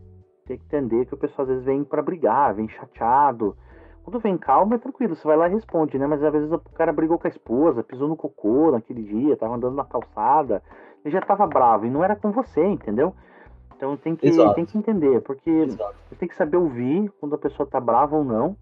tem 0.46 0.56
que 0.56 0.64
entender 0.64 1.06
que 1.06 1.14
o 1.14 1.16
pessoal 1.16 1.42
às 1.42 1.48
vezes 1.48 1.64
vem 1.64 1.82
para 1.82 2.00
brigar, 2.00 2.54
vem 2.54 2.68
chateado. 2.68 3.56
Quando 4.04 4.20
vem 4.20 4.38
calmo, 4.38 4.74
é 4.74 4.78
tranquilo, 4.78 5.16
você 5.16 5.26
vai 5.26 5.36
lá 5.36 5.48
e 5.48 5.52
responde, 5.52 5.98
né? 5.98 6.06
Mas 6.06 6.22
às 6.22 6.32
vezes 6.32 6.52
o 6.52 6.58
cara 6.60 6.92
brigou 6.92 7.18
com 7.18 7.26
a 7.26 7.30
esposa, 7.30 7.82
pisou 7.82 8.08
no 8.08 8.16
cocô 8.16 8.70
naquele 8.70 9.02
dia, 9.02 9.36
tava 9.36 9.56
andando 9.56 9.74
na 9.74 9.84
calçada, 9.84 10.62
ele 11.04 11.12
já 11.12 11.20
tava 11.20 11.48
bravo 11.48 11.86
e 11.86 11.90
não 11.90 12.04
era 12.04 12.14
com 12.14 12.30
você, 12.30 12.64
entendeu? 12.64 13.12
Então 13.76 13.96
tem 13.96 14.14
que, 14.14 14.30
tem 14.54 14.64
que 14.64 14.78
entender, 14.78 15.20
porque 15.22 15.50
Exato. 15.50 15.96
você 16.08 16.14
tem 16.14 16.28
que 16.28 16.36
saber 16.36 16.58
ouvir 16.58 17.10
quando 17.18 17.34
a 17.34 17.38
pessoa 17.38 17.68
tá 17.68 17.80
brava 17.80 18.14
ou 18.14 18.24
não. 18.24 18.56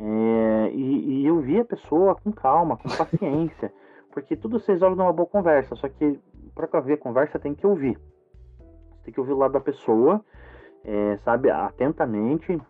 É, 0.00 0.70
e, 0.72 1.24
e 1.24 1.30
ouvir 1.32 1.62
a 1.62 1.64
pessoa 1.64 2.14
com 2.14 2.30
calma, 2.30 2.76
com 2.76 2.88
paciência. 2.88 3.72
Porque 4.12 4.36
tudo 4.36 4.58
se 4.58 4.72
resolve 4.72 4.96
numa 4.96 5.12
boa 5.12 5.28
conversa, 5.28 5.74
só 5.76 5.88
que 5.88 6.18
para 6.54 6.78
haver 6.78 6.98
conversa 6.98 7.38
tem 7.38 7.54
que 7.54 7.66
ouvir. 7.66 7.98
Você 8.90 9.04
tem 9.04 9.14
que 9.14 9.20
ouvir 9.20 9.32
o 9.32 9.38
lado 9.38 9.52
da 9.52 9.60
pessoa, 9.60 10.24
é, 10.84 11.16
sabe, 11.18 11.50
atentamente. 11.50 12.60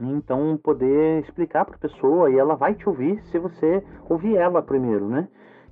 Então 0.00 0.58
poder 0.62 1.20
explicar 1.20 1.64
para 1.64 1.76
a 1.76 1.78
pessoa 1.78 2.30
e 2.30 2.38
ela 2.38 2.54
vai 2.54 2.74
te 2.74 2.88
ouvir 2.88 3.22
se 3.24 3.38
você 3.38 3.84
ouvir 4.08 4.36
ela 4.36 4.62
primeiro, 4.62 5.08
né? 5.08 5.28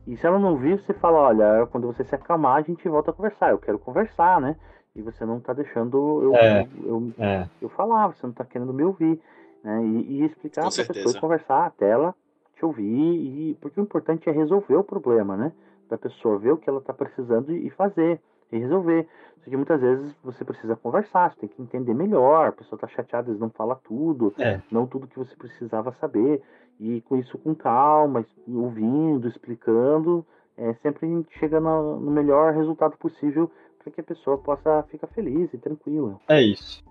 E 0.06 0.16
se 0.16 0.26
ela 0.26 0.38
não 0.38 0.52
ouvir, 0.52 0.80
você 0.80 0.94
fala, 0.94 1.18
olha, 1.18 1.66
quando 1.66 1.86
você 1.86 2.04
se 2.04 2.14
acalmar, 2.14 2.56
a 2.56 2.62
gente 2.62 2.88
volta 2.88 3.10
a 3.10 3.14
conversar. 3.14 3.50
Eu 3.50 3.58
quero 3.58 3.78
conversar, 3.78 4.40
né? 4.40 4.56
E 4.94 5.02
você 5.02 5.24
não 5.24 5.38
está 5.38 5.52
deixando 5.52 6.22
eu, 6.22 6.34
é, 6.34 6.62
eu, 6.82 7.12
eu, 7.18 7.24
é. 7.24 7.48
eu, 7.60 7.68
falar, 7.68 8.08
você 8.08 8.20
não 8.24 8.32
está 8.32 8.44
querendo 8.44 8.72
me 8.72 8.82
ouvir. 8.82 9.20
Né? 9.62 9.84
E, 9.84 10.20
e 10.20 10.24
explicar 10.24 10.62
para 10.62 10.82
a 10.82 10.86
pessoa 10.86 11.14
e 11.14 11.20
conversar 11.20 11.66
até 11.66 11.90
ela 11.90 12.14
te 12.60 12.64
ouvir 12.64 12.84
e 12.84 13.54
porque 13.60 13.80
o 13.80 13.82
importante 13.82 14.28
é 14.28 14.32
resolver 14.32 14.76
o 14.76 14.84
problema, 14.84 15.36
né? 15.36 15.52
Da 15.88 15.96
pessoa 15.96 16.38
ver 16.38 16.52
o 16.52 16.58
que 16.58 16.68
ela 16.68 16.78
está 16.78 16.92
precisando 16.92 17.50
e 17.52 17.70
fazer 17.70 18.20
e 18.52 18.58
resolver. 18.58 19.08
Só 19.42 19.50
que 19.50 19.56
muitas 19.56 19.80
vezes 19.80 20.14
você 20.22 20.44
precisa 20.44 20.76
conversar, 20.76 21.32
você 21.32 21.40
tem 21.40 21.48
que 21.48 21.62
entender 21.62 21.94
melhor, 21.94 22.48
a 22.48 22.52
pessoa 22.52 22.76
está 22.76 22.86
chateada, 22.88 23.22
às 23.22 23.26
vezes 23.28 23.40
não 23.40 23.50
fala 23.50 23.80
tudo, 23.82 24.34
é. 24.38 24.60
não 24.70 24.86
tudo 24.86 25.06
que 25.06 25.18
você 25.18 25.34
precisava 25.34 25.92
saber. 25.98 26.42
E 26.78 27.00
com 27.02 27.16
isso 27.16 27.38
com 27.38 27.54
calma, 27.54 28.24
ouvindo, 28.48 29.28
explicando, 29.28 30.24
é, 30.56 30.74
sempre 30.82 31.06
a 31.06 31.08
gente 31.08 31.38
chega 31.38 31.60
no, 31.60 32.00
no 32.00 32.10
melhor 32.10 32.54
resultado 32.54 32.96
possível 32.98 33.50
para 33.78 33.92
que 33.92 34.00
a 34.00 34.04
pessoa 34.04 34.38
possa 34.38 34.82
ficar 34.90 35.06
feliz 35.08 35.52
e 35.54 35.58
tranquila. 35.58 36.20
É 36.28 36.40
isso. 36.40 36.84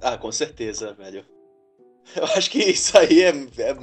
Ah, 0.00 0.16
com 0.16 0.30
certeza, 0.30 0.92
velho. 0.94 1.24
Eu 2.16 2.24
acho 2.24 2.50
que 2.50 2.58
isso 2.58 2.96
aí 2.98 3.22
é, 3.22 3.30
é 3.30 3.74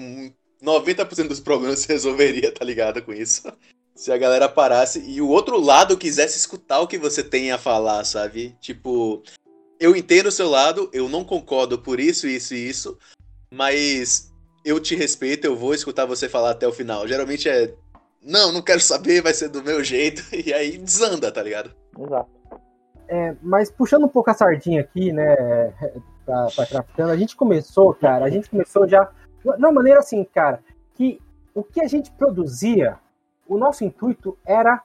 90% 0.63 1.27
dos 1.27 1.39
problemas 1.39 1.79
se 1.81 1.87
resolveria, 1.87 2.51
tá 2.51 2.63
ligado 2.65 3.01
com 3.01 3.13
isso? 3.13 3.51
Se 3.95 4.11
a 4.11 4.17
galera 4.17 4.47
parasse 4.47 5.03
e 5.05 5.21
o 5.21 5.27
outro 5.27 5.59
lado 5.59 5.97
quisesse 5.97 6.37
escutar 6.37 6.79
o 6.79 6.87
que 6.87 6.97
você 6.97 7.21
tem 7.21 7.51
a 7.51 7.57
falar, 7.57 8.03
sabe? 8.05 8.55
Tipo, 8.61 9.21
eu 9.79 9.95
entendo 9.95 10.27
o 10.27 10.31
seu 10.31 10.49
lado, 10.49 10.89
eu 10.93 11.09
não 11.09 11.25
concordo 11.25 11.77
por 11.77 11.99
isso, 11.99 12.27
isso 12.27 12.53
e 12.53 12.69
isso, 12.69 12.97
mas 13.51 14.31
eu 14.63 14.79
te 14.79 14.95
respeito, 14.95 15.45
eu 15.45 15.55
vou 15.55 15.73
escutar 15.73 16.05
você 16.05 16.29
falar 16.29 16.51
até 16.51 16.67
o 16.67 16.73
final. 16.73 17.07
Geralmente 17.07 17.49
é, 17.49 17.73
não, 18.21 18.51
não 18.51 18.61
quero 18.61 18.79
saber, 18.79 19.21
vai 19.21 19.33
ser 19.33 19.49
do 19.49 19.63
meu 19.63 19.83
jeito, 19.83 20.23
e 20.35 20.53
aí 20.53 20.77
desanda, 20.77 21.31
tá 21.31 21.41
ligado? 21.41 21.73
Exato. 21.97 22.29
É, 23.07 23.35
mas 23.41 23.71
puxando 23.71 24.05
um 24.05 24.09
pouco 24.09 24.29
a 24.29 24.35
sardinha 24.35 24.81
aqui, 24.81 25.11
né, 25.11 25.35
pra, 26.25 26.47
pra 26.55 26.65
Craftando, 26.65 27.11
a 27.11 27.17
gente 27.17 27.35
começou, 27.35 27.93
cara, 27.95 28.25
a 28.25 28.29
gente 28.29 28.49
começou 28.49 28.87
já, 28.87 29.09
de 29.43 29.49
uma 29.49 29.71
maneira 29.71 29.99
assim, 29.99 30.23
cara, 30.23 30.61
que 30.95 31.21
o 31.53 31.63
que 31.63 31.81
a 31.81 31.87
gente 31.87 32.11
produzia 32.11 32.97
o 33.47 33.57
nosso 33.57 33.83
intuito 33.83 34.37
era 34.45 34.81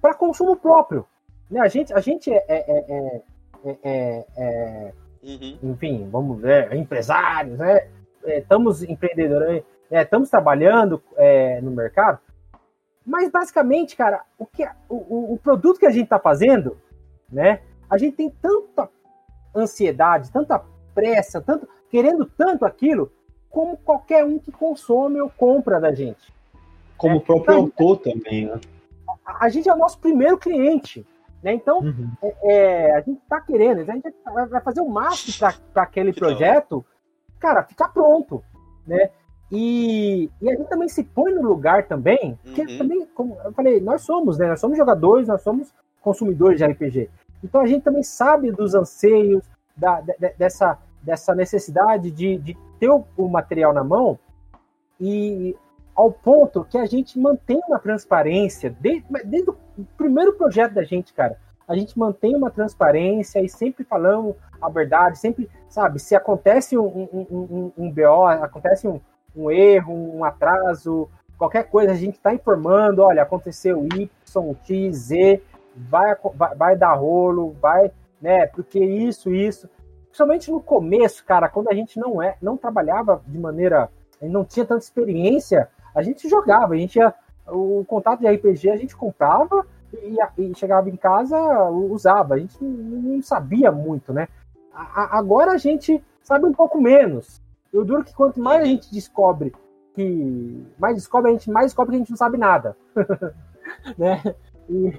para 0.00 0.14
consumo 0.14 0.56
próprio. 0.56 1.06
Né? 1.50 1.60
A 1.60 1.68
gente, 1.68 1.92
a 1.92 2.00
gente 2.00 2.32
é, 2.32 2.44
é, 2.48 3.22
é, 3.64 4.26
é 4.36 4.92
uhum. 5.22 5.58
enfim, 5.70 6.08
vamos 6.10 6.40
ver, 6.40 6.72
empresários, 6.74 7.58
né? 7.58 7.88
estamos 8.24 8.82
empreendedores, 8.82 9.62
estamos 9.90 10.28
trabalhando 10.28 11.02
no 11.62 11.70
mercado, 11.70 12.20
mas 13.08 13.30
basicamente, 13.30 13.96
cara, 13.96 14.22
o, 14.38 14.44
que, 14.44 14.68
o, 14.86 15.32
o 15.32 15.38
produto 15.38 15.78
que 15.78 15.86
a 15.86 15.90
gente 15.90 16.04
está 16.04 16.18
fazendo, 16.18 16.76
né? 17.32 17.62
A 17.88 17.96
gente 17.96 18.16
tem 18.16 18.28
tanta 18.28 18.90
ansiedade, 19.56 20.30
tanta 20.30 20.62
pressa, 20.94 21.40
tanto 21.40 21.66
querendo 21.88 22.26
tanto 22.26 22.66
aquilo, 22.66 23.10
como 23.50 23.76
qualquer 23.76 24.24
um 24.24 24.38
que 24.38 24.52
consome 24.52 25.20
ou 25.20 25.30
compra 25.30 25.80
da 25.80 25.92
gente. 25.92 26.32
Como 26.96 27.16
o 27.16 27.20
próprio 27.20 27.52
então, 27.52 27.64
autor 27.64 27.98
também, 27.98 28.46
né? 28.46 28.60
A, 29.24 29.46
a, 29.46 29.48
gente 29.48 29.68
é 29.68 29.74
o 29.74 29.78
nosso 29.78 29.98
primeiro 29.98 30.36
cliente. 30.36 31.06
Né? 31.42 31.52
Então, 31.52 31.78
uhum. 31.78 32.10
é, 32.22 32.36
é, 32.42 32.96
a 32.96 33.00
gente 33.00 33.20
está 33.22 33.40
querendo, 33.40 33.80
a 33.80 33.94
gente 33.94 34.12
vai 34.24 34.60
fazer 34.60 34.80
o 34.80 34.88
máximo 34.88 35.52
para 35.72 35.82
aquele 35.82 36.12
projeto, 36.12 36.84
cara, 37.38 37.62
ficar 37.62 37.88
pronto. 37.88 38.42
Né? 38.86 39.10
E, 39.50 40.30
e 40.42 40.50
a 40.50 40.56
gente 40.56 40.68
também 40.68 40.88
se 40.88 41.04
põe 41.04 41.32
no 41.32 41.42
lugar 41.42 41.86
também, 41.86 42.38
porque 42.42 42.62
uhum. 42.62 42.78
também, 42.78 43.06
como 43.14 43.38
eu 43.44 43.52
falei, 43.52 43.80
nós 43.80 44.02
somos, 44.02 44.36
né? 44.36 44.48
Nós 44.48 44.60
somos 44.60 44.76
jogadores, 44.76 45.28
nós 45.28 45.42
somos 45.42 45.72
consumidores 46.02 46.58
de 46.58 46.66
RPG. 46.66 47.08
Então 47.42 47.60
a 47.60 47.66
gente 47.66 47.82
também 47.82 48.02
sabe 48.02 48.50
dos 48.50 48.74
anseios, 48.74 49.42
da, 49.76 50.00
de, 50.00 50.14
dessa, 50.36 50.78
dessa 51.08 51.34
necessidade 51.34 52.10
de, 52.10 52.36
de 52.36 52.56
ter 52.78 52.90
o, 52.90 53.02
o 53.16 53.28
material 53.28 53.72
na 53.72 53.82
mão 53.82 54.18
e 55.00 55.56
ao 55.96 56.12
ponto 56.12 56.64
que 56.64 56.76
a 56.76 56.84
gente 56.84 57.18
mantém 57.18 57.58
uma 57.66 57.78
transparência, 57.78 58.76
desde, 58.78 59.06
desde 59.24 59.48
o 59.48 59.56
primeiro 59.96 60.34
projeto 60.34 60.74
da 60.74 60.84
gente, 60.84 61.14
cara. 61.14 61.38
A 61.66 61.74
gente 61.74 61.98
mantém 61.98 62.36
uma 62.36 62.50
transparência 62.50 63.40
e 63.40 63.48
sempre 63.48 63.84
falamos 63.84 64.36
a 64.60 64.68
verdade, 64.68 65.18
sempre, 65.18 65.48
sabe, 65.68 65.98
se 65.98 66.14
acontece 66.14 66.76
um, 66.76 66.86
um, 66.86 67.26
um, 67.30 67.72
um 67.78 67.90
BO, 67.90 68.26
acontece 68.26 68.86
um, 68.86 69.00
um 69.34 69.50
erro, 69.50 69.94
um 69.94 70.24
atraso, 70.24 71.08
qualquer 71.38 71.70
coisa, 71.70 71.92
a 71.92 71.96
gente 71.96 72.16
está 72.16 72.34
informando, 72.34 73.02
olha, 73.02 73.22
aconteceu 73.22 73.86
Y, 73.86 74.08
X, 74.62 74.96
Z, 74.96 75.42
vai, 75.74 76.14
vai, 76.34 76.54
vai 76.54 76.76
dar 76.76 76.94
rolo, 76.94 77.56
vai, 77.60 77.90
né, 78.20 78.46
porque 78.46 78.78
isso, 78.78 79.32
isso. 79.32 79.68
Principalmente 80.08 80.50
no 80.50 80.60
começo, 80.60 81.24
cara, 81.24 81.48
quando 81.48 81.68
a 81.68 81.74
gente 81.74 81.98
não 81.98 82.22
é, 82.22 82.36
não 82.40 82.56
trabalhava 82.56 83.22
de 83.26 83.38
maneira, 83.38 83.90
não 84.20 84.44
tinha 84.44 84.66
tanta 84.66 84.84
experiência, 84.84 85.68
a 85.94 86.02
gente 86.02 86.28
jogava, 86.28 86.74
a 86.74 86.76
gente 86.76 86.96
ia, 86.96 87.14
o 87.46 87.84
contato 87.86 88.20
de 88.20 88.28
RPG 88.28 88.70
a 88.70 88.76
gente 88.76 88.96
comprava 88.96 89.66
e, 89.92 90.16
e 90.38 90.54
chegava 90.54 90.88
em 90.88 90.96
casa, 90.96 91.36
usava. 91.70 92.34
A 92.34 92.38
gente 92.38 92.62
não 92.62 93.22
sabia 93.22 93.70
muito, 93.70 94.12
né? 94.12 94.28
A, 94.72 95.18
agora 95.18 95.52
a 95.52 95.58
gente 95.58 96.02
sabe 96.22 96.46
um 96.46 96.52
pouco 96.52 96.80
menos. 96.80 97.40
Eu 97.72 97.84
duro 97.84 98.04
que 98.04 98.14
quanto 98.14 98.40
mais 98.40 98.62
a 98.62 98.66
gente 98.66 98.92
descobre 98.92 99.52
que 99.98 100.64
mais 100.78 100.94
descobre, 100.94 101.30
a 101.30 101.32
gente 101.32 101.50
mais 101.50 101.66
descobre 101.66 101.90
que 101.90 101.96
a 101.96 101.98
gente 101.98 102.10
não 102.10 102.16
sabe 102.16 102.38
nada. 102.38 102.76
né? 103.98 104.22
E, 104.68 104.92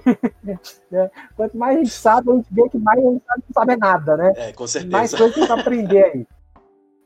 né? 0.90 1.10
Quanto 1.36 1.56
mais 1.56 1.76
a 1.76 1.78
gente 1.78 1.90
sabe, 1.90 2.30
a 2.30 2.34
gente 2.34 2.48
vê 2.52 2.68
que 2.68 2.78
mais 2.78 2.98
a 2.98 3.02
gente 3.02 3.24
sabe, 3.24 3.42
não 3.48 3.54
sabe 3.54 3.76
nada, 3.76 4.16
né? 4.16 4.32
É, 4.36 4.52
com 4.52 4.66
certeza. 4.66 4.92
Mais 4.92 5.14
coisas 5.14 5.34
que 5.34 5.52
aprender 5.52 6.04
aí. 6.04 6.26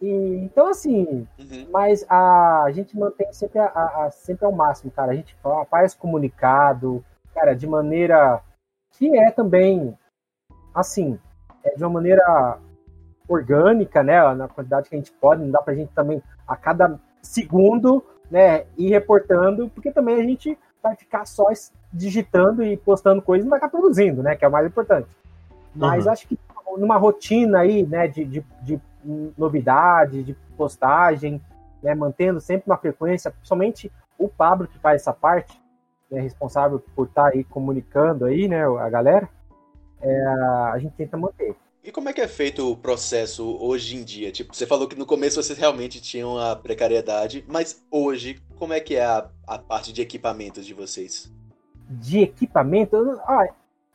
E, 0.01 0.09
então, 0.45 0.69
assim, 0.69 1.27
uhum. 1.39 1.69
mas 1.71 2.05
a, 2.09 2.65
a, 2.65 2.73
gente 2.73 2.97
mantém 2.97 3.33
sempre, 3.33 3.59
a, 3.59 3.67
a, 3.67 4.11
sempre 4.11 4.45
ao 4.45 4.53
máximo, 4.53 4.91
cara. 4.91 5.13
A 5.13 5.15
gente 5.15 5.37
faz 5.71 5.95
comunicado, 5.95 7.05
cara, 7.35 7.55
de 7.55 7.67
maneira 7.67 8.43
que 8.93 9.17
é 9.17 9.31
também, 9.31 9.97
assim, 10.75 11.19
é 11.63 11.75
de 11.75 11.83
uma 11.83 11.91
maneira 11.91 12.59
orgânica, 13.29 14.03
né? 14.03 14.35
Na 14.35 14.49
quantidade 14.49 14.89
que 14.89 14.95
a 14.95 14.99
gente 14.99 15.13
pode, 15.13 15.43
não 15.43 15.51
dá 15.51 15.63
pra 15.63 15.75
gente 15.75 15.93
também 15.93 16.23
a 16.47 16.57
cada 16.57 17.01
segundo, 17.23 18.05
né, 18.31 18.67
ir 18.77 18.91
reportando, 18.91 19.71
porque 19.71 19.91
também 19.91 20.17
a 20.17 20.23
gente 20.23 20.59
vai 20.83 20.95
ficar 20.95 21.25
só 21.25 21.51
digitando 21.95 22.65
e 22.65 22.77
postando 22.77 23.23
coisas 23.23 23.45
e 23.45 23.49
não 23.49 23.51
vai 23.51 23.61
ficar 23.61 23.71
produzindo, 23.71 24.23
né? 24.23 24.35
Que 24.35 24.45
é 24.45 24.49
o 24.49 24.53
mais 24.53 24.67
importante. 24.67 25.09
Mas 25.75 26.05
uhum. 26.05 26.13
acho 26.13 26.29
que 26.29 26.39
numa 26.77 26.97
rotina 26.97 27.61
aí, 27.61 27.85
né, 27.85 28.09
de, 28.09 28.25
de, 28.25 28.45
de 28.63 28.81
novidade, 29.39 30.23
de 30.23 30.35
postagem, 30.57 31.41
né, 31.83 31.95
mantendo 31.95 32.41
sempre 32.41 32.71
uma 32.71 32.77
frequência, 32.77 33.31
principalmente 33.31 33.93
o 34.19 34.29
Pablo 34.29 34.67
que 34.67 34.79
faz 34.79 35.03
essa 35.03 35.13
parte, 35.13 35.61
é 36.11 36.21
responsável 36.21 36.83
por 36.95 37.07
estar 37.07 37.25
tá 37.25 37.29
aí 37.29 37.45
comunicando 37.45 38.25
aí, 38.25 38.49
né, 38.49 38.65
a 38.65 38.89
galera, 38.89 39.29
é, 40.01 40.27
a 40.73 40.79
gente 40.79 40.95
tenta 40.95 41.17
manter. 41.17 41.55
E 41.83 41.93
como 41.93 42.09
é 42.09 42.13
que 42.15 42.21
é 42.21 42.29
feito 42.29 42.71
o 42.71 42.77
processo 42.77 43.59
hoje 43.61 43.97
em 43.97 44.03
dia? 44.03 44.33
Tipo, 44.33 44.57
você 44.57 44.67
falou 44.67 44.89
que 44.89 44.97
no 44.97 45.05
começo 45.05 45.43
vocês 45.43 45.59
realmente 45.59 46.01
tinham 46.01 46.39
a 46.39 46.57
precariedade, 46.57 47.45
mas 47.47 47.85
hoje, 47.91 48.41
como 48.57 48.73
é 48.73 48.81
que 48.81 48.97
é 48.97 49.05
a, 49.05 49.29
a 49.47 49.59
parte 49.59 49.93
de 49.93 50.01
equipamentos 50.01 50.65
de 50.65 50.73
vocês? 50.73 51.31
De 51.89 52.21
equipamento? 52.23 53.21
Ah, 53.27 53.47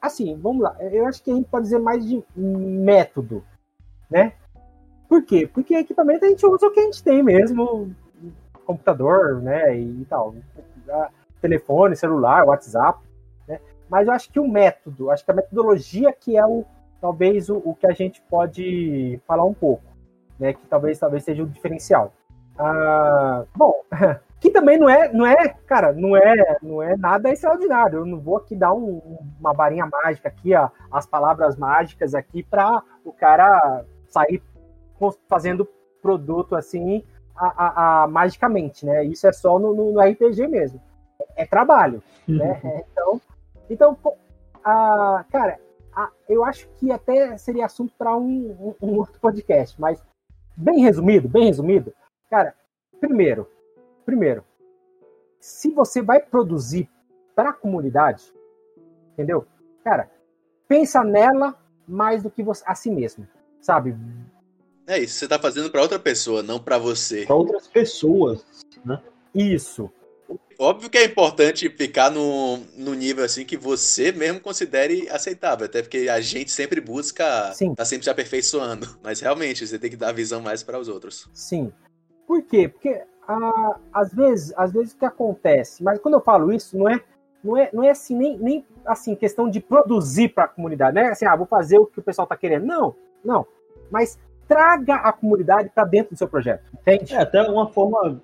assim, 0.01 0.37
vamos 0.37 0.63
lá. 0.63 0.75
Eu 0.79 1.07
acho 1.07 1.23
que 1.23 1.31
a 1.31 1.35
gente 1.35 1.49
pode 1.49 1.63
dizer 1.63 1.79
mais 1.79 2.05
de 2.05 2.23
método, 2.35 3.43
né? 4.09 4.33
Por 5.07 5.23
quê? 5.23 5.49
Porque 5.51 5.75
equipamento 5.75 6.25
a 6.25 6.29
gente 6.29 6.45
usa 6.45 6.67
o 6.67 6.71
que 6.71 6.79
a 6.79 6.83
gente 6.83 7.03
tem 7.03 7.23
mesmo, 7.23 7.93
computador, 8.65 9.41
né, 9.41 9.75
e 9.75 10.05
tal. 10.05 10.35
Telefone, 11.41 11.95
celular, 11.95 12.45
WhatsApp, 12.45 12.99
né? 13.47 13.59
Mas 13.89 14.07
eu 14.07 14.13
acho 14.13 14.31
que 14.31 14.39
o 14.39 14.47
método, 14.47 15.09
acho 15.09 15.25
que 15.25 15.31
a 15.31 15.33
metodologia 15.33 16.13
que 16.13 16.37
é 16.37 16.45
o 16.45 16.63
talvez 17.01 17.49
o, 17.49 17.57
o 17.63 17.73
que 17.73 17.87
a 17.87 17.91
gente 17.91 18.21
pode 18.29 19.19
falar 19.25 19.45
um 19.45 19.53
pouco, 19.53 19.83
né, 20.37 20.53
que 20.53 20.67
talvez 20.67 20.99
talvez 20.99 21.23
seja 21.23 21.41
o 21.41 21.47
diferencial. 21.47 22.13
Ah, 22.57 23.45
bom, 23.55 23.73
que 24.39 24.49
também 24.49 24.77
não 24.77 24.89
é, 24.89 25.11
não 25.11 25.25
é, 25.25 25.49
cara, 25.67 25.91
não 25.91 26.15
é, 26.15 26.57
não 26.61 26.81
é 26.81 26.95
nada 26.95 27.29
extraordinário. 27.29 27.99
Eu 27.99 28.05
não 28.05 28.19
vou 28.19 28.37
aqui 28.37 28.55
dar 28.55 28.73
um, 28.73 29.19
uma 29.39 29.53
varinha 29.53 29.85
mágica 29.85 30.29
aqui, 30.29 30.55
ó, 30.55 30.69
as 30.91 31.05
palavras 31.05 31.57
mágicas 31.57 32.15
aqui 32.15 32.41
para 32.43 32.81
o 33.03 33.11
cara 33.11 33.83
sair 34.07 34.41
fazendo 35.27 35.67
produto 36.01 36.55
assim 36.55 37.03
a, 37.35 37.47
a, 37.47 38.03
a, 38.03 38.07
magicamente, 38.07 38.85
né? 38.85 39.03
Isso 39.03 39.27
é 39.27 39.31
só 39.31 39.59
no, 39.59 39.73
no, 39.73 40.01
RPG 40.01 40.47
mesmo. 40.47 40.81
É, 41.35 41.43
é 41.43 41.45
trabalho, 41.45 42.01
né? 42.27 42.59
É, 42.63 42.85
então, 42.91 43.21
então 43.69 43.97
a, 44.63 45.25
cara, 45.31 45.59
eu 46.27 46.43
acho 46.43 46.67
que 46.77 46.91
até 46.91 47.37
seria 47.37 47.65
assunto 47.65 47.93
para 47.97 48.15
um, 48.15 48.75
um, 48.81 48.87
um, 48.87 48.95
outro 48.97 49.19
podcast, 49.19 49.79
mas 49.79 50.01
bem 50.55 50.79
resumido, 50.79 51.27
bem 51.27 51.45
resumido, 51.45 51.93
cara. 52.29 52.53
Primeiro, 52.99 53.47
primeiro, 54.10 54.44
se 55.40 55.69
você 55.69 56.02
vai 56.02 56.19
produzir 56.19 56.90
para 57.36 57.52
a 57.52 57.53
comunidade, 57.53 58.23
entendeu? 59.14 59.45
Cara, 59.84 60.10
pensa 60.68 61.03
nela 61.03 61.56
mais 61.88 62.23
do 62.23 62.31
que 62.31 62.41
você, 62.41 62.64
a 62.65 62.73
si 62.73 62.90
mesmo, 62.90 63.27
sabe? 63.61 63.95
É 64.88 64.98
isso, 64.98 65.14
você 65.14 65.27
tá 65.27 65.38
fazendo 65.38 65.69
para 65.69 65.84
outra 65.84 65.99
pessoa, 65.99 66.41
não 66.41 66.60
para 66.60 66.80
você. 66.80 67.23
Para 67.27 67.36
outras 67.36 67.68
pessoas, 67.68 68.44
né? 68.84 68.99
Isso. 69.34 69.91
Óbvio 70.57 70.90
que 70.90 70.98
é 70.98 71.06
importante 71.06 71.69
ficar 71.69 72.10
no, 72.10 72.57
no 72.76 72.95
nível 72.95 73.23
assim 73.23 73.45
que 73.45 73.56
você 73.56 74.11
mesmo 74.11 74.40
considere 74.40 75.07
aceitável, 75.10 75.68
até 75.68 75.84
porque 75.84 76.10
a 76.10 76.19
gente 76.19 76.52
sempre 76.52 76.81
busca 76.81 77.53
Sim. 77.53 77.76
tá 77.76 77.86
sempre 77.86 78.06
se 78.06 78.10
aperfeiçoando, 78.10 78.88
mas 79.03 79.19
realmente 79.19 79.68
você 79.68 79.77
tem 79.77 79.91
que 79.91 79.95
dar 79.95 80.11
visão 80.11 80.41
mais 80.41 80.64
para 80.64 80.80
os 80.80 80.88
outros. 80.88 81.30
Sim. 81.31 81.72
Por 82.26 82.41
quê? 82.41 82.68
Porque 82.68 83.03
ah, 83.31 83.76
às 83.93 84.11
vezes, 84.11 84.51
às 84.57 84.73
vezes 84.73 84.91
o 84.93 84.97
que 84.97 85.06
acontece, 85.06 85.84
mas 85.84 85.99
quando 85.99 86.15
eu 86.15 86.19
falo 86.19 86.51
isso, 86.51 86.76
não 86.76 86.89
é 86.89 86.99
não 87.43 87.56
é, 87.56 87.69
não 87.72 87.84
é 87.84 87.91
assim, 87.91 88.18
nem, 88.18 88.38
nem 88.38 88.65
assim, 88.85 89.15
questão 89.15 89.49
de 89.49 89.61
produzir 89.61 90.30
para 90.30 90.45
a 90.45 90.47
comunidade, 90.47 90.95
né? 90.95 91.10
Assim, 91.10 91.26
ah, 91.26 91.35
vou 91.35 91.45
fazer 91.45 91.77
o 91.77 91.85
que 91.85 91.99
o 91.99 92.01
pessoal 92.01 92.26
está 92.26 92.35
querendo. 92.35 92.65
Não, 92.65 92.93
não. 93.23 93.45
Mas 93.89 94.19
traga 94.45 94.95
a 94.95 95.14
comunidade 95.14 95.69
para 95.69 95.85
dentro 95.85 96.15
do 96.15 96.18
seu 96.18 96.27
projeto, 96.27 96.64
entende? 96.73 97.14
É 97.14 97.22
até 97.22 97.41
uma 97.43 97.68
forma 97.68 98.19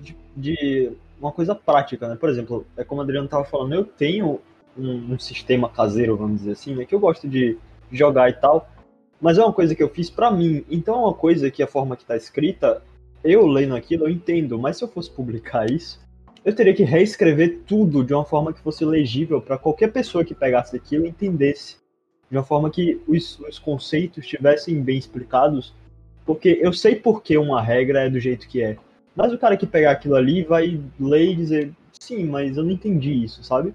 de, 0.00 0.16
de, 0.34 0.92
uma 1.20 1.30
coisa 1.30 1.54
prática, 1.54 2.08
né? 2.08 2.16
Por 2.16 2.28
exemplo, 2.28 2.66
é 2.76 2.82
como 2.82 3.00
o 3.00 3.04
Adriano 3.04 3.26
estava 3.26 3.44
falando, 3.44 3.74
eu 3.74 3.84
tenho 3.84 4.40
um, 4.76 5.12
um, 5.12 5.18
sistema 5.18 5.68
caseiro, 5.68 6.16
vamos 6.16 6.38
dizer 6.38 6.52
assim, 6.52 6.74
né? 6.74 6.86
Que 6.86 6.94
eu 6.94 6.98
gosto 6.98 7.28
de 7.28 7.58
jogar 7.92 8.30
e 8.30 8.32
tal, 8.32 8.68
mas 9.20 9.38
é 9.38 9.44
uma 9.44 9.52
coisa 9.52 9.74
que 9.74 9.82
eu 9.82 9.88
fiz 9.90 10.10
para 10.10 10.30
mim. 10.30 10.64
Então 10.68 10.94
é 10.94 10.98
uma 10.98 11.14
coisa 11.14 11.50
que 11.50 11.62
a 11.62 11.68
forma 11.68 11.94
que 11.94 12.02
está 12.02 12.16
escrita, 12.16 12.82
eu 13.26 13.46
lendo 13.46 13.74
aquilo, 13.74 14.04
eu 14.04 14.10
entendo, 14.10 14.58
mas 14.58 14.76
se 14.76 14.84
eu 14.84 14.88
fosse 14.88 15.10
publicar 15.10 15.70
isso, 15.70 16.00
eu 16.44 16.54
teria 16.54 16.74
que 16.74 16.84
reescrever 16.84 17.60
tudo 17.66 18.04
de 18.04 18.14
uma 18.14 18.24
forma 18.24 18.52
que 18.52 18.60
fosse 18.60 18.84
legível 18.84 19.42
para 19.42 19.58
qualquer 19.58 19.92
pessoa 19.92 20.24
que 20.24 20.34
pegasse 20.34 20.76
aquilo 20.76 21.04
e 21.04 21.08
entendesse. 21.08 21.76
De 22.30 22.36
uma 22.36 22.44
forma 22.44 22.70
que 22.70 23.00
os, 23.06 23.38
os 23.40 23.58
conceitos 23.58 24.24
estivessem 24.24 24.80
bem 24.80 24.96
explicados, 24.96 25.74
porque 26.24 26.58
eu 26.60 26.72
sei 26.72 26.96
por 26.96 27.22
que 27.22 27.36
uma 27.36 27.60
regra 27.60 28.02
é 28.02 28.10
do 28.10 28.20
jeito 28.20 28.48
que 28.48 28.62
é. 28.62 28.76
Mas 29.14 29.32
o 29.32 29.38
cara 29.38 29.56
que 29.56 29.66
pegar 29.66 29.92
aquilo 29.92 30.14
ali 30.14 30.42
vai 30.42 30.80
ler 31.00 31.32
e 31.32 31.36
dizer, 31.36 31.72
sim, 31.92 32.24
mas 32.24 32.56
eu 32.56 32.64
não 32.64 32.70
entendi 32.70 33.24
isso, 33.24 33.42
sabe? 33.42 33.74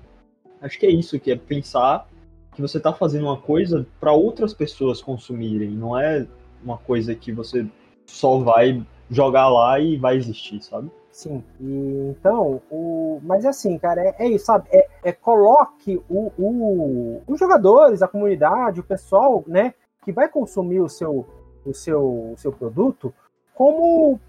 Acho 0.62 0.80
que 0.80 0.86
é 0.86 0.92
isso, 0.92 1.20
que 1.20 1.32
é 1.32 1.36
pensar 1.36 2.08
que 2.54 2.62
você 2.62 2.78
está 2.78 2.94
fazendo 2.94 3.24
uma 3.24 3.38
coisa 3.38 3.86
para 4.00 4.14
outras 4.14 4.54
pessoas 4.54 5.02
consumirem, 5.02 5.72
não 5.72 5.98
é 6.00 6.28
uma 6.64 6.78
coisa 6.78 7.16
que 7.16 7.32
você 7.32 7.66
só 8.06 8.38
vai 8.38 8.86
jogar 9.12 9.50
lá 9.50 9.80
e 9.80 9.98
vai 9.98 10.16
existir, 10.16 10.64
sabe? 10.64 10.90
Sim, 11.12 11.44
e, 11.60 12.16
então, 12.18 12.62
o, 12.72 13.20
mas 13.22 13.44
é 13.44 13.50
assim, 13.50 13.78
cara, 13.78 14.02
é, 14.02 14.16
é 14.18 14.28
isso, 14.30 14.46
sabe? 14.46 14.70
É, 14.72 14.88
é 15.04 15.12
coloque 15.12 16.02
o, 16.10 16.32
o, 16.38 17.22
os 17.28 17.38
jogadores, 17.38 18.02
a 18.02 18.08
comunidade, 18.08 18.80
o 18.80 18.84
pessoal, 18.84 19.44
né, 19.46 19.74
que 20.04 20.12
vai 20.14 20.30
consumir 20.30 20.80
o 20.80 20.88
seu, 20.88 21.28
o 21.66 21.74
seu, 21.74 22.02
o 22.32 22.36
seu 22.38 22.52
produto 22.52 23.14
como 23.54 24.20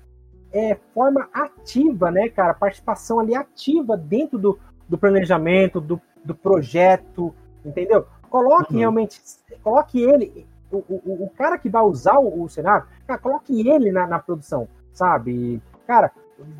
é, 0.52 0.76
forma 0.92 1.28
ativa, 1.32 2.10
né, 2.10 2.28
cara? 2.28 2.52
Participação 2.52 3.18
ali 3.18 3.34
ativa 3.34 3.96
dentro 3.96 4.38
do, 4.38 4.58
do 4.88 4.98
planejamento, 4.98 5.80
do, 5.80 6.00
do 6.24 6.34
projeto, 6.34 7.34
entendeu? 7.64 8.06
Coloque 8.28 8.74
uhum. 8.74 8.80
realmente, 8.80 9.20
coloque 9.62 10.02
ele, 10.02 10.46
o, 10.72 10.84
o, 10.88 11.24
o, 11.24 11.30
cara 11.30 11.58
que 11.58 11.68
vai 11.68 11.82
usar 11.82 12.18
o, 12.18 12.42
o 12.42 12.48
cenário, 12.48 12.86
cara, 13.06 13.20
coloque 13.20 13.68
ele 13.68 13.92
na, 13.92 14.06
na 14.06 14.18
produção, 14.18 14.66
sabe? 14.92 15.60
Cara, 15.86 16.10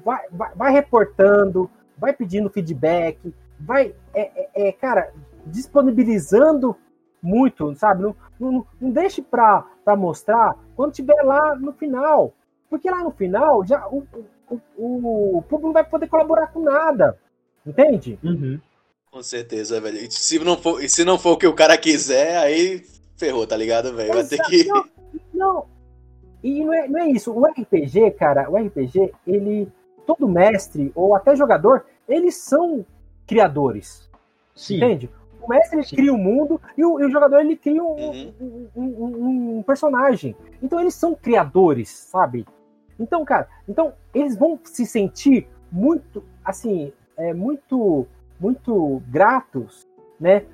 vai, 0.05 0.20
vai, 0.30 0.55
vai 0.55 0.72
reportando, 0.72 1.70
vai 1.97 2.12
pedindo 2.12 2.51
feedback, 2.51 3.34
vai, 3.59 3.94
é, 4.14 4.30
é, 4.43 4.68
é 4.68 4.72
cara, 4.72 5.12
disponibilizando 5.47 6.76
muito, 7.22 7.74
sabe? 7.74 8.02
Não, 8.02 8.16
não, 8.39 8.66
não 8.80 8.90
deixe 8.90 9.22
para 9.22 9.64
mostrar 9.97 10.56
quando 10.74 10.93
tiver 10.93 11.22
lá 11.22 11.55
no 11.56 11.72
final. 11.72 12.34
Porque 12.68 12.90
lá 12.90 13.05
no 13.05 13.10
final, 13.10 13.64
já 13.64 13.86
o, 13.86 14.06
o, 14.48 15.39
o 15.39 15.43
público 15.43 15.66
não 15.66 15.72
vai 15.72 15.84
poder 15.84 16.09
colaborar 16.09 16.48
com 16.48 16.60
nada. 16.60 17.18
Entende? 17.66 18.18
Uhum. 18.24 18.60
Com 19.10 19.22
certeza, 19.22 19.80
velho. 19.80 19.98
E 19.98 20.10
se 20.10 20.39
não 20.39 20.56
for, 20.56 20.82
se 20.89 21.05
não 21.05 21.18
for 21.18 21.32
o 21.32 21.36
que 21.36 21.47
o 21.47 21.55
cara 21.55 21.76
quiser, 21.76 22.39
aí 22.39 22.82
ferrou, 23.23 23.47
tá 23.47 23.57
ligado, 23.57 23.94
velho? 23.94 24.12
Vai 24.12 24.24
ter 24.24 24.43
que. 24.43 24.65
Não, 24.65 24.85
não, 25.32 25.66
e 26.43 26.65
não 26.65 26.74
é, 26.74 26.89
não 26.89 26.99
é 26.99 27.09
isso. 27.09 27.32
O 27.32 27.47
RPG, 27.47 28.12
cara, 28.12 28.51
o 28.51 28.57
RPG, 28.57 29.12
ele. 29.24 29.69
Todo 30.05 30.27
mestre, 30.27 30.90
ou 30.97 31.15
até 31.15 31.36
jogador, 31.36 31.85
eles 32.09 32.35
são 32.35 32.85
criadores. 33.24 34.11
Sim. 34.53 34.78
Entende? 34.78 35.09
O 35.40 35.49
mestre 35.49 35.78
ele 35.78 35.86
cria 35.86 36.12
o 36.12 36.16
um 36.16 36.19
mundo 36.19 36.61
e 36.77 36.85
o, 36.85 37.01
e 37.01 37.05
o, 37.05 37.11
jogador 37.11 37.39
ele 37.39 37.57
cria 37.57 37.82
um, 37.82 37.94
uhum. 37.94 38.70
um, 38.74 38.82
um, 38.82 39.59
um, 39.59 39.62
personagem. 39.62 40.35
Então 40.61 40.81
eles 40.81 40.94
são 40.94 41.15
criadores, 41.15 41.89
sabe? 41.89 42.44
Então, 42.99 43.24
cara, 43.24 43.49
então 43.69 43.93
eles 44.12 44.36
vão 44.36 44.59
se 44.65 44.85
sentir 44.85 45.47
muito, 45.70 46.24
assim, 46.44 46.93
é, 47.16 47.32
muito, 47.32 48.05
muito 48.40 49.01
gratos, 49.09 49.86
né? 50.19 50.44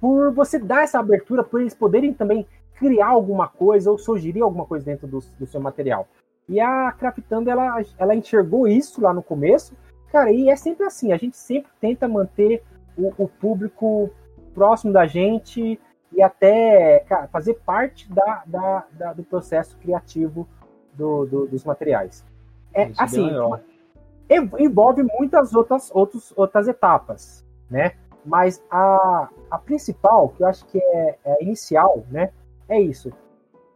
Por 0.00 0.32
você 0.32 0.58
dar 0.58 0.82
essa 0.82 0.98
abertura, 0.98 1.44
por 1.44 1.60
eles 1.60 1.74
poderem 1.74 2.12
também 2.12 2.46
criar 2.74 3.08
alguma 3.08 3.46
coisa 3.46 3.90
ou 3.90 3.98
sugerir 3.98 4.40
alguma 4.40 4.64
coisa 4.64 4.84
dentro 4.84 5.06
do, 5.06 5.18
do 5.38 5.46
seu 5.46 5.60
material. 5.60 6.08
E 6.48 6.58
a 6.58 6.90
Craftando, 6.92 7.50
ela, 7.50 7.82
ela 7.98 8.14
enxergou 8.14 8.66
isso 8.66 9.00
lá 9.00 9.12
no 9.12 9.22
começo, 9.22 9.74
cara, 10.10 10.32
e 10.32 10.48
é 10.48 10.56
sempre 10.56 10.84
assim, 10.84 11.12
a 11.12 11.16
gente 11.16 11.36
sempre 11.36 11.70
tenta 11.80 12.08
manter 12.08 12.62
o, 12.96 13.12
o 13.16 13.28
público 13.28 14.10
próximo 14.54 14.92
da 14.92 15.06
gente 15.06 15.78
e 16.12 16.22
até 16.22 17.04
cara, 17.08 17.28
fazer 17.28 17.54
parte 17.54 18.10
da, 18.12 18.42
da, 18.46 18.84
da, 18.92 19.12
do 19.12 19.22
processo 19.22 19.76
criativo 19.78 20.48
do, 20.94 21.24
do, 21.26 21.46
dos 21.46 21.64
materiais. 21.64 22.24
É, 22.72 22.82
é 22.82 22.92
assim, 22.98 23.30
envolve 24.58 25.02
muitas 25.02 25.54
outras, 25.54 25.90
outros, 25.94 26.32
outras 26.36 26.68
etapas, 26.68 27.44
né? 27.70 27.92
Mas 28.24 28.62
a, 28.70 29.28
a 29.50 29.58
principal, 29.58 30.28
que 30.30 30.42
eu 30.42 30.46
acho 30.46 30.64
que 30.66 30.78
é, 30.78 31.18
é 31.24 31.42
inicial, 31.42 32.04
né? 32.10 32.30
é 32.70 32.80
isso. 32.80 33.12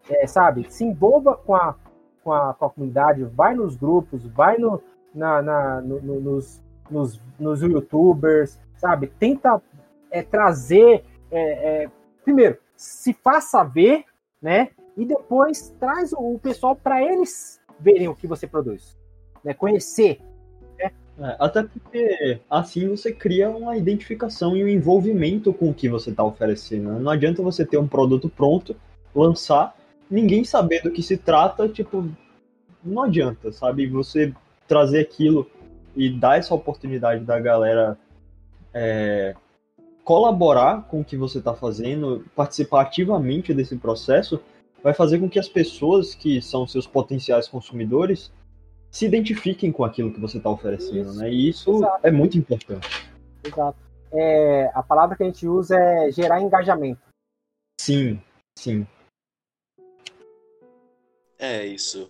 É, 0.08 0.26
sabe? 0.26 0.66
Se 0.70 0.84
envolva 0.84 1.36
com 1.36 1.54
a, 1.54 1.74
com 2.22 2.32
a, 2.32 2.54
com 2.54 2.64
a 2.64 2.70
comunidade, 2.70 3.24
vai 3.24 3.54
nos 3.54 3.76
grupos, 3.76 4.24
vai 4.26 4.56
no, 4.56 4.80
na, 5.14 5.42
na 5.42 5.80
no, 5.80 6.00
no, 6.00 6.20
nos, 6.20 6.62
nos, 6.88 7.20
nos 7.38 7.60
youtubers, 7.60 8.58
sabe? 8.76 9.08
Tenta 9.18 9.60
é, 10.10 10.22
trazer. 10.22 11.04
É, 11.30 11.82
é, 11.82 11.90
primeiro, 12.22 12.58
se 12.76 13.12
faça 13.12 13.64
ver, 13.64 14.04
né? 14.40 14.70
E 14.96 15.04
depois 15.04 15.74
traz 15.80 16.12
o, 16.12 16.34
o 16.34 16.38
pessoal 16.38 16.76
para 16.76 17.02
eles 17.02 17.60
verem 17.80 18.08
o 18.08 18.14
que 18.14 18.26
você 18.26 18.46
produz, 18.46 18.96
né? 19.42 19.52
Conhecer. 19.52 20.20
É, 21.18 21.36
até 21.38 21.62
porque 21.62 22.40
assim 22.50 22.88
você 22.88 23.12
cria 23.12 23.48
uma 23.48 23.76
identificação 23.76 24.56
e 24.56 24.64
um 24.64 24.68
envolvimento 24.68 25.52
com 25.52 25.70
o 25.70 25.74
que 25.74 25.88
você 25.88 26.10
está 26.10 26.24
oferecendo. 26.24 26.92
Né? 26.92 26.98
Não 26.98 27.10
adianta 27.10 27.42
você 27.42 27.64
ter 27.64 27.78
um 27.78 27.86
produto 27.86 28.28
pronto 28.28 28.74
lançar, 29.14 29.76
ninguém 30.10 30.44
saber 30.44 30.82
do 30.82 30.90
que 30.90 31.02
se 31.02 31.16
trata, 31.16 31.68
tipo, 31.68 32.08
não 32.84 33.02
adianta, 33.02 33.52
sabe? 33.52 33.86
Você 33.86 34.34
trazer 34.66 35.00
aquilo 35.00 35.48
e 35.96 36.10
dar 36.10 36.38
essa 36.38 36.54
oportunidade 36.54 37.24
da 37.24 37.38
galera 37.38 37.96
é, 38.72 39.36
colaborar 40.02 40.82
com 40.88 41.00
o 41.00 41.04
que 41.04 41.16
você 41.16 41.38
está 41.38 41.54
fazendo, 41.54 42.24
participar 42.34 42.82
ativamente 42.82 43.54
desse 43.54 43.76
processo, 43.76 44.40
vai 44.82 44.92
fazer 44.92 45.18
com 45.18 45.30
que 45.30 45.38
as 45.38 45.48
pessoas 45.48 46.14
que 46.14 46.42
são 46.42 46.66
seus 46.66 46.86
potenciais 46.86 47.46
consumidores 47.46 48.32
se 48.94 49.04
identifiquem 49.04 49.72
com 49.72 49.82
aquilo 49.82 50.12
que 50.12 50.20
você 50.20 50.38
está 50.38 50.48
oferecendo, 50.48 51.10
isso. 51.10 51.18
né? 51.18 51.28
E 51.28 51.48
isso 51.48 51.78
Exato. 51.78 52.06
é 52.06 52.12
muito 52.12 52.38
importante. 52.38 52.88
Exato. 53.42 53.76
É, 54.12 54.70
a 54.72 54.84
palavra 54.84 55.16
que 55.16 55.24
a 55.24 55.26
gente 55.26 55.48
usa 55.48 55.76
é 55.76 56.12
gerar 56.12 56.40
engajamento. 56.40 57.02
Sim, 57.80 58.22
sim. 58.56 58.86
É 61.36 61.66
isso. 61.66 62.08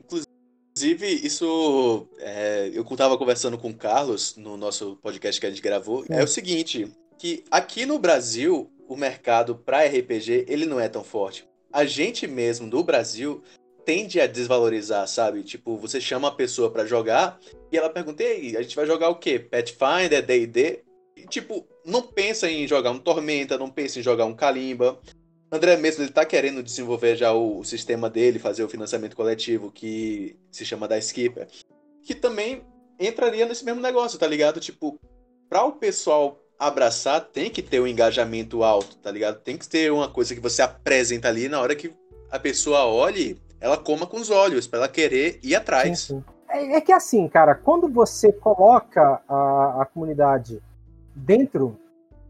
Inclusive, 0.00 1.06
isso. 1.06 2.08
É, 2.18 2.68
eu 2.74 2.82
estava 2.82 3.16
conversando 3.16 3.56
com 3.56 3.70
o 3.70 3.76
Carlos 3.76 4.36
no 4.36 4.56
nosso 4.56 4.96
podcast 4.96 5.40
que 5.40 5.46
a 5.46 5.50
gente 5.50 5.62
gravou. 5.62 6.04
É, 6.10 6.20
é 6.20 6.24
o 6.24 6.28
seguinte: 6.28 6.92
que 7.16 7.44
aqui 7.48 7.86
no 7.86 8.00
Brasil, 8.00 8.68
o 8.88 8.96
mercado 8.96 9.54
para 9.54 9.86
RPG 9.86 10.46
ele 10.48 10.66
não 10.66 10.80
é 10.80 10.88
tão 10.88 11.04
forte. 11.04 11.48
A 11.72 11.84
gente 11.84 12.26
mesmo 12.26 12.68
do 12.68 12.82
Brasil 12.82 13.40
tende 13.86 14.20
a 14.20 14.26
desvalorizar, 14.26 15.06
sabe? 15.06 15.44
Tipo, 15.44 15.78
você 15.78 16.00
chama 16.00 16.28
a 16.28 16.32
pessoa 16.32 16.70
para 16.70 16.84
jogar 16.84 17.38
e 17.70 17.78
ela 17.78 17.88
pergunta: 17.88 18.22
e 18.22 18.26
aí, 18.26 18.56
a 18.56 18.62
gente 18.62 18.74
vai 18.74 18.84
jogar 18.84 19.08
o 19.08 19.14
quê? 19.14 19.38
Pathfinder, 19.38 20.26
DD? 20.26 20.80
E, 21.16 21.26
tipo, 21.26 21.66
não 21.84 22.02
pensa 22.02 22.50
em 22.50 22.66
jogar 22.66 22.90
um 22.90 22.98
Tormenta, 22.98 23.56
não 23.56 23.70
pensa 23.70 24.00
em 24.00 24.02
jogar 24.02 24.26
um 24.26 24.34
Kalimba. 24.34 25.00
André 25.50 25.76
mesmo 25.76 26.02
ele 26.02 26.10
tá 26.10 26.24
querendo 26.24 26.62
desenvolver 26.62 27.16
já 27.16 27.32
o 27.32 27.62
sistema 27.62 28.10
dele, 28.10 28.40
fazer 28.40 28.64
o 28.64 28.68
financiamento 28.68 29.16
coletivo 29.16 29.70
que 29.70 30.36
se 30.50 30.66
chama 30.66 30.88
da 30.88 31.00
Skipper, 31.00 31.46
que 32.02 32.14
também 32.16 32.64
entraria 32.98 33.46
nesse 33.46 33.64
mesmo 33.64 33.80
negócio, 33.80 34.18
tá 34.18 34.26
ligado? 34.26 34.58
Tipo, 34.58 34.98
para 35.48 35.64
o 35.64 35.72
pessoal 35.72 36.42
abraçar, 36.58 37.20
tem 37.20 37.48
que 37.48 37.62
ter 37.62 37.80
um 37.80 37.86
engajamento 37.86 38.64
alto, 38.64 38.96
tá 38.96 39.10
ligado? 39.12 39.40
Tem 39.40 39.56
que 39.56 39.68
ter 39.68 39.92
uma 39.92 40.08
coisa 40.08 40.34
que 40.34 40.40
você 40.40 40.62
apresenta 40.62 41.28
ali 41.28 41.48
na 41.48 41.60
hora 41.60 41.76
que 41.76 41.94
a 42.30 42.38
pessoa 42.40 42.84
olhe, 42.86 43.40
ela 43.60 43.76
coma 43.76 44.06
com 44.06 44.18
os 44.18 44.30
olhos, 44.30 44.66
para 44.66 44.80
ela 44.80 44.88
querer 44.88 45.38
ir 45.42 45.54
atrás. 45.54 46.00
Sim, 46.00 46.16
sim. 46.16 46.24
É, 46.48 46.76
é, 46.76 46.80
que 46.80 46.92
assim, 46.92 47.28
cara, 47.28 47.54
quando 47.54 47.88
você 47.88 48.32
coloca 48.32 49.20
a, 49.28 49.82
a 49.82 49.86
comunidade 49.86 50.62
dentro 51.14 51.76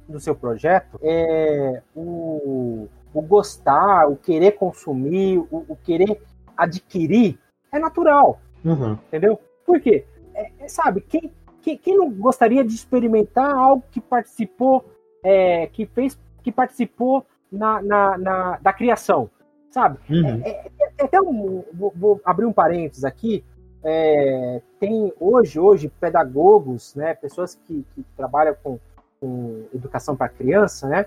do 0.09 0.19
seu 0.21 0.35
projeto, 0.35 0.99
é, 1.03 1.83
o, 1.95 2.89
o 3.13 3.23
gostar, 3.23 4.09
o 4.09 4.17
querer 4.17 4.53
consumir, 4.53 5.39
o, 5.51 5.65
o 5.69 5.77
querer 5.77 6.21
adquirir, 6.57 7.39
é 7.73 7.79
natural. 7.79 8.41
Uhum. 8.65 8.93
Entendeu? 8.93 9.39
Por 9.65 9.81
quê? 9.81 10.05
É, 10.35 10.51
é, 10.61 10.69
sabe, 10.69 11.01
quem, 11.01 11.33
quem, 11.63 11.77
quem 11.77 11.97
não 11.97 12.11
gostaria 12.11 12.65
de 12.65 12.75
experimentar 12.75 13.55
algo 13.55 13.85
que 13.91 14.01
participou, 14.01 14.85
é, 15.23 15.67
que 15.67 15.87
fez, 15.87 16.19
que 16.43 16.53
participou 16.53 17.27
na, 17.51 17.83
na, 17.83 18.19
na 18.19 18.59
da 18.59 18.73
criação, 18.73 19.31
sabe? 19.71 19.99
Uhum. 20.09 20.43
É, 20.45 20.51
é, 20.51 20.71
é, 20.99 21.05
até 21.05 21.21
um, 21.21 21.65
vou, 21.73 21.93
vou, 21.95 22.21
abrir 22.25 22.47
um 22.47 22.53
parênteses 22.53 23.05
aqui. 23.05 23.45
É, 23.85 24.61
tem 24.81 25.13
hoje, 25.21 25.61
hoje 25.61 25.89
pedagogos, 26.01 26.95
né, 26.95 27.15
pessoas 27.15 27.55
que, 27.55 27.85
que 27.95 28.05
trabalham 28.17 28.57
com, 28.63 28.81
com 29.21 29.65
educação 29.73 30.17
para 30.17 30.29
criança, 30.29 30.89
né, 30.89 31.07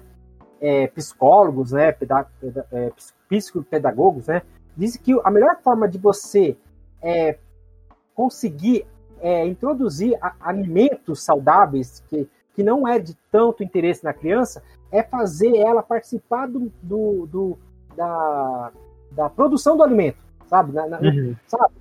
é, 0.61 0.88
psicólogos, 0.88 1.72
né, 1.72 1.91
peda, 1.91 2.26
peda, 2.40 2.65
é, 2.72 2.91
psicopedagogos, 3.27 4.27
né, 4.27 4.44
dizem 4.77 5.02
que 5.02 5.19
a 5.23 5.31
melhor 5.31 5.57
forma 5.61 5.90
de 5.90 5.98
você 5.98 6.56
é, 7.02 7.38
conseguir 8.15 8.86
é, 9.22 9.45
introduzir 9.45 10.18
a, 10.22 10.36
alimentos 10.40 11.23
saudáveis 11.23 12.03
que, 12.07 12.30
que 12.56 12.64
não 12.64 12.88
é 12.88 12.99
de 12.99 13.15
tanto 13.31 13.64
interesse 13.64 14.03
na 14.03 14.14
criança 14.14 14.64
é 14.91 15.03
fazer 15.03 15.56
ela 15.57 15.84
participar 15.84 16.48
do, 16.48 16.72
do, 16.81 17.26
do 17.27 17.60
da, 18.00 18.72
da 19.12 19.30
produção 19.30 19.76
do 19.76 19.84
alimento, 19.84 20.18
sabe? 20.48 20.72
Na, 20.72 20.88
na, 20.88 21.00
uhum. 21.02 21.36
sabe? 21.46 21.74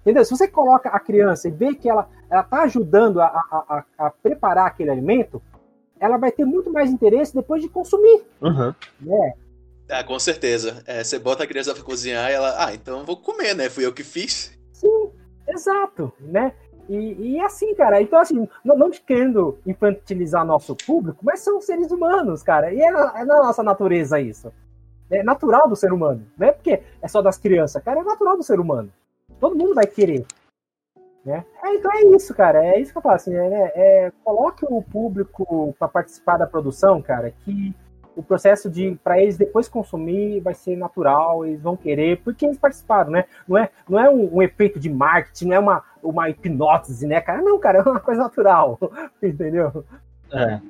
Entendeu? 0.00 0.24
Se 0.24 0.32
você 0.32 0.48
coloca 0.48 0.88
a 0.88 0.98
criança 0.98 1.46
e 1.46 1.52
vê 1.52 1.74
que 1.74 1.88
ela 1.88 2.08
está 2.24 2.62
ajudando 2.62 3.20
a, 3.20 3.26
a, 3.26 3.84
a, 3.98 4.06
a, 4.06 4.10
preparar 4.10 4.66
aquele 4.66 4.90
alimento, 4.90 5.40
ela 6.00 6.16
vai 6.16 6.32
ter 6.32 6.44
muito 6.44 6.72
mais 6.72 6.90
interesse 6.90 7.32
depois 7.32 7.62
de 7.62 7.68
consumir. 7.68 8.24
Uhum. 8.40 8.74
Né? 9.00 9.32
Ah, 9.88 10.02
com 10.02 10.18
certeza. 10.18 10.82
É, 10.84 11.04
você 11.04 11.20
bota 11.20 11.44
a 11.44 11.46
criança 11.46 11.72
para 11.72 11.84
cozinhar 11.84 12.28
e 12.28 12.34
ela, 12.34 12.66
ah, 12.66 12.74
então 12.74 12.98
eu 12.98 13.04
vou 13.04 13.16
comer, 13.16 13.54
né? 13.54 13.70
Fui 13.70 13.86
eu 13.86 13.92
que 13.92 14.02
fiz. 14.02 14.58
Sim, 14.72 15.10
exato, 15.46 16.12
né? 16.18 16.52
E, 16.88 17.34
e 17.34 17.40
assim, 17.40 17.72
cara, 17.76 18.02
então 18.02 18.18
assim, 18.18 18.48
não, 18.64 18.76
não 18.76 18.90
querendo 18.90 19.56
infantilizar 19.64 20.44
nosso 20.44 20.74
público, 20.74 21.20
mas 21.22 21.40
são 21.40 21.60
seres 21.60 21.92
humanos, 21.92 22.42
cara. 22.42 22.74
E 22.74 22.80
é, 22.80 22.88
é 22.88 23.24
na 23.24 23.36
nossa 23.36 23.62
natureza 23.62 24.20
isso. 24.20 24.52
É 25.12 25.22
natural 25.22 25.68
do 25.68 25.76
ser 25.76 25.92
humano. 25.92 26.26
Não 26.38 26.48
é 26.48 26.52
porque 26.52 26.82
é 27.00 27.08
só 27.08 27.20
das 27.20 27.36
crianças, 27.36 27.82
cara, 27.82 28.00
é 28.00 28.02
natural 28.02 28.36
do 28.36 28.42
ser 28.42 28.58
humano. 28.58 28.90
Todo 29.38 29.56
mundo 29.56 29.74
vai 29.74 29.86
querer. 29.86 30.24
Né? 31.24 31.44
É, 31.62 31.74
então 31.74 31.92
é 31.92 32.02
isso, 32.16 32.34
cara. 32.34 32.64
É 32.64 32.80
isso 32.80 32.92
que 32.92 32.98
eu 32.98 33.02
falo 33.02 33.14
assim. 33.14 33.34
É, 33.34 33.72
é 33.74 34.12
coloque 34.24 34.64
o 34.68 34.82
público 34.82 35.74
para 35.78 35.86
participar 35.86 36.38
da 36.38 36.46
produção, 36.46 37.00
cara, 37.02 37.32
que 37.44 37.74
o 38.16 38.22
processo 38.22 38.68
de 38.70 38.98
para 39.02 39.20
eles 39.20 39.36
depois 39.36 39.68
consumir 39.68 40.40
vai 40.40 40.54
ser 40.54 40.76
natural, 40.76 41.46
eles 41.46 41.60
vão 41.60 41.76
querer, 41.76 42.20
porque 42.22 42.44
eles 42.44 42.58
participaram, 42.58 43.10
né? 43.10 43.24
Não 43.48 43.56
é, 43.56 43.70
não 43.88 43.98
é 43.98 44.10
um, 44.10 44.36
um 44.36 44.42
efeito 44.42 44.78
de 44.78 44.90
marketing, 44.90 45.46
não 45.46 45.56
é 45.56 45.58
uma, 45.58 45.84
uma 46.02 46.30
hipnose, 46.30 47.06
né, 47.06 47.20
cara? 47.20 47.40
Não, 47.40 47.58
cara, 47.58 47.78
é 47.78 47.82
uma 47.82 48.00
coisa 48.00 48.22
natural, 48.22 48.78
entendeu? 49.22 49.84
É, 50.32 50.60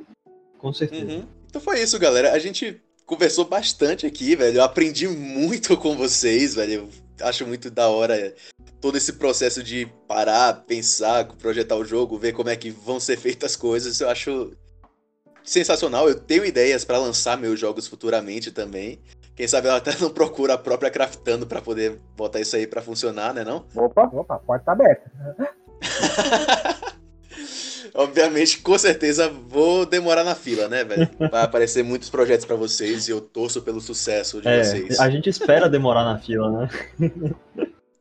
com 0.59 0.73
certeza. 0.73 1.12
Uhum. 1.12 1.27
Então 1.47 1.60
foi 1.60 1.81
isso, 1.81 1.98
galera. 1.98 2.32
A 2.32 2.39
gente 2.39 2.81
conversou 3.06 3.44
bastante 3.44 4.06
aqui, 4.06 4.34
velho. 4.36 4.58
Eu 4.58 4.64
aprendi 4.64 5.08
muito 5.08 5.76
com 5.78 5.96
vocês, 5.96 6.54
velho. 6.54 6.88
Eu 7.18 7.26
acho 7.26 7.46
muito 7.46 7.70
da 7.70 7.88
hora 7.88 8.34
todo 8.80 8.96
esse 8.96 9.12
processo 9.12 9.62
de 9.62 9.86
parar, 10.08 10.64
pensar, 10.66 11.24
projetar 11.24 11.76
o 11.76 11.84
jogo, 11.84 12.18
ver 12.18 12.32
como 12.32 12.50
é 12.50 12.56
que 12.56 12.70
vão 12.70 12.98
ser 12.98 13.16
feitas 13.16 13.52
as 13.52 13.56
coisas. 13.56 14.00
Eu 14.00 14.08
acho 14.08 14.52
sensacional. 15.44 16.08
Eu 16.08 16.18
tenho 16.18 16.44
ideias 16.44 16.84
para 16.84 16.98
lançar 16.98 17.38
meus 17.38 17.58
jogos 17.58 17.86
futuramente 17.86 18.50
também. 18.50 19.00
Quem 19.34 19.48
sabe 19.48 19.68
ela 19.68 19.78
até 19.78 19.96
não 20.00 20.10
procura 20.10 20.54
a 20.54 20.58
própria 20.58 20.90
Craftando 20.90 21.46
para 21.46 21.62
poder 21.62 22.00
botar 22.16 22.40
isso 22.40 22.56
aí 22.56 22.66
para 22.66 22.82
funcionar, 22.82 23.32
né 23.32 23.44
não? 23.44 23.64
Opa, 23.74 24.04
opa, 24.12 24.38
porta 24.38 24.64
tá 24.64 24.72
aberta. 24.72 25.10
Obviamente, 27.94 28.59
com 28.59 28.78
certeza 28.78 29.28
vou 29.28 29.85
demorar 29.85 30.24
na 30.24 30.35
fila, 30.35 30.69
né, 30.69 30.82
velho? 30.82 31.09
Vai 31.31 31.43
aparecer 31.43 31.85
muitos 31.85 32.09
projetos 32.09 32.47
para 32.47 32.56
vocês 32.56 33.06
e 33.06 33.10
eu 33.10 33.20
torço 33.20 33.60
pelo 33.62 33.81
sucesso 33.81 34.40
de 34.40 34.48
é, 34.48 34.64
vocês. 34.64 34.98
A 34.98 35.10
gente 35.10 35.28
espera 35.28 35.69
demorar 35.69 36.05
na 36.05 36.19
fila, 36.19 36.51
né? 36.51 36.70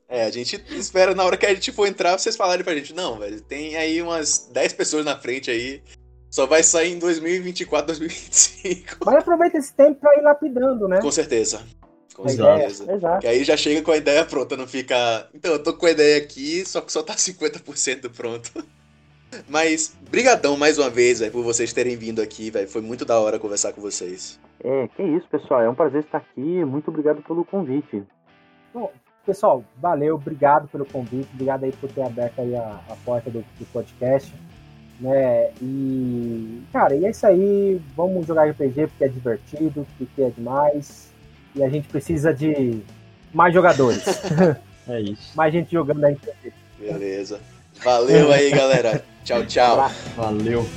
É, 0.08 0.26
a 0.26 0.30
gente 0.30 0.62
espera 0.72 1.16
na 1.16 1.24
hora 1.24 1.38
que 1.38 1.46
a 1.46 1.54
gente 1.54 1.72
for 1.72 1.88
entrar, 1.88 2.18
vocês 2.18 2.36
falarem 2.36 2.66
pra 2.66 2.76
gente, 2.76 2.94
não, 2.94 3.18
velho, 3.18 3.40
tem 3.40 3.78
aí 3.78 4.02
umas 4.02 4.50
10 4.52 4.74
pessoas 4.74 5.06
na 5.06 5.18
frente 5.18 5.50
aí, 5.50 5.82
só 6.30 6.46
vai 6.46 6.64
sair 6.64 6.92
em 6.92 7.00
2024, 7.00 7.88
2025. 7.88 8.98
Mas 9.06 9.16
aproveita 9.16 9.58
esse 9.58 9.74
tempo 9.74 10.02
pra 10.02 10.18
ir 10.18 10.22
lapidando, 10.22 10.88
né? 10.88 11.00
Com 11.02 11.12
certeza. 11.12 11.62
Com 12.14 12.28
certeza. 12.28 12.84
Ideia, 12.84 13.20
que 13.20 13.28
aí 13.28 13.44
já 13.44 13.56
chega 13.56 13.82
com 13.82 13.92
a 13.92 13.98
ideia 13.98 14.26
pronta, 14.26 14.58
não 14.58 14.68
fica. 14.68 15.30
Então, 15.34 15.54
eu 15.54 15.64
tô 15.64 15.74
com 15.74 15.86
a 15.86 15.92
ideia 15.92 16.18
aqui, 16.18 16.66
só 16.66 16.82
que 16.82 16.92
só 16.92 17.02
tá 17.02 17.16
50% 17.16 18.10
pronto. 18.12 18.52
Mas, 19.48 19.96
brigadão 20.10 20.58
mais 20.58 20.78
uma 20.78 20.90
vez, 20.90 21.20
véio, 21.20 21.32
por 21.32 21.44
vocês 21.44 21.72
terem 21.74 21.96
vindo 21.96 22.22
aqui, 22.22 22.50
velho. 22.50 22.68
Foi 22.68 22.82
muito 22.82 23.06
da 23.06 23.20
hora 23.20 23.40
conversar 23.40 23.74
com 23.74 23.82
vocês. 23.82 24.40
É, 24.64 24.88
que 24.90 25.04
isso, 25.04 25.28
pessoal. 25.30 25.62
É 25.62 25.70
um 25.70 25.76
prazer 25.76 26.04
estar 26.04 26.18
aqui. 26.18 26.66
Muito 26.66 26.90
obrigado 26.90 27.22
pelo 27.22 27.46
convite. 27.46 28.04
Bom, 28.74 28.92
pessoal, 29.26 29.64
valeu. 29.78 30.16
Obrigado 30.16 30.68
pelo 30.68 30.86
convite. 30.86 31.30
Obrigado 31.34 31.64
aí 31.64 31.72
por 31.72 31.90
ter 31.92 32.04
aberto 32.04 32.40
aí 32.40 32.56
a, 32.56 32.82
a 32.90 32.96
porta 33.06 33.30
do, 33.30 33.40
do 33.40 33.66
podcast 33.74 34.34
né? 35.02 35.50
E, 35.60 36.62
cara, 36.72 36.96
e 36.96 37.06
é 37.06 37.10
isso 37.10 37.26
aí. 37.26 37.82
Vamos 37.96 38.28
jogar 38.28 38.50
RPG 38.50 38.88
porque 38.88 39.04
é 39.04 39.08
divertido, 39.08 39.88
porque 39.98 40.22
é 40.22 40.30
demais. 40.30 41.12
E 41.56 41.64
a 41.64 41.70
gente 41.70 41.88
precisa 41.88 42.34
de 42.34 42.80
mais 43.34 43.54
jogadores. 43.54 44.04
É 44.88 45.00
isso. 45.00 45.38
mais 45.38 45.54
gente 45.54 45.72
jogando 45.72 46.04
RPG. 46.04 46.52
Beleza. 46.80 47.40
Valeu 47.84 48.32
aí, 48.32 48.52
galera. 48.52 49.04
tchau, 49.24 49.46
tchau. 49.46 49.92
Valeu. 50.16 50.68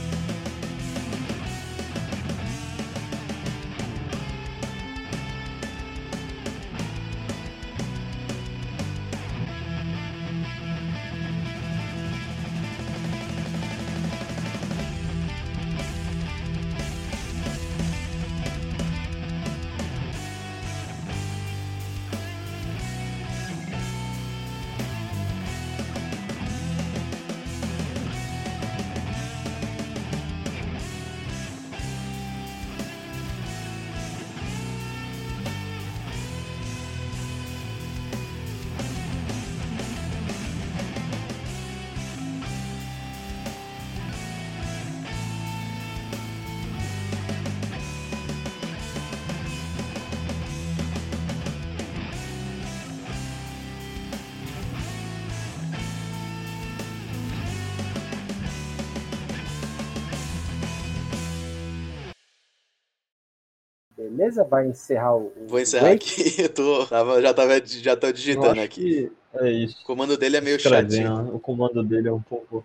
Beleza? 64.35 64.45
Vai 64.45 64.67
encerrar 64.67 65.17
o. 65.17 65.33
Vou 65.47 65.61
encerrar 65.61 65.85
break? 65.85 66.11
aqui. 66.11 66.43
Eu 66.43 66.49
tô, 66.49 66.87
tava, 66.87 67.23
já, 67.23 67.33
tava, 67.33 67.63
já 67.65 67.97
tô 67.97 68.11
digitando 68.11 68.61
aqui. 68.61 69.11
É 69.35 69.51
isso. 69.51 69.79
O 69.83 69.87
comando 69.87 70.17
dele 70.17 70.37
é 70.37 70.41
meio 70.41 70.59
chato. 70.61 70.87
O 71.33 71.39
comando 71.39 71.83
dele 71.83 72.09
é 72.09 72.13
um 72.13 72.21
pouco. 72.21 72.65